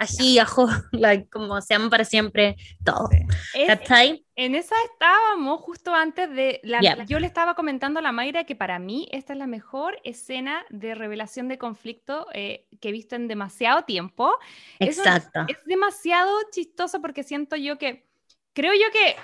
ají, 0.04 0.38
ajo, 0.38 0.66
like, 0.92 1.28
como 1.28 1.60
se 1.60 1.74
aman 1.74 1.90
para 1.90 2.04
siempre, 2.04 2.56
todo. 2.84 3.08
Es-. 3.54 4.20
En 4.36 4.54
esa 4.54 4.74
estábamos 4.92 5.60
justo 5.60 5.94
antes 5.94 6.28
de... 6.34 6.60
La, 6.64 6.80
Ya. 6.80 7.04
Yo 7.04 7.20
le 7.20 7.26
estaba 7.26 7.54
comentando 7.54 8.00
a 8.00 8.02
la 8.02 8.12
Mayra 8.12 8.44
que 8.44 8.56
para 8.56 8.78
mí 8.78 9.08
esta 9.12 9.32
es 9.32 9.38
la 9.38 9.46
mejor 9.46 10.00
escena 10.02 10.64
de 10.70 10.94
revelación 10.94 11.48
de 11.48 11.58
conflicto 11.58 12.26
eh, 12.32 12.66
que 12.80 12.88
he 12.88 12.92
visto 12.92 13.14
en 13.16 13.28
demasiado 13.28 13.82
tiempo. 13.84 14.32
Es 14.78 14.98
Exacto. 14.98 15.44
Es 15.48 15.58
demasiado 15.66 16.30
chistoso 16.50 17.00
porque 17.00 17.22
siento 17.22 17.56
yo 17.56 17.78
que... 17.78 18.06
Creo 18.54 18.72
yo 18.72 18.86
que 18.92 19.16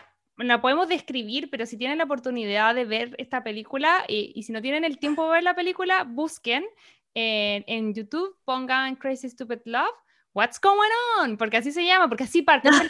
la 0.44 0.60
podemos 0.60 0.88
describir, 0.88 1.50
pero 1.50 1.66
si 1.66 1.76
tienen 1.76 1.98
la 1.98 2.04
oportunidad 2.04 2.74
de 2.74 2.84
ver 2.84 3.14
esta 3.18 3.42
película 3.44 4.04
y, 4.08 4.32
y 4.34 4.42
si 4.42 4.52
no 4.52 4.62
tienen 4.62 4.84
el 4.84 4.98
tiempo 4.98 5.24
de 5.24 5.30
ver 5.34 5.42
la 5.44 5.54
película, 5.54 6.04
busquen 6.04 6.64
en, 7.14 7.64
en 7.66 7.94
YouTube, 7.94 8.36
pongan 8.44 8.96
Crazy 8.96 9.28
Stupid 9.28 9.60
Love. 9.64 9.94
What's 10.32 10.60
going 10.60 10.90
on? 11.20 11.36
Porque 11.36 11.56
así 11.56 11.72
se 11.72 11.84
llama, 11.84 12.08
porque 12.08 12.24
así 12.24 12.42
parte. 12.42 12.68
Ese 12.68 12.82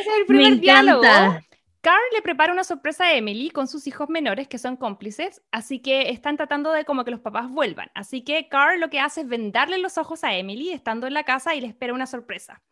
es 0.00 0.06
el 0.18 0.26
primer, 0.26 0.52
Me 0.52 0.56
diálogo. 0.58 1.02
Carl 1.80 2.00
le 2.12 2.22
prepara 2.22 2.52
una 2.52 2.64
sorpresa 2.64 3.04
a 3.04 3.12
Emily 3.14 3.50
con 3.50 3.68
sus 3.68 3.86
hijos 3.86 4.08
menores 4.08 4.48
que 4.48 4.58
son 4.58 4.76
cómplices, 4.76 5.42
así 5.52 5.80
que 5.80 6.10
están 6.10 6.36
tratando 6.36 6.72
de 6.72 6.84
como 6.84 7.04
que 7.04 7.12
los 7.12 7.20
papás 7.20 7.48
vuelvan. 7.48 7.88
Así 7.94 8.22
que 8.24 8.48
Carl 8.48 8.80
lo 8.80 8.90
que 8.90 8.98
hace 9.00 9.20
es 9.20 9.28
vendarle 9.28 9.78
los 9.78 9.96
ojos 9.96 10.24
a 10.24 10.34
Emily 10.34 10.70
estando 10.72 11.06
en 11.06 11.14
la 11.14 11.22
casa 11.22 11.54
y 11.54 11.60
le 11.60 11.68
espera 11.68 11.94
una 11.94 12.06
sorpresa. 12.06 12.62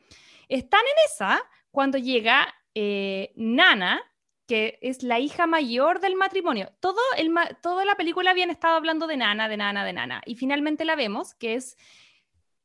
Están 0.49 0.81
en 0.81 1.13
esa 1.13 1.41
cuando 1.71 1.99
llega 1.99 2.53
eh, 2.75 3.33
Nana, 3.37 4.03
que 4.49 4.79
es 4.83 5.03
la 5.03 5.19
hija 5.21 5.47
mayor 5.47 6.01
del 6.01 6.17
matrimonio. 6.17 6.73
Todo 6.81 7.01
el 7.17 7.31
ma- 7.31 7.49
toda 7.63 7.85
la 7.85 7.95
película 7.97 8.33
habían 8.33 8.51
estado 8.51 8.75
hablando 8.77 9.07
de 9.07 9.17
Nana, 9.17 9.49
de 9.49 9.57
Nana, 9.57 9.85
de 9.85 9.93
Nana, 9.93 10.23
y 10.27 10.35
finalmente 10.35 10.85
la 10.85 10.97
vemos, 10.97 11.35
que 11.35 11.55
es 11.55 11.77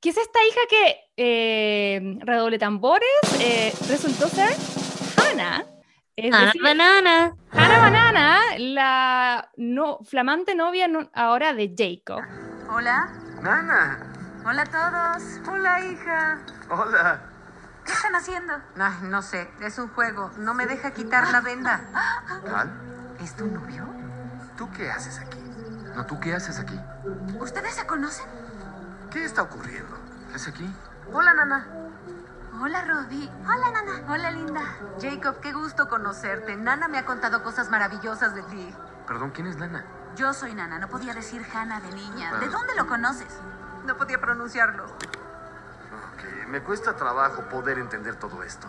que 0.02 0.10
es 0.10 0.18
esta 0.18 0.40
hija 0.44 0.60
que 0.70 0.96
eh, 1.18 2.18
redoble 2.22 2.58
tambores, 2.58 3.08
eh, 3.40 3.74
resultó 3.88 4.28
ser 4.28 4.50
Hannah. 5.18 5.66
Es 6.16 6.32
decir, 6.32 6.62
banana. 6.62 7.34
Hannah 7.52 7.80
Banana, 7.80 8.40
la 8.58 9.50
no, 9.58 10.00
flamante 10.04 10.56
novia 10.56 10.88
no- 10.88 11.10
ahora 11.14 11.54
de 11.54 11.74
Jacob. 11.78 12.22
Hola. 12.70 13.10
Nana. 13.42 14.14
Hola 14.46 14.62
a 14.64 14.66
todos. 14.66 15.24
Hola, 15.48 15.80
hija. 15.86 16.40
Hola. 16.70 17.22
¿Qué 17.86 17.92
están 17.94 18.16
haciendo? 18.16 18.54
Ay, 18.78 18.94
no 19.04 19.22
sé. 19.22 19.50
Es 19.62 19.80
un 19.80 19.88
juego. 19.90 20.32
No 20.38 20.54
me 20.54 20.66
deja 20.68 20.92
quitar 20.92 21.28
la 21.32 21.42
venda. 21.42 21.82
¿Cal? 22.46 22.72
¿Es 23.24 23.36
tu 23.36 23.46
novio? 23.48 23.88
¿Tú 24.58 24.70
qué 24.72 24.90
haces 24.92 25.20
aquí? 25.20 25.40
No, 25.96 26.06
¿tú 26.06 26.20
qué 26.20 26.34
haces 26.34 26.60
aquí? 26.60 26.80
¿Ustedes 27.40 27.74
se 27.74 27.86
conocen? 27.88 28.26
¿Qué 29.12 29.26
está 29.26 29.42
ocurriendo? 29.44 29.98
¿Qué 30.30 30.36
es 30.36 30.48
aquí? 30.48 30.74
Hola, 31.12 31.34
Nana. 31.34 31.68
Hola, 32.62 32.86
Robbie. 32.86 33.30
Hola, 33.44 33.72
Nana. 33.72 34.12
Hola, 34.14 34.32
Linda. 34.32 34.62
Jacob, 35.02 35.40
qué 35.42 35.52
gusto 35.54 35.88
conocerte. 35.90 36.56
Nana 36.56 36.88
me 36.88 36.98
ha 36.98 37.06
contado 37.06 37.44
cosas 37.44 37.70
maravillosas 37.70 38.34
de 38.36 38.44
ti. 38.44 38.76
Perdón, 39.08 39.32
¿quién 39.32 39.48
es 39.48 39.58
Nana? 39.58 39.84
Yo 40.16 40.34
soy 40.34 40.54
Nana. 40.54 40.80
No 40.80 40.88
podía 40.88 41.14
decir 41.14 41.46
Hannah 41.54 41.82
de 41.82 41.92
niña. 41.94 42.34
¿De 42.40 42.46
Ah. 42.46 42.50
dónde 42.50 42.76
lo 42.76 42.88
conoces? 42.88 43.28
No 43.86 43.98
podía 43.98 44.20
pronunciarlo. 44.20 44.86
Ok, 44.86 46.48
me 46.48 46.62
cuesta 46.62 46.96
trabajo 46.96 47.42
poder 47.50 47.80
entender 47.80 48.16
todo 48.16 48.44
esto. 48.44 48.68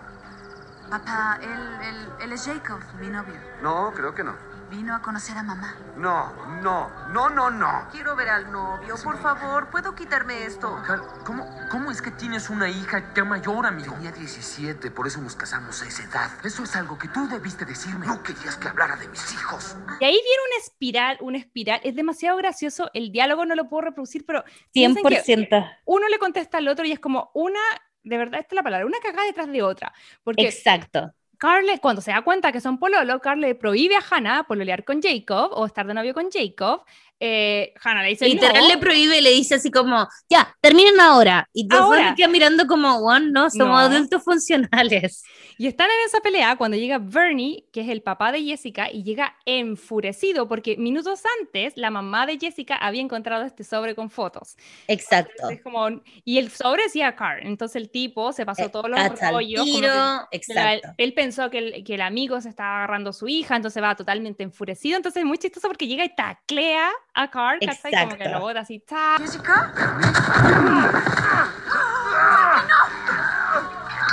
Papá, 0.91 1.39
él, 1.41 1.79
él, 1.83 2.13
él 2.21 2.33
es 2.33 2.45
Jacob, 2.47 2.81
mi 3.01 3.09
novio. 3.09 3.35
No, 3.63 3.93
creo 3.95 4.15
que 4.15 4.25
no. 4.25 4.35
Vino 4.73 4.95
a 4.95 5.03
conocer 5.03 5.37
a 5.37 5.43
mamá. 5.43 5.77
No, 5.99 6.33
no, 6.63 6.89
no, 7.13 7.29
no, 7.29 7.51
no. 7.51 7.89
Quiero 7.93 8.17
ver 8.17 8.31
al 8.31 8.51
novio. 8.51 8.95
Por 9.05 9.21
favor, 9.21 9.69
¿puedo 9.69 9.95
quitarme 9.95 10.45
esto? 10.45 10.83
Cal, 10.87 11.03
¿cómo, 11.27 11.47
¿Cómo 11.71 11.91
es 11.91 12.01
que 12.01 12.11
tienes 12.11 12.49
una 12.49 12.71
hija 12.71 13.13
ya 13.15 13.23
mayor, 13.23 13.67
amigo? 13.67 13.93
Tenía 13.93 14.13
17, 14.13 14.91
por 14.91 15.07
eso 15.07 15.21
nos 15.21 15.37
casamos 15.37 15.83
a 15.83 15.87
esa 15.87 16.05
edad. 16.05 16.31
Eso 16.43 16.63
es 16.63 16.75
algo 16.75 16.97
que 16.99 17.09
tú 17.09 17.29
debiste 17.29 17.67
decirme. 17.67 18.07
No 18.07 18.23
querías 18.23 18.57
que 18.57 18.69
hablara 18.69 18.97
de 18.97 19.09
mis 19.09 19.35
hijos. 19.35 19.77
Y 20.01 20.05
ahí 20.07 20.15
viene 20.15 20.43
una 20.49 20.65
espiral, 20.65 21.19
una 21.21 21.37
espiral. 21.37 21.81
Es 21.85 21.95
demasiado 21.95 22.39
gracioso. 22.39 22.89
El 22.95 23.13
diálogo 23.13 23.45
no 23.45 23.55
lo 23.55 23.69
puedo 23.69 23.83
reproducir, 23.83 24.25
pero 24.25 24.43
piensen 24.73 25.05
que 25.05 25.23
100%. 25.23 25.81
uno 25.85 26.09
le 26.09 26.19
contesta 26.19 26.57
al 26.57 26.69
otro 26.69 26.87
y 26.87 26.93
es 26.93 26.99
como 26.99 27.31
una, 27.35 27.61
de 28.05 28.17
verdad, 28.17 28.41
esta 28.41 28.55
es 28.55 28.57
la 28.57 28.63
palabra, 28.63 28.87
una 28.87 29.01
cagada 29.01 29.27
detrás 29.27 29.53
de 29.53 29.63
otra. 29.63 29.93
Porque 30.25 30.49
Exacto. 30.49 31.13
Carl, 31.43 31.67
cuando 31.81 32.01
se 32.01 32.13
da 32.13 32.23
cuenta 32.23 32.53
que 32.53 32.61
son 32.61 32.79
pololo, 32.79 33.19
Carl 33.19 33.41
le 33.41 33.57
prohíbe 33.57 33.97
a 33.97 34.03
Hannah 34.09 34.45
pololear 34.45 34.85
con 34.85 35.03
Jacob 35.03 35.51
o 35.55 35.67
estar 35.67 35.85
de 35.85 35.93
novio 35.93 36.15
con 36.15 36.31
Jacob. 36.31 36.85
Eh, 37.25 37.73
Hannah 37.85 38.03
le 38.03 38.09
dice 38.09 38.27
Literal 38.29 38.63
no. 38.63 38.69
le 38.69 38.79
prohíbe 38.79 39.19
y 39.19 39.21
le 39.21 39.31
dice 39.31 39.55
así 39.55 39.71
como, 39.71 40.09
ya, 40.29 40.53
terminen 40.61 40.99
ahora. 40.99 41.49
Y 41.53 41.69
Ahora. 41.73 42.09
se 42.11 42.15
quedan 42.17 42.33
mirando 42.33 42.67
como, 42.67 43.01
bueno, 43.01 43.29
no, 43.31 43.49
somos 43.51 43.69
No. 43.69 43.77
adultos 43.79 44.25
funcionales. 44.25 45.23
Y 45.57 45.69
están 45.69 45.87
en 45.89 46.07
esa 46.07 46.19
pelea 46.21 46.57
cuando 46.57 46.77
llega 46.77 46.99
Bernie, 46.99 47.67
que 47.73 47.83
es 47.83 47.89
el 47.91 48.03
papá 48.03 48.33
de 48.33 48.43
Jessica, 48.43 48.91
y 48.91 49.05
llega 49.05 49.37
enfurecido 49.45 50.49
porque 50.49 50.77
minutos 50.77 51.23
antes 51.41 51.75
la 51.77 51.91
mamá 51.91 52.27
de 52.27 52.39
Jessica 52.39 52.75
había 52.77 53.01
encontrado 53.03 53.45
este 53.45 53.63
sobre 53.63 53.95
con 53.95 54.11
fotos. 54.11 54.57
Exacto. 54.89 55.51
Es 55.51 55.63
como, 55.63 55.89
y 56.25 56.39
el 56.39 56.51
sobre 56.51 56.85
decía 56.85 57.15
Carl. 57.15 57.47
Entonces 57.47 57.77
el 57.77 57.91
tipo 57.91 58.33
se 58.33 58.45
pasó 58.45 58.65
Eh, 58.65 58.69
todos 58.71 58.91
los 58.91 58.99
rollos. 58.99 59.61
como 59.61 59.65
tiro, 59.65 59.93
que- 60.33 60.41
que 60.41 60.55
la- 60.55 60.75
exacto. 60.75 60.95
él 60.99 61.15
pensó 61.15 61.51
que 61.51 61.59
el, 61.59 61.85
que 61.85 61.95
el 61.95 62.01
amigo 62.01 62.41
se 62.41 62.49
estaba 62.49 62.79
agarrando 62.79 63.11
a 63.11 63.13
su 63.13 63.29
hija, 63.29 63.55
entonces 63.55 63.81
va 63.83 63.95
totalmente 63.95 64.43
enfurecido. 64.43 64.97
Entonces 64.97 65.21
es 65.21 65.27
muy 65.27 65.39
chistoso 65.39 65.69
porque 65.69 65.87
llega 65.87 66.05
y 66.05 66.15
taclea 66.15 66.91
a 67.15 67.31
Carl, 67.31 67.59
¿cachai? 67.61 67.93
como 67.93 68.17
que 68.17 68.29
lo 68.29 68.41
bota 68.41 68.61
así. 68.61 68.81
¡ta! 68.81 69.17
¿Jessica? 69.19 69.73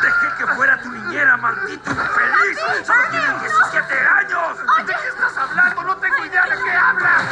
Dejé 0.01 0.27
que 0.37 0.47
fuera 0.55 0.81
tu 0.81 0.89
niñera, 0.89 1.37
maldito 1.37 1.91
infeliz! 1.91 2.59
¡Solo 2.85 3.01
tienes 3.11 3.41
17 3.41 3.93
años! 3.93 4.57
¿De 4.57 4.93
qué 4.93 5.07
estás 5.09 5.37
hablando? 5.37 5.83
¡No 5.83 5.97
tengo 5.97 6.25
idea 6.25 6.43
de 6.43 6.55
qué 6.63 6.71
hablas! 6.71 7.23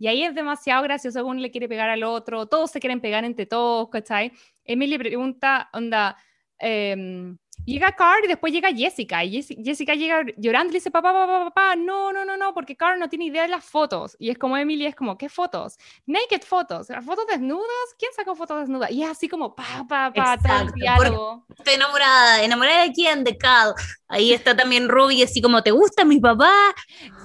Y 0.00 0.06
ahí 0.06 0.22
es 0.22 0.34
demasiado 0.34 0.82
gracioso, 0.84 1.26
uno 1.26 1.40
le 1.40 1.50
quiere 1.50 1.68
pegar 1.68 1.90
al 1.90 2.04
otro, 2.04 2.46
todos 2.46 2.70
se 2.70 2.78
quieren 2.78 3.00
pegar 3.00 3.24
entre 3.24 3.46
todos, 3.46 3.88
¿cachai? 3.88 4.32
Emily 4.64 4.96
pregunta, 4.96 5.68
onda, 5.72 6.16
em, 6.58 7.36
llega 7.72 7.92
Carl 7.92 8.24
y 8.24 8.28
después 8.28 8.52
llega 8.52 8.70
Jessica, 8.72 9.22
y 9.24 9.36
Jessi- 9.38 9.62
Jessica 9.64 9.94
llega 9.94 10.22
llorando 10.36 10.70
y 10.70 10.72
le 10.72 10.78
dice, 10.78 10.90
papá, 10.90 11.12
papá, 11.12 11.44
papá, 11.44 11.76
no, 11.76 12.12
no, 12.12 12.24
no, 12.24 12.36
no, 12.36 12.54
porque 12.54 12.76
Carl 12.76 12.98
no 12.98 13.08
tiene 13.08 13.26
idea 13.26 13.42
de 13.42 13.48
las 13.48 13.64
fotos. 13.64 14.16
Y 14.18 14.30
es 14.30 14.38
como 14.38 14.56
Emily, 14.56 14.86
es 14.86 14.94
como, 14.96 15.18
¿qué 15.18 15.28
fotos? 15.28 15.78
Naked 16.06 16.42
fotos, 16.42 16.88
¿las 16.88 17.04
fotos 17.04 17.26
desnudas? 17.26 17.66
¿Quién 17.98 18.12
sacó 18.14 18.34
fotos 18.34 18.60
desnudas? 18.60 18.90
Y 18.90 19.02
es 19.02 19.10
así 19.10 19.28
como, 19.28 19.54
pa, 19.54 19.84
pa, 19.88 20.12
pa, 20.12 20.34
Exacto, 20.34 20.72
diálogo. 20.74 21.44
Estoy 21.56 21.74
enamorada, 21.74 22.42
enamorada 22.42 22.82
de 22.82 22.92
quién, 22.92 23.24
de 23.24 23.36
Cal. 23.36 23.74
Ahí 24.08 24.32
está 24.32 24.56
también 24.56 24.88
Ruby, 24.88 25.22
así 25.22 25.42
como, 25.42 25.62
¿te 25.62 25.70
gusta 25.70 26.04
mi 26.04 26.18
papá? 26.18 26.52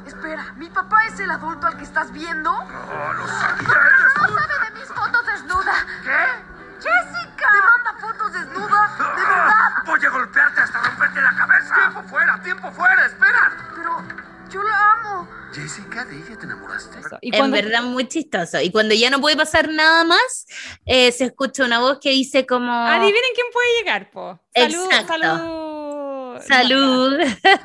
Espera, 0.06 0.54
¿mi 0.58 0.70
papá 0.70 1.08
es 1.08 1.20
el 1.20 1.32
adulto 1.32 1.68
al 1.68 1.78
que 1.78 1.84
estás 1.84 2.12
viendo? 2.12 2.52
¡Oh, 2.52 3.14
lo 3.14 3.28
sabía! 3.28 3.68
¡Eres 3.86 4.14
¿Cómo 4.18 4.38
sabe 4.38 4.54
de 4.66 4.80
mis 4.80 4.90
fotos 4.90 5.26
desnuda? 5.26 5.88
¿Qué? 6.04 6.53
¡Jessica! 6.84 7.48
¿Te 7.52 7.62
manda 7.62 7.94
fotos 8.00 8.34
desnuda? 8.34 8.96
¡De 8.98 9.22
verdad! 9.22 9.84
¡Voy 9.86 10.06
a 10.06 10.10
golpearte 10.10 10.62
hasta 10.62 10.82
romperte 10.82 11.22
la 11.22 11.36
cabeza! 11.36 11.76
¡Tiempo 11.76 12.04
fuera! 12.10 12.42
¡Tiempo 12.44 12.72
fuera! 12.72 13.06
¡Espera! 13.06 13.58
Pero 13.76 14.04
yo 14.50 14.64
la 14.64 14.92
amo. 14.94 15.30
Jessica, 15.54 16.04
¿de 16.06 16.18
ella 16.18 16.38
te 16.38 16.46
enamoraste? 16.46 17.00
Y 17.22 17.36
En 17.36 17.52
verdad, 17.52 17.84
muy 17.84 18.08
chistoso. 18.08 18.60
Y 18.60 18.72
cuando 18.72 18.96
ya 18.96 19.10
no 19.10 19.22
puede 19.22 19.36
pasar 19.38 19.70
nada 19.70 20.04
más, 20.04 20.46
eh, 20.86 21.12
se 21.12 21.26
escucha 21.26 21.64
una 21.64 21.80
voz 21.80 22.00
que 22.02 22.10
dice 22.10 22.46
como... 22.46 22.72
Adivinen 22.72 23.32
quién 23.36 23.48
puede 23.54 23.68
llegar, 23.80 24.10
po. 24.12 24.42
Salud, 24.56 24.86
Exacto. 24.92 25.08
salud. 25.14 26.42
Salud. 26.48 27.18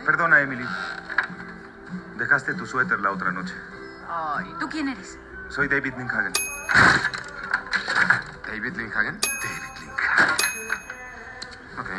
Perdona, 0.04 0.40
Emily. 0.40 0.64
Dejaste 2.16 2.54
tu 2.54 2.66
suéter 2.66 3.00
la 3.00 3.10
otra 3.12 3.32
noche. 3.32 3.54
Ay, 4.08 4.46
¿tú 4.60 4.68
quién 4.68 4.88
eres? 4.88 5.18
Soy 5.48 5.66
David 5.68 5.94
Lindhagen. 5.96 6.32
¿David 8.49 8.76
Lindhagen? 8.76 9.20
David 9.20 9.62
Lindhagen. 9.78 10.36
Ok. 11.78 11.90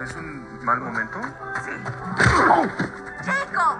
¿Es 0.00 0.14
un 0.14 0.64
mal 0.64 0.80
momento? 0.80 1.20
¡Jacob! 3.24 3.78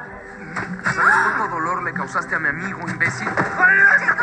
¿Sabes 0.92 1.14
cuánto 1.36 1.48
dolor 1.54 1.84
le 1.84 1.92
causaste 1.92 2.34
a 2.34 2.40
mi 2.40 2.48
amigo, 2.48 2.80
imbécil? 2.80 3.28
¡Aléjale 3.28 4.16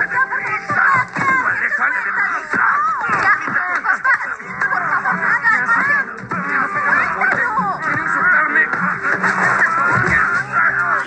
de 2.04 2.12
mi 2.12 2.20
hija! 2.42 2.68
¿Quiere 4.40 4.67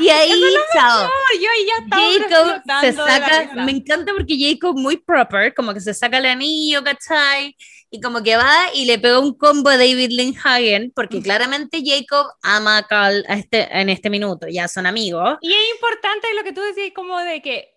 Y 0.00 0.08
ahí, 0.08 0.42
chao. 0.72 1.08
Yo 1.40 1.48
ya 1.66 1.96
Jacob 1.96 2.62
se 2.80 2.92
saca, 2.92 3.52
me 3.64 3.72
encanta 3.72 4.12
porque 4.12 4.36
Jacob 4.38 4.76
muy 4.78 4.96
proper, 4.96 5.54
como 5.54 5.72
que 5.74 5.80
se 5.80 5.94
saca 5.94 6.18
el 6.18 6.26
anillo, 6.26 6.82
¿cachai? 6.82 7.56
Y 7.90 8.00
como 8.00 8.22
que 8.22 8.36
va 8.36 8.66
y 8.72 8.84
le 8.84 8.98
pega 8.98 9.18
un 9.18 9.34
combo 9.36 9.68
a 9.68 9.76
David 9.76 10.10
Lindhagen, 10.10 10.92
porque 10.94 11.20
claramente 11.20 11.82
Jacob 11.84 12.26
ama 12.42 12.78
a 12.78 12.86
Carl 12.86 13.24
a 13.28 13.34
este, 13.36 13.68
en 13.80 13.88
este 13.88 14.10
minuto, 14.10 14.46
ya 14.48 14.68
son 14.68 14.86
amigos. 14.86 15.38
Y 15.40 15.52
es 15.52 15.70
importante 15.74 16.28
lo 16.34 16.44
que 16.44 16.52
tú 16.52 16.60
decías, 16.60 16.92
como 16.94 17.18
de 17.18 17.42
que 17.42 17.76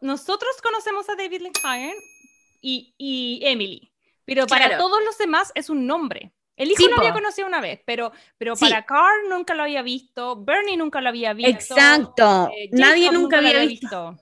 nosotros 0.00 0.50
conocemos 0.62 1.08
a 1.08 1.16
David 1.16 1.42
Lindhagen 1.42 1.94
y, 2.60 2.94
y 2.98 3.40
Emily, 3.42 3.92
pero 4.24 4.46
para 4.46 4.66
Claro. 4.68 4.84
todos 4.84 5.00
los 5.04 5.18
demás 5.18 5.50
es 5.54 5.68
un 5.70 5.86
nombre. 5.86 6.32
El 6.58 6.70
hijo 6.70 6.82
Sí, 6.82 6.88
lo 6.90 6.98
había 6.98 7.12
conocido 7.12 7.46
una 7.48 7.60
vez, 7.60 7.80
pero, 7.86 8.12
pero 8.36 8.56
Sí. 8.56 8.64
para 8.66 8.84
Carl 8.84 9.28
nunca 9.30 9.54
lo 9.54 9.62
había 9.62 9.82
visto, 9.82 10.44
Bernie 10.44 10.76
nunca 10.76 11.00
lo 11.00 11.08
había 11.08 11.32
visto. 11.32 11.50
Exacto, 11.74 12.50
eh, 12.54 12.68
nadie 12.72 13.10
nunca 13.10 13.40
lo 13.40 13.48
había 13.48 13.64
visto. 13.66 14.18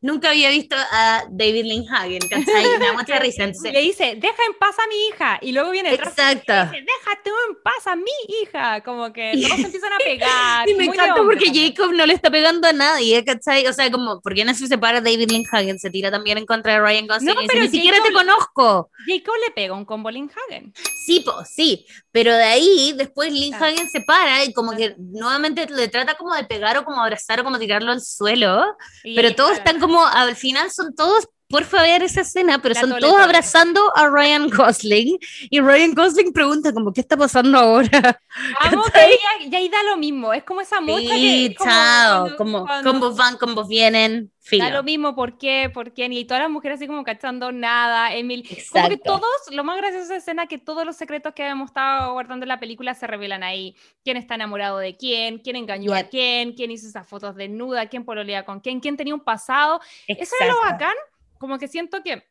Nunca 0.00 0.30
había 0.30 0.50
visto 0.50 0.76
a 0.76 1.24
David 1.28 1.64
Lindhagen, 1.64 2.20
¿cachai? 2.20 2.64
Y 2.74 2.78
me 2.78 2.86
da 2.86 2.92
mucha 2.94 3.18
risa. 3.18 3.44
entonces- 3.44 3.72
Le 3.72 3.80
dice, 3.80 4.14
deja 4.16 4.42
en 4.46 4.54
paz 4.58 4.76
a 4.78 4.86
mi 4.86 5.06
hija. 5.08 5.38
Y 5.42 5.50
luego 5.52 5.70
viene 5.72 5.90
detrás 5.90 6.10
Exacto. 6.16 6.52
y 6.52 6.78
dice, 6.78 6.86
déjate 6.86 7.30
en 7.48 7.62
paz 7.64 7.86
a 7.86 7.96
mi 7.96 8.10
hija. 8.42 8.80
Como 8.84 9.12
que 9.12 9.32
todos 9.42 9.58
empiezan 9.58 9.92
a 9.92 9.98
pegar. 9.98 10.68
Y 10.68 10.74
me 10.74 10.84
encanta 10.84 11.16
porque. 11.16 11.46
Jacob 11.52 11.92
no 11.94 12.06
le 12.06 12.14
está 12.14 12.30
pegando 12.30 12.68
a 12.68 12.72
nadie, 12.72 13.24
¿cachai? 13.24 13.66
O 13.66 13.72
sea, 13.72 13.90
como, 13.90 14.20
¿por 14.20 14.34
qué 14.34 14.44
no 14.44 14.54
se 14.54 14.68
separa 14.68 15.00
David 15.00 15.30
Lindhagen? 15.32 15.78
Se 15.80 15.90
tira 15.90 16.10
también 16.12 16.38
en 16.38 16.46
contra 16.46 16.74
de 16.74 16.80
Ryan 16.80 17.06
Gosling 17.08 17.34
No, 17.34 17.40
y 17.40 17.44
dice, 17.44 17.52
pero 17.52 17.64
ni 17.64 17.70
siquiera 17.70 17.98
te 18.02 18.12
conozco. 18.12 18.90
Jacob 19.06 19.34
le 19.46 19.52
pega 19.52 19.74
un 19.74 19.84
combo 19.84 20.08
a 20.10 20.12
Lindhagen. 20.12 20.72
Sí, 21.06 21.20
po, 21.20 21.44
sí, 21.44 21.84
pero 22.18 22.34
de 22.34 22.42
ahí 22.42 22.94
después 22.96 23.32
Lindhagen 23.32 23.88
se 23.88 24.00
para 24.00 24.42
y 24.42 24.52
como 24.52 24.72
que 24.74 24.96
nuevamente 24.98 25.66
le 25.70 25.86
trata 25.86 26.16
como 26.16 26.34
de 26.34 26.42
pegar 26.42 26.76
o 26.76 26.84
como 26.84 27.00
abrazar 27.00 27.38
o 27.38 27.44
como 27.44 27.60
tirarlo 27.60 27.92
al 27.92 28.00
suelo, 28.00 28.64
Y 29.04 29.14
pero 29.14 29.36
todos 29.36 29.50
para- 29.50 29.58
están 29.62 29.78
como, 29.80 30.04
al 30.04 30.34
final 30.34 30.68
son 30.72 30.96
todos, 30.96 31.28
por 31.48 31.64
favor, 31.64 32.02
esa 32.02 32.20
escena, 32.20 32.60
pero 32.60 32.74
La 32.74 32.80
son 32.82 32.90
todos 33.00 33.18
abrazando 33.20 33.80
a 33.96 34.08
Ryan 34.08 34.50
Gosling 34.50 35.18
y 35.50 35.60
Ryan 35.60 35.94
Gosling 35.94 36.32
pregunta 36.32 36.72
como, 36.72 36.92
¿qué 36.92 37.00
está 37.00 37.16
pasando 37.16 37.58
ahora? 37.58 38.20
Amo 38.60 38.82
que 38.84 38.90
¿Cachai? 38.92 39.12
ella- 39.12 39.48
y 39.50 39.54
ahí 39.56 39.68
da 39.68 39.82
lo 39.84 39.96
mismo. 39.96 40.32
Es 40.34 40.44
como 40.44 40.60
esa 40.60 40.80
que. 40.80 41.08
Sí, 41.08 41.54
como 41.56 41.70
chao, 41.70 42.20
cuando- 42.20 42.36
como 42.36 42.66
cuando- 42.66 42.90
combos 42.90 43.16
van, 43.16 43.36
combos 43.38 43.66
vienen, 43.68 44.30
Da 44.50 44.56
lo 44.58 44.66
filo. 44.70 44.82
mismo, 44.82 45.14
¿por 45.14 45.36
qué? 45.38 45.70
¿Por 45.72 45.92
qué? 45.92 46.06
Y 46.06 46.24
todas 46.24 46.42
las 46.42 46.50
mujeres 46.50 46.76
así 46.76 46.86
como 46.86 47.02
cachando 47.04 47.50
nada, 47.52 48.14
Emil. 48.14 48.42
Como 48.42 48.54
que 48.54 48.60
Exacto. 48.62 48.98
todos, 49.04 49.36
lo 49.50 49.64
más 49.64 49.76
gracioso 49.78 50.00
de 50.08 50.16
esa 50.16 50.16
escena, 50.16 50.46
que 50.46 50.58
todos 50.58 50.84
los 50.86 50.96
secretos 50.96 51.32
que 51.34 51.42
habíamos 51.42 51.70
estado 51.70 52.12
guardando 52.12 52.44
en 52.44 52.48
la 52.48 52.60
película 52.60 52.94
se 52.94 53.06
revelan 53.06 53.42
ahí. 53.42 53.74
¿Quién 54.04 54.16
está 54.18 54.34
enamorado 54.36 54.78
de 54.78 54.96
quién? 54.96 55.38
¿Quién 55.38 55.56
engañó 55.56 55.92
a 55.94 56.00
Yep. 56.02 56.10
quién? 56.10 56.52
¿Quién 56.52 56.70
hizo 56.70 56.86
esas 56.88 57.06
fotos 57.06 57.34
desnuda? 57.36 57.86
¿Quién 57.88 58.04
pololea 58.04 58.44
con 58.44 58.60
quién? 58.60 58.80
¿Quién 58.80 58.96
tenía 58.98 59.14
un 59.14 59.20
pasado? 59.24 59.80
Eso 60.06 60.34
era 60.40 60.50
lo 60.52 60.58
Exacto. 60.58 60.72
bacán. 60.72 60.94
Como 61.38 61.58
que 61.58 61.68
siento 61.68 62.02
que 62.02 62.24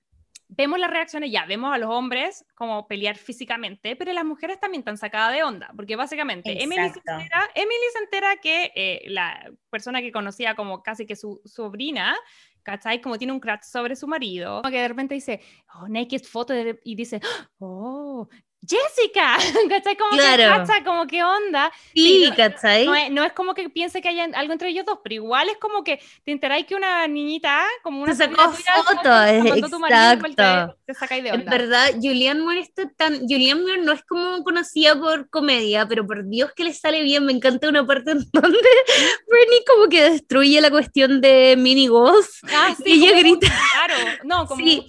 vemos 0.49 0.79
las 0.79 0.89
reacciones 0.89 1.31
ya, 1.31 1.45
vemos 1.45 1.73
a 1.73 1.77
los 1.77 1.89
hombres 1.89 2.45
como 2.55 2.87
pelear 2.87 3.17
físicamente, 3.17 3.95
pero 3.95 4.13
las 4.13 4.25
mujeres 4.25 4.59
también 4.59 4.81
están 4.81 4.97
sacadas 4.97 5.33
de 5.33 5.43
onda, 5.43 5.71
porque 5.75 5.95
básicamente 5.95 6.63
Emily 6.63 6.89
se, 6.89 6.99
entera, 6.99 7.49
Emily 7.55 7.85
se 7.93 7.99
entera 7.99 8.37
que 8.37 8.71
eh, 8.75 9.01
la 9.07 9.51
persona 9.69 10.01
que 10.01 10.11
conocía 10.11 10.55
como 10.55 10.83
casi 10.83 11.05
que 11.05 11.15
su 11.15 11.41
sobrina, 11.45 12.15
¿cachai? 12.63 13.01
Como 13.01 13.17
tiene 13.17 13.33
un 13.33 13.39
crash 13.39 13.63
sobre 13.63 13.95
su 13.95 14.07
marido, 14.07 14.61
como 14.61 14.71
que 14.71 14.81
de 14.81 14.87
repente 14.87 15.15
dice, 15.15 15.41
oh, 15.75 15.87
naked 15.87 16.23
photo, 16.23 16.53
y 16.83 16.95
dice, 16.95 17.19
oh, 17.59 18.27
Jessica, 18.61 19.37
¿cachai? 19.69 19.95
Como 19.95 20.11
Claro. 20.11 20.65
que 20.65 20.83
como 20.83 21.07
que 21.07 21.23
onda. 21.23 21.71
Sí, 21.93 22.23
Sí, 22.23 22.29
no- 22.29 22.35
¿cachai? 22.35 22.85
No 22.85 22.95
es, 22.95 23.11
no 23.11 23.23
es 23.23 23.33
como 23.33 23.53
que 23.53 23.69
piense 23.69 24.01
que 24.01 24.09
haya 24.09 24.25
algo 24.33 24.51
entre 24.53 24.69
ellos 24.69 24.85
dos, 24.85 24.99
pero 25.03 25.15
igual 25.15 25.47
es 25.49 25.57
como 25.57 25.83
que 25.83 25.99
te 26.25 26.31
enteráis 26.31 26.65
que 26.65 26.75
una 26.75 27.07
niñita, 27.07 27.63
como 27.83 28.01
una 28.01 28.13
Se 28.13 28.25
sacó 28.25 28.35
fotos, 28.51 28.61
igual 28.65 30.35
te- 30.35 30.41
exacto. 30.41 30.77
te 30.85 30.93
sacáis 30.95 31.23
de 31.23 31.29
En 31.29 31.35
onda. 31.41 31.51
verdad, 31.51 31.91
Julianne 32.01 32.41
Moore 32.41 32.59
está 32.59 32.89
tan. 32.97 33.19
Julianne 33.27 33.61
Moore 33.61 33.81
no 33.83 33.91
es 33.93 34.03
como 34.03 34.43
conocida 34.43 34.99
por 34.99 35.29
comedia, 35.29 35.87
pero 35.87 36.05
por 36.05 36.27
Dios 36.27 36.51
que 36.55 36.63
le 36.63 36.73
sale 36.73 37.03
bien. 37.03 37.25
Me 37.25 37.33
encanta 37.33 37.69
una 37.69 37.85
parte 37.85 38.11
en 38.11 38.19
donde 38.31 38.57
Bernie 39.31 39.63
como 39.67 39.87
que 39.87 40.03
destruye 40.09 40.59
la 40.61 40.71
cuestión 40.71 41.21
de 41.21 41.55
Mini 41.57 41.87
Ghost. 41.87 42.43
Ah, 42.53 42.75
sí, 42.75 42.83
y 42.85 43.05
ella 43.05 43.09
como 43.11 43.19
grita 43.21 43.47
Claro, 43.73 43.95
no, 44.23 44.45
como 44.47 44.65
Sí, 44.65 44.87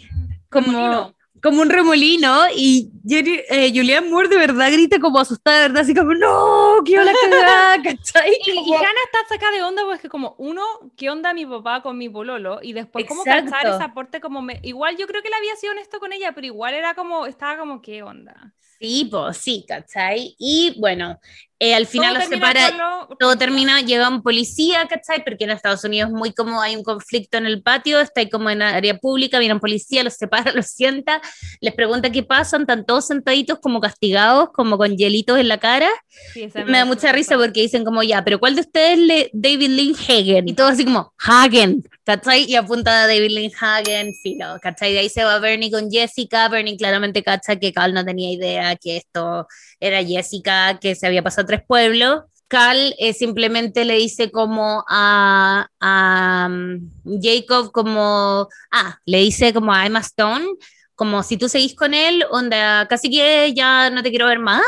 como, 0.51 0.67
remolino. 0.73 1.15
Como 1.43 1.63
un 1.63 1.71
remolino. 1.71 2.45
Y 2.55 2.91
Jerry- 3.07 3.43
eh, 3.49 3.71
Julianne 3.75 4.09
Moore 4.11 4.29
de 4.29 4.37
verdad 4.37 4.71
grita 4.73 4.99
como 5.01 5.19
asustada, 5.19 5.57
de 5.63 5.69
verdad, 5.69 5.83
así 5.83 5.95
como, 5.95 6.15
¡No! 6.15 6.83
¡Qué 6.85 6.97
la 6.97 7.13
cagada! 7.13 7.83
¿cachai? 7.83 8.33
Y, 8.47 8.51
y 8.51 8.55
Como- 8.57 8.77
Hannah 8.77 9.05
está 9.07 9.19
sacada 9.35 9.53
de 9.53 9.63
onda 9.63 9.83
porque 9.85 10.09
como, 10.09 10.35
uno, 10.39 10.63
¿qué 10.97 11.11
onda 11.11 11.33
mi 11.35 11.47
papá 11.47 11.83
con 11.83 11.97
mi 11.99 12.09
pololo? 12.09 12.61
Y 12.63 12.73
después, 12.73 13.05
¿cómo 13.07 13.23
Exacto. 13.25 13.51
cachar 13.51 13.75
ese 13.75 13.83
aporte? 13.85 14.21
Como 14.21 14.43
me- 14.43 14.61
igual 14.63 14.97
yo 14.97 15.07
creo 15.07 15.23
que 15.23 15.29
él 15.29 15.35
había 15.35 15.57
sido 15.57 15.73
honesto 15.73 15.99
con 16.01 16.13
ella, 16.13 16.33
pero 16.35 16.47
igual 16.47 16.75
era 16.75 16.95
como, 16.95 17.27
estaba 17.27 17.59
como, 17.59 17.81
¿qué 17.83 18.03
onda? 18.03 18.53
Sí, 18.81 19.09
pues 19.11 19.37
sí, 19.39 19.65
¿cachai? 19.67 20.35
Y 20.39 20.75
bueno, 20.79 21.19
eh, 21.59 21.75
al 21.75 21.87
final 21.87 22.11
Todo 22.15 22.21
los 22.21 22.29
separa. 22.29 22.71
lo- 22.71 23.17
todo 23.19 23.37
termina, 23.37 23.81
llega 23.81 24.09
un 24.09 24.23
policía, 24.23 24.87
¿cachai? 24.89 25.25
Porque 25.25 25.43
en 25.45 25.51
Estados 25.51 25.83
Unidos 25.83 26.11
muy 26.13 26.33
como 26.33 26.61
hay 26.61 26.77
un 26.77 26.85
conflicto 26.85 27.39
en 27.39 27.47
el 27.47 27.61
patio, 27.63 27.99
está 27.99 28.21
ahí 28.21 28.31
como 28.31 28.49
en 28.51 28.63
área 28.63 28.97
pública, 28.99 29.41
viene 29.41 29.55
un 29.55 29.61
policía, 29.61 30.05
los 30.05 30.15
separa, 30.15 30.53
los 30.55 30.67
sienta, 30.67 31.21
les 31.61 31.75
pregunta 31.75 32.11
qué 32.11 32.23
pasan, 32.23 32.61
están 32.63 32.87
todos 32.87 33.09
sentaditos 33.09 33.59
como 33.61 33.81
castigados, 33.81 34.51
como 34.55 34.79
con 34.79 34.97
hielitos 34.97 35.39
en 35.41 35.49
la 35.49 35.59
cara. 35.59 35.89
Sí, 36.33 36.49
Me 36.55 36.79
da 36.79 36.85
mucha 36.85 37.11
risa 37.11 37.37
porque 37.37 37.63
dicen 37.63 37.85
como, 37.85 38.05
ya, 38.05 38.23
pero 38.23 38.39
¿cuál 38.39 38.55
de 38.55 38.61
ustedes 38.61 38.99
le 38.99 39.31
David 39.33 39.71
Lynn 39.71 39.97
Hagen? 39.97 40.49
Y 40.49 40.53
todo 40.55 40.69
así 40.69 40.85
como, 40.85 41.13
Hagen, 41.19 41.83
¿cachai? 42.09 42.45
Y 42.49 42.57
apunta 42.57 43.05
a 43.05 43.07
David 43.07 43.33
Lynn 43.33 44.15
filo, 44.15 44.59
¿cachai? 44.63 44.95
De 44.95 45.01
ahí 45.01 45.11
se 45.11 45.25
va 45.25 45.39
Bernie 45.41 45.71
con 45.71 45.91
Jessica, 45.91 46.49
Bernie 46.49 46.79
claramente 46.79 47.23
cacha 47.23 47.57
que 47.57 47.71
Cal 47.71 47.93
no 47.93 48.03
tenía 48.03 48.33
idea 48.33 48.77
que 48.77 48.97
esto 48.97 49.47
era 49.79 50.03
Jessica, 50.03 50.79
que 50.81 50.95
se 50.95 51.07
había 51.07 51.23
pasado 51.23 51.43
a 51.43 51.49
tres 51.49 51.63
pueblos. 51.67 52.23
Cal 52.49 52.95
eh, 52.99 53.13
simplemente 53.13 53.85
le 53.85 53.97
dice 53.97 54.31
como 54.31 54.87
a, 54.89 55.69
a 55.81 56.49
um, 56.51 56.91
Jacob 57.21 57.73
como, 57.73 58.49
ah, 58.71 58.99
le 59.05 59.19
dice 59.19 59.53
como 59.53 59.75
a 59.75 59.85
Emma 59.85 60.01
Stone, 60.01 60.47
como 60.95 61.23
si 61.23 61.37
tú 61.37 61.47
seguís 61.51 61.75
con 61.75 61.93
él, 61.93 62.25
onda, 62.31 62.89
casi 62.89 63.11
que 63.11 63.53
ya 63.53 63.91
no 63.91 64.03
te 64.03 64.09
quiero 64.09 64.29
ver 64.29 64.39
más. 64.39 64.63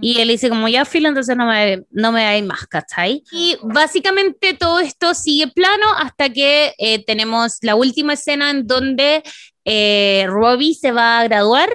Y 0.00 0.20
él 0.20 0.28
dice 0.28 0.48
como 0.48 0.68
ya 0.68 0.84
filo, 0.84 1.08
entonces 1.08 1.36
no 1.36 1.46
me, 1.46 1.84
no 1.90 2.12
me 2.12 2.24
hay 2.24 2.42
más, 2.42 2.66
¿cachai? 2.66 3.22
Y 3.32 3.56
básicamente 3.62 4.54
todo 4.54 4.80
esto 4.80 5.14
sigue 5.14 5.48
plano 5.48 5.86
hasta 5.98 6.30
que 6.30 6.74
eh, 6.78 7.04
tenemos 7.04 7.58
la 7.62 7.74
última 7.74 8.14
escena 8.14 8.50
en 8.50 8.66
donde 8.66 9.22
eh, 9.64 10.24
Robbie 10.28 10.74
se 10.74 10.92
va 10.92 11.20
a 11.20 11.24
graduar. 11.24 11.70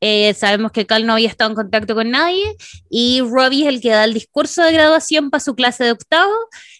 Eh, 0.00 0.34
sabemos 0.34 0.70
que 0.70 0.84
Cal 0.84 1.06
no 1.06 1.14
había 1.14 1.28
estado 1.28 1.50
en 1.50 1.56
contacto 1.56 1.94
con 1.94 2.10
nadie 2.10 2.56
y 2.90 3.22
Robbie 3.22 3.62
es 3.62 3.68
el 3.68 3.80
que 3.80 3.88
da 3.88 4.04
el 4.04 4.12
discurso 4.12 4.62
de 4.62 4.72
graduación 4.72 5.30
para 5.30 5.42
su 5.42 5.54
clase 5.54 5.84
de 5.84 5.92
octavo 5.92 6.34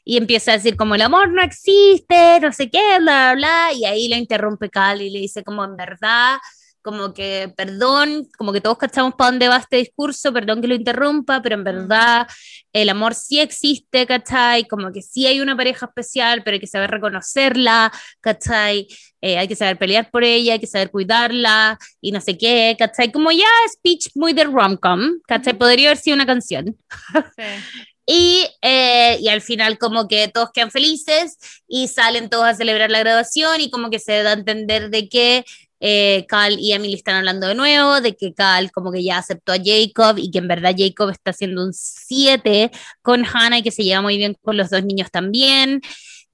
y 0.05 0.19
empieza 0.19 0.53
a 0.53 0.57
decir 0.57 0.77
como 0.77 0.95
el 0.95 1.01
amor 1.01 1.33
no 1.33 1.43
existe, 1.43 2.39
no 2.41 2.53
sé 2.53 2.69
qué, 2.69 2.99
bla, 2.99 3.33
bla, 3.33 3.35
bla, 3.35 3.73
y 3.73 3.87
ahí 3.87 4.09
le 4.09 4.19
interrumpe 4.19 4.69
Cal 4.69 5.01
y 5.01 5.09
le 5.09 5.21
dice 5.21 5.43
como 5.43 5.65
en 5.65 5.75
verdad 5.75 6.37
como 6.85 7.15
que 7.15 7.51
perdón, 7.57 8.29
como 8.37 8.53
que 8.53 8.61
todos 8.61 8.77
cachamos 8.77 9.15
para 9.15 9.31
dónde 9.31 9.49
va 9.49 9.57
este 9.57 9.79
discurso, 9.79 10.33
perdón 10.35 10.61
que 10.61 10.69
lo 10.69 10.75
interrumpa, 10.75 11.41
pero 11.41 11.55
en 11.55 11.65
verdad 11.65 12.29
el 12.75 12.91
amor 12.91 13.15
sí 13.15 13.41
existe, 13.41 14.07
¿cachai? 14.07 14.69
Como 14.69 14.93
que 14.93 15.01
sí 15.01 15.27
hay 15.27 15.41
una 15.41 15.57
pareja 15.57 15.87
especial, 15.87 16.43
pero 16.45 16.57
hay 16.57 16.61
que 16.61 16.67
saber 16.67 16.91
reconocerla, 16.91 17.91
¿cachai? 18.21 18.87
Eh, 19.23 19.39
hay 19.39 19.49
que 19.49 19.57
saber 19.57 19.79
pelear 19.79 20.11
por 20.11 20.25
ella, 20.25 20.53
hay 20.53 20.61
que 20.61 20.67
saber 20.67 20.91
cuidarla 20.91 21.79
y 22.03 22.13
no 22.13 22.21
sé 22.21 22.37
qué, 22.37 22.77
¿cachai? 22.79 23.11
Como 23.11 23.33
ya 23.33 23.49
speech 23.73 24.11
muy 24.15 24.35
de 24.35 24.45
rom-com, 24.45 25.01
¿cachai? 25.27 25.55
Podría 25.55 25.89
haber 25.89 25.99
sido 25.99 26.17
una 26.17 26.27
canción. 26.27 26.77
Y, 28.07 28.47
eh, 28.61 29.17
y, 29.21 29.29
al 29.29 29.41
final 29.41 29.79
como 29.79 30.09
que 30.09 30.29
todos 30.29 30.51
quedan 30.53 30.71
felices 30.71 31.39
y 31.67 31.89
salen 31.89 32.29
todos 32.29 32.45
a 32.45 32.55
celebrar 32.55 32.91
la 32.91 32.99
graduación 32.99 33.63
y 33.63 33.71
como 33.71 33.89
que 33.89 33.99
se 33.99 34.23
da 34.23 34.31
a 34.31 34.35
entender 34.35 34.91
de 34.91 35.09
que 35.09 35.45
eh, 35.87 36.25
Cal 36.27 36.59
y 36.59 36.73
Emily 36.73 36.95
están 36.95 37.17
hablando 37.17 37.47
de 37.47 37.55
nuevo, 37.55 38.01
de 38.01 38.17
que 38.17 38.33
Cal 38.33 38.73
como 38.73 38.91
que 38.91 39.05
ya 39.05 39.19
aceptó 39.19 39.53
a 39.53 39.59
Jacob 39.63 40.17
y 40.17 40.31
que 40.31 40.39
en 40.39 40.49
verdad 40.49 40.75
Jacob 40.75 41.11
está 41.11 41.33
haciendo 41.33 41.63
un 41.63 41.75
7 41.75 42.71
con 43.03 43.23
Hannah 43.27 43.59
y 43.59 43.63
que 43.63 43.71
se 43.71 43.85
lleva 43.85 44.01
muy 44.01 44.17
bien 44.17 44.35
con 44.41 44.57
los 44.57 44.71
dos 44.71 44.83
niños 44.83 45.11
también. 45.11 45.83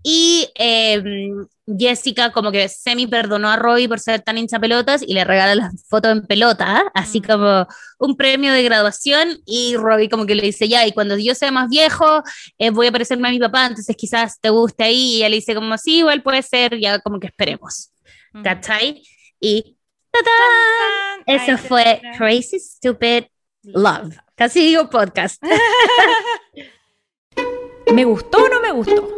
Y 0.04 0.48
em, 0.54 1.48
Jessica 1.66 2.30
como 2.30 2.52
que 2.52 2.68
semi 2.68 3.08
perdonó 3.08 3.48
a 3.48 3.56
Robbie 3.56 3.88
por 3.88 3.98
ser 3.98 4.20
tan 4.20 4.38
hincha 4.38 4.60
pelotas 4.60 5.02
y 5.02 5.14
le 5.14 5.24
regala 5.24 5.56
la 5.56 5.72
foto 5.88 6.10
en 6.10 6.24
pelota, 6.24 6.84
así 6.94 7.18
mm. 7.18 7.24
como 7.24 7.66
un 7.98 8.16
premio 8.16 8.52
de 8.52 8.62
graduación 8.62 9.40
y 9.46 9.74
Robbie 9.74 10.08
como 10.08 10.26
que 10.26 10.36
le 10.36 10.44
dice, 10.44 10.68
ya, 10.68 10.86
y 10.86 10.92
cuando 10.92 11.18
yo 11.18 11.34
sea 11.34 11.50
más 11.50 11.68
viejo 11.68 12.22
eh, 12.56 12.70
voy 12.70 12.86
a 12.86 12.92
parecerme 12.92 13.26
a 13.26 13.32
mi 13.32 13.40
papá, 13.40 13.66
entonces 13.66 13.96
quizás 13.96 14.40
te 14.40 14.50
guste 14.50 14.84
ahí 14.84 15.14
y 15.14 15.16
ella 15.16 15.28
le 15.28 15.36
dice 15.36 15.56
como, 15.56 15.76
sí, 15.76 15.98
igual 15.98 16.22
puede 16.22 16.42
ser, 16.42 16.78
ya 16.78 17.00
como 17.00 17.18
que 17.18 17.26
esperemos. 17.26 17.90
Mm. 18.32 18.42
¿Cachai? 18.42 19.02
Y 19.40 19.78
¡tadán! 20.10 21.22
Eso 21.26 21.56
fue 21.56 22.02
Crazy 22.18 22.60
Stupid 22.60 23.24
Love. 23.62 24.16
Casi 24.34 24.60
digo 24.60 24.90
podcast. 24.90 25.42
¿Me 27.94 28.04
gustó 28.04 28.44
o 28.44 28.48
no 28.48 28.60
me 28.60 28.70
gustó? 28.70 29.08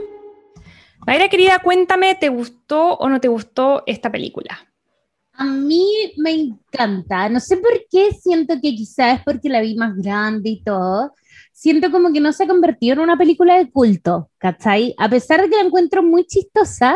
Mayra, 1.04 1.28
querida, 1.28 1.58
cuéntame, 1.58 2.14
¿te 2.14 2.28
gustó 2.28 2.94
o 2.94 3.08
no 3.08 3.20
te 3.20 3.26
gustó 3.26 3.82
esta 3.86 4.12
película? 4.12 4.72
A 5.32 5.44
mí 5.44 6.12
me 6.16 6.30
encanta. 6.30 7.28
No 7.28 7.40
sé 7.40 7.56
por 7.56 7.72
qué 7.90 8.12
siento 8.12 8.54
que 8.54 8.76
quizás 8.76 9.18
es 9.18 9.24
porque 9.24 9.48
la 9.48 9.60
vi 9.60 9.74
más 9.74 9.96
grande 9.96 10.50
y 10.50 10.62
todo. 10.62 11.12
Siento 11.52 11.90
como 11.90 12.12
que 12.12 12.20
no 12.20 12.32
se 12.32 12.44
ha 12.44 12.46
convertido 12.46 12.94
en 12.94 13.00
una 13.00 13.18
película 13.18 13.58
de 13.58 13.70
culto, 13.70 14.30
¿cachai? 14.38 14.94
A 14.98 15.08
pesar 15.08 15.42
de 15.42 15.50
que 15.50 15.56
la 15.56 15.62
encuentro 15.62 16.02
muy 16.02 16.24
chistosa, 16.24 16.94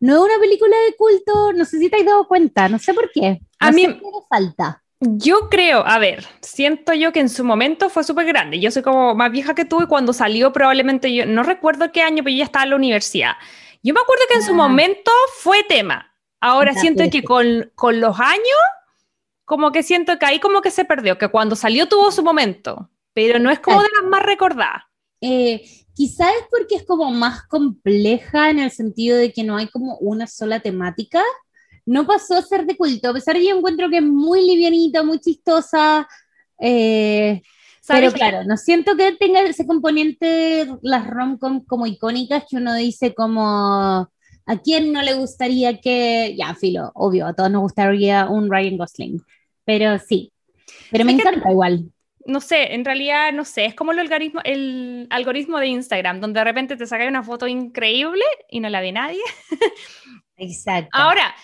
no 0.00 0.14
es 0.14 0.20
una 0.20 0.40
película 0.40 0.76
de 0.86 0.96
culto, 0.96 1.52
no 1.52 1.64
sé 1.64 1.78
si 1.78 1.88
te 1.88 1.96
has 1.96 2.04
dado 2.04 2.26
cuenta, 2.28 2.68
no 2.68 2.78
sé 2.78 2.94
por 2.94 3.10
qué. 3.10 3.40
a 3.58 3.72
mí 3.72 3.86
me 3.86 4.00
falta. 4.28 4.82
Yo 5.00 5.48
creo, 5.48 5.86
a 5.86 5.98
ver, 5.98 6.26
siento 6.40 6.92
yo 6.92 7.12
que 7.12 7.20
en 7.20 7.28
su 7.28 7.44
momento 7.44 7.88
fue 7.88 8.02
súper 8.02 8.26
grande. 8.26 8.58
Yo 8.58 8.72
soy 8.72 8.82
como 8.82 9.14
más 9.14 9.30
vieja 9.30 9.54
que 9.54 9.64
tú 9.64 9.80
y 9.80 9.86
cuando 9.86 10.12
salió 10.12 10.52
probablemente 10.52 11.14
yo, 11.14 11.24
no 11.24 11.44
recuerdo 11.44 11.92
qué 11.92 12.02
año, 12.02 12.24
pero 12.24 12.30
yo 12.30 12.38
ya 12.38 12.44
estaba 12.44 12.64
en 12.64 12.70
la 12.70 12.76
universidad. 12.76 13.32
Yo 13.82 13.94
me 13.94 14.00
acuerdo 14.00 14.24
que 14.28 14.34
en 14.34 14.42
su 14.42 14.52
ah. 14.52 14.56
momento 14.56 15.12
fue 15.36 15.62
tema. 15.62 16.12
Ahora 16.40 16.74
siento 16.74 17.04
que 17.10 17.22
con, 17.22 17.70
con 17.74 18.00
los 18.00 18.18
años, 18.18 18.58
como 19.44 19.70
que 19.70 19.82
siento 19.82 20.18
que 20.18 20.26
ahí 20.26 20.40
como 20.40 20.62
que 20.62 20.70
se 20.70 20.84
perdió, 20.84 21.16
que 21.16 21.28
cuando 21.28 21.56
salió 21.56 21.88
tuvo 21.88 22.10
su 22.10 22.22
momento, 22.22 22.90
pero 23.12 23.38
no 23.38 23.50
es 23.50 23.60
como 23.60 23.82
de 23.82 23.88
las 24.00 24.10
más 24.10 24.22
recordadas. 24.22 24.84
Eh, 25.20 25.62
Quizá 25.98 26.30
es 26.30 26.44
porque 26.48 26.76
es 26.76 26.84
como 26.84 27.10
más 27.10 27.42
compleja 27.48 28.50
en 28.50 28.60
el 28.60 28.70
sentido 28.70 29.18
de 29.18 29.32
que 29.32 29.42
no 29.42 29.56
hay 29.56 29.66
como 29.66 29.96
una 29.96 30.28
sola 30.28 30.60
temática. 30.60 31.24
No 31.84 32.06
pasó 32.06 32.36
a 32.36 32.42
ser 32.42 32.66
de 32.66 32.76
culto, 32.76 33.08
a 33.08 33.14
pesar 33.14 33.34
de 33.34 33.40
que 33.40 33.48
yo 33.48 33.56
encuentro 33.56 33.90
que 33.90 33.96
es 33.96 34.04
muy 34.04 34.46
livianita, 34.46 35.02
muy 35.02 35.18
chistosa. 35.18 36.06
Eh, 36.60 37.42
pero 37.88 38.12
claro, 38.12 38.44
no 38.44 38.56
siento 38.56 38.96
que 38.96 39.16
tenga 39.16 39.40
ese 39.40 39.66
componente, 39.66 40.68
las 40.82 41.04
rom-com 41.04 41.64
como 41.64 41.84
icónicas 41.84 42.44
que 42.48 42.58
uno 42.58 42.74
dice 42.74 43.12
como, 43.12 44.08
¿a 44.46 44.56
quién 44.62 44.92
no 44.92 45.02
le 45.02 45.14
gustaría 45.14 45.80
que, 45.80 46.36
ya, 46.38 46.54
filo, 46.54 46.92
obvio, 46.94 47.26
a 47.26 47.32
todos 47.32 47.50
nos 47.50 47.62
gustaría 47.62 48.28
un 48.28 48.48
Ryan 48.48 48.76
Gosling, 48.76 49.20
pero 49.64 49.98
sí, 49.98 50.32
pero 50.92 51.04
me 51.04 51.10
encanta 51.10 51.50
igual 51.50 51.90
no 52.28 52.42
sé, 52.42 52.74
en 52.74 52.84
realidad, 52.84 53.32
no 53.32 53.46
sé, 53.46 53.64
es 53.64 53.74
como 53.74 53.92
el 53.92 53.98
algoritmo, 53.98 54.42
el 54.44 55.06
algoritmo 55.08 55.58
de 55.58 55.68
Instagram, 55.68 56.20
donde 56.20 56.40
de 56.40 56.44
repente 56.44 56.76
te 56.76 56.86
saca 56.86 57.08
una 57.08 57.22
foto 57.22 57.46
increíble 57.46 58.22
y 58.50 58.60
no 58.60 58.68
la 58.68 58.82
ve 58.82 58.92
nadie. 58.92 59.22
Exacto. 60.36 60.90
Ahora, 60.92 61.34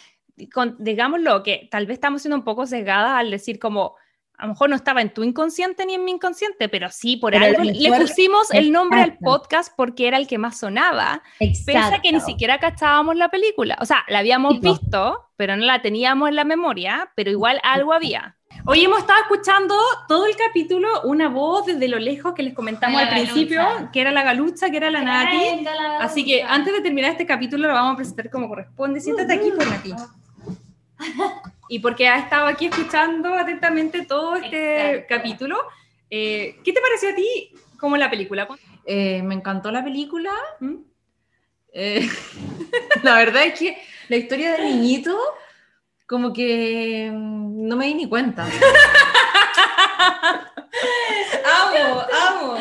digámoslo, 0.78 1.42
que 1.42 1.68
tal 1.70 1.86
vez 1.86 1.94
estamos 1.94 2.20
siendo 2.20 2.36
un 2.36 2.44
poco 2.44 2.66
sesgadas 2.66 3.18
al 3.18 3.30
decir 3.30 3.58
como, 3.58 3.96
a 4.36 4.46
lo 4.46 4.52
mejor 4.52 4.68
no 4.68 4.76
estaba 4.76 5.00
en 5.00 5.14
tu 5.14 5.22
inconsciente 5.22 5.86
ni 5.86 5.94
en 5.94 6.04
mi 6.04 6.10
inconsciente, 6.10 6.68
pero 6.68 6.90
sí, 6.90 7.16
por 7.16 7.36
algo 7.36 7.62
le 7.62 7.92
pusimos 7.92 8.50
el 8.50 8.72
nombre 8.72 9.00
al 9.00 9.18
podcast 9.18 9.72
porque 9.76 10.08
era 10.08 10.16
el 10.16 10.26
que 10.26 10.38
más 10.38 10.58
sonaba, 10.58 11.22
Exacto. 11.38 11.64
pese 11.66 11.94
a 11.94 12.02
que 12.02 12.12
ni 12.12 12.20
siquiera 12.20 12.58
cachábamos 12.58 13.16
la 13.16 13.28
película. 13.28 13.76
O 13.80 13.84
sea, 13.84 14.04
la 14.08 14.18
habíamos 14.18 14.60
visto, 14.60 15.30
pero 15.36 15.56
no 15.56 15.64
la 15.64 15.82
teníamos 15.82 16.28
en 16.28 16.36
la 16.36 16.44
memoria, 16.44 17.12
pero 17.14 17.30
igual 17.30 17.60
algo 17.62 17.92
había. 17.92 18.36
Hoy 18.66 18.82
hemos 18.82 19.00
estado 19.00 19.20
escuchando 19.20 19.74
todo 20.08 20.26
el 20.26 20.36
capítulo, 20.36 21.02
una 21.02 21.28
voz 21.28 21.66
desde 21.66 21.86
lo 21.86 21.98
lejos 21.98 22.34
que 22.34 22.42
les 22.42 22.54
comentamos 22.54 23.00
al 23.00 23.10
principio, 23.10 23.62
que 23.92 24.00
era 24.00 24.10
la 24.10 24.22
galucha, 24.22 24.70
que 24.70 24.78
era 24.78 24.90
la 24.90 25.02
Nati. 25.02 25.66
Así 26.00 26.24
que 26.24 26.42
antes 26.42 26.72
de 26.72 26.80
terminar 26.80 27.12
este 27.12 27.26
capítulo 27.26 27.68
lo 27.68 27.74
vamos 27.74 27.94
a 27.94 27.96
presentar 27.96 28.30
como 28.30 28.48
corresponde. 28.48 29.00
Siéntate 29.00 29.34
aquí, 29.34 29.50
por 29.50 29.66
Nati. 29.66 29.92
Y 31.68 31.78
porque 31.78 32.08
ha 32.08 32.18
estado 32.18 32.46
aquí 32.46 32.66
escuchando 32.66 33.34
atentamente 33.34 34.04
todo 34.04 34.36
este 34.36 35.06
capítulo, 35.08 35.58
eh, 36.10 36.56
¿qué 36.62 36.72
te 36.72 36.80
pareció 36.80 37.10
a 37.10 37.14
ti 37.14 37.54
como 37.78 37.96
la 37.96 38.10
película? 38.10 38.46
Eh, 38.84 39.22
me 39.22 39.34
encantó 39.34 39.70
la 39.70 39.82
película. 39.82 40.30
¿Mm? 40.60 40.76
Eh, 41.72 42.08
la 43.02 43.16
verdad 43.16 43.44
es 43.44 43.58
que 43.58 43.78
la 44.08 44.16
historia 44.16 44.52
del 44.52 44.66
niñito 44.66 45.18
como 46.06 46.32
que 46.32 47.10
mm, 47.12 47.66
no 47.66 47.76
me 47.76 47.86
di 47.86 47.94
ni 47.94 48.08
cuenta. 48.08 48.46
amo, 51.44 52.02
amo. 52.28 52.56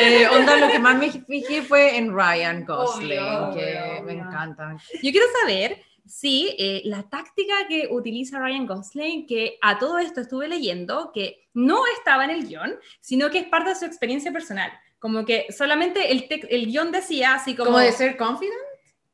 Eh, 0.00 0.28
onda, 0.28 0.56
lo 0.56 0.68
que 0.70 0.78
más 0.78 0.96
me 0.98 1.10
fijé 1.10 1.62
fue 1.62 1.96
en 1.96 2.14
Ryan 2.14 2.64
Gosling, 2.64 3.54
que 3.54 4.02
me 4.04 4.12
encanta. 4.12 4.76
Yo 5.02 5.10
quiero 5.10 5.26
saber 5.40 5.82
si 6.06 6.54
eh, 6.58 6.82
la 6.84 7.08
táctica 7.08 7.54
que 7.68 7.88
utiliza 7.90 8.38
Ryan 8.38 8.66
Gosling, 8.66 9.26
que 9.26 9.58
a 9.62 9.78
todo 9.78 9.98
esto 9.98 10.20
estuve 10.20 10.48
leyendo, 10.48 11.10
que 11.12 11.48
no 11.54 11.82
estaba 11.98 12.24
en 12.24 12.30
el 12.30 12.46
guion, 12.46 12.76
sino 13.00 13.30
que 13.30 13.38
es 13.38 13.48
parte 13.48 13.70
de 13.70 13.76
su 13.76 13.84
experiencia 13.84 14.32
personal. 14.32 14.72
Como 14.98 15.24
que 15.24 15.46
solamente 15.56 16.12
el, 16.12 16.26
el 16.48 16.66
guion 16.66 16.92
decía 16.92 17.34
así 17.34 17.54
como... 17.54 17.70
¿Como 17.70 17.78
de 17.78 17.92
ser 17.92 18.16
confident? 18.16 18.54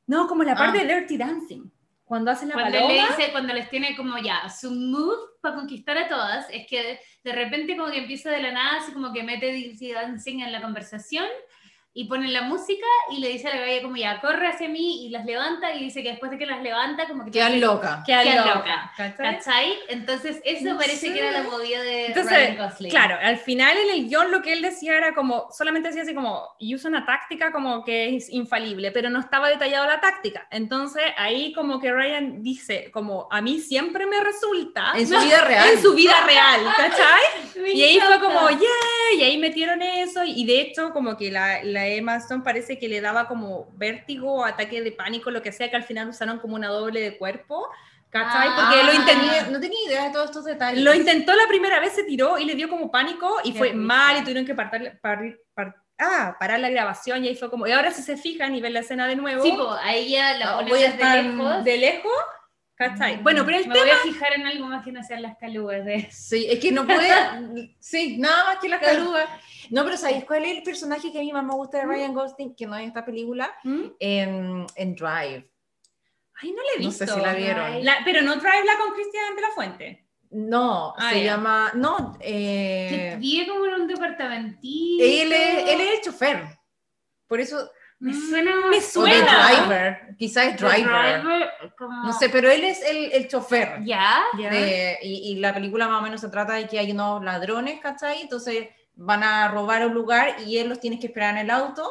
No, 0.07 0.27
como 0.27 0.43
la 0.43 0.55
parte 0.55 0.81
ah. 0.81 0.85
de 0.85 0.95
Dirty 0.95 1.17
Dancing 1.17 1.71
cuando 2.13 2.31
hacen 2.31 2.51
la 2.51 2.55
cuando 2.57 2.79
le 2.79 2.93
dice, 2.93 3.33
cuando 3.33 3.55
les 3.55 3.71
tiene 3.71 3.97
como 3.97 4.19
ya 4.19 4.47
su 4.51 4.71
move 4.71 5.17
para 5.41 5.55
conquistar 5.55 5.97
a 5.97 6.09
todas, 6.09 6.47
es 6.51 6.67
que 6.67 7.01
de, 7.25 7.33
repente 7.33 7.75
como 7.75 7.91
que 7.91 8.01
empieza 8.01 8.31
de 8.31 8.43
la 8.43 8.53
nada, 8.53 8.81
así 8.81 8.93
como 8.93 9.15
que 9.15 9.23
mete 9.23 9.75
dancing 9.95 10.41
en 10.41 10.53
la 10.53 10.61
conversación 10.61 11.25
y 11.95 12.05
pone 12.05 12.29
la 12.29 12.43
música 12.43 12.87
y 13.11 13.19
le 13.19 13.29
dice 13.29 13.49
a 13.49 13.55
la 13.55 13.61
galla 13.61 13.83
como 13.83 13.97
ya, 13.97 14.19
corre 14.21 14.49
hacia 14.49 14.67
mí 14.67 15.05
y 15.05 15.11
las 15.11 15.27
levanta 15.27 15.75
y 15.75 15.85
dice 15.85 16.03
que 16.03 16.11
después 16.11 16.31
de 16.31 16.39
que 16.39 16.47
las 16.47 16.63
levanta 16.63 17.07
como 17.07 17.27
que... 17.27 17.31
Quedan 17.33 17.61
loca. 17.61 18.03
Quedan 18.07 18.47
loca. 18.47 18.93
¿Cachai? 18.97 19.75
Entonces 19.89 20.41
eso 20.43 20.77
parece 20.79 21.13
que 21.13 21.19
era 21.19 21.31
la 21.33 21.43
movida 21.43 21.83
de 21.83 22.07
Entonces, 22.07 22.33
Ryan 22.33 22.57
Gosling. 22.57 22.91
Claro, 22.91 23.19
al 23.21 23.37
final 23.37 23.77
en 23.77 23.91
el 23.91 24.09
guion 24.09 24.31
lo 24.31 24.41
que 24.41 24.55
él 24.55 24.63
decía 24.63 24.97
era 24.97 25.13
como, 25.13 25.49
solamente 25.53 25.89
decía 25.89 26.03
así 26.03 26.15
como, 26.15 26.49
y 26.59 26.75
usa 26.75 26.89
una 26.89 27.05
táctica 27.05 27.53
como 27.53 27.85
que 27.85 28.17
es 28.17 28.31
infalible, 28.31 28.91
pero 28.91 29.11
no 29.11 29.21
estaba 29.21 29.51
detallado 29.51 29.87
la 29.87 30.01
táctica. 30.01 30.49
Entonces 30.51 31.03
ahí 31.19 31.53
como 31.53 31.79
que 31.79 31.93
Ryan 31.93 32.43
dice 32.43 32.91
como, 32.91 33.29
a 33.31 33.43
mí 33.43 33.61
siempre 33.61 34.07
me 34.07 34.19
resulta... 34.21 34.93
En 34.95 35.07
su 35.07 35.21
vida 35.21 35.45
real. 35.45 35.69
En 35.69 35.83
su 35.83 35.95
vida 35.95 36.15
real, 36.25 36.61
¿cachai? 36.77 37.75
y 37.75 37.83
ahí 37.83 38.01
fue 38.01 38.19
como, 38.19 38.49
yeah, 38.49 39.19
y 39.19 39.23
ahí 39.25 39.37
metieron 39.37 39.83
eso 39.83 40.25
y 40.25 40.47
de 40.47 40.63
hecho 40.63 40.91
como 40.93 41.19
que 41.19 41.31
la 41.31 41.82
Emma 41.87 42.17
Stone 42.17 42.43
parece 42.45 42.79
que 42.79 42.89
le 42.89 43.01
daba 43.01 43.29
como 43.29 43.71
vértigo, 43.75 44.45
ataque 44.45 44.83
de 44.83 44.93
pánico, 44.93 45.31
lo 45.31 45.43
que 45.43 45.53
sea, 45.53 45.71
que 45.71 45.77
al 45.77 45.85
final 45.85 46.09
usaron 46.09 46.39
como 46.39 46.55
una 46.57 46.69
doble 46.69 47.01
de 47.01 47.19
cuerpo 47.19 47.69
¿cachai? 48.11 48.49
Ah, 48.51 48.57
Porque 48.57 48.77
lo 48.85 48.93
no 48.93 49.01
intentó. 49.01 49.51
no 49.53 49.61
tenía 49.61 49.79
idea 49.87 50.05
de 50.05 50.11
todos 50.13 50.27
estos 50.27 50.45
detalles. 50.45 50.83
Lo 50.85 50.93
intentó 50.93 51.35
la 51.35 51.47
primera 51.49 51.81
vez, 51.81 51.95
se 51.95 52.05
tiró 52.05 52.39
y 52.39 52.45
le 52.45 52.55
dio 52.55 52.69
como 52.69 52.91
pánico 52.91 53.37
y 53.43 53.53
Qué 53.53 53.59
fue 53.59 53.69
risa. 53.69 53.79
mal 53.81 54.17
y 54.19 54.21
tuvieron 54.21 54.45
que 54.45 54.55
partar- 54.55 55.01
par- 55.01 55.39
par- 55.55 55.77
ah, 55.99 56.37
parar 56.39 56.61
la 56.61 56.69
grabación 56.69 57.25
y 57.25 57.29
ahí 57.29 57.37
fue 57.37 57.49
como, 57.49 57.67
y 57.67 57.73
ahora 57.73 57.91
si 57.91 58.03
se 58.03 58.19
fijan 58.19 58.55
y 58.55 58.61
ven 58.61 58.75
la 58.75 58.81
escena 58.81 59.07
de 59.07 59.17
nuevo, 59.17 59.43
Sí, 59.43 59.53
pues 59.57 59.67
a 59.83 59.95
ella 59.95 60.37
la 60.37 60.55
ponen 60.57 60.69
voy 60.69 60.83
a 60.83 60.89
estar 60.89 61.25
lejos. 61.25 61.65
de 61.65 61.77
lejos, 61.79 62.13
¿cachai? 62.75 63.17
Bueno, 63.23 63.47
pero 63.47 63.57
el 63.57 63.67
Me 63.67 63.73
tema... 63.75 63.87
voy 63.87 63.95
a 63.95 63.99
fijar 64.13 64.35
en 64.35 64.47
algo 64.47 64.67
más 64.67 64.85
que 64.85 64.93
no 64.93 65.03
sean 65.03 65.23
las 65.23 65.39
calúas 65.39 65.83
de 65.85 66.07
Sí, 66.11 66.47
es 66.51 66.59
que 66.59 66.71
no 66.71 66.85
puede. 66.87 67.09
sí, 67.81 68.19
nada 68.19 68.45
más 68.45 68.59
que 68.59 68.69
las 68.69 68.81
calugas. 68.81 69.27
No, 69.71 69.85
pero 69.85 69.97
¿sabéis 69.97 70.25
cuál 70.25 70.45
es 70.45 70.57
el 70.59 70.63
personaje 70.63 71.13
que 71.13 71.19
a 71.19 71.23
mí 71.23 71.33
más 71.33 71.45
me 71.45 71.55
gusta 71.55 71.79
de 71.79 71.85
Ryan 71.85 72.15
Gosling, 72.15 72.55
que 72.55 72.67
no 72.67 72.77
es 72.77 72.87
esta 72.89 73.05
película? 73.05 73.51
¿Mm? 73.65 73.83
En, 73.99 74.67
en 74.75 74.95
Drive. 74.95 75.49
Ay, 76.41 76.51
no 76.53 76.63
la 76.63 76.69
he 76.77 76.83
No 76.83 76.89
visto. 76.89 77.07
sé 77.07 77.13
si 77.13 77.21
la 77.21 77.35
vieron. 77.35 77.85
La- 77.85 77.99
pero 78.05 78.23
no 78.23 78.35
Drive 78.37 78.65
la 78.65 78.79
con 78.79 78.93
Cristian 78.95 79.37
de 79.37 79.43
la 79.43 79.51
Fuente. 79.55 80.07
No, 80.31 80.95
Ah, 80.99 81.11
se 81.13 81.21
ya. 81.25 81.33
llama. 81.33 81.73
No, 81.75 82.17
que 82.19 83.13
eh, 83.13 83.17
vive 83.19 83.47
como 83.47 83.67
en 83.67 83.75
un 83.83 83.87
departamentito. 83.87 85.05
él, 85.05 85.33
es, 85.33 85.69
él 85.69 85.81
es 85.81 85.95
el 85.99 86.01
chofer. 86.03 86.43
Por 87.29 87.41
eso. 87.41 87.71
Me 87.99 88.13
suena. 88.15 88.57
Me 88.57 88.67
O 88.69 88.71
de 88.71 88.81
Suena. 88.81 89.49
driver. 89.49 90.17
Quizás 90.19 90.47
es 90.49 90.57
driver. 90.61 91.23
Driver, 91.23 91.75
como- 91.79 92.03
No 92.05 92.13
sé, 92.13 92.29
pero 92.31 92.51
él 92.51 92.65
es 92.65 92.83
el, 92.83 93.13
el 93.13 93.29
chofer. 93.29 93.85
¿Ya? 93.85 94.23
de- 94.37 94.99
y, 95.03 95.33
y 95.33 95.35
la 95.37 95.55
película 95.55 95.87
más 95.87 96.01
o 96.01 96.03
menos 96.03 96.21
se 96.21 96.29
trata 96.29 96.55
de 96.55 96.67
que 96.67 96.79
hay 96.81 96.91
unos 96.91 97.23
ladrones, 97.23 97.79
¿cachai? 97.81 98.23
Entonces 98.23 98.69
van 99.05 99.23
a 99.23 99.49
robar 99.49 99.87
un 99.87 99.95
lugar 99.95 100.37
y 100.47 100.59
él 100.59 100.69
los 100.69 100.81
tiene 100.81 100.99
que 101.01 101.07
esperar 101.09 101.31
en 101.35 101.39
el 101.43 101.51
auto. 101.51 101.89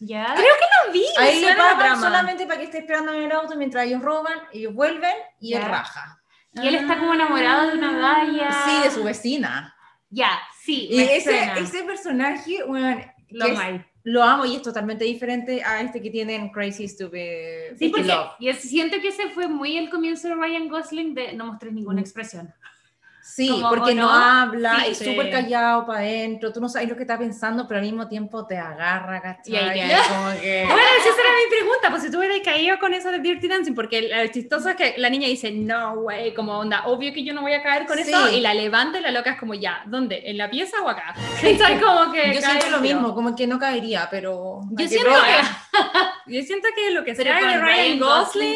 ¿Ya? 0.00 0.34
No 0.34 0.92
vi, 0.92 1.04
A 1.16 1.22
me 1.22 1.32
él 1.32 1.40
le 1.42 1.54
pagan 1.54 2.00
solamente 2.00 2.46
para 2.46 2.58
que 2.58 2.64
esté 2.64 2.78
esperando 2.78 3.12
en 3.12 3.22
el 3.22 3.32
auto 3.32 3.56
mientras 3.56 3.86
ellos 3.86 4.02
roban, 4.02 4.38
ellos 4.52 4.74
vuelven 4.74 5.14
y 5.40 5.54
él 5.54 5.60
Ya. 5.62 5.68
raja. 5.68 6.20
Y 6.54 6.66
él 6.68 6.74
está 6.76 6.98
como 6.98 7.14
enamorado 7.14 7.68
de 7.70 7.78
una 7.78 7.92
galla. 7.92 8.50
Sí, 8.64 8.82
de 8.82 8.90
su 8.90 9.02
vecina. 9.04 9.74
Ya, 10.10 10.38
sí. 10.62 10.88
Y 10.90 11.00
ese, 11.02 11.52
ese 11.58 11.82
personaje, 11.84 12.62
bueno, 12.64 13.00
Lo 13.30 13.46
que 13.46 13.52
es- 13.52 13.80
lo 14.04 14.22
amo 14.22 14.44
y 14.44 14.54
es 14.56 14.62
totalmente 14.62 15.04
diferente 15.04 15.64
a 15.64 15.80
este 15.80 16.00
que 16.02 16.10
tienen 16.10 16.50
Crazy 16.50 16.86
Stupid 16.86 17.76
Sí, 17.78 17.88
porque 17.88 18.04
Love. 18.06 18.32
y 18.38 18.48
es- 18.50 18.60
siento 18.60 19.00
que 19.00 19.08
ese 19.08 19.30
fue 19.30 19.48
muy 19.48 19.76
el 19.78 19.88
comienzo 19.90 20.28
de 20.28 20.34
Ryan 20.34 20.68
Gosling 20.68 21.14
de 21.14 21.32
no 21.32 21.46
mostrar 21.46 21.72
ninguna 21.72 22.00
expresión. 22.02 22.52
Sí, 23.26 23.48
como, 23.48 23.70
porque 23.70 23.92
¿o 23.92 23.94
no, 23.94 24.02
no? 24.02 24.10
habla, 24.12 24.80
Sí, 24.84 24.90
es 24.90 24.98
sí. 24.98 25.04
súper 25.06 25.30
callado 25.30 25.86
para 25.86 26.00
adentro, 26.00 26.52
tú 26.52 26.60
no 26.60 26.68
sabes 26.68 26.90
lo 26.90 26.94
que 26.94 27.02
está 27.04 27.18
pensando, 27.18 27.66
pero 27.66 27.80
al 27.80 27.86
mismo 27.86 28.06
tiempo 28.06 28.46
te 28.46 28.58
agarra, 28.58 29.22
¿cachai? 29.22 29.52
Y 29.54 29.56
ahí 29.56 29.80
Y 29.80 29.88
ya. 29.88 30.02
como 30.08 30.30
que... 30.40 30.64
Bueno, 30.68 30.82
esa 30.98 31.08
era 31.08 31.30
mi 31.42 31.50
pregunta, 31.56 31.90
pues 31.90 32.02
si 32.02 32.10
tú 32.10 32.18
hubieras 32.18 32.38
caído 32.44 32.78
con 32.78 32.92
eso 32.92 33.10
de 33.10 33.20
Dirty 33.20 33.48
Dancing, 33.48 33.74
porque 33.74 34.02
lo 34.02 34.26
chistoso 34.30 34.68
es 34.68 34.76
que 34.76 34.94
la 34.98 35.08
niña 35.08 35.26
dice, 35.26 35.50
no, 35.50 35.96
güey, 36.02 36.34
como 36.34 36.58
onda, 36.58 36.86
obvio 36.86 37.14
que 37.14 37.24
yo 37.24 37.32
no 37.32 37.40
voy 37.40 37.54
a 37.54 37.62
caer 37.62 37.86
con 37.86 37.96
Sí. 37.96 38.02
eso, 38.10 38.28
y 38.30 38.40
la 38.42 38.52
levanta 38.52 38.98
y 38.98 39.02
la 39.02 39.10
loca 39.10 39.30
es 39.30 39.38
como, 39.40 39.54
ya, 39.54 39.82
¿dónde? 39.86 40.22
¿En 40.26 40.36
la 40.36 40.50
pieza 40.50 40.82
o 40.82 40.88
acá? 40.90 41.14
¿Cachai? 41.40 41.80
Como 41.80 42.12
que 42.12 42.34
Yo 42.34 42.40
siento 42.42 42.68
lo 42.70 42.80
mismo, 42.80 43.14
como 43.14 43.34
que 43.34 43.46
no 43.46 43.58
caería, 43.58 44.06
pero... 44.10 44.60
Yo 44.72 44.86
siento 44.86 45.10
que, 45.10 46.30
yo 46.38 46.42
siento 46.42 46.68
que 46.76 46.90
lo 46.90 47.02
que 47.04 47.14
sea 47.14 47.40
con 47.40 47.48
de 47.48 47.56
Ryan 47.58 47.98
Gosling, 47.98 48.00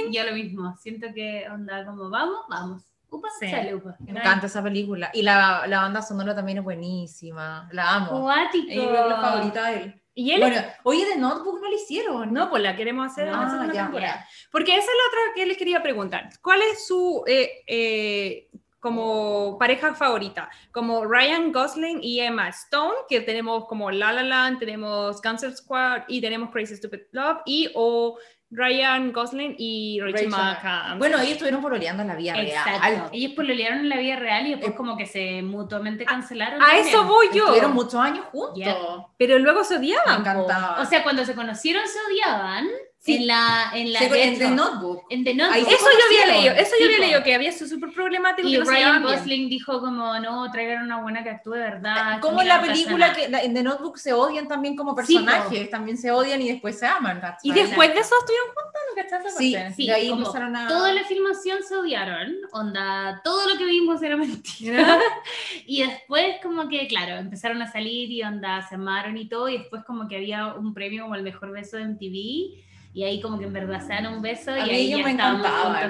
Gosling, 0.04 0.12
yo 0.12 0.24
lo 0.24 0.32
mismo. 0.32 0.76
Siento 0.78 1.06
que 1.14 1.46
onda 1.50 1.86
como 1.86 2.10
vamos, 2.10 2.40
vamos. 2.50 2.82
Upa, 3.10 3.28
Sí. 3.40 3.46
upa. 3.74 3.96
Me 4.00 4.12
encanta 4.20 4.46
esa 4.46 4.62
película. 4.62 5.10
Y 5.14 5.22
la, 5.22 5.64
la 5.66 5.80
banda 5.82 6.02
sonora 6.02 6.34
también 6.34 6.58
es 6.58 6.64
buenísima. 6.64 7.68
La 7.72 7.94
amo. 7.94 8.22
Cuático. 8.22 8.66
Es 8.70 8.76
película 8.78 9.20
favorita 9.20 9.66
de 9.70 9.76
él. 9.82 10.02
y 10.14 10.32
él, 10.32 10.40
Bueno, 10.40 10.60
oye, 10.82 11.06
de 11.06 11.16
Notebook 11.16 11.60
no 11.62 11.68
lo 11.70 11.74
hicieron. 11.76 12.32
no, 12.32 12.50
pues 12.50 12.62
la 12.62 12.74
queremos 12.76 13.06
hacer 13.10 13.28
en 13.28 13.32
la 13.34 13.42
Ah, 13.46 13.50
segunda 13.50 13.72
ya. 13.72 13.82
temporada. 13.84 14.26
Porque 14.50 14.72
esa 14.72 14.80
es 14.80 14.86
la 14.86 15.08
otra 15.08 15.34
que 15.36 15.46
les 15.46 15.56
quería 15.56 15.82
preguntar. 15.82 16.28
¿Cuál 16.42 16.60
es 16.62 16.86
su 16.86 17.22
eh, 17.26 17.62
eh, 17.66 18.48
como 18.80 19.56
pareja 19.58 19.94
favorita? 19.94 20.50
Como 20.72 21.04
Ryan 21.04 21.52
Gosling 21.52 22.00
y 22.02 22.20
Emma 22.20 22.48
Stone, 22.48 22.94
que 23.08 23.20
tenemos 23.20 23.66
como 23.66 23.90
La 23.90 24.12
La 24.12 24.22
Land, 24.22 24.58
tenemos 24.58 25.20
Cancer 25.20 25.54
Squad 25.56 26.02
y 26.08 26.20
tenemos 26.20 26.50
Crazy 26.50 26.76
Stupid 26.76 27.00
Love, 27.12 27.38
y 27.46 27.70
o 27.74 28.18
Ryan 28.50 29.12
Gosling 29.12 29.54
y 29.58 30.00
Rachel 30.00 30.14
Rachel 30.14 30.28
McAdams. 30.30 30.98
Bueno, 30.98 31.18
ellos 31.18 31.32
estuvieron 31.32 31.60
pololeando 31.60 32.02
en 32.02 32.08
la 32.08 32.16
vida 32.16 32.40
Exacto. 32.40 32.80
real. 32.82 33.10
Ellos 33.12 33.32
pololearon 33.34 33.78
en 33.80 33.88
la 33.90 33.96
vida 33.98 34.16
real 34.16 34.46
y 34.46 34.50
después 34.50 34.72
Eh, 34.72 34.74
como 34.74 34.96
que 34.96 35.04
se 35.06 35.42
mutuamente 35.42 36.04
cancelaron. 36.06 36.62
a 36.62 36.78
eso 36.78 37.04
voy 37.04 37.26
yo. 37.34 37.42
Estuvieron 37.44 37.74
muchos 37.74 37.96
años 37.96 38.24
juntos. 38.32 39.06
Pero 39.18 39.38
luego 39.38 39.64
se 39.64 39.74
Me 39.74 39.80
odiaban. 39.80 40.20
encantaba. 40.20 40.80
O 40.80 40.84
sea, 40.86 41.02
cuando 41.02 41.24
se 41.24 41.34
conocieron 41.34 41.82
se 41.86 41.98
odiaban. 42.10 42.66
Sí. 43.08 43.16
En 43.16 43.26
la, 43.26 43.70
en 43.74 43.92
la 43.92 43.98
Sí, 44.00 44.08
de 44.08 44.22
en 44.24 44.38
The 44.38 44.50
Notebook. 44.50 45.04
en 45.10 45.24
The 45.24 45.34
Notebook. 45.34 45.68
Eso 45.68 45.86
yo 45.86 46.04
había 46.22 46.34
leído, 46.36 46.54
eso 46.54 46.70
yo 46.72 46.76
Sí, 46.78 46.84
había 46.84 46.98
leído, 46.98 47.22
que 47.22 47.34
había 47.34 47.52
sido 47.52 47.68
súper 47.68 47.90
problemático 47.90 48.46
Y 48.48 48.52
que 48.52 48.58
no 48.58 48.64
Ryan. 48.64 49.02
Gosling 49.02 49.48
dijo 49.48 49.80
como, 49.80 50.18
no, 50.20 50.50
traigan 50.50 50.84
una 50.84 51.00
buena 51.00 51.22
que 51.24 51.30
actúe 51.30 51.52
de 51.52 51.60
verdad. 51.60 52.20
Como 52.20 52.36
que 52.36 52.42
en 52.42 52.48
la 52.48 52.58
no 52.60 52.66
película 52.66 53.08
nada". 53.08 53.14
que 53.14 53.24
en 53.46 53.54
The 53.54 53.62
Notebook 53.62 53.98
se 53.98 54.12
odian 54.12 54.46
también 54.46 54.76
como 54.76 54.90
Sí, 54.92 55.14
personajes, 55.14 55.70
también 55.70 55.96
se 55.96 56.10
odian 56.10 56.40
y 56.42 56.48
después 56.50 56.78
se 56.78 56.86
aman. 56.86 57.20
¿cachai? 57.20 57.38
Y 57.42 57.52
después 57.52 57.92
de 57.94 58.00
eso 58.00 58.14
estuvieron 58.20 58.48
juntos, 58.48 58.80
¿no 58.88 59.02
cachai 59.02 59.18
Sí? 59.38 59.56
Sí, 59.76 59.86
de 59.86 59.92
ahí 59.92 60.08
como 60.10 60.20
empezaron 60.26 60.54
a... 60.56 60.68
Toda 60.68 60.92
la 60.92 61.04
filmación 61.04 61.62
se 61.62 61.76
odiaron, 61.76 62.34
onda, 62.52 63.20
todo 63.24 63.48
lo 63.48 63.58
que 63.58 63.64
vimos 63.64 64.02
era 64.02 64.16
mentira. 64.16 64.98
y 65.66 65.82
después 65.82 66.36
como 66.42 66.68
que, 66.68 66.86
claro, 66.88 67.16
empezaron 67.16 67.60
a 67.62 67.70
salir 67.70 68.10
y 68.10 68.22
onda, 68.22 68.62
se 68.68 68.74
amaron 68.74 69.16
y 69.16 69.28
todo, 69.28 69.48
y 69.48 69.58
después 69.58 69.82
como 69.84 70.08
que 70.08 70.16
había 70.16 70.54
un 70.54 70.74
premio 70.74 71.02
como 71.04 71.14
el 71.14 71.22
mejor 71.22 71.52
beso 71.52 71.76
de 71.76 71.84
MTV, 71.86 72.64
y 72.92 73.04
ahí 73.04 73.20
como 73.20 73.38
que 73.38 73.44
en 73.44 73.52
verdad 73.52 73.80
se 73.80 73.88
dan 73.88 74.06
un 74.06 74.22
beso 74.22 74.56
y 74.56 74.60
A 74.60 74.64
mí 74.64 74.70
ahí 74.70 74.88
ya 74.90 74.96
me 74.98 75.04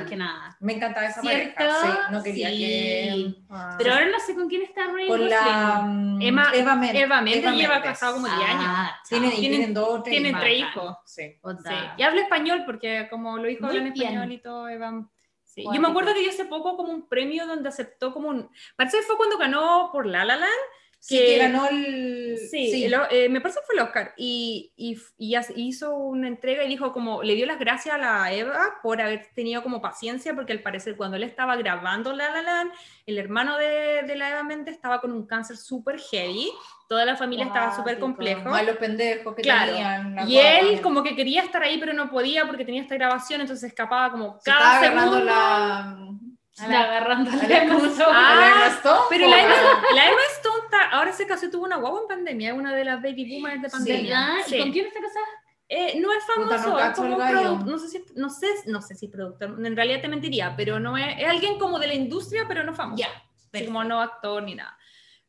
que 0.06 0.16
nada. 0.16 0.56
Me 0.60 0.74
encantaba 0.74 1.06
esa 1.06 1.20
¿Cierto? 1.20 1.54
pareja. 1.56 1.80
Sí, 1.82 1.88
no 2.12 2.22
quería 2.22 2.48
Sí. 2.50 2.56
que... 2.58 3.34
Ah. 3.48 3.74
Pero 3.78 3.92
ahora 3.94 4.06
no 4.06 4.18
sé 4.18 4.34
con 4.34 4.48
quién 4.48 4.62
está 4.62 4.86
Ryan 4.86 5.08
Con 5.08 5.20
Gosling. 5.20 5.30
la... 5.30 5.80
Emma- 6.20 6.50
Eva 6.54 6.74
Mendes. 6.74 7.02
Eva 7.02 7.20
Mendes 7.20 7.52
lleva 7.54 7.80
casado 7.82 8.14
como 8.14 8.26
10 8.26 8.38
años. 8.40 8.64
Ah, 8.66 9.00
Tienen, 9.08 9.32
y 9.32 9.40
tienen 9.40 9.74
dos, 9.74 10.02
tres 10.02 10.12
Tienen 10.20 10.38
tres 10.40 10.58
hijos. 10.58 10.96
Sí. 11.06 11.38
Onda. 11.42 11.70
Sí. 11.70 11.76
Y 11.98 12.02
habla 12.02 12.20
español 12.22 12.64
porque 12.66 13.06
como 13.08 13.36
lo 13.38 13.44
dijo, 13.44 13.66
Muy 13.66 13.76
habla 13.76 13.88
en 13.88 13.94
bien. 13.94 14.06
español 14.08 14.32
y 14.32 14.38
todo. 14.38 14.68
Eva. 14.68 15.08
Sí. 15.44 15.64
Yo 15.72 15.80
me 15.80 15.88
acuerdo 15.88 16.12
que 16.14 16.24
yo 16.24 16.30
hace 16.30 16.44
poco 16.44 16.76
como 16.76 16.92
un 16.92 17.08
premio 17.08 17.46
donde 17.46 17.68
aceptó 17.68 18.12
como 18.12 18.28
un... 18.28 18.50
Parece 18.76 18.98
que 18.98 19.02
fue 19.04 19.16
cuando 19.16 19.38
ganó 19.38 19.90
por 19.92 20.06
La 20.06 20.24
La 20.24 20.36
Land. 20.36 20.52
Sí, 21.00 21.16
Que- 21.16 21.26
que 21.26 21.38
ganó 21.38 21.68
el... 21.68 22.36
Sí, 22.50 22.84
el 22.84 22.94
o- 22.94 23.08
eh, 23.10 23.28
me 23.28 23.40
parece 23.40 23.60
que 23.60 23.66
fue 23.66 23.76
el 23.76 23.82
Oscar. 23.82 24.14
Y, 24.16 24.72
y, 24.76 24.98
y 25.18 25.36
hizo 25.56 25.94
una 25.96 26.26
entrega 26.28 26.64
y 26.64 26.68
dijo 26.68 26.92
como, 26.92 27.22
le 27.22 27.34
dio 27.36 27.46
las 27.46 27.58
gracias 27.58 27.94
a 27.94 27.98
la 27.98 28.32
Eva 28.32 28.78
por 28.82 29.00
haber 29.00 29.28
tenido 29.34 29.62
como 29.62 29.80
paciencia, 29.80 30.34
porque 30.34 30.52
al 30.52 30.60
parecer 30.60 30.96
cuando 30.96 31.16
él 31.16 31.22
estaba 31.22 31.56
grabando 31.56 32.12
La 32.12 32.30
La 32.30 32.42
Land, 32.42 32.72
el 33.06 33.16
hermano 33.18 33.56
de, 33.58 34.02
de 34.06 34.16
la 34.16 34.30
Eva 34.30 34.42
Méndez 34.42 34.74
estaba 34.74 35.00
con 35.00 35.12
un 35.12 35.24
cáncer 35.26 35.56
súper 35.56 36.00
heavy, 36.00 36.50
toda 36.88 37.04
la 37.04 37.16
familia 37.16 37.46
estaba 37.46 37.74
súper 37.76 37.98
complejo. 38.00 38.48
Malos 38.48 38.76
pendejos 38.76 39.34
que 39.36 39.42
Claro. 39.42 39.72
tenían. 39.72 40.28
Y 40.28 40.38
él 40.38 40.80
como 40.80 41.02
que 41.04 41.14
quería 41.14 41.42
estar 41.42 41.62
ahí, 41.62 41.78
pero 41.78 41.92
no 41.92 42.10
podía 42.10 42.44
porque 42.46 42.64
tenía 42.64 42.82
esta 42.82 42.96
grabación, 42.96 43.40
entonces 43.40 43.68
escapaba 43.70 44.10
como 44.10 44.32
Se 44.40 44.50
estaba 44.50 44.60
cada 44.60 44.80
segundo. 44.80 45.20
la... 45.24 45.96
Está 46.62 46.80
agarrando 46.84 47.30
la 47.30 47.36
la- 47.36 47.46
la 47.46 47.50
Ah, 48.10 48.52
Emma 48.54 48.66
Stone, 48.76 49.00
Pero 49.10 49.28
la 49.28 49.42
Emma, 49.42 49.54
la 49.94 50.02
Stone 50.36 50.64
está- 50.64 50.90
ahora 50.90 51.12
se 51.12 51.26
casó 51.26 51.48
tuvo 51.50 51.64
una 51.64 51.76
guagua 51.76 52.00
en 52.02 52.08
pandemia, 52.08 52.50
es 52.50 52.56
una 52.58 52.74
de 52.74 52.84
las 52.84 53.02
baby 53.02 53.34
boomers 53.36 53.62
de 53.62 53.68
pandemia. 53.68 54.36
Sí. 54.46 54.56
¿Y 54.56 54.58
con 54.60 54.72
quién 54.72 54.86
está 54.86 55.00
casada? 55.00 55.26
Eh, 55.70 56.00
no 56.00 56.10
es 56.12 56.24
Puta, 56.24 56.58
famoso, 56.58 56.70
no 56.70 56.80
es 56.80 56.94
como 56.96 57.18
produ- 57.18 57.64
no 57.64 57.78
sé 57.78 57.88
si 57.88 58.04
no 58.16 58.30
sé, 58.30 58.46
no 58.66 58.80
sé 58.80 58.94
si 58.94 59.08
productor, 59.08 59.54
en 59.64 59.76
realidad 59.76 60.00
te 60.00 60.08
mentiría, 60.08 60.54
pero 60.56 60.80
no 60.80 60.96
es, 60.96 61.18
es 61.18 61.28
alguien 61.28 61.58
como 61.58 61.78
de 61.78 61.88
la 61.88 61.94
industria, 61.94 62.46
pero 62.48 62.64
no 62.64 62.72
famoso. 62.74 63.02
Ya, 63.02 63.08
Así 63.52 63.66
como 63.66 63.84
no 63.84 64.00
actor 64.00 64.42
ni 64.42 64.54
nada. 64.54 64.76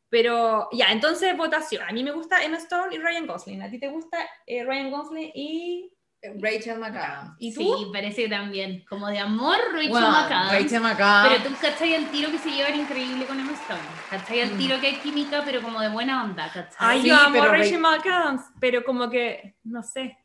Pero 0.08 0.68
ya, 0.72 0.86
entonces 0.92 1.36
votación. 1.36 1.84
A 1.88 1.92
mí 1.92 2.02
me 2.02 2.10
gusta 2.10 2.42
Emma 2.42 2.56
Stone 2.56 2.94
y 2.94 2.98
Ryan 2.98 3.26
Gosling. 3.26 3.62
¿A 3.62 3.70
ti 3.70 3.78
te 3.78 3.88
gusta 3.88 4.18
eh, 4.46 4.64
Ryan 4.64 4.90
Gosling 4.90 5.30
y 5.34 5.92
Rachel 6.38 6.78
McAdams. 6.78 7.34
¿Y 7.38 7.54
tú? 7.54 7.60
Sí, 7.60 7.86
parece 7.92 8.24
que 8.24 8.28
también. 8.28 8.84
Como 8.88 9.08
de 9.08 9.18
amor, 9.18 9.56
Rachel 9.72 9.88
Bueno, 9.90 10.10
McAdams. 10.10 10.52
Rachel 10.52 10.80
McAdams. 10.80 11.28
Pero 11.28 11.48
tú 11.50 11.56
cachai 11.60 11.94
el 11.94 12.06
tiro 12.10 12.30
que 12.30 12.38
se 12.38 12.50
llevan 12.50 12.74
increíble 12.78 13.24
con 13.26 13.40
Emma 13.40 13.52
Stone. 13.52 13.80
Cachai 14.10 14.40
el 14.40 14.54
Mm. 14.54 14.58
tiro 14.58 14.80
que 14.80 14.86
hay 14.88 14.96
química, 14.96 15.42
pero 15.44 15.62
como 15.62 15.80
de 15.80 15.88
buena 15.88 16.22
onda, 16.24 16.46
cachai. 16.52 16.76
Ay, 16.78 17.02
Sí, 17.02 17.08
yo 17.08 17.16
amo 17.16 17.32
pero 17.32 17.52
Rachel 17.52 17.82
Ra- 17.82 17.96
McAdams, 17.96 18.42
pero 18.60 18.84
como 18.84 19.08
que 19.08 19.56
no 19.64 19.82
sé. 19.82 20.16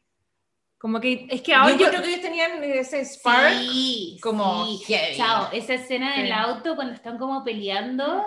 Como 0.77 0.99
que 0.99 1.27
es 1.31 1.41
que 1.41 1.53
ahora 1.55 1.71
yo 1.71 1.79
yo, 1.79 1.89
creo 1.89 2.01
que 2.01 2.09
ellos 2.09 2.21
tenían 2.21 2.61
ese 2.63 3.03
spark. 3.05 3.53
Sí, 3.53 4.19
como 4.21 4.65
sí. 4.65 4.83
heavy. 4.87 5.15
Chao, 5.17 5.49
esa 5.53 5.73
escena 5.75 6.15
en 6.15 6.21
Sí. 6.25 6.27
el 6.27 6.33
auto 6.33 6.75
cuando 6.75 6.93
están 6.93 7.17
como 7.17 7.43
peleando, 7.43 8.23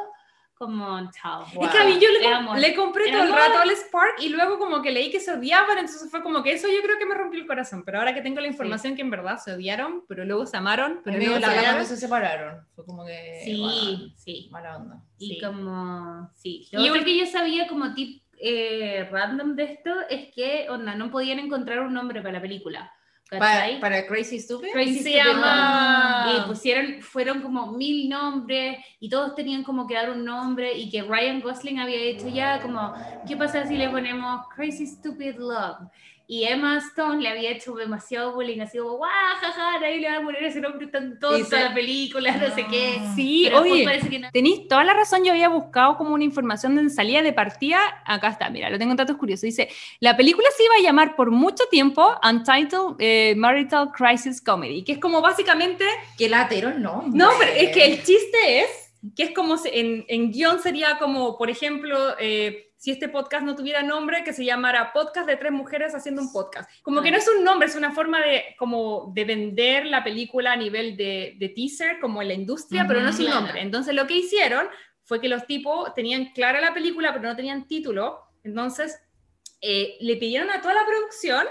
como 0.58 1.10
chao. 1.12 1.46
Es 1.62 1.70
que 1.70 1.78
a 1.78 1.84
mí 1.84 1.94
yo 2.00 2.08
le, 2.10 2.18
Era 2.26 2.36
com- 2.38 2.48
amor. 2.48 2.58
le 2.58 2.74
compré 2.74 3.10
todo 3.12 3.22
el 3.22 3.32
rato 3.32 3.58
al 3.60 3.70
Spark 3.70 4.16
y 4.20 4.28
luego 4.30 4.58
como 4.58 4.82
que 4.82 4.90
leí 4.90 5.10
que 5.10 5.20
se 5.20 5.32
odiaban, 5.32 5.78
entonces 5.78 6.10
fue 6.10 6.22
como 6.22 6.42
que 6.42 6.52
eso 6.52 6.66
yo 6.68 6.82
creo 6.82 6.98
que 6.98 7.06
me 7.06 7.14
rompió 7.14 7.40
el 7.40 7.46
corazón. 7.46 7.84
Pero 7.84 7.98
ahora 7.98 8.12
que 8.14 8.20
tengo 8.20 8.40
la 8.40 8.48
información 8.48 8.96
que 8.96 9.02
en 9.02 9.10
verdad 9.10 9.38
se 9.38 9.52
odiaron, 9.52 10.04
pero 10.08 10.24
luego 10.24 10.44
se 10.46 10.56
amaron, 10.56 11.00
pero 11.04 11.16
luego 11.18 11.38
la 11.38 11.48
se 11.50 11.56
verdad 11.56 11.84
separaron. 11.84 12.66
Fue 12.74 12.84
como 12.84 13.06
que. 13.06 13.40
Sí, 13.44 13.60
bueno, 13.60 14.12
sí. 14.16 14.48
mala 14.50 14.76
onda. 14.76 15.00
Y 15.18 15.34
Sí. 15.34 15.40
como, 15.40 16.30
sí. 16.34 16.68
Lo 16.72 16.80
Y 16.84 16.90
otro 16.90 17.04
que 17.04 17.18
yo 17.18 17.26
sabía 17.26 17.68
como 17.68 17.94
tip 17.94 18.22
eh, 18.40 19.08
random 19.10 19.56
de 19.56 19.64
esto 19.64 19.90
es 20.08 20.32
que, 20.34 20.66
onda, 20.70 20.94
no 20.94 21.10
podían 21.10 21.38
encontrar 21.40 21.80
un 21.80 21.92
nombre 21.94 22.20
para 22.20 22.34
la 22.34 22.40
película. 22.40 22.92
Para, 23.30 23.80
para 23.80 24.06
Crazy 24.06 24.40
Stupid. 24.40 24.68
Crazy 24.72 25.00
Se 25.00 25.10
Stupid 25.10 25.16
llama- 25.16 26.24
Love. 26.26 26.44
Y 26.44 26.48
pusieron, 26.48 27.02
fueron 27.02 27.42
como 27.42 27.72
mil 27.72 28.08
nombres 28.08 28.78
y 29.00 29.08
todos 29.08 29.34
tenían 29.34 29.62
como 29.64 29.86
que 29.86 29.94
dar 29.94 30.10
un 30.10 30.24
nombre 30.24 30.72
y 30.76 30.88
que 30.90 31.02
Ryan 31.02 31.40
Gosling 31.40 31.78
había 31.78 31.98
hecho 31.98 32.28
ya 32.28 32.60
como, 32.62 32.94
¿qué 33.26 33.36
pasa 33.36 33.66
si 33.66 33.76
le 33.76 33.88
ponemos 33.90 34.46
Crazy 34.56 34.86
Stupid 34.86 35.36
Love? 35.36 35.88
Y 36.30 36.44
Emma 36.44 36.76
Stone 36.76 37.22
le 37.22 37.30
había 37.30 37.52
hecho 37.52 37.74
demasiado 37.74 38.34
bullying, 38.34 38.60
así 38.60 38.76
como, 38.76 38.98
guau, 38.98 39.10
jaja, 39.40 39.80
nadie 39.80 39.96
le 39.96 40.10
va 40.10 40.18
a 40.18 40.22
poner 40.22 40.44
ese 40.44 40.60
nombre 40.60 40.86
tan 40.88 41.18
tonto 41.18 41.38
Y 41.38 41.40
a 41.40 41.44
se- 41.46 41.58
la 41.58 41.72
película, 41.72 42.36
no 42.36 42.54
sé 42.54 42.66
qué. 42.70 43.00
Sí, 43.16 43.44
Pero 43.44 43.62
después 43.62 43.72
oye, 43.72 43.84
parece 43.84 44.10
que 44.10 44.18
no. 44.18 44.30
tenéis 44.30 44.68
toda 44.68 44.84
la 44.84 44.92
razón. 44.92 45.24
Yo 45.24 45.32
había 45.32 45.48
buscado 45.48 45.96
como 45.96 46.12
una 46.12 46.24
información 46.24 46.76
de 46.76 46.90
salida 46.90 47.22
de 47.22 47.32
partida. 47.32 47.80
Acá 48.04 48.28
está, 48.28 48.50
mira, 48.50 48.68
lo 48.68 48.78
tengo 48.78 48.90
en 48.90 48.98
datos 48.98 49.16
curiosos. 49.16 49.44
Dice: 49.44 49.70
La 50.00 50.18
película 50.18 50.46
se 50.54 50.64
iba 50.64 50.74
a 50.74 50.82
llamar 50.82 51.16
por 51.16 51.30
mucho 51.30 51.64
tiempo 51.70 52.14
Untitled 52.22 52.96
eh, 52.98 53.32
Marital 53.34 53.90
Crisis 53.92 54.42
Comedy, 54.42 54.84
que 54.84 54.92
es 54.92 54.98
como 54.98 55.22
básicamente. 55.22 55.86
Que 56.18 56.28
latero 56.28 56.74
no. 56.78 57.04
No, 57.10 57.30
pero 57.38 57.52
es 57.52 57.70
que 57.70 57.86
el 57.86 58.02
chiste 58.04 58.60
es 58.60 58.92
que 59.16 59.22
es 59.22 59.30
como 59.30 59.56
se- 59.56 59.80
en, 59.80 60.04
en 60.08 60.30
guion 60.30 60.60
sería 60.60 60.98
como, 60.98 61.38
por 61.38 61.48
ejemplo, 61.48 61.96
eh, 62.20 62.67
si 62.78 62.92
este 62.92 63.08
podcast 63.08 63.44
no 63.44 63.54
tuviera 63.56 63.82
nombre, 63.82 64.22
que 64.24 64.32
se 64.32 64.44
llamara 64.44 64.92
Podcast 64.92 65.26
de 65.26 65.36
tres 65.36 65.52
mujeres 65.52 65.94
haciendo 65.94 66.22
un 66.22 66.32
podcast. 66.32 66.70
Como 66.82 67.02
que 67.02 67.10
no 67.10 67.18
es 67.18 67.28
un 67.28 67.42
nombre, 67.44 67.66
es 67.68 67.74
una 67.74 67.90
forma 67.90 68.20
de, 68.22 68.54
como 68.58 69.10
de 69.14 69.24
vender 69.24 69.84
la 69.86 70.02
película 70.04 70.52
a 70.52 70.56
nivel 70.56 70.96
de, 70.96 71.34
de 71.38 71.48
teaser, 71.50 71.98
como 72.00 72.22
en 72.22 72.28
la 72.28 72.34
industria, 72.34 72.86
pero 72.88 73.00
no 73.00 73.08
es 73.10 73.18
un 73.18 73.26
Claro. 73.26 73.40
nombre. 73.42 73.60
Entonces 73.60 73.94
lo 73.94 74.06
que 74.06 74.14
hicieron 74.16 74.68
fue 75.02 75.20
que 75.20 75.28
los 75.28 75.44
tipos 75.46 75.92
tenían 75.94 76.26
clara 76.32 76.60
la 76.60 76.72
película, 76.72 77.12
pero 77.12 77.28
no 77.28 77.34
tenían 77.36 77.66
título. 77.66 78.20
Entonces 78.44 78.98
eh, 79.60 79.96
le 80.00 80.16
pidieron 80.16 80.48
a 80.50 80.60
toda 80.60 80.74
la 80.74 80.86
producción 80.86 81.46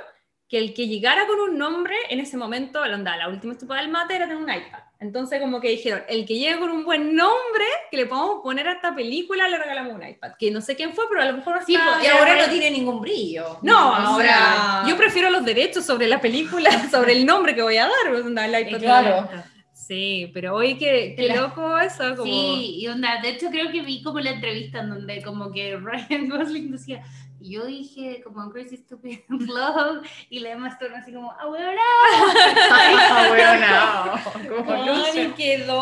que 0.47 0.57
el 0.59 0.73
que 0.73 0.87
llegara 0.87 1.27
con 1.27 1.41
un 1.41 1.57
nombre 1.57 1.95
en 2.09 2.21
ese 2.21 2.37
momento, 2.37 2.81
onda, 2.81 3.17
la 3.17 3.27
última 3.27 3.51
estupa 3.51 3.75
del 3.77 3.89
mate 3.89 4.15
era 4.15 4.27
tener 4.27 4.41
un 4.41 4.49
iPad. 4.49 4.79
Entonces 4.99 5.39
como 5.39 5.61
que 5.61 5.69
dijeron, 5.69 6.01
el 6.09 6.25
que 6.25 6.39
llegue 6.39 6.57
con 6.59 6.71
un 6.71 6.83
buen 6.83 7.15
nombre 7.15 7.65
que 7.91 7.97
le 7.97 8.05
podamos 8.07 8.41
poner 8.41 8.67
a 8.67 8.73
esta 8.73 8.95
película, 8.95 9.47
le 9.47 9.57
regalamos 9.59 9.93
un 9.93 10.07
iPad. 10.07 10.31
Que 10.39 10.49
no 10.49 10.59
sé 10.61 10.75
quién 10.75 10.93
fue, 10.93 11.05
pero 11.07 11.21
a 11.21 11.25
lo 11.25 11.37
mejor 11.37 11.59
Sí, 11.65 11.75
hasta- 11.75 11.93
pues, 11.99 12.05
Y 12.05 12.09
ahora 12.09 12.35
no 12.45 12.49
tiene 12.51 12.71
ningún 12.71 12.99
brillo. 13.01 13.59
No, 13.61 13.91
O 13.91 13.93
ahora 13.93 14.27
sea, 14.27 14.83
yo 14.87 14.97
prefiero 14.97 15.29
los 15.29 15.45
derechos 15.45 15.85
sobre 15.85 16.07
la 16.07 16.19
película, 16.19 16.69
sobre 16.91 17.13
el 17.13 17.25
nombre 17.25 17.53
que 17.53 17.61
voy 17.61 17.77
a 17.77 17.83
dar. 17.83 18.09
pues, 18.09 18.25
el 18.25 18.67
iPad. 18.67 18.79
Claro. 18.79 19.29
Sí, 19.73 20.31
pero 20.33 20.55
oye, 20.55 20.77
qué, 20.77 21.13
qué 21.15 21.33
loco 21.33 21.77
eso. 21.77 22.15
Como... 22.17 22.25
Sí, 22.25 22.75
y 22.79 22.87
onda, 22.87 23.21
de 23.21 23.29
hecho 23.29 23.47
creo 23.49 23.71
que 23.71 23.81
vi 23.83 24.01
como 24.03 24.19
la 24.19 24.31
entrevista 24.31 24.79
en 24.81 24.89
donde 24.89 25.21
como 25.21 25.51
que 25.51 25.77
Ryan 25.81 26.27
Gosling 26.27 26.71
decía, 26.71 27.03
y 27.39 27.51
yo 27.53 27.65
dije 27.65 28.21
como 28.23 28.49
Crazy 28.51 28.77
Stupid 28.77 29.19
Love, 29.29 30.05
y 30.29 30.39
la 30.39 30.51
Emma 30.51 30.69
Stone 30.69 30.95
así 30.95 31.13
como, 31.13 31.31
ah, 31.31 31.45
bueno, 31.47 31.81
Ah, 32.71 33.25
bueno, 33.29 34.55
como 34.57 34.71
Ay, 34.73 34.85
luce. 34.87 35.33
quedó. 35.35 35.81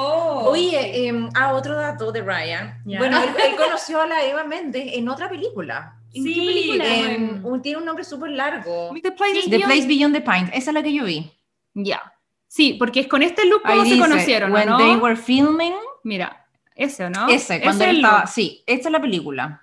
Oye, 0.50 1.08
em, 1.08 1.30
ah, 1.36 1.54
otro 1.54 1.76
dato 1.76 2.12
de 2.12 2.22
Ryan. 2.22 2.82
Ya. 2.86 3.00
Bueno, 3.00 3.18
él, 3.22 3.30
él 3.44 3.56
conoció 3.58 4.02
a 4.02 4.08
la 4.08 4.24
Eva 4.24 4.44
Méndez 4.44 4.86
en 4.94 5.10
otra 5.10 5.30
película. 5.30 5.96
¿En 6.14 6.24
qué 6.24 6.34
Sí, 6.34 6.46
película? 6.46 6.86
En- 6.86 7.42
un- 7.46 7.62
tiene 7.62 7.78
un 7.80 7.86
nombre 7.86 8.04
súper 8.04 8.32
largo. 8.32 8.92
The 9.02 9.12
Place 9.12 9.38
is 9.40 9.46
The 9.50 9.58
Beyond- 9.58 9.64
Place 9.66 9.88
Beyond 9.88 10.14
the 10.16 10.22
Pines. 10.22 10.50
Esa 10.54 10.70
es 10.72 10.74
la 10.74 10.84
que 10.84 10.94
yo 10.94 11.04
vi. 11.04 11.32
Ya. 11.74 12.02
Sí, 12.48 12.76
porque 12.80 13.02
es 13.02 13.08
con 13.08 13.22
este 13.22 13.46
look 13.46 13.64
como 13.64 13.74
Ahí 13.82 13.90
se 13.90 13.96
dice, 13.96 14.08
conocieron, 14.08 14.52
¿o 14.52 14.56
When 14.56 14.70
¿no? 14.70 14.78
they 14.78 14.96
were 14.96 15.18
filming. 15.18 15.74
Mira, 16.04 16.46
ese, 16.74 17.06
¿o 17.06 17.10
¿no? 17.10 17.28
Ese, 17.28 17.60
cuando 17.62 17.84
es 17.84 17.90
él 17.90 17.96
estaba. 17.98 18.20
look. 18.20 18.28
Sí, 18.30 18.64
esta 18.66 18.88
es 18.88 18.92
la 18.94 19.02
película. 19.02 19.62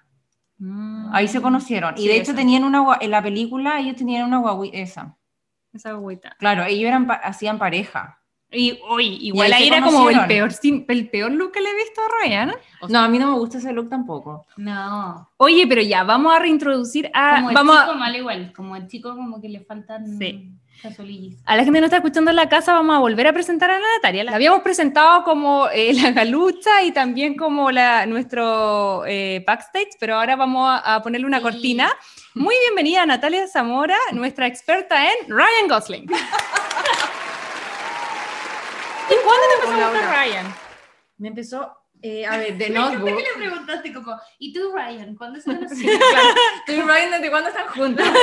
Mm, 0.58 1.01
Ahí 1.12 1.28
se 1.28 1.40
conocieron. 1.40 1.94
Y 1.96 2.08
de 2.08 2.16
hecho 2.16 2.32
esa. 2.32 2.34
tenían 2.34 2.64
una 2.64 2.98
en 3.00 3.10
la 3.10 3.22
película 3.22 3.78
ellos 3.80 3.96
tenían 3.96 4.26
una 4.26 4.38
guagui 4.38 4.70
esa. 4.72 5.16
Esa 5.72 5.90
agüita. 5.90 6.36
Claro, 6.38 6.64
ellos 6.64 6.88
eran 6.88 7.08
hacían 7.22 7.58
pareja. 7.58 8.18
Y 8.54 8.78
hoy, 8.86 9.16
igual 9.22 9.50
ahí 9.50 9.68
era 9.68 9.80
como 9.80 10.10
el 10.10 10.26
peor, 10.26 10.52
el 10.62 11.08
peor 11.08 11.32
look 11.32 11.52
que 11.52 11.60
le 11.62 11.70
he 11.70 11.74
visto 11.74 12.02
a 12.02 12.22
Ryan. 12.22 12.52
No, 12.90 12.98
a 12.98 13.08
mí 13.08 13.18
no 13.18 13.32
me 13.32 13.38
gusta 13.38 13.56
ese 13.56 13.72
look 13.72 13.88
tampoco. 13.88 14.46
no, 14.58 15.30
Oye, 15.38 15.66
pero 15.66 15.80
ya, 15.80 16.04
vamos 16.04 16.34
a 16.34 16.38
reintroducir 16.38 17.10
a. 17.14 17.36
como 17.36 17.48
el 17.50 17.54
Vamos 17.54 17.78
chico 17.78 17.92
a, 17.92 17.94
mal 17.94 18.14
igual, 18.14 18.52
como 18.54 18.76
el 18.76 18.86
chico 18.88 19.16
como 19.16 19.40
que 19.40 19.48
le 19.48 19.60
faltan 19.60 20.18
Sí. 20.18 20.52
A 21.46 21.56
la 21.56 21.62
gente 21.64 21.76
que 21.76 21.80
nos 21.80 21.86
está 21.88 21.96
escuchando 21.98 22.30
en 22.30 22.36
la 22.36 22.48
casa, 22.48 22.72
vamos 22.72 22.96
a 22.96 22.98
volver 22.98 23.26
a 23.28 23.32
presentar 23.32 23.70
a 23.70 23.78
la 23.78 23.86
Natalia. 23.96 24.24
La 24.24 24.34
habíamos 24.34 24.60
presentado 24.62 25.22
como 25.22 25.68
eh, 25.68 25.92
la 25.94 26.10
galucha 26.10 26.82
y 26.82 26.90
también 26.92 27.36
como 27.36 27.70
la, 27.70 28.04
nuestro 28.06 29.04
eh, 29.06 29.44
backstage, 29.46 29.90
pero 30.00 30.16
ahora 30.16 30.34
vamos 30.36 30.68
a, 30.68 30.94
a 30.96 31.02
ponerle 31.02 31.26
una 31.26 31.38
Sí. 31.38 31.42
cortina. 31.44 31.92
Muy 32.34 32.54
bienvenida 32.64 33.04
Natalia 33.06 33.46
Zamora, 33.46 33.96
nuestra 34.12 34.46
experta 34.46 35.04
en 35.04 35.28
Ryan 35.28 35.68
Gosling. 35.68 36.02
¿Y 39.10 39.14
cuándo 39.24 39.42
te 39.48 39.54
empezó 39.66 39.84
a 39.84 39.90
gustar. 39.90 40.26
Ryan? 40.26 40.54
Me 41.18 41.28
empezó, 41.28 41.76
eh, 42.00 42.26
a 42.26 42.36
ver, 42.38 42.56
de 42.56 42.70
Me 42.70 42.74
Notebook. 42.78 43.06
que 43.16 43.22
le 43.22 43.32
preguntaste 43.46 43.92
como, 43.92 44.16
¿y 44.38 44.52
tú 44.52 44.72
Ryan? 44.74 45.14
¿Cuándo 45.14 45.38
se 45.40 45.54
conocieron? 45.54 45.98
Claro, 45.98 46.28
Tú 46.66 46.72
y 46.72 46.80
Ryan, 46.80 47.10
¿desde 47.12 47.30
cuándo 47.30 47.50
están 47.50 47.68
juntas? 47.68 48.08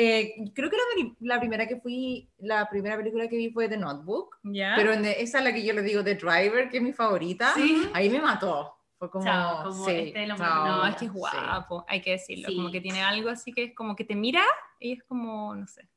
Eh, 0.00 0.32
creo 0.54 0.70
que 0.70 0.76
la, 0.76 1.34
la 1.34 1.40
primera 1.40 1.66
que 1.66 1.76
fui, 1.80 2.30
la 2.38 2.68
primera 2.70 2.96
película 2.96 3.26
que 3.28 3.36
vi 3.36 3.50
fue 3.50 3.68
The 3.68 3.76
Notebook, 3.78 4.36
¿Ya? 4.44 4.74
pero 4.76 4.92
en 4.92 5.02
de- 5.02 5.20
esa 5.20 5.38
es 5.38 5.44
la 5.44 5.52
que 5.52 5.64
yo 5.64 5.72
le 5.74 5.82
digo 5.82 6.04
The 6.04 6.14
Driver, 6.14 6.68
que 6.70 6.76
es 6.76 6.82
mi 6.84 6.92
favorita. 6.92 7.52
Sí. 7.56 7.82
Ahí 7.92 8.08
me 8.08 8.20
mató. 8.20 8.76
Fue 8.96 9.10
como, 9.10 9.24
Chao, 9.24 9.62
como 9.64 9.84
sí, 9.84 9.90
este 9.92 10.22
es 10.22 10.28
lo 10.28 10.36
chao, 10.36 10.66
No, 10.66 10.86
es 10.86 10.96
que 10.96 11.04
es 11.06 11.10
sí. 11.10 11.16
guapo, 11.18 11.84
hay 11.88 12.00
que 12.00 12.10
decirlo. 12.12 12.48
Sí. 12.48 12.54
Como 12.56 12.70
que 12.70 12.80
tiene 12.80 13.02
algo 13.02 13.28
así 13.28 13.52
que 13.52 13.64
es 13.64 13.74
como 13.74 13.96
que 13.96 14.04
te 14.04 14.14
mira 14.14 14.42
y 14.78 14.92
es 14.92 15.02
como, 15.02 15.54
no 15.56 15.66
sé. 15.66 15.88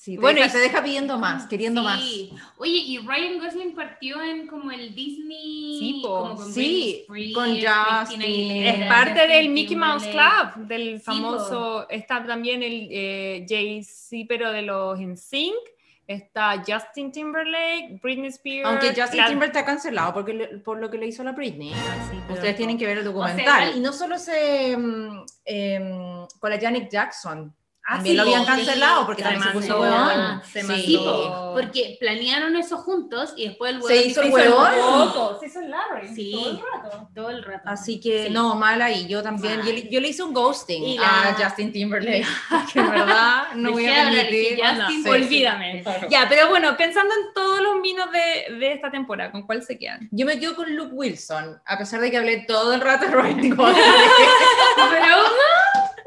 Sí, 0.00 0.14
te, 0.14 0.20
Bueno, 0.20 0.36
deja, 0.40 0.48
y- 0.48 0.52
te 0.52 0.58
deja 0.60 0.84
pidiendo 0.84 1.18
más, 1.18 1.46
queriendo 1.48 1.82
más. 1.82 1.98
Sí. 2.00 2.30
Oye, 2.58 2.70
y 2.86 2.98
Ryan 2.98 3.40
Gosling 3.40 3.74
partió 3.74 4.22
en 4.22 4.46
como 4.46 4.70
el 4.70 4.94
Disney. 4.94 5.76
Sí, 5.80 6.00
como 6.04 6.36
con 6.36 6.52
Sí, 6.52 7.04
con 7.34 7.48
Justin. 7.48 8.22
Es 8.22 8.86
parte 8.88 9.10
Justin 9.14 9.28
del 9.28 9.48
Mickey 9.48 9.74
Mouse. 9.76 10.06
Club, 10.06 10.66
del 10.68 11.00
famoso. 11.00 11.88
Está 11.90 12.24
también 12.24 12.62
el 12.62 12.86
eh, 12.92 13.44
Jay-Z, 13.48 14.24
pero 14.28 14.52
de 14.52 14.62
los 14.62 15.00
NSYNC. 15.00 15.54
Está 16.06 16.62
Justin 16.66 17.10
Timberlake, 17.10 17.98
Britney 18.00 18.28
Spears. 18.28 18.68
Aunque 18.68 18.88
Justin 18.98 19.18
la- 19.18 19.26
Timberlake 19.26 19.58
está 19.58 19.64
cancelado 19.64 20.14
porque 20.14 20.32
le- 20.32 20.48
por 20.58 20.78
lo 20.78 20.88
que 20.88 20.96
le 20.96 21.08
hizo 21.08 21.22
a 21.22 21.24
la 21.24 21.32
Britney. 21.32 21.72
Ah, 21.74 22.32
Ustedes 22.32 22.56
tienen 22.56 22.78
que 22.78 22.86
ver 22.86 22.98
el 22.98 23.02
sea, 23.04 23.12
documental. 23.12 23.62
igual- 23.64 23.76
y 23.76 23.80
no 23.80 23.92
solo 23.92 24.16
se 24.16 24.72
em, 25.44 26.26
con 26.38 26.50
la 26.50 26.58
Janet 26.60 26.88
Jackson. 26.88 27.52
Ah, 27.90 27.94
También 27.94 28.12
sí, 28.12 28.16
lo 28.18 28.22
habían 28.24 28.40
sí, 28.42 28.46
cancelado 28.48 29.06
porque 29.06 29.22
se 29.22 29.28
también 29.30 29.44
se 29.50 29.58
puso 29.58 29.80
huevón. 29.80 30.42
se 30.44 30.60
Sí. 30.60 30.66
mandó. 30.66 30.82
Sí, 30.84 30.96
po, 30.98 31.50
porque 31.54 31.96
planearon 31.98 32.54
eso 32.56 32.76
juntos 32.76 33.32
y 33.34 33.48
después 33.48 33.72
el 33.72 33.80
Se 33.82 33.86
huevón 33.86 34.06
hizo 34.10 34.20
el 34.22 34.30
huevón. 34.30 35.36
Se 35.40 35.46
hizo 35.46 35.60
el 35.60 35.70
Larry. 35.70 36.08
Sí. 36.14 36.32
todo 36.32 36.50
el 36.50 36.58
rato. 36.60 37.08
todo 37.14 37.30
el 37.30 37.42
rato. 37.44 37.62
Así 37.64 37.98
que 37.98 38.24
Sí. 38.26 38.30
no, 38.30 38.54
mal 38.56 38.82
ahí. 38.82 39.06
Yo 39.08 39.22
también. 39.22 39.56
Yo, 39.62 39.72
le- 39.72 39.88
yo 39.88 40.00
le 40.02 40.08
hice 40.08 40.22
un 40.22 40.34
ghosting 40.34 40.84
Y 40.84 40.98
a 40.98 41.00
la- 41.00 41.36
Justin 41.42 41.72
Timberlake. 41.72 42.26
que 42.74 42.78
en 42.78 42.90
verdad 42.90 43.44
no 43.54 43.72
voy 43.72 43.86
a 43.86 44.04
permitir. 44.10 44.60
Justin, 44.62 45.02
Sí. 45.04 45.08
Olvídame. 45.08 45.82
Ya, 46.10 46.26
pero 46.28 46.50
bueno, 46.50 46.76
pensando 46.76 47.14
en 47.14 47.32
todos 47.32 47.60
los 47.62 47.76
minos 47.80 48.08
de, 48.12 48.54
de 48.56 48.72
esta 48.74 48.90
temporada, 48.90 49.32
¿con 49.32 49.46
cuál 49.46 49.62
se 49.62 49.78
quedan? 49.78 50.06
Yo 50.10 50.26
me 50.26 50.38
quedo 50.38 50.54
con 50.56 50.76
Luke 50.76 50.92
Wilson, 50.92 51.58
a 51.64 51.78
pesar 51.78 52.00
de 52.00 52.10
que 52.10 52.18
hablé 52.18 52.44
todo 52.46 52.74
el 52.74 52.82
rato 52.82 53.06
de 53.06 53.12
Ryan 53.12 53.48
Gosling. 53.56 53.82
Pero, 54.90 55.16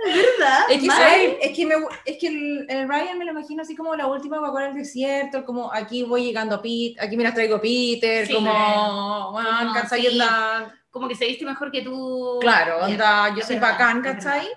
¿verdad? 0.06 0.60
Es 0.70 0.82
que, 0.82 1.40
es 1.42 1.56
que, 1.56 1.66
me, 1.66 1.76
es 2.06 2.18
que 2.18 2.28
el, 2.28 2.66
el 2.70 2.88
Ryan 2.90 3.18
me 3.18 3.26
lo 3.26 3.32
imagino 3.32 3.62
así 3.62 3.76
como 3.76 3.96
la 3.96 4.08
última 4.08 4.38
Coca-Cola 4.38 4.66
del 4.68 4.76
desierto, 4.76 5.46
como 5.46 5.72
aquí 5.74 6.04
voy 6.04 6.24
llegando 6.26 6.56
a 6.56 6.62
Pete, 6.62 6.96
aquí 7.00 7.18
me 7.18 7.24
las 7.24 7.34
traigo 7.34 7.60
Peter, 7.62 8.26
Sí, 8.28 8.34
como, 8.34 9.32
bueno, 9.32 9.72
¿cachai? 9.74 10.02
sí. 10.02 10.08
Onda- 10.08 10.74
Como 10.90 11.08
que 11.08 11.16
se 11.16 11.26
viste 11.28 11.46
mejor 11.46 11.72
que 11.72 11.82
tú. 11.82 12.38
claro, 12.42 12.80
onda, 12.86 13.30
yo 13.30 13.40
es 13.42 13.46
soy 13.48 13.56
verdad, 13.58 13.72
bacán, 13.72 14.02
¿cachai? 14.02 14.48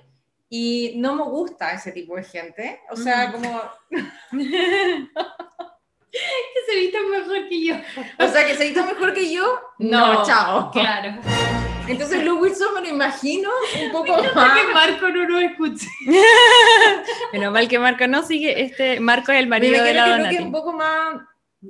Y 0.48 0.94
no 0.96 1.14
me 1.14 1.22
gusta 1.24 1.72
ese 1.72 1.90
tipo 1.92 2.16
de 2.16 2.24
gente, 2.24 2.80
o 2.90 2.96
sea, 2.96 3.32
como, 3.32 3.60
Que 6.14 6.60
se 6.72 6.76
viste 6.78 7.00
mejor 7.00 7.48
que 7.48 7.64
yo. 7.64 7.74
o 8.20 8.28
sea, 8.28 8.46
que 8.46 8.54
se 8.54 8.68
hizo 8.68 8.84
mejor 8.84 9.12
que 9.14 9.32
yo, 9.32 9.58
No. 9.78 10.12
no, 10.14 10.24
chao. 10.24 10.70
Claro. 10.70 11.16
Entonces 11.86 12.24
Luke 12.24 12.42
Wilson 12.42 12.74
me 12.74 12.80
lo 12.80 12.88
imagino 12.88 13.50
un 13.84 13.92
poco 13.92 14.16
que 14.16 14.28
más, 14.34 14.58
Marco 14.72 15.08
no 15.10 15.28
lo 15.28 15.38
escuche. 15.38 15.86
Menos 17.32 17.52
mal 17.52 17.68
que 17.68 17.78
Marco 17.78 18.06
no 18.06 18.22
sigue, 18.22 18.62
este 18.62 19.00
Marco 19.00 19.32
es 19.32 19.38
el 19.40 19.46
me 19.46 19.50
marido 19.50 19.84
de 19.84 19.94
la 19.94 20.04
que 20.04 20.10
creo 20.10 20.16
que 20.16 20.22
Donati. 20.30 20.44
un 20.44 20.52
poco 20.52 20.72
más 20.72 21.16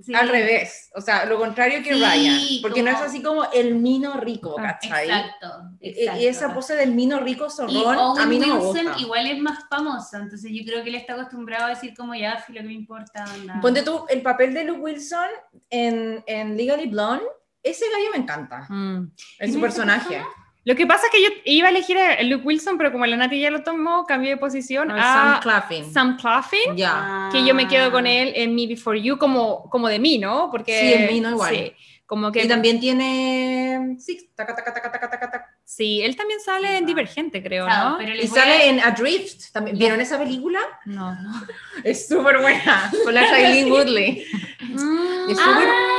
Sí. 0.02 0.12
al 0.12 0.28
revés, 0.28 0.90
o 0.96 1.00
sea, 1.00 1.24
lo 1.24 1.38
contrario 1.38 1.78
que 1.84 1.94
Sí, 1.94 2.00
Ryan, 2.02 2.40
porque 2.62 2.82
no 2.82 2.90
es 2.90 2.96
como- 2.96 3.06
así 3.06 3.22
como 3.22 3.44
el 3.52 3.76
mino 3.76 4.14
rico, 4.18 4.56
Ah, 4.58 4.76
¿cachai? 4.80 5.04
Exacto. 5.08 5.46
Y- 5.80 5.88
exacto. 5.90 6.20
Y 6.20 6.26
esa 6.26 6.52
pose 6.52 6.74
del 6.74 6.90
mino 6.90 7.20
rico 7.20 7.46
Y 7.46 7.50
zorrón, 7.50 7.94
a 7.94 8.08
Owen 8.10 8.28
mí 8.28 8.38
no 8.40 8.46
me 8.48 8.52
Wilson 8.54 8.86
gusta. 8.86 9.00
igual 9.00 9.26
es 9.28 9.38
más 9.38 9.60
famoso, 9.70 10.16
entonces 10.16 10.50
yo 10.52 10.64
creo 10.66 10.82
que 10.82 10.88
él 10.88 10.96
está 10.96 11.12
acostumbrado 11.12 11.66
a 11.66 11.68
decir 11.68 11.94
como 11.96 12.12
ya, 12.16 12.42
si 12.44 12.52
lo 12.52 12.62
que 12.62 12.66
me 12.66 12.72
importa, 12.72 13.24
onda. 13.38 13.60
Ponte 13.62 13.82
tú, 13.82 14.04
el 14.08 14.20
papel 14.22 14.52
de 14.52 14.64
Luke 14.64 14.80
Wilson 14.80 15.28
en, 15.70 16.24
en 16.26 16.56
Legally 16.56 16.86
Blonde, 16.88 17.22
ese 17.64 17.84
gallo 17.90 18.10
me 18.12 18.18
encanta, 18.18 18.66
Mm. 18.68 19.06
su 19.08 19.14
¿Quién 19.16 19.30
es 19.40 19.50
ese 19.50 19.58
personaje. 19.58 20.08
persona? 20.14 20.28
Lo 20.66 20.74
que 20.76 20.86
pasa 20.86 21.06
es 21.08 21.12
que 21.12 21.22
yo 21.22 21.28
iba 21.44 21.66
a 21.68 21.70
elegir 21.70 21.98
a 21.98 22.22
Luke 22.22 22.42
Wilson, 22.46 22.78
pero 22.78 22.90
como 22.90 23.04
la 23.04 23.16
Nati 23.18 23.38
ya 23.38 23.50
lo 23.50 23.62
tomó, 23.62 24.06
cambié 24.06 24.30
de 24.30 24.36
posición 24.38 24.88
No, 24.88 24.94
a 24.96 25.02
Sam 25.02 25.40
Claflin. 25.42 25.92
Sam 25.92 26.16
Claflin, 26.16 26.74
Ya. 26.76 27.28
que 27.30 27.44
yo 27.44 27.54
me 27.54 27.68
quedo 27.68 27.90
con 27.92 28.06
él 28.06 28.32
en 28.34 28.54
Me 28.54 28.66
Before 28.66 28.98
You 29.02 29.18
como, 29.18 29.68
como 29.68 29.88
de 29.88 29.98
mí, 29.98 30.16
¿no? 30.16 30.48
Porque, 30.50 30.78
Sí, 30.80 30.92
en 30.94 31.06
mí, 31.12 31.20
¿no? 31.20 31.32
Igual. 31.32 31.54
Sí, 31.54 31.72
como 32.06 32.32
que, 32.32 32.44
Y 32.44 32.48
también 32.48 32.80
tiene. 32.80 33.96
Sí, 33.98 34.30
taca, 34.34 34.54
taca, 34.56 34.72
taca, 34.72 34.90
taca, 34.90 35.10
taca, 35.10 35.30
taca. 35.30 35.56
sí, 35.64 36.00
él 36.02 36.16
también 36.16 36.40
sale 36.40 36.78
en 36.78 36.86
Divergente, 36.86 37.42
creo, 37.42 37.66
Claro, 37.66 37.90
¿no? 37.90 37.98
pero 37.98 38.14
Y 38.14 38.26
voy 38.26 38.38
a- 38.38 38.42
sale 38.42 38.68
en 38.70 38.80
Adrift. 38.80 39.52
También. 39.52 39.76
¿Vieron 39.78 40.00
esa 40.00 40.18
película? 40.18 40.60
No, 40.86 41.14
no. 41.14 41.30
Es 41.84 42.08
súper 42.08 42.38
buena. 42.40 42.90
Con 43.04 43.12
la 43.14 43.22
Shailene 43.22 43.70
Woodley. 43.70 44.24
Mm, 44.62 45.30
Es 45.30 45.38
súper. 45.38 45.68
Ah, 45.68 45.93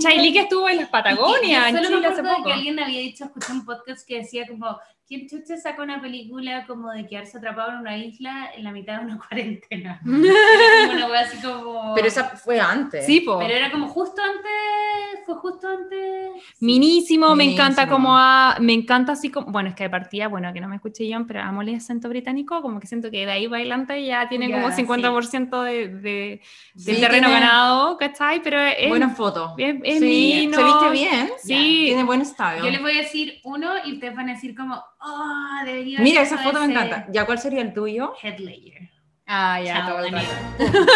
Chailey 0.00 0.32
que 0.32 0.40
estuvo 0.40 0.68
en 0.68 0.78
las 0.78 0.86
Y 0.86 0.88
que 0.88 0.92
Patagonia, 0.92 1.60
yo 1.62 1.78
en 1.78 1.84
solo 1.84 1.88
Chile 1.88 2.00
me 2.00 2.06
acuerdo 2.08 2.30
poco. 2.36 2.44
que 2.44 2.52
alguien 2.52 2.80
había 2.80 3.00
dicho, 3.00 3.24
escuché 3.24 3.52
un 3.52 3.64
podcast 3.64 4.06
que 4.06 4.16
decía 4.18 4.46
como, 4.46 4.78
¿quién 5.10 5.26
chucha 5.28 5.56
saca 5.56 5.82
una 5.82 6.00
película 6.00 6.64
como 6.68 6.88
de 6.92 7.04
quedarse 7.04 7.36
atrapado 7.38 7.72
en 7.72 7.78
una 7.78 7.98
isla 7.98 8.52
en 8.56 8.62
la 8.62 8.70
mitad 8.70 9.00
de 9.00 9.06
una 9.06 9.18
cuarentena? 9.28 10.00
Era 10.06 10.86
como 10.86 10.92
una 10.92 11.06
wea 11.08 11.20
así 11.22 11.42
como... 11.42 11.94
Pero 11.96 12.06
esa 12.06 12.24
fue 12.36 12.60
antes. 12.60 13.04
Sí, 13.04 13.20
po. 13.22 13.40
Pero 13.40 13.52
era 13.52 13.72
como 13.72 13.88
justo 13.88 14.22
antes, 14.22 15.26
fue 15.26 15.34
justo 15.34 15.66
antes... 15.66 16.30
Minísimo, 16.60 17.34
me 17.34 17.42
encanta 17.42 17.88
como 17.88 18.16
a, 18.16 18.58
me 18.60 18.72
encanta 18.72 19.12
así 19.12 19.30
como, 19.30 19.50
bueno, 19.50 19.70
es 19.70 19.74
que 19.74 19.82
de 19.82 19.90
partida, 19.90 20.28
bueno, 20.28 20.52
que 20.52 20.60
no 20.60 20.68
me 20.68 20.76
escuché 20.76 21.08
yo, 21.08 21.26
pero 21.26 21.40
amo 21.40 21.62
el 21.62 21.74
acento 21.74 22.08
británico, 22.08 22.62
como 22.62 22.78
que 22.78 22.86
siento 22.86 23.10
que 23.10 23.26
de 23.26 23.32
ahí 23.32 23.48
bailante 23.48 24.04
ya 24.06 24.28
tiene 24.28 24.48
Ya, 24.48 24.62
como 24.62 24.74
sí. 24.74 24.84
50% 24.84 25.62
de, 25.64 25.88
de, 25.88 26.40
del 26.74 26.94
Sí, 26.96 27.00
terreno 27.00 27.26
tiene 27.26 27.40
ganado, 27.40 27.96
¿cachai? 27.96 28.40
Pero 28.44 28.60
es, 28.60 28.88
Buena 28.88 29.10
foto. 29.10 29.54
es, 29.58 29.74
es 29.82 29.98
Sí, 29.98 30.34
mino. 30.46 30.56
Se 30.56 30.62
viste 30.64 30.90
bien. 30.90 31.30
Sí. 31.42 31.82
Tiene 31.86 32.04
buen 32.04 32.24
style. 32.24 32.62
Yo 32.62 32.70
les 32.70 32.80
voy 32.80 32.92
a 32.92 33.00
decir 33.00 33.40
uno 33.42 33.72
y 33.84 33.94
ustedes 33.94 34.14
van 34.14 34.28
a 34.28 34.34
decir 34.34 34.54
como, 34.54 34.80
oh, 35.00 35.64
debería 35.64 36.00
Mira, 36.00 36.22
esa 36.22 36.38
foto 36.38 36.60
me 36.60 36.66
encanta. 36.72 37.06
¿Ya 37.10 37.26
cuál 37.26 37.38
sería 37.38 37.62
el 37.62 37.72
tuyo? 37.74 38.14
Head 38.22 38.38
layer. 38.38 38.90
Ah, 39.26 39.60
ya, 39.60 39.74
Chao, 39.74 39.88
todo 39.90 40.04
el 40.04 40.12
Dani. 40.12 40.26
rato. 40.26 40.86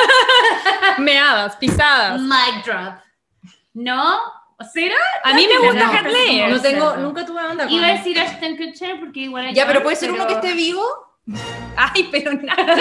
Meadas, 1.03 1.57
pisadas. 1.57 2.21
Mic 2.21 2.65
drop. 2.65 2.95
¿No? 3.75 4.19
¿Será? 4.73 4.95
A 5.25 5.35
mí 5.35 5.47
me 5.49 5.59
gusta 5.59 5.87
No, 5.87 5.93
Head 5.93 6.13
Layer. 6.13 6.51
No 6.51 6.61
tengo, 6.61 6.97
nunca 6.97 7.27
tuve 7.27 7.45
onda 7.45 7.65
con 7.65 7.73
Iba 7.73 7.87
a 7.89 7.93
decir 7.93 8.19
Ashton 8.19 8.57
Kutcher 8.57 9.01
porque 9.01 9.21
igual 9.21 9.53
Ya, 9.53 9.67
pero 9.67 9.83
puede 9.83 9.97
ser 9.97 10.13
uno 10.13 10.27
que 10.27 10.35
esté 10.35 10.53
vivo. 10.55 10.83
Ay, 11.77 12.09
pero 12.11 12.33
nada. 12.35 12.77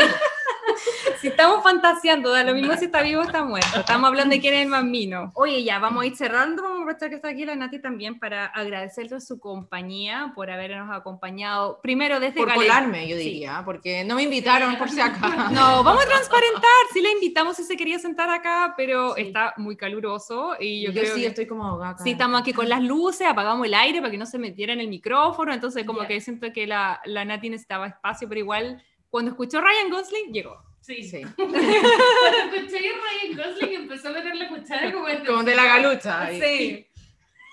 si 1.21 1.27
estamos 1.27 1.63
fantaseando, 1.63 2.31
da 2.31 2.43
lo 2.43 2.53
mismo 2.53 2.75
si 2.77 2.85
está 2.85 3.01
vivo 3.01 3.21
o 3.21 3.23
está 3.23 3.43
muerto. 3.43 3.79
Estamos 3.79 4.07
hablando 4.07 4.33
de 4.35 4.41
quién 4.41 4.53
es 4.53 4.61
el 4.61 4.67
más 4.67 4.83
mino. 4.83 5.31
Oye, 5.35 5.63
ya, 5.63 5.79
vamos 5.79 6.03
a 6.03 6.05
ir 6.07 6.15
cerrando. 6.15 6.61
Vamos 6.63 6.79
a 6.79 6.81
aprovechar 6.83 7.09
que 7.09 7.15
está 7.15 7.29
aquí 7.29 7.45
la 7.45 7.55
Nati 7.55 7.79
también 7.79 8.19
para 8.19 8.45
agradecerle 8.47 9.19
su 9.21 9.39
compañía, 9.39 10.31
por 10.35 10.49
habernos 10.51 10.89
acompañado 10.95 11.79
primero 11.81 12.19
desde 12.19 12.37
Por 12.37 12.47
Caleta. 12.49 12.73
colarme, 12.73 13.07
yo 13.07 13.17
Sí. 13.17 13.23
diría, 13.23 13.61
porque 13.65 14.03
no 14.03 14.15
me 14.15 14.23
invitaron 14.23 14.75
por 14.77 14.89
si 14.89 14.99
acaso. 15.01 15.23
No, 15.53 15.83
vamos 15.83 16.03
a 16.03 16.07
transparentar. 16.07 16.71
Sí 16.93 17.01
la 17.01 17.11
invitamos 17.11 17.55
si 17.57 17.63
se 17.63 17.75
quería 17.77 17.99
sentar 17.99 18.29
acá, 18.29 18.73
pero 18.77 19.15
está 19.15 19.53
muy 19.57 19.75
caluroso 19.75 20.55
y 20.59 20.83
yo, 20.83 20.91
Yo, 20.91 21.01
creo 21.01 21.15
sí 21.15 21.21
que... 21.21 21.27
estoy 21.27 21.47
como 21.47 21.65
ahogada. 21.65 21.97
Sí, 21.99 22.11
estamos 22.11 22.41
aquí 22.41 22.53
con 22.53 22.67
las 22.69 22.81
luces, 22.81 23.27
apagamos 23.27 23.65
el 23.65 23.73
aire 23.73 23.99
para 23.99 24.11
que 24.11 24.17
no 24.17 24.25
se 24.25 24.37
metiera 24.39 24.73
en 24.73 24.79
el 24.79 24.87
micrófono, 24.87 25.53
entonces 25.53 25.85
como 25.85 26.01
Ya. 26.01 26.07
que 26.07 26.21
siento 26.21 26.51
que 26.53 26.67
la, 26.67 27.01
la 27.05 27.25
Nati 27.25 27.49
necesitaba 27.49 27.87
espacio, 27.87 28.27
pero 28.27 28.39
igual 28.39 28.81
cuando 29.13 29.29
escuchó 29.29 29.61
Ryan 29.61 29.91
Gosling, 29.91 30.33
llegó. 30.33 30.57
Sí. 30.81 31.03
Sí. 31.03 31.21
Cuando 31.37 31.55
escuché 31.59 32.79
que 32.81 32.91
Ryan 32.91 33.37
Gosling 33.37 33.73
empezó 33.73 34.09
a 34.09 34.11
meter 34.11 34.35
la 34.35 34.49
cuchara 34.49 34.91
como, 34.91 35.43
de 35.43 35.55
la 35.55 35.65
galucha. 35.65 36.23
ahí. 36.23 36.41
Sí. 36.41 36.87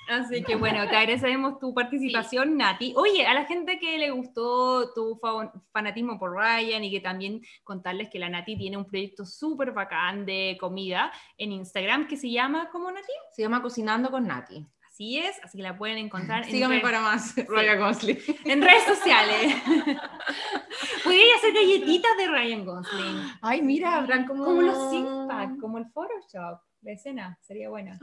Así 0.08 0.42
que 0.42 0.56
bueno, 0.56 0.88
te 0.88 0.96
agradecemos 0.96 1.58
tu 1.60 1.74
participación, 1.74 2.56
Nati. 2.56 2.94
Oye, 2.96 3.26
a 3.26 3.34
la 3.34 3.44
gente 3.44 3.78
que 3.78 3.98
le 3.98 4.10
gustó 4.10 4.92
tu 4.94 5.16
fa- 5.20 5.52
fanatismo 5.70 6.18
por 6.18 6.32
Ryan 6.34 6.82
y 6.82 6.90
que 6.90 7.00
también 7.00 7.42
contarles 7.62 8.08
que 8.08 8.18
la 8.18 8.30
Nati 8.30 8.56
tiene 8.56 8.78
un 8.78 8.86
proyecto 8.86 9.26
súper 9.26 9.70
bacán 9.72 10.24
de 10.24 10.56
comida 10.58 11.12
en 11.36 11.52
Instagram 11.52 12.08
que 12.08 12.16
se 12.16 12.30
llama, 12.30 12.70
¿cómo 12.72 12.90
Nati? 12.90 13.12
Se 13.32 13.42
llama 13.42 13.60
Cocinando 13.62 14.10
con 14.10 14.26
Nati. 14.26 14.66
Así 15.00 15.18
es, 15.18 15.40
así 15.42 15.56
que 15.56 15.62
la 15.62 15.78
pueden 15.78 15.96
encontrar 15.96 16.44
en 16.44 16.50
Sígame 16.50 16.74
re- 16.76 16.80
para 16.82 17.00
más, 17.00 17.34
Ryan 17.48 17.78
Gosling. 17.80 18.18
en 18.44 18.60
redes 18.60 18.84
sociales. 18.84 19.54
Podría 21.04 21.36
hacer 21.36 21.54
galletitas 21.54 22.16
de 22.18 22.28
Ryan 22.28 22.66
Gosling. 22.66 23.22
Ay, 23.40 23.62
mira, 23.62 23.96
habrán 23.96 24.26
como... 24.26 24.44
Como 24.44 24.60
los 24.60 24.90
six 24.90 25.08
pack, 25.26 25.58
como 25.58 25.78
el 25.78 25.86
Photoshop, 25.86 26.60
la 26.82 26.92
escena, 26.92 27.38
sería 27.40 27.70
buena. 27.70 27.98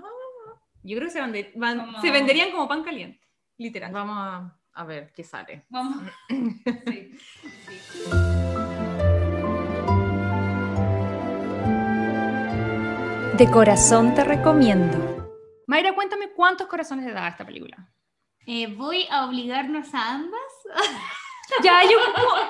Yo 0.82 0.98
creo 0.98 1.08
que 1.08 1.12
se, 1.14 1.22
vende- 1.22 1.52
van- 1.56 1.86
Como- 1.86 2.02
se 2.02 2.10
venderían 2.10 2.50
como 2.50 2.68
pan 2.68 2.84
caliente, 2.84 3.22
literal. 3.60 3.92
Vamos 3.92 4.16
a, 4.18 4.58
a 4.74 4.84
ver 4.84 5.14
qué 5.14 5.24
sale. 5.24 5.66
Vamos. 5.70 6.02
Sí. 6.28 7.12
De 13.38 13.52
corazón 13.52 14.16
te 14.16 14.24
recomiendo. 14.24 15.17
Mayra, 15.68 15.94
cuéntame 15.94 16.32
cuántos 16.32 16.68
corazones 16.68 17.06
le 17.06 17.12
da 17.12 17.26
a 17.26 17.30
esta 17.30 17.46
película. 17.46 17.90
Eh, 18.46 18.68
voy 18.74 19.06
a 19.12 19.26
obligarnos 19.26 19.94
a 19.94 20.14
ambas. 20.16 20.42
Ya, 21.64 21.82
yo, 21.84 21.98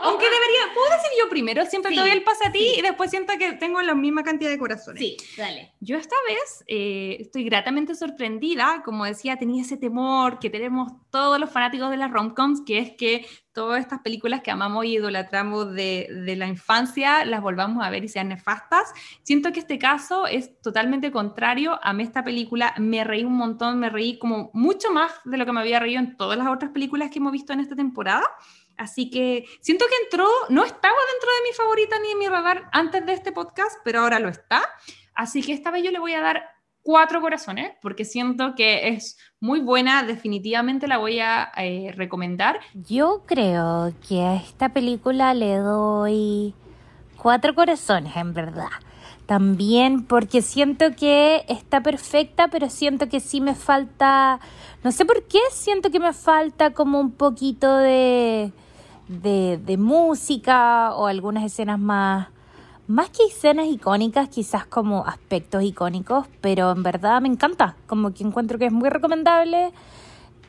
aunque 0.02 0.26
debería, 0.26 0.74
¿puedo 0.74 0.90
decir 0.90 1.10
yo 1.20 1.30
primero? 1.30 1.66
Siempre 1.66 1.92
Sí, 1.92 1.96
te 1.96 2.02
doy 2.02 2.12
el 2.12 2.24
pase 2.24 2.48
a 2.48 2.52
ti 2.52 2.74
y 2.78 2.82
después 2.82 3.10
siento 3.10 3.34
que 3.38 3.54
tengo 3.54 3.82
la 3.82 3.96
misma 3.96 4.24
cantidad 4.24 4.50
de 4.50 4.58
corazones. 4.58 5.00
Sí, 5.00 5.18
dale. 5.38 5.74
Yo 5.80 5.98
esta 5.98 6.16
vez 6.28 6.64
eh, 6.68 7.18
estoy 7.20 7.44
gratamente 7.44 7.96
sorprendida, 7.96 8.82
como 8.84 9.06
decía, 9.06 9.38
tenía 9.38 9.62
ese 9.62 9.78
temor 9.78 10.40
que 10.40 10.50
tenemos 10.50 10.92
todos 11.12 11.40
los 11.40 11.50
fanáticos 11.52 11.90
de 11.90 11.98
las 11.98 12.12
romcoms, 12.12 12.62
que 12.66 12.80
es 12.80 12.92
que 12.98 13.28
todas 13.54 13.80
estas 13.80 14.02
películas 14.02 14.42
que 14.42 14.52
amamos 14.52 14.86
y 14.86 14.96
idolatramos 14.96 15.74
de, 15.74 16.08
de 16.26 16.36
la 16.36 16.48
infancia 16.48 17.26
las 17.26 17.42
volvamos 17.42 17.84
a 17.84 17.90
ver 17.90 18.04
y 18.04 18.08
sean 18.08 18.30
nefastas. 18.30 18.94
Siento 19.24 19.52
que 19.52 19.60
este 19.60 19.80
caso 19.80 20.28
es 20.28 20.60
totalmente 20.62 21.12
contrario. 21.12 21.80
Amé 21.82 22.04
esta 22.04 22.24
película, 22.24 22.74
me 22.78 23.04
reí 23.04 23.24
un 23.24 23.36
montón, 23.36 23.80
me 23.80 23.90
reí 23.90 24.20
como 24.20 24.52
mucho 24.54 24.92
más 24.92 25.12
de 25.26 25.38
lo 25.38 25.46
que 25.46 25.54
me 25.54 25.62
había 25.62 25.80
reído 25.80 26.00
en 26.00 26.18
todas 26.18 26.38
las 26.38 26.48
otras 26.48 26.72
películas 26.72 27.10
que 27.10 27.20
hemos 27.20 27.32
visto 27.32 27.54
en 27.54 27.60
esta 27.60 27.76
temporada. 27.76 28.24
Así 28.78 29.10
que 29.10 29.46
siento 29.62 29.86
que 29.90 30.04
entró, 30.04 30.28
no 30.50 30.64
estaba 30.64 30.96
dentro 31.14 31.30
de 31.30 31.50
mi 31.50 31.56
favorita 31.56 32.00
ni 32.00 32.10
de 32.10 32.16
mi 32.16 32.28
radar 32.28 32.70
antes 32.72 33.06
de 33.06 33.14
este 33.14 33.32
podcast, 33.32 33.78
pero 33.84 34.02
ahora 34.02 34.20
lo 34.20 34.30
está. 34.30 34.62
Así 35.14 35.42
que 35.42 35.54
esta 35.54 35.72
vez 35.72 35.84
yo 35.84 35.92
le 35.92 36.00
voy 36.00 36.14
a 36.14 36.22
dar 36.22 36.44
cuatro 36.88 37.20
corazones 37.20 37.72
porque 37.82 38.06
siento 38.06 38.56
que 38.56 38.88
es 38.88 39.18
muy 39.42 39.60
buena, 39.60 40.04
definitivamente 40.04 40.88
la 40.88 40.98
voy 40.98 41.20
a 41.20 41.52
eh, 41.58 41.92
recomendar. 41.96 42.62
Yo 42.74 43.24
creo 43.26 43.94
que 44.08 44.22
a 44.22 44.36
esta 44.36 44.70
película 44.70 45.34
le 45.34 45.58
doy 45.58 46.54
cuatro 47.18 47.54
corazones, 47.56 48.16
en 48.16 48.34
verdad. 48.34 48.70
También 49.26 50.06
porque 50.06 50.42
siento 50.42 50.96
que 50.96 51.44
está 51.50 51.82
perfecta, 51.82 52.48
pero 52.48 52.70
siento 52.70 53.10
que 53.10 53.20
sí 53.20 53.42
me 53.42 53.56
falta, 53.56 54.40
no 54.82 54.94
sé 54.94 55.04
por 55.04 55.24
qué, 55.24 55.40
siento 55.52 55.92
que 55.92 56.00
me 56.00 56.14
falta 56.14 56.72
como 56.72 57.02
un 57.02 57.12
poquito 57.12 57.76
de, 57.76 58.54
de, 59.08 59.58
de 59.58 59.78
música 59.78 60.94
o 60.96 61.08
algunas 61.08 61.44
escenas 61.44 61.80
más, 61.80 62.28
más 62.88 63.10
que 63.10 63.24
escenas 63.26 63.68
icónicas, 63.68 64.30
quizás 64.30 64.66
como 64.66 65.06
aspectos 65.06 65.64
icónicos, 65.64 66.28
pero 66.42 66.72
en 66.72 66.84
verdad 66.84 67.22
me 67.22 67.28
encanta, 67.28 67.76
como 67.88 68.14
que 68.14 68.24
encuentro 68.24 68.58
que 68.58 68.66
es 68.66 68.72
muy 68.72 68.90
recomendable, 68.90 69.72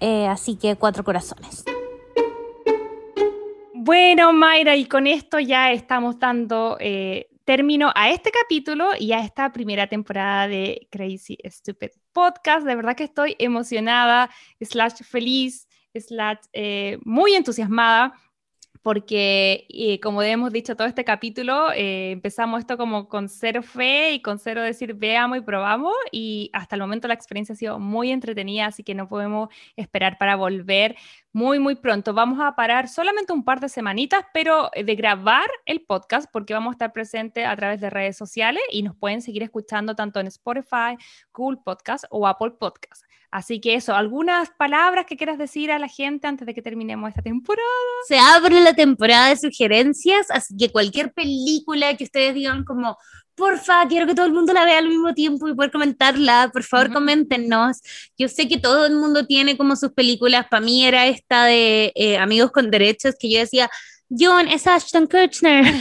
eh, 0.01 0.27
así 0.27 0.57
que 0.57 0.77
cuatro 0.77 1.05
corazones. 1.05 1.65
Bueno, 3.75 4.33
Mayra, 4.33 4.77
y 4.77 4.85
con 4.85 5.07
esto 5.07 5.39
ya 5.39 5.73
estamos 5.73 6.19
dando 6.19 6.77
eh, 6.79 7.31
término 7.45 7.91
a 7.95 8.11
este 8.11 8.31
capítulo 8.31 8.91
y 8.99 9.13
a 9.13 9.21
esta 9.21 9.51
primera 9.53 9.87
temporada 9.87 10.47
de 10.47 10.87
Crazy 10.91 11.39
Stupid 11.47 11.93
Podcast. 12.13 12.67
De 12.67 12.77
verdad 12.77 12.95
que 12.95 13.05
estoy 13.05 13.35
emocionada, 13.39 14.29
slash 14.61 15.03
feliz, 15.03 15.67
slash 15.95 16.41
eh, 16.53 16.99
muy 17.05 17.33
entusiasmada 17.33 18.13
porque 18.83 19.67
como 20.03 20.23
hemos 20.23 20.53
dicho 20.53 20.77
todo 20.77 20.87
este 20.87 21.05
capítulo, 21.05 21.73
eh, 21.73 22.13
empezamos 22.13 22.61
esto 22.61 22.77
como 22.77 23.09
con 23.09 23.29
cero 23.29 23.63
fe 23.63 24.13
y 24.13 24.23
con 24.23 24.39
cero 24.39 24.63
decir 24.63 24.95
veamos 24.95 25.39
y 25.39 25.41
probamos 25.41 25.95
y 26.13 26.51
hasta 26.53 26.77
el 26.77 26.83
momento 26.83 27.09
la 27.09 27.15
experiencia 27.15 27.53
ha 27.53 27.57
sido 27.57 27.79
muy 27.79 28.11
entretenida, 28.11 28.67
así 28.67 28.83
que 28.83 28.95
no 28.95 29.09
podemos 29.09 29.49
esperar 29.77 30.19
para 30.19 30.37
volver 30.37 30.97
muy, 31.39 31.61
muy 31.61 31.77
pronto. 31.77 32.13
Vamos 32.13 32.41
a 32.41 32.57
parar 32.57 32.89
solamente 32.89 33.33
un 33.33 33.45
par 33.45 33.61
de 33.61 33.69
semanitas, 33.69 34.25
pero 34.35 34.71
de 34.75 34.95
grabar 34.97 35.49
el 35.67 35.83
podcast 35.83 36.29
porque 36.33 36.53
vamos 36.53 36.73
a 36.73 36.75
estar 36.75 36.93
presentes 36.93 37.47
a 37.47 37.55
través 37.55 37.81
de 37.81 37.91
redes 37.91 38.17
sociales 38.17 38.61
y 38.73 38.83
nos 38.83 38.97
pueden 38.97 39.23
seguir 39.23 39.45
escuchando 39.45 39.95
tanto 39.95 40.19
en 40.19 40.27
Spotify, 40.27 40.99
Google 41.33 41.61
Podcast 41.65 42.07
o 42.11 42.27
Apple 42.27 42.51
Podcast. 42.59 43.05
Así 43.31 43.61
que 43.61 43.75
eso, 43.75 43.95
algunas 43.95 44.51
palabras 44.51 45.07
que 45.07 45.17
quieras 45.17 45.39
decir 45.39 45.71
a 45.71 45.79
la 45.79 45.87
gente 45.87 46.27
antes 46.27 46.45
de 46.45 46.55
que 46.55 46.63
terminemos 46.63 47.09
esta 47.09 47.23
temporada. 47.23 47.69
Se 48.09 48.19
abre 48.19 48.61
la 48.61 48.75
temporada 48.75 49.29
de 49.29 49.37
sugerencias, 49.37 50.27
así 50.31 50.57
que 50.57 50.73
cualquier 50.73 51.13
película 51.13 51.97
que 51.97 52.03
ustedes 52.03 52.35
digan 52.35 52.65
como, 52.65 52.97
porfa, 53.39 53.87
quiero 53.89 54.07
que 54.07 54.15
todo 54.15 54.27
el 54.27 54.33
mundo 54.33 54.53
la 54.53 54.65
vea 54.65 54.79
al 54.79 54.89
mismo 54.89 55.15
tiempo 55.15 55.49
y 55.49 55.55
poder 55.55 55.71
comentarla. 55.71 56.51
Por 56.53 56.65
favor, 56.65 56.93
coméntenos. 56.93 57.79
Yo 58.19 58.29
sé 58.29 58.49
que 58.49 58.59
todo 58.59 58.85
el 58.87 58.97
mundo 58.97 59.25
tiene 59.25 59.57
como 59.57 59.77
sus 59.77 59.93
películas. 59.93 60.47
Para 60.51 60.61
mí 60.61 60.85
era 60.85 61.07
esta 61.07 61.45
de 61.47 61.93
eh, 61.95 62.19
Amigos 62.19 62.51
con 62.51 62.71
Derechos, 62.71 63.15
que 63.19 63.31
yo 63.31 63.39
decía, 63.39 63.71
John, 64.11 64.49
es 64.49 64.67
Ashton 64.67 65.07
Kutcher. 65.07 65.65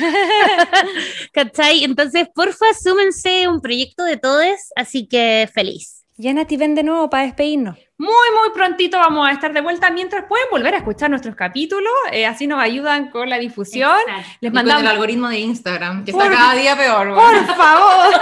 ¿Cachai? 1.34 1.84
Entonces, 1.84 2.28
porfa, 2.34 2.66
súmense 2.82 3.48
un 3.48 3.60
proyecto 3.60 4.04
de 4.04 4.18
todos, 4.18 4.56
así 4.76 5.08
que 5.08 5.50
feliz. 5.54 5.97
Ya 6.20 6.34
Nati, 6.34 6.58
ven 6.58 6.74
de 6.74 6.82
nuevo 6.82 7.12
para 7.12 7.24
despedirnos. 7.24 7.78
Muy, 8.00 8.10
muy 8.10 8.50
prontito 8.54 8.98
vamos 8.98 9.28
a 9.28 9.32
estar 9.32 9.54
de 9.54 9.62
vuelta. 9.62 9.92
Mientras 9.92 10.26
pueden 10.26 10.48
volver 10.50 10.74
a 10.74 10.78
escuchar 10.78 11.12
nuestros 11.12 11.36
capítulos, 11.36 11.92
eh, 12.12 12.26
así 12.26 12.48
nos 12.48 12.60
ayudan 12.60 13.12
con 13.12 13.30
la 13.30 13.38
difusión. 13.38 13.96
Les 14.42 14.50
Y 14.50 14.54
con 14.54 14.54
mandamos. 14.56 14.82
el 14.82 14.88
algoritmo 14.88 15.30
de 15.30 15.40
Instagram, 15.40 16.04
que 16.06 16.12
Por- 16.12 16.24
está 16.24 16.36
cada 16.36 16.54
día 16.56 16.76
peor. 16.76 17.14
Por 17.14 17.18
weón. 17.34 17.46
favor. 17.56 18.14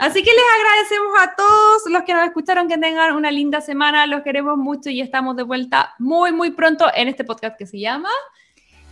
Así 0.00 0.22
que 0.22 0.30
les 0.30 0.44
agradecemos 0.58 1.14
a 1.20 1.34
todos 1.36 1.82
los 1.90 2.02
que 2.04 2.14
nos 2.14 2.24
escucharon 2.24 2.68
que 2.68 2.78
tengan 2.78 3.14
una 3.14 3.30
linda 3.30 3.60
semana. 3.60 4.06
Los 4.06 4.22
queremos 4.22 4.56
mucho 4.56 4.88
y 4.88 5.02
estamos 5.02 5.36
de 5.36 5.42
vuelta 5.42 5.94
muy, 5.98 6.32
muy 6.32 6.52
pronto 6.52 6.90
en 6.94 7.08
este 7.08 7.24
podcast 7.24 7.58
que 7.58 7.66
se 7.66 7.78
llama 7.80 8.08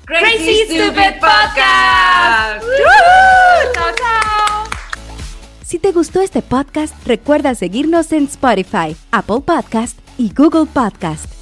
Crazy 0.05 0.65
Stupid 0.67 1.19
Podcast. 1.19 2.63
Chao, 3.75 3.95
chao. 3.97 4.72
Si 5.73 5.79
te 5.79 5.91
gustó 5.91 6.21
este 6.21 6.43
podcast, 6.43 6.95
recuerda 7.07 7.55
seguirnos 7.55 8.13
en 8.13 8.25
Spotify, 8.25 8.95
Apple 9.11 9.41
Podcast 9.41 9.99
y 10.19 10.31
Google 10.35 10.67
Podcast. 10.67 11.42